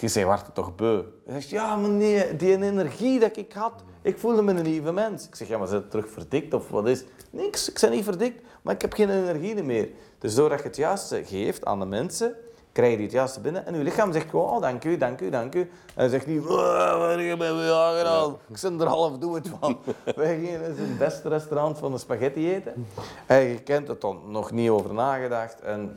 Je 0.00 0.08
zei, 0.08 0.24
wordt 0.24 0.54
toch 0.54 0.74
beu? 0.74 1.02
Hij 1.24 1.34
zegt, 1.34 1.48
ja, 1.48 1.76
nee, 1.76 2.36
die 2.36 2.52
energie 2.52 3.20
dat 3.20 3.36
ik 3.36 3.52
had, 3.52 3.84
ik 4.02 4.18
voelde 4.18 4.42
me 4.42 4.52
een 4.52 4.62
nieuwe 4.62 4.92
mens. 4.92 5.26
Ik 5.26 5.34
zeg, 5.34 5.48
ja, 5.48 5.58
maar 5.58 5.70
je 5.70 5.88
terug 5.88 6.10
verdikt 6.10 6.54
of 6.54 6.68
wat 6.68 6.88
is? 6.88 7.04
Niks, 7.30 7.70
ik 7.70 7.78
ben 7.80 7.90
niet 7.90 8.04
verdikt, 8.04 8.42
maar 8.62 8.74
ik 8.74 8.80
heb 8.80 8.92
geen 8.92 9.10
energie 9.10 9.62
meer. 9.62 9.88
Dus 10.18 10.34
doordat 10.34 10.58
je 10.58 10.66
het 10.66 10.76
juiste 10.76 11.24
geeft 11.24 11.64
aan 11.64 11.78
de 11.78 11.86
mensen, 11.86 12.34
krijg 12.78 12.96
je 12.96 13.02
het 13.02 13.12
juiste 13.12 13.40
binnen. 13.40 13.66
En 13.66 13.76
je 13.76 13.82
lichaam 13.82 14.12
zegt 14.12 14.30
gewoon, 14.30 14.50
oh, 14.50 14.60
dank 14.60 14.84
u, 14.84 14.96
dank 14.96 15.20
u, 15.20 15.30
dank 15.30 15.54
u. 15.54 15.70
En 15.94 16.10
zegt 16.10 16.26
niet, 16.26 16.44
wat 16.44 17.10
heb 17.10 17.18
je 17.18 17.74
aangedaan? 17.74 18.36
Ik 18.48 18.60
ben 18.60 18.80
er 18.80 18.86
half 18.86 19.18
doe 19.18 19.34
het 19.34 19.48
van. 19.60 19.78
Wij 20.16 20.34
gingen 20.34 20.64
in 20.64 20.74
het 20.76 20.98
beste 20.98 21.28
restaurant 21.28 21.78
van 21.78 21.92
de 21.92 21.98
spaghetti 21.98 22.54
eten. 22.54 22.86
En 23.26 23.40
je 23.40 23.62
kent 23.62 23.88
het 23.88 24.00
dan 24.00 24.20
nog 24.26 24.50
niet 24.50 24.70
over 24.70 24.94
nagedacht. 24.94 25.60
En 25.60 25.96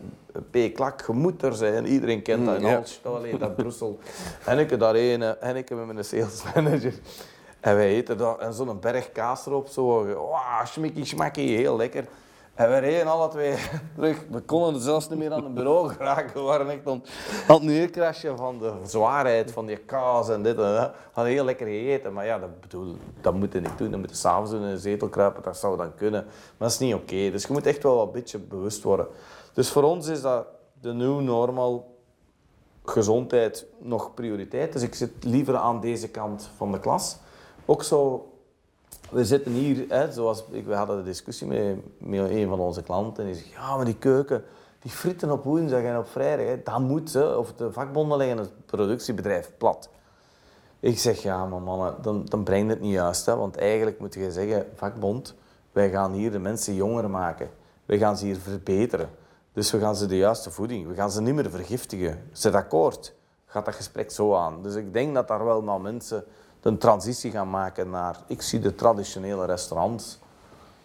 P. 0.51 0.73
Klak, 0.73 1.03
je 1.07 1.13
moet 1.13 1.43
er 1.43 1.53
zijn. 1.53 1.85
Iedereen 1.85 2.21
kent 2.21 2.45
dat 2.45 2.55
in 2.55 2.65
ja. 2.65 2.75
Altstad, 2.75 3.15
alleen 3.15 3.37
dat 3.37 3.55
Brussel. 3.55 3.99
En 4.45 4.59
ik 4.59 4.79
daarheen, 4.79 5.21
en 5.21 5.55
ik 5.55 5.69
met 5.69 5.85
mijn 5.85 6.05
sales 6.05 6.43
manager. 6.55 6.93
En 7.59 7.75
wij 7.75 7.87
eten 7.87 8.17
dat, 8.17 8.39
en 8.39 8.53
zo'n 8.53 8.79
berg 8.79 9.11
kaas 9.11 9.45
erop, 9.45 9.67
zo, 9.67 10.05
wow, 10.05 10.65
schmikkie, 10.65 11.05
schmakkie, 11.05 11.57
heel 11.57 11.77
lekker. 11.77 12.05
En 12.61 12.69
we 12.69 12.77
reden 12.77 13.07
alle 13.07 13.27
twee 13.27 13.55
terug. 13.95 14.17
We 14.29 14.41
konden 14.41 14.81
zelfs 14.81 15.09
niet 15.09 15.19
meer 15.19 15.33
aan 15.33 15.43
het 15.43 15.53
bureau 15.53 15.89
geraken. 15.89 16.33
We 16.33 16.39
waren 16.39 16.69
echt 16.69 16.87
aan, 16.87 17.03
het 17.47 17.61
neerkrasje 17.61 18.33
van 18.35 18.59
de 18.59 18.73
zwaarheid 18.83 19.51
van 19.51 19.65
die 19.65 19.77
kaas 19.77 20.29
en 20.29 20.43
dit 20.43 20.57
en 20.57 20.73
dat. 20.75 20.91
We 20.91 20.97
hadden 21.11 21.33
heel 21.33 21.43
lekker 21.43 21.67
gegeten, 21.67 22.13
maar 22.13 22.25
ja, 22.25 22.39
dat, 22.39 22.61
bedoel, 22.61 22.95
dat 23.21 23.33
moet 23.33 23.53
je 23.53 23.59
niet 23.59 23.77
doen. 23.77 23.91
Dat 23.91 23.99
moet 23.99 24.09
je 24.09 24.15
s'avonds 24.15 24.51
in 24.51 24.61
een 24.61 24.77
zetel 24.77 25.09
kruipen, 25.09 25.43
dat 25.43 25.57
zou 25.57 25.77
dan 25.77 25.95
kunnen. 25.95 26.23
Maar 26.23 26.67
dat 26.67 26.71
is 26.71 26.77
niet 26.77 26.93
oké. 26.93 27.31
Dus 27.31 27.45
je 27.45 27.53
moet 27.53 27.65
echt 27.65 27.83
wel 27.83 28.01
een 28.01 28.11
beetje 28.11 28.39
bewust 28.39 28.83
worden. 28.83 29.07
Dus 29.53 29.69
voor 29.69 29.83
ons 29.83 30.07
is 30.07 30.21
dat 30.21 30.45
de 30.81 30.93
new 30.93 31.19
normal 31.19 31.97
gezondheid 32.85 33.65
nog 33.79 34.13
prioriteit. 34.13 34.73
Dus 34.73 34.81
ik 34.81 34.95
zit 34.95 35.11
liever 35.19 35.57
aan 35.57 35.79
deze 35.79 36.09
kant 36.09 36.49
van 36.57 36.71
de 36.71 36.79
klas. 36.79 37.17
Ook 37.65 37.83
zo, 37.83 38.30
we 39.11 39.25
zitten 39.25 39.51
hier, 39.51 39.85
hè, 39.89 40.11
zoals 40.11 40.43
ik, 40.51 40.65
we 40.65 40.73
hadden 40.73 40.97
een 40.97 41.03
discussie 41.03 41.47
met, 41.47 41.75
met 41.97 42.29
een 42.29 42.47
van 42.47 42.59
onze 42.59 42.83
klanten. 42.83 43.23
En 43.23 43.31
die 43.31 43.41
zegt, 43.41 43.53
ja, 43.53 43.75
maar 43.75 43.85
die 43.85 43.97
keuken, 43.97 44.43
die 44.79 44.91
fritten 44.91 45.31
op 45.31 45.43
woensdag 45.43 45.81
en 45.81 45.97
op 45.97 46.07
vrijdag, 46.07 46.45
hè, 46.45 46.61
dat 46.63 46.79
moet, 46.79 47.13
hè, 47.13 47.35
of 47.35 47.53
de 47.53 47.71
vakbonden 47.71 48.17
leggen 48.17 48.37
het 48.37 48.65
productiebedrijf 48.65 49.51
plat. 49.57 49.89
Ik 50.79 50.99
zeg, 50.99 51.21
ja, 51.21 51.45
maar 51.45 51.61
mannen, 51.61 51.95
dan, 52.01 52.25
dan 52.25 52.43
brengt 52.43 52.69
het 52.69 52.81
niet 52.81 52.93
juist. 52.93 53.25
Hè, 53.25 53.35
want 53.35 53.57
eigenlijk 53.57 53.99
moet 53.99 54.13
je 54.13 54.31
zeggen, 54.31 54.65
vakbond, 54.75 55.35
wij 55.71 55.89
gaan 55.89 56.11
hier 56.11 56.31
de 56.31 56.39
mensen 56.39 56.73
jonger 56.73 57.09
maken. 57.09 57.49
Wij 57.85 57.97
gaan 57.97 58.17
ze 58.17 58.25
hier 58.25 58.37
verbeteren. 58.37 59.09
Dus 59.53 59.71
we 59.71 59.79
gaan 59.79 59.95
ze 59.95 60.05
de 60.05 60.17
juiste 60.17 60.51
voeding, 60.51 60.87
we 60.87 60.93
gaan 60.93 61.11
ze 61.11 61.21
niet 61.21 61.35
meer 61.35 61.49
vergiftigen. 61.49 62.27
Zet 62.31 62.53
akkoord, 62.53 63.13
gaat 63.45 63.65
dat 63.65 63.75
gesprek 63.75 64.11
zo 64.11 64.35
aan. 64.35 64.63
Dus 64.63 64.75
ik 64.75 64.93
denk 64.93 65.13
dat 65.13 65.27
daar 65.27 65.45
wel 65.45 65.61
maar 65.61 65.81
mensen 65.81 66.23
een 66.61 66.77
transitie 66.77 67.31
gaan 67.31 67.49
maken 67.49 67.89
naar... 67.89 68.17
Ik 68.27 68.41
zie 68.41 68.59
de 68.59 68.75
traditionele 68.75 69.45
restaurants, 69.45 70.19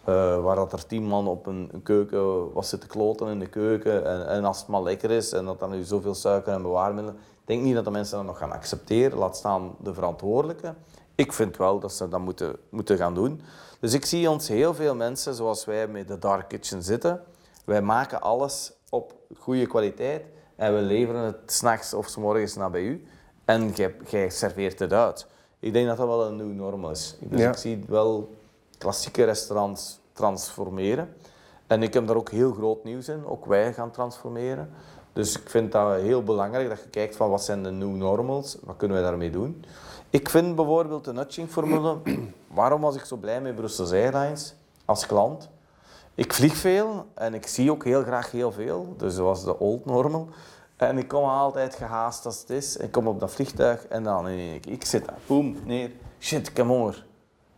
eh, 0.03 0.43
waar 0.43 0.55
dat 0.55 0.73
er 0.73 0.85
tien 0.85 1.03
man 1.03 1.27
op 1.27 1.45
een, 1.45 1.81
keuken 1.83 2.53
was 2.53 2.69
zitten 2.69 2.89
kloten 2.89 3.27
in 3.27 3.39
de 3.39 3.49
keuken. 3.49 4.05
En, 4.05 4.27
en 4.27 4.45
als 4.45 4.59
het 4.59 4.67
maar 4.67 4.81
lekker 4.81 5.11
is 5.11 5.31
en 5.31 5.45
dat 5.45 5.59
dan 5.59 5.71
nu 5.71 5.83
zoveel 5.83 6.15
suiker 6.15 6.53
en 6.53 6.61
bewaarmiddelen... 6.61 7.19
Ik 7.41 7.53
denk 7.53 7.65
niet 7.65 7.75
dat 7.75 7.85
de 7.85 7.91
mensen 7.91 8.17
dat 8.17 8.25
nog 8.25 8.37
gaan 8.37 8.51
accepteren, 8.51 9.17
laat 9.17 9.37
staan 9.37 9.75
de 9.79 9.93
verantwoordelijke. 9.93 10.73
Ik 11.15 11.33
vind 11.33 11.57
wel 11.57 11.79
dat 11.79 11.93
ze 11.93 12.09
dat 12.09 12.19
moeten, 12.19 12.55
moeten 12.69 12.97
gaan 12.97 13.13
doen. 13.13 13.41
Dus 13.79 13.93
ik 13.93 14.05
zie 14.05 14.29
ons 14.29 14.47
heel 14.47 14.73
veel 14.73 14.95
mensen, 14.95 15.33
zoals 15.33 15.65
wij 15.65 15.87
met 15.87 16.07
de 16.07 16.19
Dark 16.19 16.47
Kitchen 16.47 16.83
zitten... 16.83 17.23
Wij 17.67 17.81
maken 17.81 18.21
alles 18.21 18.73
op 18.89 19.13
goede 19.37 19.65
kwaliteit 19.65 20.25
en 20.55 20.75
we 20.75 20.81
leveren 20.81 21.21
het 21.21 21.37
s'nachts 21.45 21.93
of 21.93 22.07
's 22.07 22.15
morgens 22.15 22.55
naar 22.55 22.71
bij 22.71 22.81
u. 22.81 23.07
En 23.45 23.73
jij 24.09 24.29
serveert 24.29 24.79
het 24.79 24.93
uit. 24.93 25.27
Ik 25.59 25.73
denk 25.73 25.87
dat 25.87 25.97
dat 25.97 26.07
wel 26.07 26.25
een 26.25 26.35
nieuw 26.35 26.53
normal 26.53 26.89
is. 26.91 27.15
Dus 27.19 27.39
Ja. 27.39 27.49
ik 27.49 27.57
zie 27.57 27.83
wel 27.87 28.35
klassieke 28.77 29.23
restaurants 29.23 29.99
transformeren. 30.13 31.13
En 31.67 31.83
ik 31.83 31.93
heb 31.93 32.07
daar 32.07 32.15
ook 32.15 32.29
heel 32.29 32.53
groot 32.53 32.83
nieuws 32.83 33.07
in. 33.07 33.25
Ook 33.25 33.45
wij 33.45 33.73
gaan 33.73 33.91
transformeren. 33.91 34.69
Dus 35.13 35.39
ik 35.39 35.49
vind 35.49 35.71
dat 35.71 35.99
heel 36.01 36.23
belangrijk 36.23 36.69
dat 36.69 36.79
je 36.83 36.89
kijkt 36.89 37.15
van 37.15 37.29
wat 37.29 37.43
zijn 37.43 37.63
de 37.63 37.71
new 37.71 37.95
normals, 37.95 38.57
wat 38.63 38.75
kunnen 38.77 38.97
we 38.97 39.03
daarmee 39.03 39.29
doen. 39.31 39.63
Ik 40.09 40.29
vind 40.29 40.55
bijvoorbeeld 40.55 41.05
de 41.05 41.13
nudging-formule, 41.13 41.97
waarom 42.53 42.81
was 42.81 42.95
ik 42.95 43.03
zo 43.05 43.15
blij 43.15 43.41
met 43.41 43.55
Brussels 43.55 43.91
Airlines 43.91 44.53
als 44.85 45.05
klant? 45.05 45.49
Ik 46.15 46.33
vlieg 46.33 46.55
veel 46.55 47.05
en 47.13 47.33
ik 47.33 47.47
zie 47.47 47.71
ook 47.71 47.83
heel 47.83 48.03
graag 48.03 48.31
heel 48.31 48.51
veel. 48.51 48.93
Dus 48.97 49.15
dat 49.15 49.23
was 49.25 49.43
de 49.43 49.59
old 49.59 49.85
normal. 49.85 50.27
En 50.77 50.97
ik 50.97 51.07
kom 51.07 51.23
altijd 51.23 51.75
gehaast 51.75 52.25
als 52.25 52.39
het 52.39 52.49
is. 52.49 52.77
Ik 52.77 52.91
kom 52.91 53.07
op 53.07 53.19
dat 53.19 53.31
vliegtuig 53.31 53.87
en 53.87 54.03
dan 54.03 54.23
nee, 54.23 54.59
ik, 54.59 54.85
zit 54.85 55.05
daar, 55.05 55.17
boem, 55.25 55.57
neer. 55.65 55.91
Shit, 56.19 56.51
heb 56.53 56.65
honger. 56.65 57.05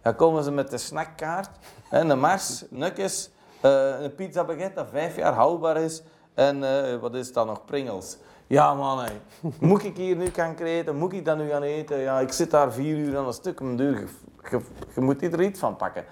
Dan 0.02 0.16
komen 0.16 0.44
ze 0.44 0.52
met 0.52 0.70
de 0.70 0.78
snackkaart 0.78 1.50
en 1.90 2.10
een 2.10 2.20
Mars, 2.20 2.64
nukjes, 2.70 3.30
eh, 3.62 4.02
een 4.02 4.16
pizza 4.16 4.44
baguette 4.44 4.76
dat 4.76 4.88
vijf 4.92 5.16
jaar 5.16 5.34
houdbaar 5.34 5.78
is. 5.78 6.02
En 6.34 6.64
eh, 6.64 7.00
wat 7.00 7.16
is 7.16 7.34
dan 7.34 7.48
nog? 7.48 7.66
Pringles. 7.66 8.18
Ja 8.48 8.74
man, 8.74 9.00
hé. 9.00 9.12
moet 9.60 9.84
ik 9.84 9.98
hier 9.98 10.16
nu 10.16 10.30
gaan 10.30 10.56
eten? 10.56 10.96
Moet 10.96 11.14
ik 11.14 11.26
dat 11.26 11.38
nu 11.38 11.50
gaan 11.50 11.62
eten? 11.62 11.98
Ja, 11.98 12.20
ik 12.20 12.32
zit 12.32 12.52
daar 12.52 12.74
vier 12.74 12.98
uur 12.98 13.18
aan 13.18 13.28
een 13.28 13.34
stuk. 13.34 13.60
Mijn 13.60 13.76
duur. 13.76 13.96
Je, 13.98 14.08
je, 14.50 14.62
je 14.96 15.02
moet 15.02 15.22
er 15.22 15.42
iets 15.42 15.60
van 15.60 15.76
pakken. 15.76 16.06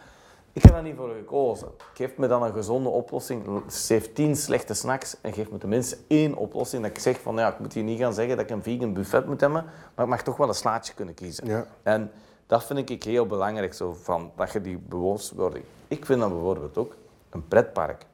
Ik 0.58 0.64
heb 0.64 0.74
daar 0.74 0.84
niet 0.84 0.96
voor 0.96 1.10
gekozen. 1.10 1.68
Geef 1.94 2.18
me 2.18 2.28
dan 2.28 2.44
een 2.44 2.54
gezonde 2.54 2.90
oplossing. 2.90 3.62
Heeft 3.88 4.16
tien 4.16 4.36
slechte 4.36 4.74
snacks 4.74 5.16
en 5.22 5.34
geef 5.34 5.52
me 5.52 5.58
tenminste 5.58 5.98
één 6.08 6.36
oplossing. 6.36 6.82
Dat 6.82 6.92
ik 6.92 7.00
zeg 7.00 7.22
van, 7.22 7.36
ja, 7.36 7.52
ik 7.52 7.60
moet 7.60 7.74
hier 7.74 7.84
niet 7.84 8.00
gaan 8.00 8.14
zeggen 8.14 8.38
dat 8.38 8.46
ik 8.46 8.52
een 8.52 8.64
vegan 8.64 8.94
buffet 8.94 9.26
moet 9.26 9.42
hebben, 9.42 9.66
maar 9.96 10.06
ik 10.06 10.12
mag 10.12 10.24
toch 10.24 10.38
wel 10.38 10.48
een 10.48 10.54
slaatje 10.54 10.94
kunnen 10.94 11.14
kiezen. 11.14 11.48
Ja. 11.48 11.66
En 11.84 12.12
dat 12.48 12.66
vind 12.66 12.90
ik 12.90 13.04
heel 13.04 13.26
belangrijk, 13.26 13.74
zo 13.74 13.94
van, 14.02 14.32
dat 14.36 14.52
je 14.52 14.62
die 14.62 14.78
bewustwording... 14.78 15.64
Ik 15.88 16.06
vind 16.06 16.20
dat 16.20 16.30
bijvoorbeeld 16.30 16.78
ook 16.78 16.96
een 17.30 17.48
pretpark. 17.48 18.06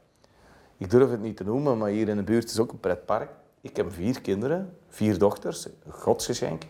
Ik 0.77 0.89
durf 0.89 1.09
het 1.09 1.21
niet 1.21 1.37
te 1.37 1.43
noemen, 1.43 1.77
maar 1.77 1.89
hier 1.89 2.07
in 2.07 2.17
de 2.17 2.23
buurt 2.23 2.49
is 2.49 2.59
ook 2.59 2.71
een 2.71 2.79
pretpark. 2.79 3.29
Ik 3.61 3.75
heb 3.75 3.93
vier 3.93 4.21
kinderen, 4.21 4.77
vier 4.87 5.17
dochters, 5.17 5.65
een 5.65 5.91
godsgeschenk. 5.91 6.63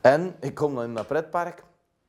En 0.00 0.34
ik 0.40 0.54
kom 0.54 0.74
dan 0.74 0.84
in 0.84 0.94
dat 0.94 1.06
pretpark 1.06 1.62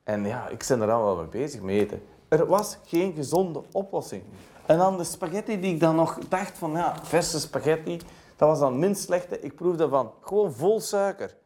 en 0.04 0.24
ja, 0.24 0.48
ik 0.48 0.64
ben 0.68 0.80
er 0.80 0.86
dan 0.86 1.04
wel 1.04 1.16
mee 1.16 1.26
bezig 1.26 1.60
met 1.60 1.74
eten. 1.74 2.02
Er 2.30 2.46
was 2.46 2.78
geen 2.84 3.12
gezonde 3.12 3.62
oplossing. 3.72 4.22
En 4.66 4.78
dan 4.78 4.96
de 4.96 5.04
spaghetti 5.04 5.60
die 5.60 5.74
ik 5.74 5.80
dan 5.80 5.96
nog 5.96 6.18
dacht 6.28 6.58
van, 6.58 6.72
ja, 6.72 6.94
verse 7.02 7.40
spaghetti, 7.40 8.00
dat 8.36 8.48
was 8.48 8.58
dan 8.58 8.78
minst 8.78 9.02
slechte. 9.02 9.40
Ik 9.40 9.54
proefde 9.54 9.88
van, 9.88 10.12
gewoon 10.20 10.52
vol 10.52 10.80
suiker. 10.80 11.36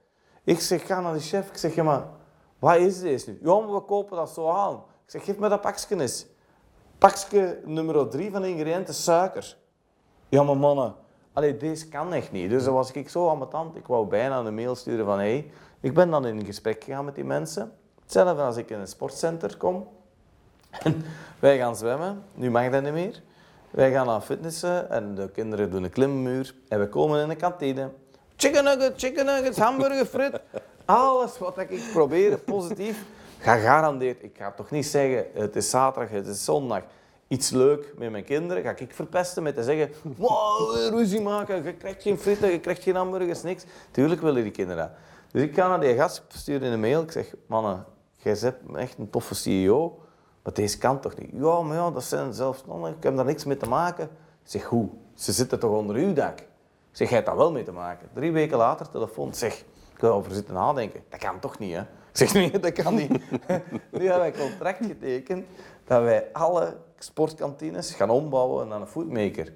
Ik 0.44 0.60
zeg, 0.60 0.86
ga 0.86 1.00
naar 1.00 1.12
de 1.12 1.20
chef. 1.20 1.48
Ik 1.48 1.56
zeg, 1.56 1.74
ja 1.74 1.82
maar, 1.82 2.06
wat 2.58 2.76
is 2.76 3.00
deze 3.00 3.30
nu? 3.30 3.38
Ja, 3.42 3.66
we 3.66 3.80
kopen 3.80 4.16
dat 4.16 4.30
zo 4.30 4.48
aan. 4.48 4.74
Ik 4.74 5.10
zeg, 5.10 5.24
geef 5.24 5.38
me 5.38 5.48
dat 5.48 5.60
pakje 5.60 6.00
eens. 6.00 6.26
Pakje 6.98 7.60
nummer 7.64 8.08
drie 8.08 8.30
van 8.30 8.42
de 8.42 8.48
ingrediënten, 8.48 8.94
suiker. 8.94 9.56
Ja, 10.28 10.42
maar 10.42 10.56
mannen, 10.56 10.94
allee, 11.32 11.56
deze 11.56 11.88
kan 11.88 12.12
echt 12.12 12.32
niet. 12.32 12.50
Dus 12.50 12.64
dan 12.64 12.74
was 12.74 12.90
ik 12.90 13.08
zo 13.08 13.28
aan 13.28 13.38
mijn 13.38 13.50
tand. 13.50 13.76
Ik 13.76 13.86
wou 13.86 14.06
bijna 14.06 14.38
een 14.38 14.54
mail 14.54 14.74
sturen 14.74 15.04
van, 15.04 15.18
hé, 15.18 15.24
hey, 15.24 15.50
ik 15.80 15.94
ben 15.94 16.10
dan 16.10 16.26
in 16.26 16.44
gesprek 16.44 16.84
gegaan 16.84 17.04
met 17.04 17.14
die 17.14 17.24
mensen. 17.24 17.72
Hetzelfde 18.02 18.42
als 18.42 18.56
ik 18.56 18.70
in 18.70 18.78
een 18.78 18.88
sportcenter 18.88 19.56
kom. 19.56 19.88
En 20.82 21.04
wij 21.38 21.58
gaan 21.58 21.76
zwemmen, 21.76 22.22
nu 22.34 22.50
mag 22.50 22.70
dat 22.70 22.82
niet 22.82 22.92
meer. 22.92 23.22
Wij 23.70 23.92
gaan 23.92 24.08
aan 24.08 24.22
fitnessen 24.22 24.90
en 24.90 25.14
de 25.14 25.30
kinderen 25.30 25.70
doen 25.70 25.82
een 25.82 25.90
klimmuur. 25.90 26.54
En 26.68 26.80
we 26.80 26.88
komen 26.88 27.22
in 27.22 27.28
de 27.28 27.36
kantine. 27.36 27.90
Chicken 28.36 28.64
nuggets, 28.64 29.02
chicken 29.02 29.26
nuggets, 29.26 29.58
hamburger, 29.58 30.06
frit. 30.06 30.40
Alles 30.84 31.38
wat 31.38 31.58
ik 31.58 31.82
probeer, 31.92 32.38
positief, 32.38 33.04
gegarandeerd. 33.38 34.22
Ik 34.22 34.36
ga 34.38 34.52
toch 34.56 34.70
niet 34.70 34.86
zeggen, 34.86 35.26
het 35.34 35.56
is 35.56 35.70
zaterdag, 35.70 36.10
het 36.10 36.26
is 36.26 36.44
zondag. 36.44 36.82
Iets 37.28 37.50
leuk 37.50 37.94
met 37.96 38.10
mijn 38.10 38.24
kinderen, 38.24 38.62
ga 38.62 38.74
ik 38.76 38.94
verpesten 38.94 39.42
met 39.42 39.54
te 39.54 39.62
zeggen, 39.62 39.90
wow, 40.16 40.74
ruzie 40.90 41.20
maken, 41.20 41.64
je 41.64 41.72
krijgt 41.72 42.02
geen 42.02 42.18
fritten, 42.18 42.50
je 42.50 42.60
krijgt 42.60 42.82
geen 42.82 42.94
hamburgers, 42.94 43.42
niks. 43.42 43.64
Tuurlijk 43.90 44.20
willen 44.20 44.42
die 44.42 44.52
kinderen 44.52 44.82
dat. 44.82 44.92
Dus 45.32 45.42
ik 45.42 45.54
ga 45.54 45.68
naar 45.68 45.80
die 45.80 45.94
gast 45.94 46.22
in 46.46 46.62
een 46.62 46.80
mail. 46.80 47.02
Ik 47.02 47.10
zeg, 47.10 47.34
mannen, 47.46 47.84
jij 48.16 48.38
bent 48.40 48.76
echt 48.76 48.98
een 48.98 49.10
toffe 49.10 49.34
CEO, 49.34 49.98
maar 50.44 50.52
deze 50.52 50.78
kan 50.78 51.00
toch 51.00 51.16
niet? 51.16 51.30
Ja, 51.32 51.60
maar 51.60 51.76
ja, 51.76 51.90
dat 51.90 52.04
zijn 52.04 52.34
zelfstandigen, 52.34 52.96
ik 52.96 53.02
heb 53.02 53.16
daar 53.16 53.24
niks 53.24 53.44
mee 53.44 53.56
te 53.56 53.68
maken. 53.68 54.04
Ik 54.04 54.50
zeg, 54.50 54.64
hoe? 54.64 54.88
Ze 55.14 55.32
zitten 55.32 55.58
toch 55.58 55.70
onder 55.70 55.96
uw 55.96 56.12
dak? 56.12 56.38
Ik 56.40 56.46
zeg, 57.00 57.08
jij 57.08 57.16
hebt 57.16 57.28
daar 57.28 57.36
wel 57.38 57.52
mee 57.52 57.64
te 57.64 57.72
maken. 57.72 58.08
Drie 58.12 58.32
weken 58.32 58.56
later, 58.56 58.90
telefoon, 58.90 59.34
zeg, 59.34 59.58
ik 59.94 60.00
wil 60.00 60.12
over 60.12 60.34
zitten 60.34 60.54
nadenken. 60.54 61.04
Dat 61.08 61.20
kan 61.20 61.38
toch 61.38 61.58
niet, 61.58 61.74
hè? 61.74 61.80
Ik 61.80 61.86
zeg, 62.12 62.32
nee, 62.32 62.58
dat 62.60 62.72
kan 62.72 62.94
niet. 62.94 63.10
nu 63.92 64.06
hebben 64.06 64.18
wij 64.18 64.26
een 64.26 64.50
contract 64.50 64.86
getekend 64.86 65.46
dat 65.84 66.02
wij 66.02 66.28
alle 66.32 66.76
sportkantines 66.98 67.94
gaan 67.94 68.10
ombouwen 68.10 68.68
naar 68.68 68.80
een 68.80 68.86
foodmaker. 68.86 69.52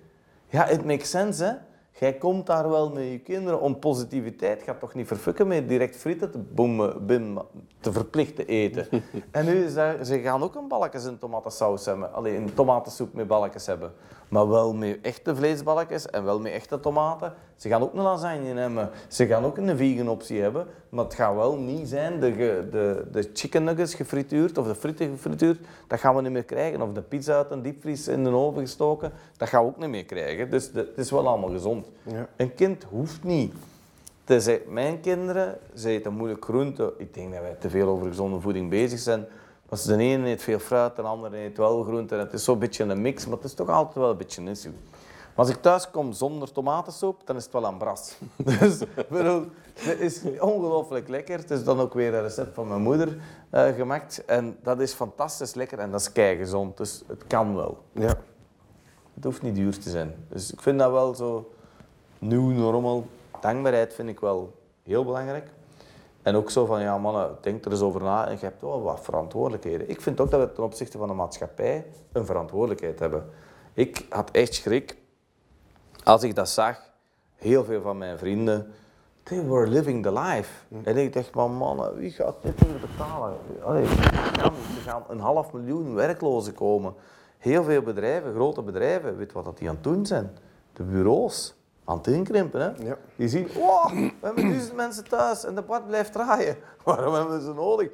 Ja, 0.49 0.67
het 0.67 0.85
makes 0.85 1.11
sense, 1.11 1.45
hè? 1.45 1.53
Jij 1.99 2.13
komt 2.13 2.47
daar 2.47 2.69
wel 2.69 2.91
met 2.91 3.05
je 3.05 3.19
kinderen 3.19 3.61
om 3.61 3.79
positiviteit. 3.79 4.63
Gaat 4.63 4.81
toch 4.81 4.95
niet 4.95 5.07
verfukken 5.07 5.47
met 5.47 5.69
direct 5.69 5.97
frieten 5.97 6.31
te, 6.31 6.39
boemen, 6.39 7.07
bim, 7.07 7.39
te 7.81 7.93
verplicht 7.93 8.37
te 8.37 8.45
eten. 8.45 8.87
en 9.31 9.45
nu 9.45 9.73
dat, 9.73 10.07
ze 10.07 10.21
gaan 10.21 10.43
ook 10.43 10.55
een 10.55 10.69
balkjes 10.69 11.05
in 11.05 11.19
tomatensaus 11.19 11.85
hebben. 11.85 12.13
Alleen 12.13 12.43
een 12.43 12.55
tomatensoep 12.55 13.13
met 13.13 13.27
balkjes 13.27 13.67
hebben. 13.67 13.93
Maar 14.29 14.49
wel 14.49 14.75
met 14.75 14.99
echte 15.03 15.37
vleesbalkjes 15.37 16.07
en 16.07 16.25
wel 16.25 16.41
met 16.41 16.53
echte 16.53 16.81
tomaten. 16.81 17.35
Ze 17.57 17.69
gaan 17.69 17.83
ook 17.83 17.95
een 17.95 18.03
lasagne 18.03 18.55
hebben. 18.55 18.91
Ze 19.09 19.27
gaan 19.27 19.45
ook 19.45 19.57
een 19.57 19.77
vegan 19.77 20.09
optie 20.09 20.41
hebben. 20.41 20.67
Maar 20.89 21.05
het 21.05 21.15
gaat 21.15 21.35
wel 21.35 21.57
niet 21.57 21.89
zijn 21.89 22.21
de, 22.21 22.33
de, 22.71 23.07
de 23.13 23.31
chicken 23.33 23.65
nuggets 23.65 23.95
gefrituurd 23.95 24.59
of 24.59 24.67
de 24.67 24.75
frieten 24.75 25.11
gefrituurd. 25.11 25.59
Dat 25.87 26.01
gaan 26.01 26.17
we 26.17 26.23
niet 26.23 26.33
meer 26.33 26.45
krijgen. 26.45 26.83
Of 26.83 26.93
de 26.93 27.03
pizza 27.03 27.37
uit 27.37 27.51
een 27.51 27.63
diepvries 27.63 28.09
in 28.09 28.25
de 28.25 28.31
oven 28.31 28.61
gestoken. 28.61 29.13
Dat 29.37 29.49
gaan 29.49 29.63
we 29.63 29.69
ook 29.69 29.79
niet 29.79 29.89
meer 29.89 30.05
krijgen. 30.05 30.51
Dus 30.51 30.71
het 30.73 30.89
is 30.97 31.11
wel 31.11 31.29
allemaal 31.29 31.51
gezond. 31.51 31.87
Ja. 32.03 32.29
Een 32.37 32.55
kind 32.55 32.85
hoeft 32.91 33.25
niet. 33.25 33.55
Tenzij 34.25 34.63
mijn 34.69 35.01
kinderen, 35.01 35.59
ze 35.75 35.89
eten 35.89 36.13
moeilijk 36.13 36.45
groente. 36.45 36.93
Ik 36.99 37.15
denk 37.15 37.33
dat 37.33 37.41
wij 37.41 37.57
te 37.59 37.71
veel 37.71 37.89
over 37.89 38.07
gezonde 38.07 38.41
voeding 38.41 38.71
bezig 38.71 38.99
zijn. 38.99 39.27
Als 39.69 39.85
de 39.85 39.97
ene 39.97 40.29
eet 40.29 40.43
veel 40.43 40.59
fruit, 40.59 40.97
de 40.97 41.03
andere 41.03 41.37
eet 41.37 41.57
wel 41.57 41.83
groente. 41.83 42.15
En 42.15 42.21
het 42.21 42.33
is 42.33 42.45
zo'n 42.45 42.59
beetje 42.59 42.85
een 42.85 43.03
mix, 43.03 43.27
maar 43.27 43.37
het 43.37 43.45
is 43.45 43.55
toch 43.55 43.69
altijd 43.69 43.95
wel 43.95 44.11
een 44.11 44.17
beetje 44.17 44.41
een 44.41 44.49
issue. 44.49 44.73
Maar 45.39 45.47
als 45.47 45.49
ik 45.57 45.63
thuis 45.63 45.91
kom 45.91 46.13
zonder 46.13 46.53
tomatensoep, 46.53 47.21
dan 47.25 47.37
is 47.37 47.45
het 47.45 47.53
wel 47.53 47.67
aan 47.67 47.79
bras. 47.79 48.17
Dus 48.59 48.79
bedoel, 49.09 49.45
het 49.75 50.01
is 50.01 50.23
ongelooflijk 50.41 51.09
lekker. 51.09 51.39
Het 51.39 51.51
is 51.51 51.65
dan 51.65 51.81
ook 51.81 51.95
weer 51.95 52.15
een 52.15 52.23
recept 52.23 52.55
van 52.55 52.69
mijn 52.69 52.83
moeder 52.83 53.17
uh, 53.53 53.67
gemaakt. 53.67 54.25
En 54.25 54.57
dat 54.63 54.81
is 54.81 54.93
fantastisch 54.93 55.55
lekker 55.55 55.79
en 55.79 55.91
dat 55.91 56.01
is 56.01 56.13
kei 56.13 56.37
gezond. 56.37 56.77
Dus 56.77 57.03
het 57.07 57.27
kan 57.27 57.57
wel. 57.57 57.83
Ja. 57.93 58.17
Het 59.15 59.25
hoeft 59.25 59.43
niet 59.43 59.55
duur 59.55 59.79
te 59.79 59.91
zijn. 59.91 60.15
Dus 60.29 60.53
ik 60.53 60.61
vind 60.61 60.79
dat 60.79 60.91
wel 60.91 61.15
zo 61.15 61.53
nieuw, 62.19 62.51
normaal. 62.51 63.07
Dankbaarheid 63.41 63.95
vind 63.95 64.09
ik 64.09 64.21
wel 64.21 64.55
heel 64.83 65.05
belangrijk. 65.05 65.51
En 66.29 66.37
ook 66.37 66.51
zo 66.51 66.67
van, 66.67 66.81
ja 66.81 66.99
mannen, 66.99 67.37
denk 67.41 67.65
er 67.65 67.71
eens 67.71 67.81
over 67.81 68.03
na 68.03 68.27
en 68.27 68.33
je 68.33 68.45
hebt 68.45 68.61
wel 68.61 68.83
wat 68.83 69.01
verantwoordelijkheden. 69.01 69.91
Ik 69.91 70.01
vind 70.01 70.21
ook 70.21 70.31
dat 70.31 70.41
we 70.41 70.53
ten 70.53 70.65
opzichte 70.65 70.99
van 70.99 71.09
de 71.09 71.15
maatschappij 71.15 71.87
een 72.13 72.27
verantwoordelijkheid 72.27 72.99
hebben. 72.99 73.31
Ik 73.73 74.07
had 74.09 74.31
echt 74.31 74.55
schrik 74.55 74.97
als 76.05 76.23
ik 76.23 76.35
dat 76.35 76.49
zag. 76.49 76.81
Heel 77.37 77.65
veel 77.65 77.81
van 77.81 77.99
mijn 77.99 78.19
vrienden, 78.19 78.73
they 79.23 79.45
were 79.45 79.67
living 79.67 80.03
the 80.03 80.13
life. 80.13 80.51
En 80.83 80.97
ik 80.97 81.13
dacht, 81.13 81.35
maar 81.35 81.51
mannen, 81.51 81.97
wie 81.97 82.11
gaat 82.11 82.37
dit 82.43 82.67
weer 82.67 82.81
betalen? 82.81 83.37
Allee, 83.63 83.85
er 83.85 84.53
gaan 84.85 85.05
een 85.09 85.21
half 85.21 85.53
miljoen 85.53 85.95
werklozen 85.95 86.55
komen. 86.55 86.95
Heel 87.39 87.65
veel 87.65 87.83
bedrijven, 87.83 88.35
grote 88.35 88.63
bedrijven, 88.63 89.17
weet 89.17 89.33
wat 89.33 89.45
dat 89.45 89.59
die 89.59 89.69
aan 89.69 89.75
het 89.75 89.85
doen 89.85 90.07
zijn? 90.07 90.37
De 90.73 90.83
bureaus 90.83 91.55
aan 91.89 91.97
het 91.97 92.07
inkrimpen. 92.07 92.61
Hè? 92.61 92.89
Ja. 92.89 92.97
Die 93.17 93.29
zien, 93.29 93.49
wow, 93.55 93.91
we 93.91 94.13
hebben 94.21 94.49
duizend 94.49 94.77
mensen 94.77 95.09
thuis 95.09 95.45
en 95.45 95.55
de 95.55 95.63
bad 95.63 95.87
blijft 95.87 96.13
draaien. 96.13 96.57
Waarom 96.85 97.15
hebben 97.15 97.39
we 97.39 97.45
ze 97.45 97.53
nodig? 97.53 97.91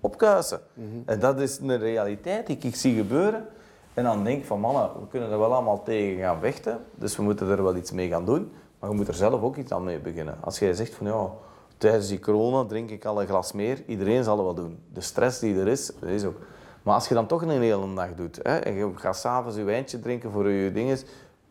Opkuisen. 0.00 0.60
En 1.04 1.18
dat 1.20 1.40
is 1.40 1.58
een 1.58 1.78
realiteit 1.78 2.46
die 2.46 2.58
ik 2.60 2.76
zie 2.76 2.96
gebeuren. 2.96 3.46
En 3.94 4.04
dan 4.04 4.24
denk 4.24 4.40
ik 4.40 4.46
van, 4.46 4.60
mannen, 4.60 4.90
we 5.00 5.06
kunnen 5.08 5.30
er 5.30 5.38
wel 5.38 5.54
allemaal 5.54 5.82
tegen 5.82 6.22
gaan 6.22 6.40
vechten. 6.40 6.84
Dus 6.94 7.16
we 7.16 7.22
moeten 7.22 7.48
er 7.48 7.62
wel 7.62 7.76
iets 7.76 7.92
mee 7.92 8.08
gaan 8.08 8.24
doen. 8.24 8.52
Maar 8.78 8.90
je 8.90 8.96
moet 8.96 9.08
er 9.08 9.14
zelf 9.14 9.42
ook 9.42 9.56
iets 9.56 9.72
aan 9.72 9.84
mee 9.84 9.98
beginnen. 9.98 10.36
Als 10.40 10.58
jij 10.58 10.74
zegt 10.74 10.94
van, 10.94 11.06
ja, 11.06 11.30
tijdens 11.78 12.08
die 12.08 12.20
corona 12.20 12.64
drink 12.64 12.90
ik 12.90 13.04
al 13.04 13.20
een 13.20 13.26
glas 13.26 13.52
meer. 13.52 13.82
Iedereen 13.86 14.24
zal 14.24 14.36
het 14.36 14.44
wel 14.44 14.54
doen. 14.54 14.78
De 14.92 15.00
stress 15.00 15.38
die 15.38 15.60
er 15.60 15.68
is, 15.68 15.86
dat 16.00 16.08
is 16.08 16.24
ook... 16.24 16.36
Maar 16.82 16.94
als 16.94 17.08
je 17.08 17.14
dan 17.14 17.26
toch 17.26 17.42
een 17.42 17.48
hele 17.48 17.94
dag 17.94 18.14
doet 18.14 18.40
hè, 18.42 18.56
en 18.56 18.74
je 18.74 18.90
gaat 18.94 19.16
s'avonds 19.16 19.56
je 19.56 19.62
wijntje 19.62 20.00
drinken 20.00 20.30
voor 20.30 20.48
je 20.50 20.72
dingen, 20.72 20.98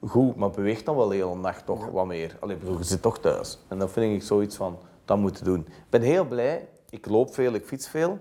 goed, 0.06 0.36
maar 0.36 0.50
beweeg 0.50 0.84
dan 0.84 0.96
wel 0.96 1.08
de 1.08 1.16
hele 1.16 1.42
dag 1.42 1.62
toch 1.62 1.86
wat 1.86 2.06
meer. 2.06 2.38
Allee, 2.40 2.56
bedoel, 2.56 2.78
je 2.78 2.84
zit 2.84 3.02
toch 3.02 3.20
thuis. 3.20 3.60
En 3.68 3.80
dan 3.80 3.90
vind 3.90 4.16
ik 4.16 4.28
zoiets 4.28 4.56
van, 4.56 4.78
dat 5.06 5.18
moeten 5.18 5.44
doen. 5.44 5.60
Ik 5.60 5.90
ben 5.90 6.02
heel 6.02 6.26
blij, 6.26 6.68
ik 6.90 7.06
loop 7.06 7.34
veel, 7.34 7.54
ik 7.54 7.66
fiets 7.66 7.88
veel, 7.88 8.20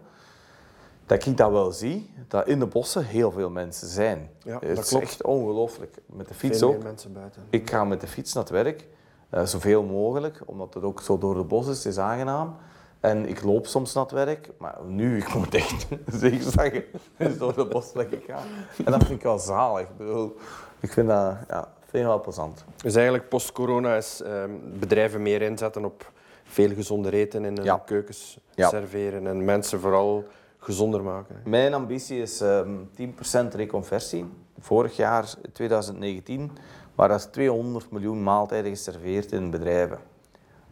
dat 1.07 1.27
ik 1.27 1.37
dat 1.37 1.51
wel 1.51 1.73
zie, 1.73 2.11
dat 2.29 2.47
in 2.47 2.59
de 2.59 2.67
bossen 2.67 3.05
heel 3.05 3.31
veel 3.31 3.51
mensen 3.51 3.89
zijn. 3.89 4.31
Ja, 4.43 4.59
het 4.59 4.77
dat 4.77 4.85
is 4.85 4.89
klopt. 4.89 5.05
echt 5.05 5.23
ongelooflijk. 5.23 5.97
Met 6.07 6.29
de 6.29 6.35
fiets 6.35 6.59
Veel 6.59 6.69
ook. 6.69 6.75
meer 6.75 6.85
mensen 6.85 7.13
buiten. 7.13 7.43
Ik 7.51 7.71
ga 7.71 7.85
met 7.85 8.01
de 8.01 8.07
fiets 8.07 8.33
naar 8.33 8.43
het 8.43 8.53
werk, 8.53 8.87
eh, 9.31 9.45
zoveel 9.45 9.83
mogelijk, 9.83 10.43
omdat 10.45 10.75
het 10.75 10.83
ook 10.83 11.01
zo 11.01 11.19
door 11.19 11.35
de 11.35 11.45
bos 11.45 11.67
is, 11.69 11.87
is 11.87 11.99
aangenaam. 11.99 12.57
En 13.01 13.29
ik 13.29 13.43
loop 13.43 13.67
soms 13.67 13.95
naar 13.95 14.03
het 14.03 14.13
werk, 14.13 14.51
maar 14.59 14.79
nu, 14.87 15.17
ik 15.23 15.35
moet 15.35 15.55
echt 15.55 15.87
dus 16.21 17.39
door 17.39 17.55
de 17.55 17.67
bos 17.67 17.93
dat 17.93 18.13
ik 18.13 18.25
ga. 18.27 18.39
En 18.85 18.93
dat 18.93 19.05
vind 19.05 19.19
ik 19.19 19.23
wel 19.23 19.39
zalig. 19.39 19.89
Ik 19.89 19.97
bedoel, 19.97 20.37
ik 20.81 20.93
vind 20.93 21.09
dat, 21.09 21.37
ja, 21.49 21.69
vind 21.89 22.05
wel 22.05 22.21
plezant. 22.21 22.65
Dus 22.77 22.95
eigenlijk 22.95 23.29
post-corona 23.29 23.95
is 23.97 24.23
ehm, 24.23 24.51
bedrijven 24.79 25.23
meer 25.23 25.43
inzetten 25.43 25.85
op 25.85 26.13
veel 26.45 26.75
gezonder 26.75 27.13
eten 27.15 27.45
in 27.45 27.57
hun 27.57 27.65
Ja. 27.65 27.83
keukens 27.85 28.39
Ja. 28.55 28.69
serveren 28.69 29.27
en 29.27 29.45
mensen 29.45 29.81
vooral 29.81 30.25
gezonder 30.59 31.03
maken. 31.03 31.41
Mijn 31.45 31.75
ambitie 31.75 32.21
is 32.23 32.41
ehm 32.41 32.71
10% 32.95 33.55
reconversie. 33.55 34.25
Vorig 34.59 34.97
jaar, 34.97 35.35
2019, 35.53 36.51
waren 36.95 37.17
er 37.17 37.31
200 37.31 37.91
miljoen 37.91 38.23
maaltijden 38.23 38.71
geserveerd 38.71 39.33
in 39.33 39.51
bedrijven. 39.51 39.99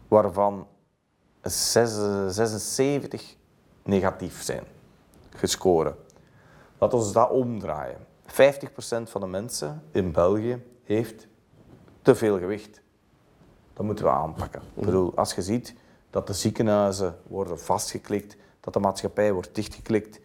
Waarvan 0.08 0.66
zes- 1.42 2.34
76 2.34 3.36
negatief 3.82 4.42
zijn 4.42 4.62
gescoren. 5.30 5.94
Laten 6.78 6.98
we 6.98 7.12
dat 7.12 7.30
omdraaien. 7.30 7.98
50% 8.26 8.32
van 9.04 9.20
de 9.20 9.26
mensen 9.26 9.82
in 9.90 10.12
België 10.12 10.62
heeft 10.84 11.26
te 12.02 12.14
veel 12.14 12.38
gewicht. 12.38 12.82
Dat 13.72 13.86
moeten 13.86 14.04
we 14.04 14.10
aanpakken. 14.10 14.62
Ik 14.74 14.84
bedoel, 14.84 15.12
als 15.16 15.34
je 15.34 15.42
ziet 15.42 15.74
dat 16.10 16.26
de 16.26 16.32
ziekenhuizen 16.32 17.18
worden 17.26 17.60
vastgeklikt, 17.60 18.36
dat 18.60 18.72
de 18.72 18.80
maatschappij 18.80 19.32
wordt 19.32 19.54
dichtgeklikt. 19.54 20.20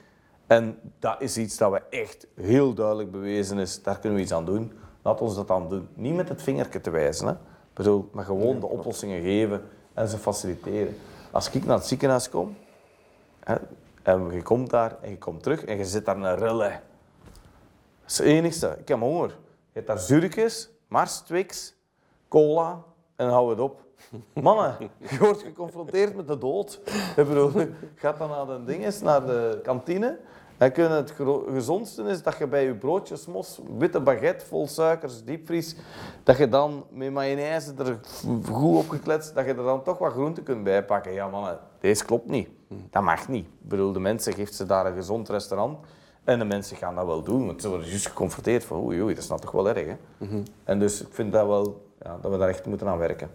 En 0.47 0.79
dat 0.99 1.21
is 1.21 1.37
iets 1.37 1.57
dat 1.57 1.71
we 1.71 1.81
echt 1.89 2.27
heel 2.35 2.73
duidelijk 2.73 3.11
bewezen 3.11 3.57
is, 3.57 3.83
daar 3.83 3.99
kunnen 3.99 4.17
we 4.17 4.23
iets 4.23 4.33
aan 4.33 4.45
doen. 4.45 4.71
Laat 5.01 5.21
ons 5.21 5.35
dat 5.35 5.47
dan 5.47 5.69
doen. 5.69 5.87
Niet 5.93 6.15
met 6.15 6.29
het 6.29 6.41
vingertje 6.41 6.81
te 6.81 6.89
wijzen, 6.89 7.27
hè. 7.27 7.33
Ik 7.33 7.85
bedoel, 7.85 8.09
maar 8.11 8.25
gewoon 8.25 8.59
de 8.59 8.65
oplossingen 8.65 9.21
geven 9.21 9.61
en 9.93 10.07
ze 10.07 10.17
faciliteren. 10.17 10.97
Als 11.31 11.49
ik 11.49 11.65
naar 11.65 11.77
het 11.77 11.85
ziekenhuis 11.85 12.29
kom, 12.29 12.55
hè, 13.39 13.55
en 14.03 14.31
je 14.31 14.41
komt 14.41 14.69
daar 14.69 14.97
en 15.01 15.09
je 15.09 15.17
komt 15.17 15.43
terug 15.43 15.65
en 15.65 15.77
je 15.77 15.85
zit 15.85 16.05
daar 16.05 16.17
een 16.17 16.35
rille. 16.35 16.79
Dat 18.09 18.19
is 18.19 18.25
het 18.25 18.35
enigste. 18.35 18.75
Ik 18.79 18.87
heb 18.87 18.99
honger. 18.99 19.27
Je 19.29 19.35
hebt 19.71 19.87
daar 19.87 19.99
zurkjes, 19.99 20.69
Mars, 20.87 21.17
Twix, 21.17 21.75
cola 22.27 22.83
en 23.15 23.25
dan 23.25 23.29
hou 23.29 23.49
het 23.49 23.59
op. 23.59 23.81
Mannen, 24.41 24.75
je 24.97 25.17
wordt 25.17 25.41
geconfronteerd 25.41 26.15
met 26.15 26.27
de 26.27 26.37
dood. 26.37 26.81
Ik 27.15 27.27
bedoel, 27.27 27.51
gaat 27.95 28.17
dan 28.17 28.29
naar 28.29 28.45
de 28.45 28.63
dinges, 28.65 29.01
naar 29.01 29.25
de 29.25 29.59
kantine. 29.63 30.19
En 30.57 30.71
kun 30.71 30.83
je 30.83 30.89
het 30.89 31.13
gezondste 31.53 32.03
is 32.03 32.23
dat 32.23 32.37
je 32.37 32.47
bij 32.47 32.63
je 32.63 32.75
broodjes 32.75 33.25
mos, 33.25 33.59
witte 33.77 33.99
baguette 33.99 34.45
vol 34.45 34.67
suikers, 34.67 35.23
diepvries, 35.23 35.75
dat 36.23 36.37
je 36.37 36.49
dan 36.49 36.85
met 36.91 37.11
mayonaise 37.11 37.73
er 37.77 37.99
goed 38.51 38.77
opgekletst, 38.77 39.35
dat 39.35 39.45
je 39.45 39.51
er 39.51 39.63
dan 39.63 39.83
toch 39.83 39.97
wat 39.97 40.11
groente 40.11 40.43
kunt 40.43 40.63
bijpakken. 40.63 41.13
Ja 41.13 41.27
mannen, 41.27 41.59
deze 41.79 42.05
klopt 42.05 42.29
niet. 42.29 42.49
Dat 42.89 43.03
mag 43.03 43.27
niet. 43.27 43.45
Ik 43.45 43.69
bedoel, 43.69 43.91
de 43.91 43.99
mensen 43.99 44.33
geeft 44.33 44.55
ze 44.55 44.65
daar 44.65 44.85
een 44.85 44.93
gezond 44.93 45.29
restaurant 45.29 45.77
en 46.29 46.39
de 46.39 46.45
mensen 46.45 46.77
gaan 46.77 46.95
dat 46.95 47.05
wel 47.05 47.23
doen, 47.23 47.45
want 47.45 47.61
ze 47.61 47.69
worden 47.69 47.87
juist 47.87 48.07
geconfronteerd 48.07 48.63
van 48.63 48.77
oei, 48.77 49.01
oei, 49.01 49.13
dat 49.13 49.23
is 49.23 49.29
nou 49.29 49.41
toch 49.41 49.51
wel 49.51 49.69
erg. 49.69 49.85
Hè? 49.85 49.95
En 50.63 50.79
dus 50.79 51.01
ik 51.01 51.07
vind 51.11 51.31
dat 51.31 51.47
wel, 51.47 51.85
ja, 52.01 52.17
dat 52.21 52.31
we 52.31 52.37
daar 52.37 52.49
echt 52.49 52.65
moeten 52.65 52.87
aan 52.87 52.97
werken. 52.97 53.29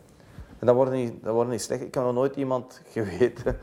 En 0.59 0.67
dat 0.67 0.75
wordt 0.75 0.93
niet, 0.93 1.13
dat 1.23 1.35
wordt 1.35 1.51
niet 1.51 1.63
slecht. 1.63 1.83
Ik 1.83 1.95
heb 1.95 2.05
nog 2.05 2.15
nooit 2.15 2.37
iemand 2.37 2.81
geweten 2.93 3.59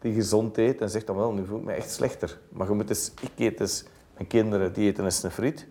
die 0.00 0.14
gezond 0.14 0.56
eet 0.58 0.80
en 0.80 0.90
zegt 0.90 1.06
dan 1.06 1.16
wel, 1.16 1.32
nu 1.32 1.46
voel 1.46 1.58
ik 1.58 1.64
me 1.64 1.72
echt 1.72 1.90
slechter. 1.90 2.38
Maar 2.48 2.68
je 2.68 2.74
moet 2.74 2.88
eens, 2.88 3.12
ik 3.20 3.30
eet 3.36 3.58
dus, 3.58 3.84
mijn 4.14 4.26
kinderen 4.26 4.72
die 4.72 4.90
eten 4.90 5.04
eens 5.04 5.22
een 5.22 5.30
friet. 5.30 5.66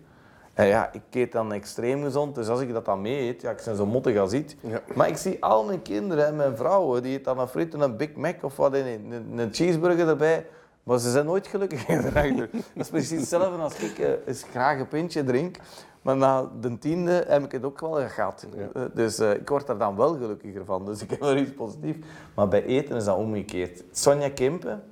En 0.54 0.68
ja, 0.68 0.94
ik 0.94 1.02
eet 1.12 1.32
dan 1.32 1.54
extreem 1.54 2.04
gezond, 2.04 2.36
dus 2.36 2.48
als 2.48 2.62
ik 2.62 2.74
dat 2.74 2.86
dan 2.86 3.02
mee 3.02 3.28
eet, 3.28 3.42
ja, 3.42 3.52
ik 3.52 3.62
ben 3.66 3.76
zo 3.76 3.86
mottig 3.86 4.18
als 4.18 4.34
iets. 4.34 4.56
Ja. 4.60 4.82
Maar 4.96 5.08
ik 5.08 5.18
zie 5.18 5.44
al 5.44 5.64
mijn 5.64 5.82
kinderen 5.82 6.26
en 6.28 6.36
mijn 6.36 6.58
vrouwen, 6.58 7.04
die 7.04 7.12
eten 7.12 7.24
dan 7.24 7.40
een 7.40 7.48
friet 7.48 7.74
en 7.74 7.82
een 7.82 7.98
Big 7.98 8.14
Mac 8.14 8.44
of 8.44 8.56
wat, 8.56 8.74
een, 8.74 9.12
een, 9.12 9.38
een 9.38 9.54
cheeseburger 9.54 10.08
erbij. 10.08 10.46
Maar 10.84 11.00
ze 11.00 11.12
zijn 11.12 11.26
nooit 11.26 11.48
gelukkig. 11.48 11.86
Dat 11.86 12.48
is 12.74 12.90
precies 12.90 13.20
hetzelfde 13.20 13.62
als 13.62 13.80
ik 13.80 14.00
eh, 14.00 14.10
eens 14.26 14.44
graag 14.52 14.80
een 14.80 14.88
pintje 14.88 15.24
drink. 15.24 15.58
Maar 16.02 16.18
na 16.18 16.50
de 16.60 16.78
tiende 16.78 17.26
heb 17.28 17.44
ik 17.44 17.52
het 17.52 17.64
ook 17.64 17.80
wel 17.80 18.10
gehad. 18.10 18.48
Eh, 18.74 18.82
Dus 18.94 19.20
eh, 19.20 19.34
ik 19.34 19.50
word 19.50 19.70
er 19.70 19.78
dan 19.78 19.96
wel 19.96 20.14
gelukkiger 20.18 20.66
van. 20.66 20.86
Dus 20.86 21.02
ik 21.02 21.10
heb 21.10 21.22
er 21.22 21.38
iets 21.38 21.54
positiefs. 21.54 22.08
Maar 22.36 22.48
bij 22.48 22.64
eten 22.66 22.96
is 22.96 23.06
dat 23.06 23.18
omgekeerd. 23.18 23.84
Sonja 23.92 24.30
Kempen, 24.30 24.84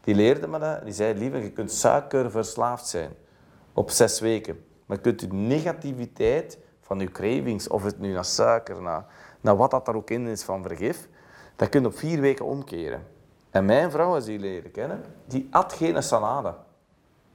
die 0.00 0.14
leerde 0.14 0.48
me 0.48 0.58
dat. 0.58 0.84
Die 0.84 0.92
zei, 0.92 1.18
lieve, 1.18 1.38
je 1.38 1.50
kunt 1.50 1.72
suikerverslaafd 1.72 2.86
zijn. 2.86 3.10
Op 3.72 3.90
zes 3.90 4.20
weken. 4.20 4.64
Maar 4.86 4.96
je 4.96 5.02
kunt 5.02 5.20
je 5.20 5.26
negativiteit 5.32 6.58
van 6.80 7.00
je 7.00 7.10
cravings, 7.10 7.68
of 7.68 7.82
het 7.84 7.98
nu 7.98 8.12
naar 8.12 8.24
suiker, 8.24 8.82
naar, 8.82 9.04
naar 9.40 9.56
wat 9.56 9.70
dat 9.70 9.88
er 9.88 9.96
ook 9.96 10.10
in 10.10 10.26
is 10.26 10.42
van 10.42 10.62
vergif, 10.62 11.08
dat 11.56 11.68
kun 11.68 11.80
je 11.80 11.86
op 11.86 11.98
vier 11.98 12.20
weken 12.20 12.44
omkeren. 12.44 13.02
En 13.50 13.64
mijn 13.64 13.90
vrouw, 13.90 14.14
als 14.14 14.24
die 14.24 14.38
leren 14.38 14.70
kennen, 14.70 15.04
die 15.26 15.48
at 15.50 15.72
geen 15.72 16.02
salade. 16.02 16.54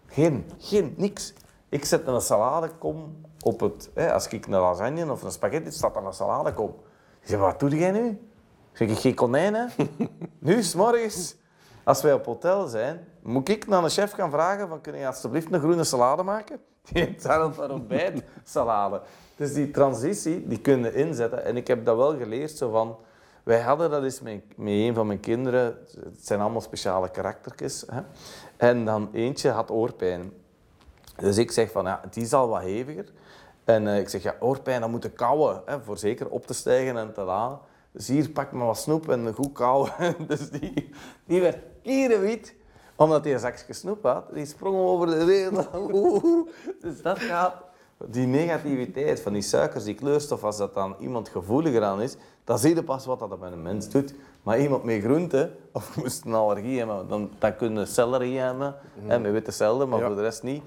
Geen, 0.07 0.51
geen, 0.57 0.93
niks. 0.97 1.33
Ik 1.69 1.85
zet 1.85 2.07
een 2.07 2.21
saladekom 2.21 3.21
op 3.41 3.59
het... 3.59 3.89
Hè, 3.93 4.13
als 4.13 4.27
ik 4.27 4.45
een 4.45 4.59
lasagne 4.59 5.11
of 5.11 5.23
een 5.23 5.31
spaghetti, 5.31 5.71
staat 5.71 5.95
er 5.95 6.05
een 6.05 6.13
saladekom. 6.13 6.75
Ik 7.21 7.27
zeg, 7.27 7.39
wat 7.39 7.59
doe 7.59 7.69
jij 7.69 7.91
nu? 7.91 8.29
Zeg 8.71 8.89
ik, 8.89 8.97
geen 8.97 9.15
konijnen? 9.15 9.69
nu, 10.39 10.63
s 10.63 10.75
morgens, 10.75 11.35
als 11.83 12.01
wij 12.01 12.13
op 12.13 12.25
hotel 12.25 12.67
zijn, 12.67 13.07
moet 13.21 13.49
ik 13.49 13.67
naar 13.67 13.83
een 13.83 13.89
chef 13.89 14.11
gaan 14.11 14.31
vragen 14.31 14.67
van, 14.67 14.81
kun 14.81 14.97
je 14.97 15.07
alsjeblieft 15.07 15.53
een 15.53 15.59
groene 15.59 15.83
salade 15.83 16.23
maken? 16.23 16.59
Die 16.91 17.03
heeft 17.03 17.23
daar 17.23 17.41
een 17.41 17.71
ontbijt 17.71 18.23
salade. 18.43 19.01
Dus 19.35 19.53
die 19.53 19.71
transitie, 19.71 20.47
die 20.47 20.59
kunnen 20.59 20.93
inzetten. 20.93 21.45
En 21.45 21.57
ik 21.57 21.67
heb 21.67 21.85
dat 21.85 21.97
wel 21.97 22.17
geleerd, 22.17 22.51
zo 22.51 22.71
van... 22.71 22.97
Wij 23.45 23.61
hadden 23.61 23.89
dat 23.89 24.03
eens 24.03 24.21
met, 24.21 24.41
met 24.55 24.73
een 24.73 24.93
van 24.93 25.07
mijn 25.07 25.19
kinderen. 25.19 25.77
Het 26.03 26.25
zijn 26.25 26.39
allemaal 26.39 26.61
speciale 26.61 27.09
karaktertjes. 27.09 27.85
Hè? 27.91 28.01
En 28.57 28.85
dan 28.85 29.09
eentje 29.13 29.49
had 29.49 29.71
oorpijn. 29.71 30.31
Dus 31.15 31.37
ik 31.37 31.51
zeg 31.51 31.71
van, 31.71 31.85
ja, 31.85 32.01
die 32.09 32.23
is 32.23 32.33
al 32.33 32.47
wat 32.47 32.61
heviger. 32.61 33.05
En 33.63 33.85
uh, 33.85 33.99
ik 33.99 34.09
zeg, 34.09 34.23
ja, 34.23 34.35
oorpijn, 34.39 34.81
dan 34.81 34.91
moeten 34.91 35.13
kauwen, 35.13 35.61
hè, 35.65 35.81
voor 35.81 35.97
zeker 35.97 36.29
op 36.29 36.47
te 36.47 36.53
stijgen 36.53 36.97
en 36.97 37.13
te 37.13 37.21
laden. 37.21 37.59
Dus 37.91 38.07
hier, 38.07 38.29
pak 38.29 38.51
maar 38.51 38.65
wat 38.65 38.77
snoep 38.77 39.09
en 39.09 39.33
goed 39.33 39.53
kauwen. 39.53 39.91
dus 40.27 40.49
die, 40.49 40.89
die 41.25 41.41
werd 41.41 41.57
kierenwit, 41.83 42.55
omdat 42.95 43.23
hij 43.23 43.33
een 43.33 43.39
zakje 43.39 43.73
snoep 43.73 44.03
had. 44.03 44.33
Die 44.33 44.45
sprong 44.45 44.77
over 44.77 45.07
de 45.07 45.25
wereld. 45.25 45.69
dus 46.81 47.01
dat 47.01 47.19
gaat 47.19 47.55
die 48.05 48.27
negativiteit 48.27 49.19
van 49.19 49.33
die 49.33 49.41
suikers, 49.41 49.83
die 49.83 49.95
kleurstof, 49.95 50.43
als 50.43 50.57
dat 50.57 50.73
dan 50.73 50.95
iemand 50.99 51.29
gevoeliger 51.29 51.83
aan 51.83 52.01
is, 52.01 52.15
dan 52.45 52.59
zie 52.59 52.75
je 52.75 52.83
pas 52.83 53.05
wat 53.05 53.19
dat 53.19 53.39
met 53.39 53.51
een 53.51 53.61
mens 53.61 53.89
doet. 53.89 54.13
Maar 54.43 54.59
iemand 54.59 54.83
met 54.83 55.01
groenten, 55.01 55.55
of 55.71 55.95
moest 55.97 56.25
een 56.25 56.33
allergie 56.33 56.77
hebben, 56.77 57.07
dan, 57.07 57.29
dan 57.39 57.55
kunnen 57.55 57.87
celery 57.87 58.35
hebben, 58.35 58.75
mm. 58.93 59.11
en 59.11 59.21
met 59.21 59.31
witte 59.31 59.51
cellen, 59.51 59.89
maar 59.89 59.99
voor 59.99 60.15
de 60.15 60.21
rest 60.21 60.43
niet. 60.43 60.63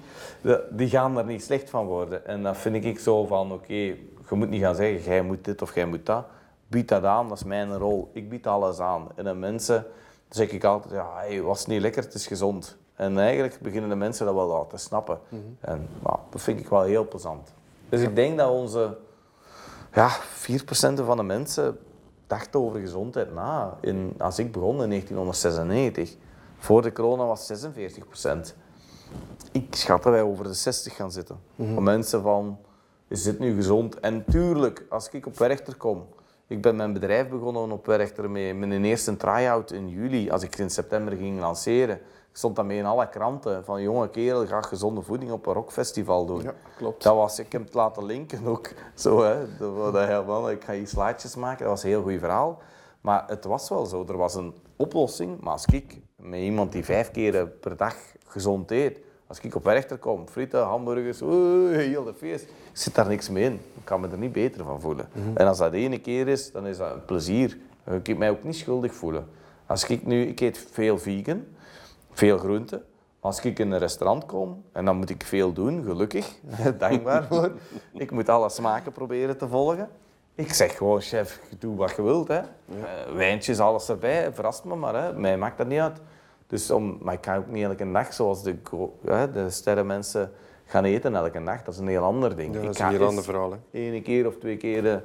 Die 0.69 0.89
gaan 0.89 1.17
er 1.17 1.25
niet 1.25 1.43
slecht 1.43 1.69
van 1.69 1.85
worden. 1.85 2.25
En 2.25 2.43
dat 2.43 2.57
vind 2.57 2.85
ik 2.85 2.99
zo 2.99 3.25
van, 3.25 3.51
oké, 3.51 3.73
je 3.73 4.35
moet 4.35 4.49
niet 4.49 4.61
gaan 4.61 4.75
zeggen, 4.75 5.03
jij 5.03 5.21
moet 5.21 5.45
dit 5.45 5.61
of 5.61 5.75
jij 5.75 5.85
moet 5.85 6.05
dat. 6.05 6.25
Bied 6.67 6.87
dat 6.87 7.03
aan, 7.03 7.27
dat 7.27 7.37
is 7.37 7.43
mijn 7.43 7.77
rol. 7.77 8.09
Ik 8.13 8.29
bied 8.29 8.47
alles 8.47 8.79
aan. 8.79 9.07
En 9.15 9.23
de 9.23 9.33
mensen, 9.33 9.85
zeg 10.29 10.49
ik 10.49 10.63
altijd, 10.63 10.93
ja, 10.93 11.07
hey, 11.15 11.41
was 11.41 11.65
niet 11.65 11.81
lekker, 11.81 12.03
het 12.03 12.13
is 12.13 12.27
gezond. 12.27 12.77
En 12.95 13.17
eigenlijk 13.19 13.59
beginnen 13.61 13.89
de 13.89 13.95
mensen 13.95 14.25
dat 14.25 14.35
wel 14.35 14.67
te 14.67 14.77
snappen. 14.77 15.19
Mhm. 15.29 15.41
En 15.59 15.87
nou, 16.03 16.17
dat 16.29 16.41
vind 16.41 16.59
ik 16.59 16.67
wel 16.67 16.81
heel 16.81 17.07
plezant. 17.07 17.53
Dus 17.89 18.01
ik 18.01 18.15
denk 18.15 18.37
dat 18.37 18.49
onze 18.49 18.97
ja, 19.99 20.17
4% 20.17 21.03
van 21.05 21.17
de 21.17 21.23
mensen 21.23 21.77
dachten 22.27 22.59
over 22.59 22.79
gezondheid 22.79 23.33
na. 23.33 23.77
In, 23.81 24.13
als 24.17 24.39
ik 24.39 24.51
begon 24.51 24.83
in 24.83 24.89
1996, 24.89 26.15
voor 26.57 26.81
de 26.81 26.91
corona 26.91 27.25
was 27.25 27.67
46%. 27.67 28.55
Ik 29.51 29.75
schat 29.75 30.03
dat 30.03 30.13
wij 30.13 30.21
over 30.21 30.43
de 30.43 30.53
60 30.53 30.95
gaan 30.95 31.11
zitten. 31.11 31.39
Mm 31.55 31.73
Van 31.73 31.83
mensen 31.83 32.21
van, 32.21 32.59
is 33.07 33.23
dit 33.23 33.39
nu 33.39 33.55
gezond? 33.55 33.99
En 33.99 34.25
tuurlijk, 34.25 34.85
als 34.89 35.09
ik 35.09 35.25
op 35.25 35.37
Werchter 35.37 35.75
kom, 35.75 36.07
ik 36.47 36.61
ben 36.61 36.75
mijn 36.75 36.93
bedrijf 36.93 37.29
begonnen 37.29 37.71
op 37.71 37.85
Werchter 37.85 38.29
met 38.29 38.57
mijn 38.57 38.85
eerste 38.85 39.17
try-out 39.17 39.71
in 39.71 39.89
juli, 39.89 40.29
als 40.29 40.43
ik 40.43 40.57
in 40.57 40.69
september 40.69 41.17
ging 41.17 41.39
lanceren 41.39 41.99
stond 42.39 42.55
dat 42.55 42.65
mee 42.65 42.77
in 42.77 42.85
alle 42.85 43.09
kranten. 43.09 43.65
Van 43.65 43.81
jonge 43.81 44.09
kerel, 44.09 44.47
ga 44.47 44.61
gezonde 44.61 45.01
voeding 45.01 45.31
op 45.31 45.45
een 45.45 45.53
rockfestival 45.53 46.25
doen. 46.25 46.41
Ja, 46.41 46.53
klopt. 46.77 47.03
Dat 47.03 47.15
was, 47.15 47.39
ik 47.39 47.51
heb 47.51 47.63
het 47.63 47.73
laten 47.73 48.05
linken 48.05 48.45
ook. 48.45 48.69
Zo, 48.93 49.23
hè. 49.23 49.57
Dat, 49.57 49.93
dat, 50.27 50.49
ik 50.49 50.63
ga 50.63 50.73
hier 50.73 50.87
slaatjes 50.87 51.35
maken. 51.35 51.59
Dat 51.59 51.67
was 51.67 51.83
een 51.83 51.89
heel 51.89 52.01
goed 52.01 52.19
verhaal. 52.19 52.61
Maar 53.01 53.23
het 53.27 53.45
was 53.45 53.69
wel 53.69 53.85
zo. 53.85 54.05
Er 54.07 54.17
was 54.17 54.35
een 54.35 54.53
oplossing. 54.75 55.39
Maar 55.39 55.51
als 55.51 55.65
ik 55.65 55.97
met 56.15 56.39
iemand 56.39 56.71
die 56.71 56.85
vijf 56.85 57.11
keer 57.11 57.47
per 57.47 57.77
dag 57.77 57.95
gezond 58.25 58.71
eet, 58.71 58.99
als 59.27 59.39
ik 59.39 59.55
op 59.55 59.63
Werchter 59.63 59.97
kom, 59.97 60.27
frieten, 60.27 60.63
hamburgers, 60.63 61.21
oeh, 61.21 61.75
heel 61.75 62.03
de 62.03 62.13
feest, 62.13 62.45
zit 62.73 62.95
daar 62.95 63.07
niks 63.07 63.29
mee 63.29 63.43
in. 63.43 63.53
Ik 63.53 63.85
kan 63.85 64.01
me 64.01 64.07
er 64.07 64.17
niet 64.17 64.31
beter 64.31 64.63
van 64.63 64.81
voelen. 64.81 65.09
Mhm. 65.13 65.37
En 65.37 65.47
als 65.47 65.57
dat 65.57 65.71
de 65.71 65.77
ene 65.77 65.99
keer 65.99 66.27
is, 66.27 66.51
dan 66.51 66.67
is 66.67 66.77
dat 66.77 66.93
een 66.93 67.05
plezier. 67.05 67.57
Ik 67.91 68.03
kan 68.03 68.17
mij 68.17 68.29
ook 68.29 68.43
niet 68.43 68.55
schuldig 68.55 68.93
voelen. 68.93 69.27
Als 69.65 69.83
ik 69.87 70.05
nu, 70.05 70.25
ik 70.25 70.39
eet 70.39 70.67
veel 70.71 70.97
vegan, 70.97 71.45
veel 72.11 72.37
groenten. 72.37 72.83
Als 73.19 73.41
ik 73.41 73.59
in 73.59 73.71
een 73.71 73.79
restaurant 73.79 74.25
kom, 74.25 74.63
en 74.71 74.85
dan 74.85 74.97
moet 74.97 75.09
ik 75.09 75.23
veel 75.23 75.53
doen, 75.53 75.83
gelukkig, 75.83 76.39
dankbaar 76.77 77.23
voor. 77.23 77.51
Ik 77.93 78.11
moet 78.11 78.29
alle 78.29 78.49
smaken 78.49 78.91
proberen 78.91 79.37
te 79.37 79.47
volgen. 79.47 79.89
Ik 80.35 80.53
zeg 80.53 80.77
gewoon, 80.77 81.01
chef, 81.01 81.41
doe 81.59 81.75
wat 81.75 81.95
je 81.95 82.01
wilt. 82.01 82.27
Hè. 82.27 82.35
Ja. 82.35 82.45
Uh, 82.65 83.15
wijntjes, 83.15 83.59
alles 83.59 83.89
erbij, 83.89 84.33
verrast 84.33 84.63
me 84.63 84.75
maar. 84.75 84.95
Hè. 84.95 85.13
Mij 85.13 85.37
maakt 85.37 85.57
dat 85.57 85.67
niet 85.67 85.79
uit. 85.79 85.99
Dus 86.47 86.71
om, 86.71 86.97
maar 87.01 87.13
ik 87.13 87.21
kan 87.21 87.35
ook 87.35 87.47
niet 87.47 87.63
elke 87.63 87.91
dag, 87.91 88.13
zoals 88.13 88.43
de, 88.43 88.55
hè, 89.05 89.31
de 89.31 89.49
sterrenmensen 89.49 90.31
gaan 90.65 90.83
eten 90.83 91.15
elke 91.15 91.39
nacht. 91.39 91.65
Dat 91.65 91.73
is 91.73 91.79
een 91.79 91.87
heel 91.87 92.03
ander 92.03 92.35
ding. 92.35 92.55
Ja, 92.55 92.61
dat 92.61 92.73
is 92.73 92.79
een 92.79 92.89
heel 92.89 93.07
ander 93.07 93.23
verhaal. 93.23 93.53
Eén 93.71 94.01
keer 94.01 94.27
of 94.27 94.37
twee 94.37 94.57
keer 94.57 95.03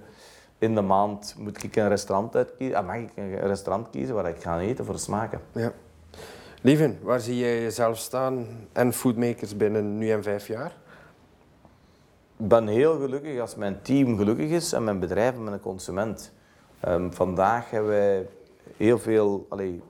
in 0.58 0.74
de 0.74 0.80
maand 0.80 1.34
moet 1.38 1.62
ik 1.62 1.76
een 1.76 1.88
restaurant 1.88 2.36
uitkiezen. 2.36 2.76
Ah, 2.76 2.86
mag 2.86 2.96
ik 2.96 3.10
een 3.14 3.38
restaurant 3.38 3.90
kiezen 3.90 4.14
waar 4.14 4.28
ik 4.28 4.42
ga 4.42 4.60
eten 4.60 4.84
voor 4.84 4.94
de 4.94 5.00
smaken. 5.00 5.40
Ja. 5.52 5.72
Lieven, 6.64 6.98
waar 7.02 7.20
zie 7.20 7.38
jij 7.38 7.62
jezelf 7.62 7.98
staan 7.98 8.46
en 8.72 8.92
Foodmakers 8.92 9.56
binnen 9.56 9.98
nu 9.98 10.10
en 10.10 10.22
vijf 10.22 10.46
jaar? 10.46 10.76
Ik 12.36 12.48
ben 12.48 12.66
heel 12.66 12.98
gelukkig 12.98 13.40
als 13.40 13.54
mijn 13.54 13.82
team 13.82 14.16
gelukkig 14.16 14.50
is 14.50 14.72
en 14.72 14.84
mijn 14.84 14.98
bedrijf 14.98 15.34
en 15.34 15.44
mijn 15.44 15.60
consument. 15.60 16.32
Um, 16.88 17.12
vandaag 17.12 17.70
hebben 17.70 17.90
wij 17.90 18.26
heel 18.76 18.98
veel 18.98 19.46
allee, 19.48 19.82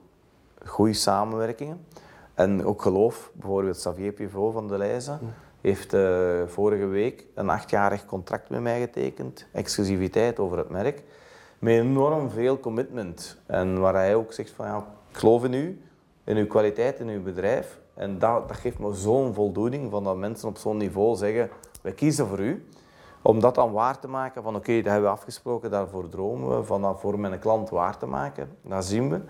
goede 0.65 0.93
samenwerkingen. 0.93 1.87
En 2.35 2.65
ook 2.65 2.83
geloof, 2.83 3.31
bijvoorbeeld 3.35 3.77
Xavier 3.77 4.13
Pivot 4.13 4.53
van 4.53 4.69
de 4.69 4.79
Leijzen 4.79 5.19
heeft 5.61 5.95
uh, 5.95 6.43
vorige 6.47 6.87
week 6.87 7.27
een 7.35 7.51
achtjarig 7.51 8.07
contract 8.07 8.51
met 8.51 8.61
mij 8.61 8.81
getekend, 8.81 9.47
exclusiviteit 9.53 10.39
over 10.39 10.59
het 10.59 10.71
merk, 10.71 11.03
met 11.59 11.75
enorm 11.75 12.31
veel 12.31 12.61
commitment. 12.61 13.39
En 13.47 13.81
waar 13.81 13.95
hij 13.95 14.15
ook 14.15 14.33
zegt 14.33 14.51
van 14.51 14.67
ja, 14.67 14.87
ik 15.11 15.17
geloof 15.17 15.45
in 15.45 15.53
u, 15.53 15.83
in 16.25 16.37
uw 16.37 16.47
kwaliteit 16.47 17.01
in 17.01 17.09
uw 17.09 17.23
bedrijf. 17.23 17.81
En 17.95 18.19
dat, 18.19 18.49
dat 18.49 18.57
geeft 18.57 18.79
me 18.79 18.95
zo'n 18.95 19.35
voldoening 19.35 19.91
van 19.91 20.05
dat 20.05 20.17
mensen 20.17 20.49
op 20.49 20.57
zo'n 20.57 20.77
niveau 20.77 21.17
zeggen, 21.17 21.51
wij 21.83 21.93
kiezen 21.93 22.27
voor 22.27 22.41
u. 22.41 22.67
Om 23.23 23.41
dat 23.41 23.55
dan 23.55 23.73
waar 23.73 23.99
te 23.99 24.09
maken, 24.09 24.43
van 24.43 24.57
oké, 24.57 24.77
dat 24.77 24.93
hebben 24.93 25.11
we 25.11 25.17
afgesproken, 25.17 25.71
daarvoor 25.71 26.09
dromen 26.09 26.57
we, 26.57 26.65
van 26.65 26.83
dat 26.83 27.01
voor 27.01 27.19
mijn 27.19 27.39
klant 27.39 27.71
waar 27.71 27.99
te 27.99 28.07
maken, 28.07 28.49
dat 28.63 28.85
zien 28.85 29.11
we. 29.11 29.21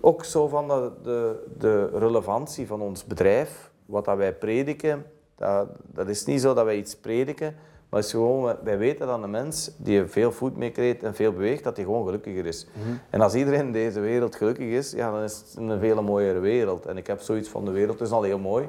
Ook 0.00 0.24
zo 0.24 0.48
van 0.48 0.68
de, 0.68 0.90
de, 1.02 1.46
de 1.58 1.98
relevantie 1.98 2.66
van 2.66 2.80
ons 2.80 3.04
bedrijf, 3.04 3.70
wat 3.86 4.04
dat 4.04 4.16
wij 4.16 4.34
prediken, 4.34 5.06
dat, 5.34 5.68
dat 5.82 6.08
is 6.08 6.24
niet 6.24 6.40
zo 6.40 6.54
dat 6.54 6.64
wij 6.64 6.76
iets 6.76 6.96
prediken, 6.96 7.56
maar 7.92 8.00
het 8.00 8.10
is 8.10 8.16
gewoon, 8.16 8.56
wij 8.62 8.78
weten 8.78 9.06
dat 9.06 9.22
een 9.22 9.30
mens 9.30 9.70
die 9.76 10.06
veel 10.06 10.32
voet 10.32 10.56
meekreet 10.56 11.02
en 11.02 11.14
veel 11.14 11.32
beweegt, 11.32 11.64
dat 11.64 11.76
hij 11.76 11.84
gewoon 11.84 12.04
gelukkiger 12.04 12.46
is. 12.46 12.66
Mhm. 12.72 12.96
En 13.10 13.20
als 13.20 13.34
iedereen 13.34 13.60
in 13.60 13.72
deze 13.72 14.00
wereld 14.00 14.36
gelukkig 14.36 14.66
is, 14.66 14.90
ja, 14.90 15.10
dan 15.10 15.22
is 15.22 15.36
het 15.36 15.56
een 15.56 15.78
veel 15.78 16.02
mooiere 16.02 16.38
wereld. 16.38 16.86
En 16.86 16.96
ik 16.96 17.06
heb 17.06 17.20
zoiets 17.20 17.48
van 17.48 17.64
de 17.64 17.70
wereld, 17.70 18.00
is 18.00 18.10
al 18.10 18.22
heel 18.22 18.38
mooi. 18.38 18.68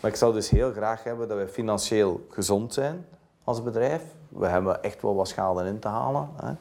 Maar 0.00 0.10
ik 0.10 0.16
zou 0.16 0.32
dus 0.32 0.50
heel 0.50 0.72
graag 0.72 1.04
hebben 1.04 1.28
dat 1.28 1.36
wij 1.36 1.48
financieel 1.48 2.26
gezond 2.28 2.74
zijn 2.74 3.06
als 3.44 3.62
bedrijf. 3.62 4.02
We 4.28 4.46
hebben 4.46 4.82
echt 4.82 5.02
wel 5.02 5.14
wat 5.14 5.28
schade 5.28 5.64
in 5.68 5.78
te 5.78 5.88
halen 5.88 6.28
hè, 6.42 6.52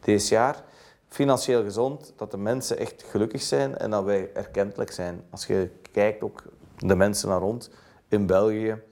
deze 0.00 0.34
jaar. 0.34 0.62
Financieel 1.08 1.62
gezond, 1.62 2.12
dat 2.16 2.30
de 2.30 2.38
mensen 2.38 2.78
echt 2.78 3.02
gelukkig 3.02 3.42
zijn 3.42 3.78
en 3.78 3.90
dat 3.90 4.04
wij 4.04 4.30
erkentelijk 4.34 4.92
zijn. 4.92 5.22
Als 5.30 5.46
je 5.46 5.70
kijkt 5.92 6.22
ook 6.22 6.42
de 6.78 6.96
mensen 6.96 7.28
naar 7.28 7.40
rond 7.40 7.70
in 8.08 8.26
België. 8.26 8.82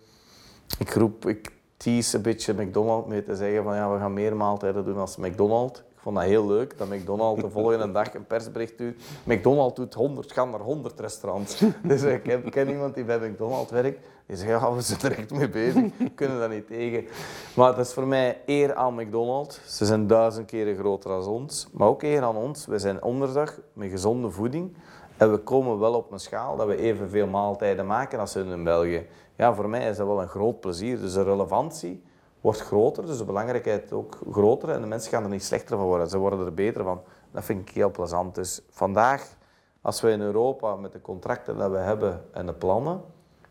Ik 0.78 0.94
roep, 0.94 1.26
ik 1.26 1.53
tease 1.76 2.16
een 2.16 2.22
beetje 2.22 2.52
McDonald's 2.52 3.08
mee 3.08 3.22
te 3.22 3.36
zeggen 3.36 3.64
van 3.64 3.74
ja, 3.74 3.92
we 3.92 3.98
gaan 3.98 4.12
meer 4.12 4.36
maaltijden 4.36 4.84
doen 4.84 4.98
als 4.98 5.16
McDonald's. 5.16 5.80
Ik 5.80 6.10
vond 6.10 6.16
dat 6.16 6.24
heel 6.24 6.46
leuk, 6.46 6.78
dat 6.78 6.88
McDonald's 6.88 7.42
de 7.42 7.50
volgende 7.50 7.92
dag 7.92 8.14
een 8.14 8.26
persbericht 8.26 8.78
doet. 8.78 9.02
McDonald's 9.24 9.74
doet 9.74 9.94
100, 9.94 10.32
gaan 10.32 10.50
naar 10.50 10.60
100 10.60 11.00
restaurants. 11.00 11.62
Dus 11.82 12.02
ik 12.02 12.42
ken, 12.50 12.68
iemand 12.68 12.94
die 12.94 13.04
bij 13.04 13.18
McDonald's 13.18 13.70
werkt. 13.70 13.98
Die 14.26 14.36
zegt, 14.36 14.50
ja, 14.50 14.74
we 14.74 14.80
zijn 14.80 15.00
er 15.00 15.18
echt 15.18 15.30
mee 15.30 15.48
bezig. 15.48 15.82
We 15.98 16.10
kunnen 16.14 16.38
dat 16.38 16.50
niet 16.50 16.66
tegen. 16.66 17.04
Maar 17.54 17.68
het 17.68 17.86
is 17.86 17.92
voor 17.92 18.06
mij 18.06 18.40
eer 18.46 18.74
aan 18.74 18.94
McDonald's. 18.94 19.60
Ze 19.66 19.84
zijn 19.84 20.06
duizend 20.06 20.46
keren 20.46 20.76
groter 20.76 21.10
dan 21.10 21.26
ons. 21.26 21.68
Maar 21.72 21.88
ook 21.88 22.02
eer 22.02 22.22
aan 22.22 22.36
ons. 22.36 22.66
We 22.66 22.78
zijn 22.78 23.02
onderdag 23.02 23.60
met 23.72 23.90
gezonde 23.90 24.30
voeding. 24.30 24.76
En 25.16 25.30
we 25.30 25.38
komen 25.38 25.78
wel 25.78 25.94
op 25.94 26.12
een 26.12 26.20
schaal 26.20 26.56
dat 26.56 26.66
we 26.66 26.76
evenveel 26.76 27.26
maaltijden 27.26 27.86
maken 27.86 28.18
als 28.18 28.32
ze 28.32 28.40
in 28.40 28.64
België 28.64 29.06
ja, 29.36 29.54
voor 29.54 29.68
mij 29.68 29.88
is 29.88 29.96
dat 29.96 30.06
wel 30.06 30.22
een 30.22 30.28
groot 30.28 30.60
plezier. 30.60 31.00
Dus 31.00 31.12
de 31.12 31.22
relevantie 31.22 32.02
wordt 32.40 32.60
groter, 32.60 33.06
dus 33.06 33.18
de 33.18 33.24
belangrijkheid 33.24 33.92
ook 33.92 34.18
groter. 34.30 34.68
En 34.68 34.80
de 34.80 34.86
mensen 34.86 35.10
gaan 35.10 35.22
er 35.22 35.28
niet 35.28 35.44
slechter 35.44 35.76
van 35.76 35.86
worden, 35.86 36.08
ze 36.08 36.18
worden 36.18 36.46
er 36.46 36.54
beter 36.54 36.84
van. 36.84 37.00
Dat 37.30 37.44
vind 37.44 37.68
ik 37.68 37.74
heel 37.74 37.90
plezant. 37.90 38.34
Dus 38.34 38.62
vandaag, 38.70 39.36
als 39.80 40.00
we 40.00 40.10
in 40.10 40.20
Europa 40.20 40.76
met 40.76 40.92
de 40.92 41.00
contracten 41.00 41.58
die 41.58 41.68
we 41.68 41.76
hebben 41.76 42.24
en 42.32 42.46
de 42.46 42.52
plannen, 42.52 43.00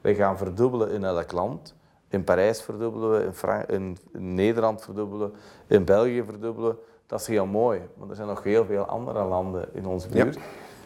wij 0.01 0.15
gaan 0.15 0.37
verdubbelen 0.37 0.91
in 0.91 1.03
elk 1.03 1.31
land. 1.31 1.75
In 2.07 2.23
Parijs 2.23 2.61
verdubbelen 2.61 3.33
we, 3.41 3.65
in, 3.67 3.97
Nederland 4.11 4.81
verdubbelen, 4.81 5.33
in 5.67 5.85
België 5.85 6.23
verdubbelen. 6.23 6.77
Dat 7.05 7.19
is 7.19 7.27
heel 7.27 7.45
mooi, 7.45 7.81
want 7.95 8.09
er 8.09 8.15
zijn 8.15 8.27
nog 8.27 8.43
heel 8.43 8.65
veel 8.65 8.83
andere 8.83 9.23
landen 9.23 9.69
in 9.73 9.85
onze 9.85 10.07
buurt. 10.07 10.37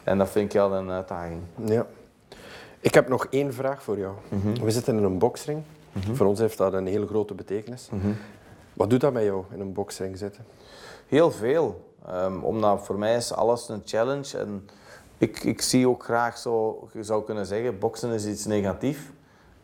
En 0.08 0.18
dat 0.18 0.30
vind 0.30 0.54
ik 0.54 0.60
wel 0.60 0.74
een 0.74 0.92
uitdaging. 0.92 1.42
Ja. 1.66 1.86
Ik 2.80 2.94
heb 2.94 3.08
nog 3.08 3.28
één 3.30 3.54
vraag 3.54 3.84
voor 3.84 3.98
jou. 3.98 4.14
Mhm. 4.30 4.64
We 4.64 4.72
zitten 4.72 4.98
in 4.98 5.04
een 5.04 5.18
boksring. 5.18 5.64
Voor 6.14 6.26
ons 6.26 6.40
heeft 6.40 6.58
dat 6.58 6.74
een 6.74 6.88
hele 6.88 7.08
grote 7.08 7.34
betekenis. 7.34 7.90
Wat 8.74 8.90
doet 8.90 9.02
dat 9.02 9.14
met 9.14 9.24
jou 9.24 9.44
in 9.54 9.60
een 9.60 9.74
boksring 9.74 10.18
zitten? 10.18 10.46
Heel 11.08 11.32
veel. 11.32 11.94
Um, 12.10 12.44
omdat 12.44 12.86
voor 12.86 12.98
mij 12.98 13.16
is 13.16 13.34
alles 13.34 13.70
een 13.70 13.82
challenge. 13.86 14.38
En 14.38 14.70
ik, 15.18 15.44
ik 15.44 15.62
zie 15.62 15.88
ook 15.88 16.04
graag 16.04 16.38
zo, 16.38 16.88
je 16.94 17.04
zou 17.04 17.24
kunnen 17.24 17.46
zeggen, 17.46 17.80
boksen 17.80 18.12
is 18.12 18.26
iets 18.26 18.46
negatiefs. 18.46 19.04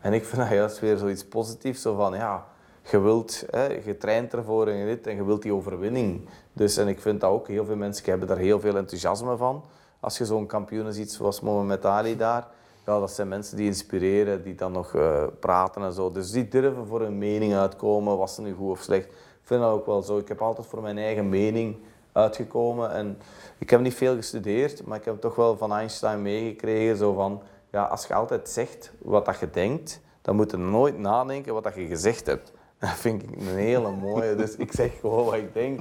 En 0.00 0.12
ik 0.12 0.24
vind 0.24 0.42
dat 0.42 0.50
juist 0.50 0.80
weer 0.80 0.96
zoiets 0.96 1.24
positiefs. 1.24 1.82
Zo 1.82 1.94
van, 1.94 2.14
ja, 2.14 2.46
je 2.90 3.00
wilt, 3.00 3.44
hè, 3.50 3.66
je 3.84 3.96
traint 3.96 4.32
ervoor 4.32 4.68
en 4.68 4.86
dit 4.86 5.06
en 5.06 5.16
je 5.16 5.24
wilt 5.24 5.42
die 5.42 5.54
overwinning. 5.54 6.28
Dus, 6.52 6.76
en 6.76 6.88
ik 6.88 7.00
vind 7.00 7.20
dat 7.20 7.30
ook, 7.30 7.48
heel 7.48 7.64
veel 7.64 7.76
mensen 7.76 8.04
hebben 8.04 8.28
daar 8.28 8.36
heel 8.36 8.60
veel 8.60 8.76
enthousiasme 8.76 9.36
van. 9.36 9.64
Als 10.04 10.18
je 10.18 10.24
zo'n 10.24 10.46
kampioen 10.46 10.92
ziet 10.92 11.12
zoals 11.12 11.40
Mohamed 11.40 11.84
Ali 11.84 12.16
daar, 12.16 12.46
ja, 12.86 12.98
dat 13.00 13.10
zijn 13.10 13.28
mensen 13.28 13.56
die 13.56 13.66
inspireren, 13.66 14.42
die 14.42 14.54
dan 14.54 14.72
nog 14.72 14.92
uh, 14.92 15.24
praten 15.40 15.82
en 15.82 15.92
zo. 15.92 16.10
Dus 16.10 16.30
die 16.30 16.48
durven 16.48 16.86
voor 16.86 17.00
hun 17.00 17.18
mening 17.18 17.54
uitkomen, 17.54 18.16
was 18.16 18.34
ze 18.34 18.42
nu 18.42 18.54
goed 18.54 18.70
of 18.70 18.80
slecht. 18.80 19.06
Ik 19.06 19.42
vind 19.42 19.60
dat 19.60 19.72
ook 19.72 19.86
wel 19.86 20.02
zo. 20.02 20.18
Ik 20.18 20.28
heb 20.28 20.42
altijd 20.42 20.66
voor 20.66 20.82
mijn 20.82 20.98
eigen 20.98 21.28
mening 21.28 21.76
uitgekomen. 22.12 22.90
En 22.92 23.18
ik 23.58 23.70
heb 23.70 23.80
niet 23.80 23.94
veel 23.94 24.14
gestudeerd, 24.14 24.86
maar 24.86 24.98
ik 24.98 25.04
heb 25.04 25.20
toch 25.20 25.34
wel 25.34 25.56
van 25.56 25.72
Einstein 25.72 26.22
meegekregen. 26.22 26.96
Zo 26.96 27.12
van, 27.12 27.42
ja, 27.70 27.84
als 27.84 28.06
je 28.06 28.14
altijd 28.14 28.48
zegt 28.48 28.92
wat 28.98 29.24
dat 29.24 29.38
je 29.38 29.50
denkt, 29.50 30.00
dan 30.22 30.36
moet 30.36 30.50
je 30.50 30.56
nooit 30.56 30.98
nadenken 30.98 31.54
wat 31.54 31.64
dat 31.64 31.74
je 31.74 31.86
gezegd 31.86 32.26
hebt. 32.26 32.52
Dat 32.84 32.92
vind 32.92 33.22
ik 33.22 33.30
een 33.36 33.46
hele 33.46 33.90
mooie. 33.90 34.34
Dus 34.34 34.56
ik 34.56 34.72
zeg 34.72 35.00
gewoon 35.00 35.24
wat 35.24 35.34
ik 35.34 35.54
denk. 35.54 35.80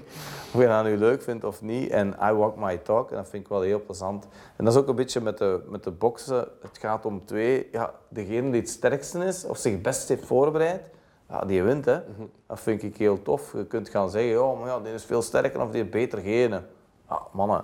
Of 0.53 0.61
je 0.61 0.67
dat 0.67 0.84
nu 0.84 0.97
leuk 0.97 1.21
vindt 1.21 1.43
of 1.43 1.61
niet. 1.61 1.89
En 1.89 2.15
I 2.23 2.31
walk 2.31 2.57
my 2.57 2.77
talk. 2.77 3.09
En 3.09 3.15
dat 3.15 3.30
vind 3.30 3.43
ik 3.43 3.49
wel 3.49 3.61
heel 3.61 3.81
plezant. 3.85 4.27
En 4.55 4.65
dat 4.65 4.73
is 4.73 4.80
ook 4.80 4.88
een 4.88 4.95
beetje 4.95 5.21
met 5.21 5.38
de, 5.38 5.61
met 5.67 5.84
de 5.84 5.91
boksen. 5.91 6.47
Het 6.61 6.77
gaat 6.77 7.05
om 7.05 7.25
twee. 7.25 7.67
Ja, 7.71 7.93
degene 8.07 8.51
die 8.51 8.59
het 8.59 8.69
sterkste 8.69 9.25
is, 9.25 9.45
of 9.45 9.57
zich 9.57 9.81
best 9.81 10.07
heeft 10.07 10.25
voorbereid, 10.25 10.89
ja, 11.30 11.41
die 11.41 11.63
wint. 11.63 11.85
Hè. 11.85 11.99
Dat 12.47 12.59
vind 12.59 12.84
ik 12.84 12.97
heel 12.97 13.21
tof. 13.21 13.53
Je 13.53 13.65
kunt 13.65 13.89
gaan 13.89 14.09
zeggen, 14.09 14.43
oh, 14.43 14.59
maar 14.59 14.69
ja, 14.69 14.80
die 14.80 14.93
is 14.93 15.05
veel 15.05 15.21
sterker 15.21 15.61
of 15.61 15.71
die 15.71 15.80
heeft 15.80 15.91
beter 15.91 16.19
genen. 16.19 16.65
Ja, 17.09 17.21
mannen, 17.31 17.61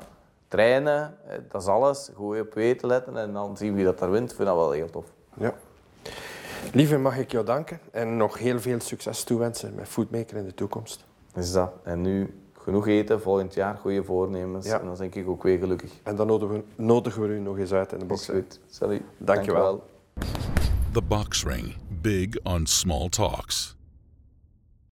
trainen, 0.48 1.18
dat 1.50 1.62
is 1.62 1.68
alles. 1.68 2.10
Goed 2.16 2.40
op 2.40 2.54
weten 2.54 2.88
letten 2.88 3.18
en 3.18 3.34
dan 3.34 3.58
zien 3.58 3.70
we 3.70 3.76
wie 3.76 3.86
dat 3.86 4.00
daar 4.00 4.12
wint. 4.12 4.30
Ik 4.30 4.36
vind 4.36 4.48
dat 4.48 4.58
wel 4.58 4.72
heel 4.72 4.90
tof. 4.90 5.06
Ja. 5.34 5.54
Lieve, 6.74 6.98
mag 6.98 7.18
ik 7.18 7.32
jou 7.32 7.46
danken 7.46 7.80
en 7.92 8.18
nog 8.18 8.38
heel 8.38 8.60
veel 8.60 8.80
succes 8.80 9.24
toewensen 9.24 9.76
met 9.76 9.88
Foodmaker 9.88 10.38
in 10.38 10.46
de 10.46 10.54
toekomst. 10.54 11.06
Is 11.36 11.52
dat. 11.52 11.72
En 11.84 12.02
nu 12.02 12.34
genoeg 12.54 12.88
eten, 12.88 13.22
volgend 13.22 13.54
jaar 13.54 13.76
goede 13.76 14.04
voornemens. 14.04 14.66
Ja. 14.66 14.80
En 14.80 14.86
dan 14.86 14.96
denk 14.96 15.16
ik 15.16 15.28
ook 15.28 15.44
weer 15.44 15.58
gelukkig. 15.60 15.92
En 16.04 16.16
dan 16.16 16.28
nodigen 16.28 16.56
we, 16.56 16.64
nodigen 16.76 17.22
we 17.22 17.28
u 17.28 17.40
nog 17.40 17.58
eens 17.58 17.72
uit 17.74 17.92
in 17.92 18.00
de 18.00 18.06
box. 18.06 18.26
Goed. 18.26 18.60
Salut. 18.70 19.02
Dank 19.18 19.46
je 19.46 19.52
wel. 19.52 19.84
The 20.92 21.02
Box 21.02 21.46
Ring. 21.46 21.76
Big 22.02 22.28
on 22.44 22.66
small 22.66 23.10
talks. 23.10 23.78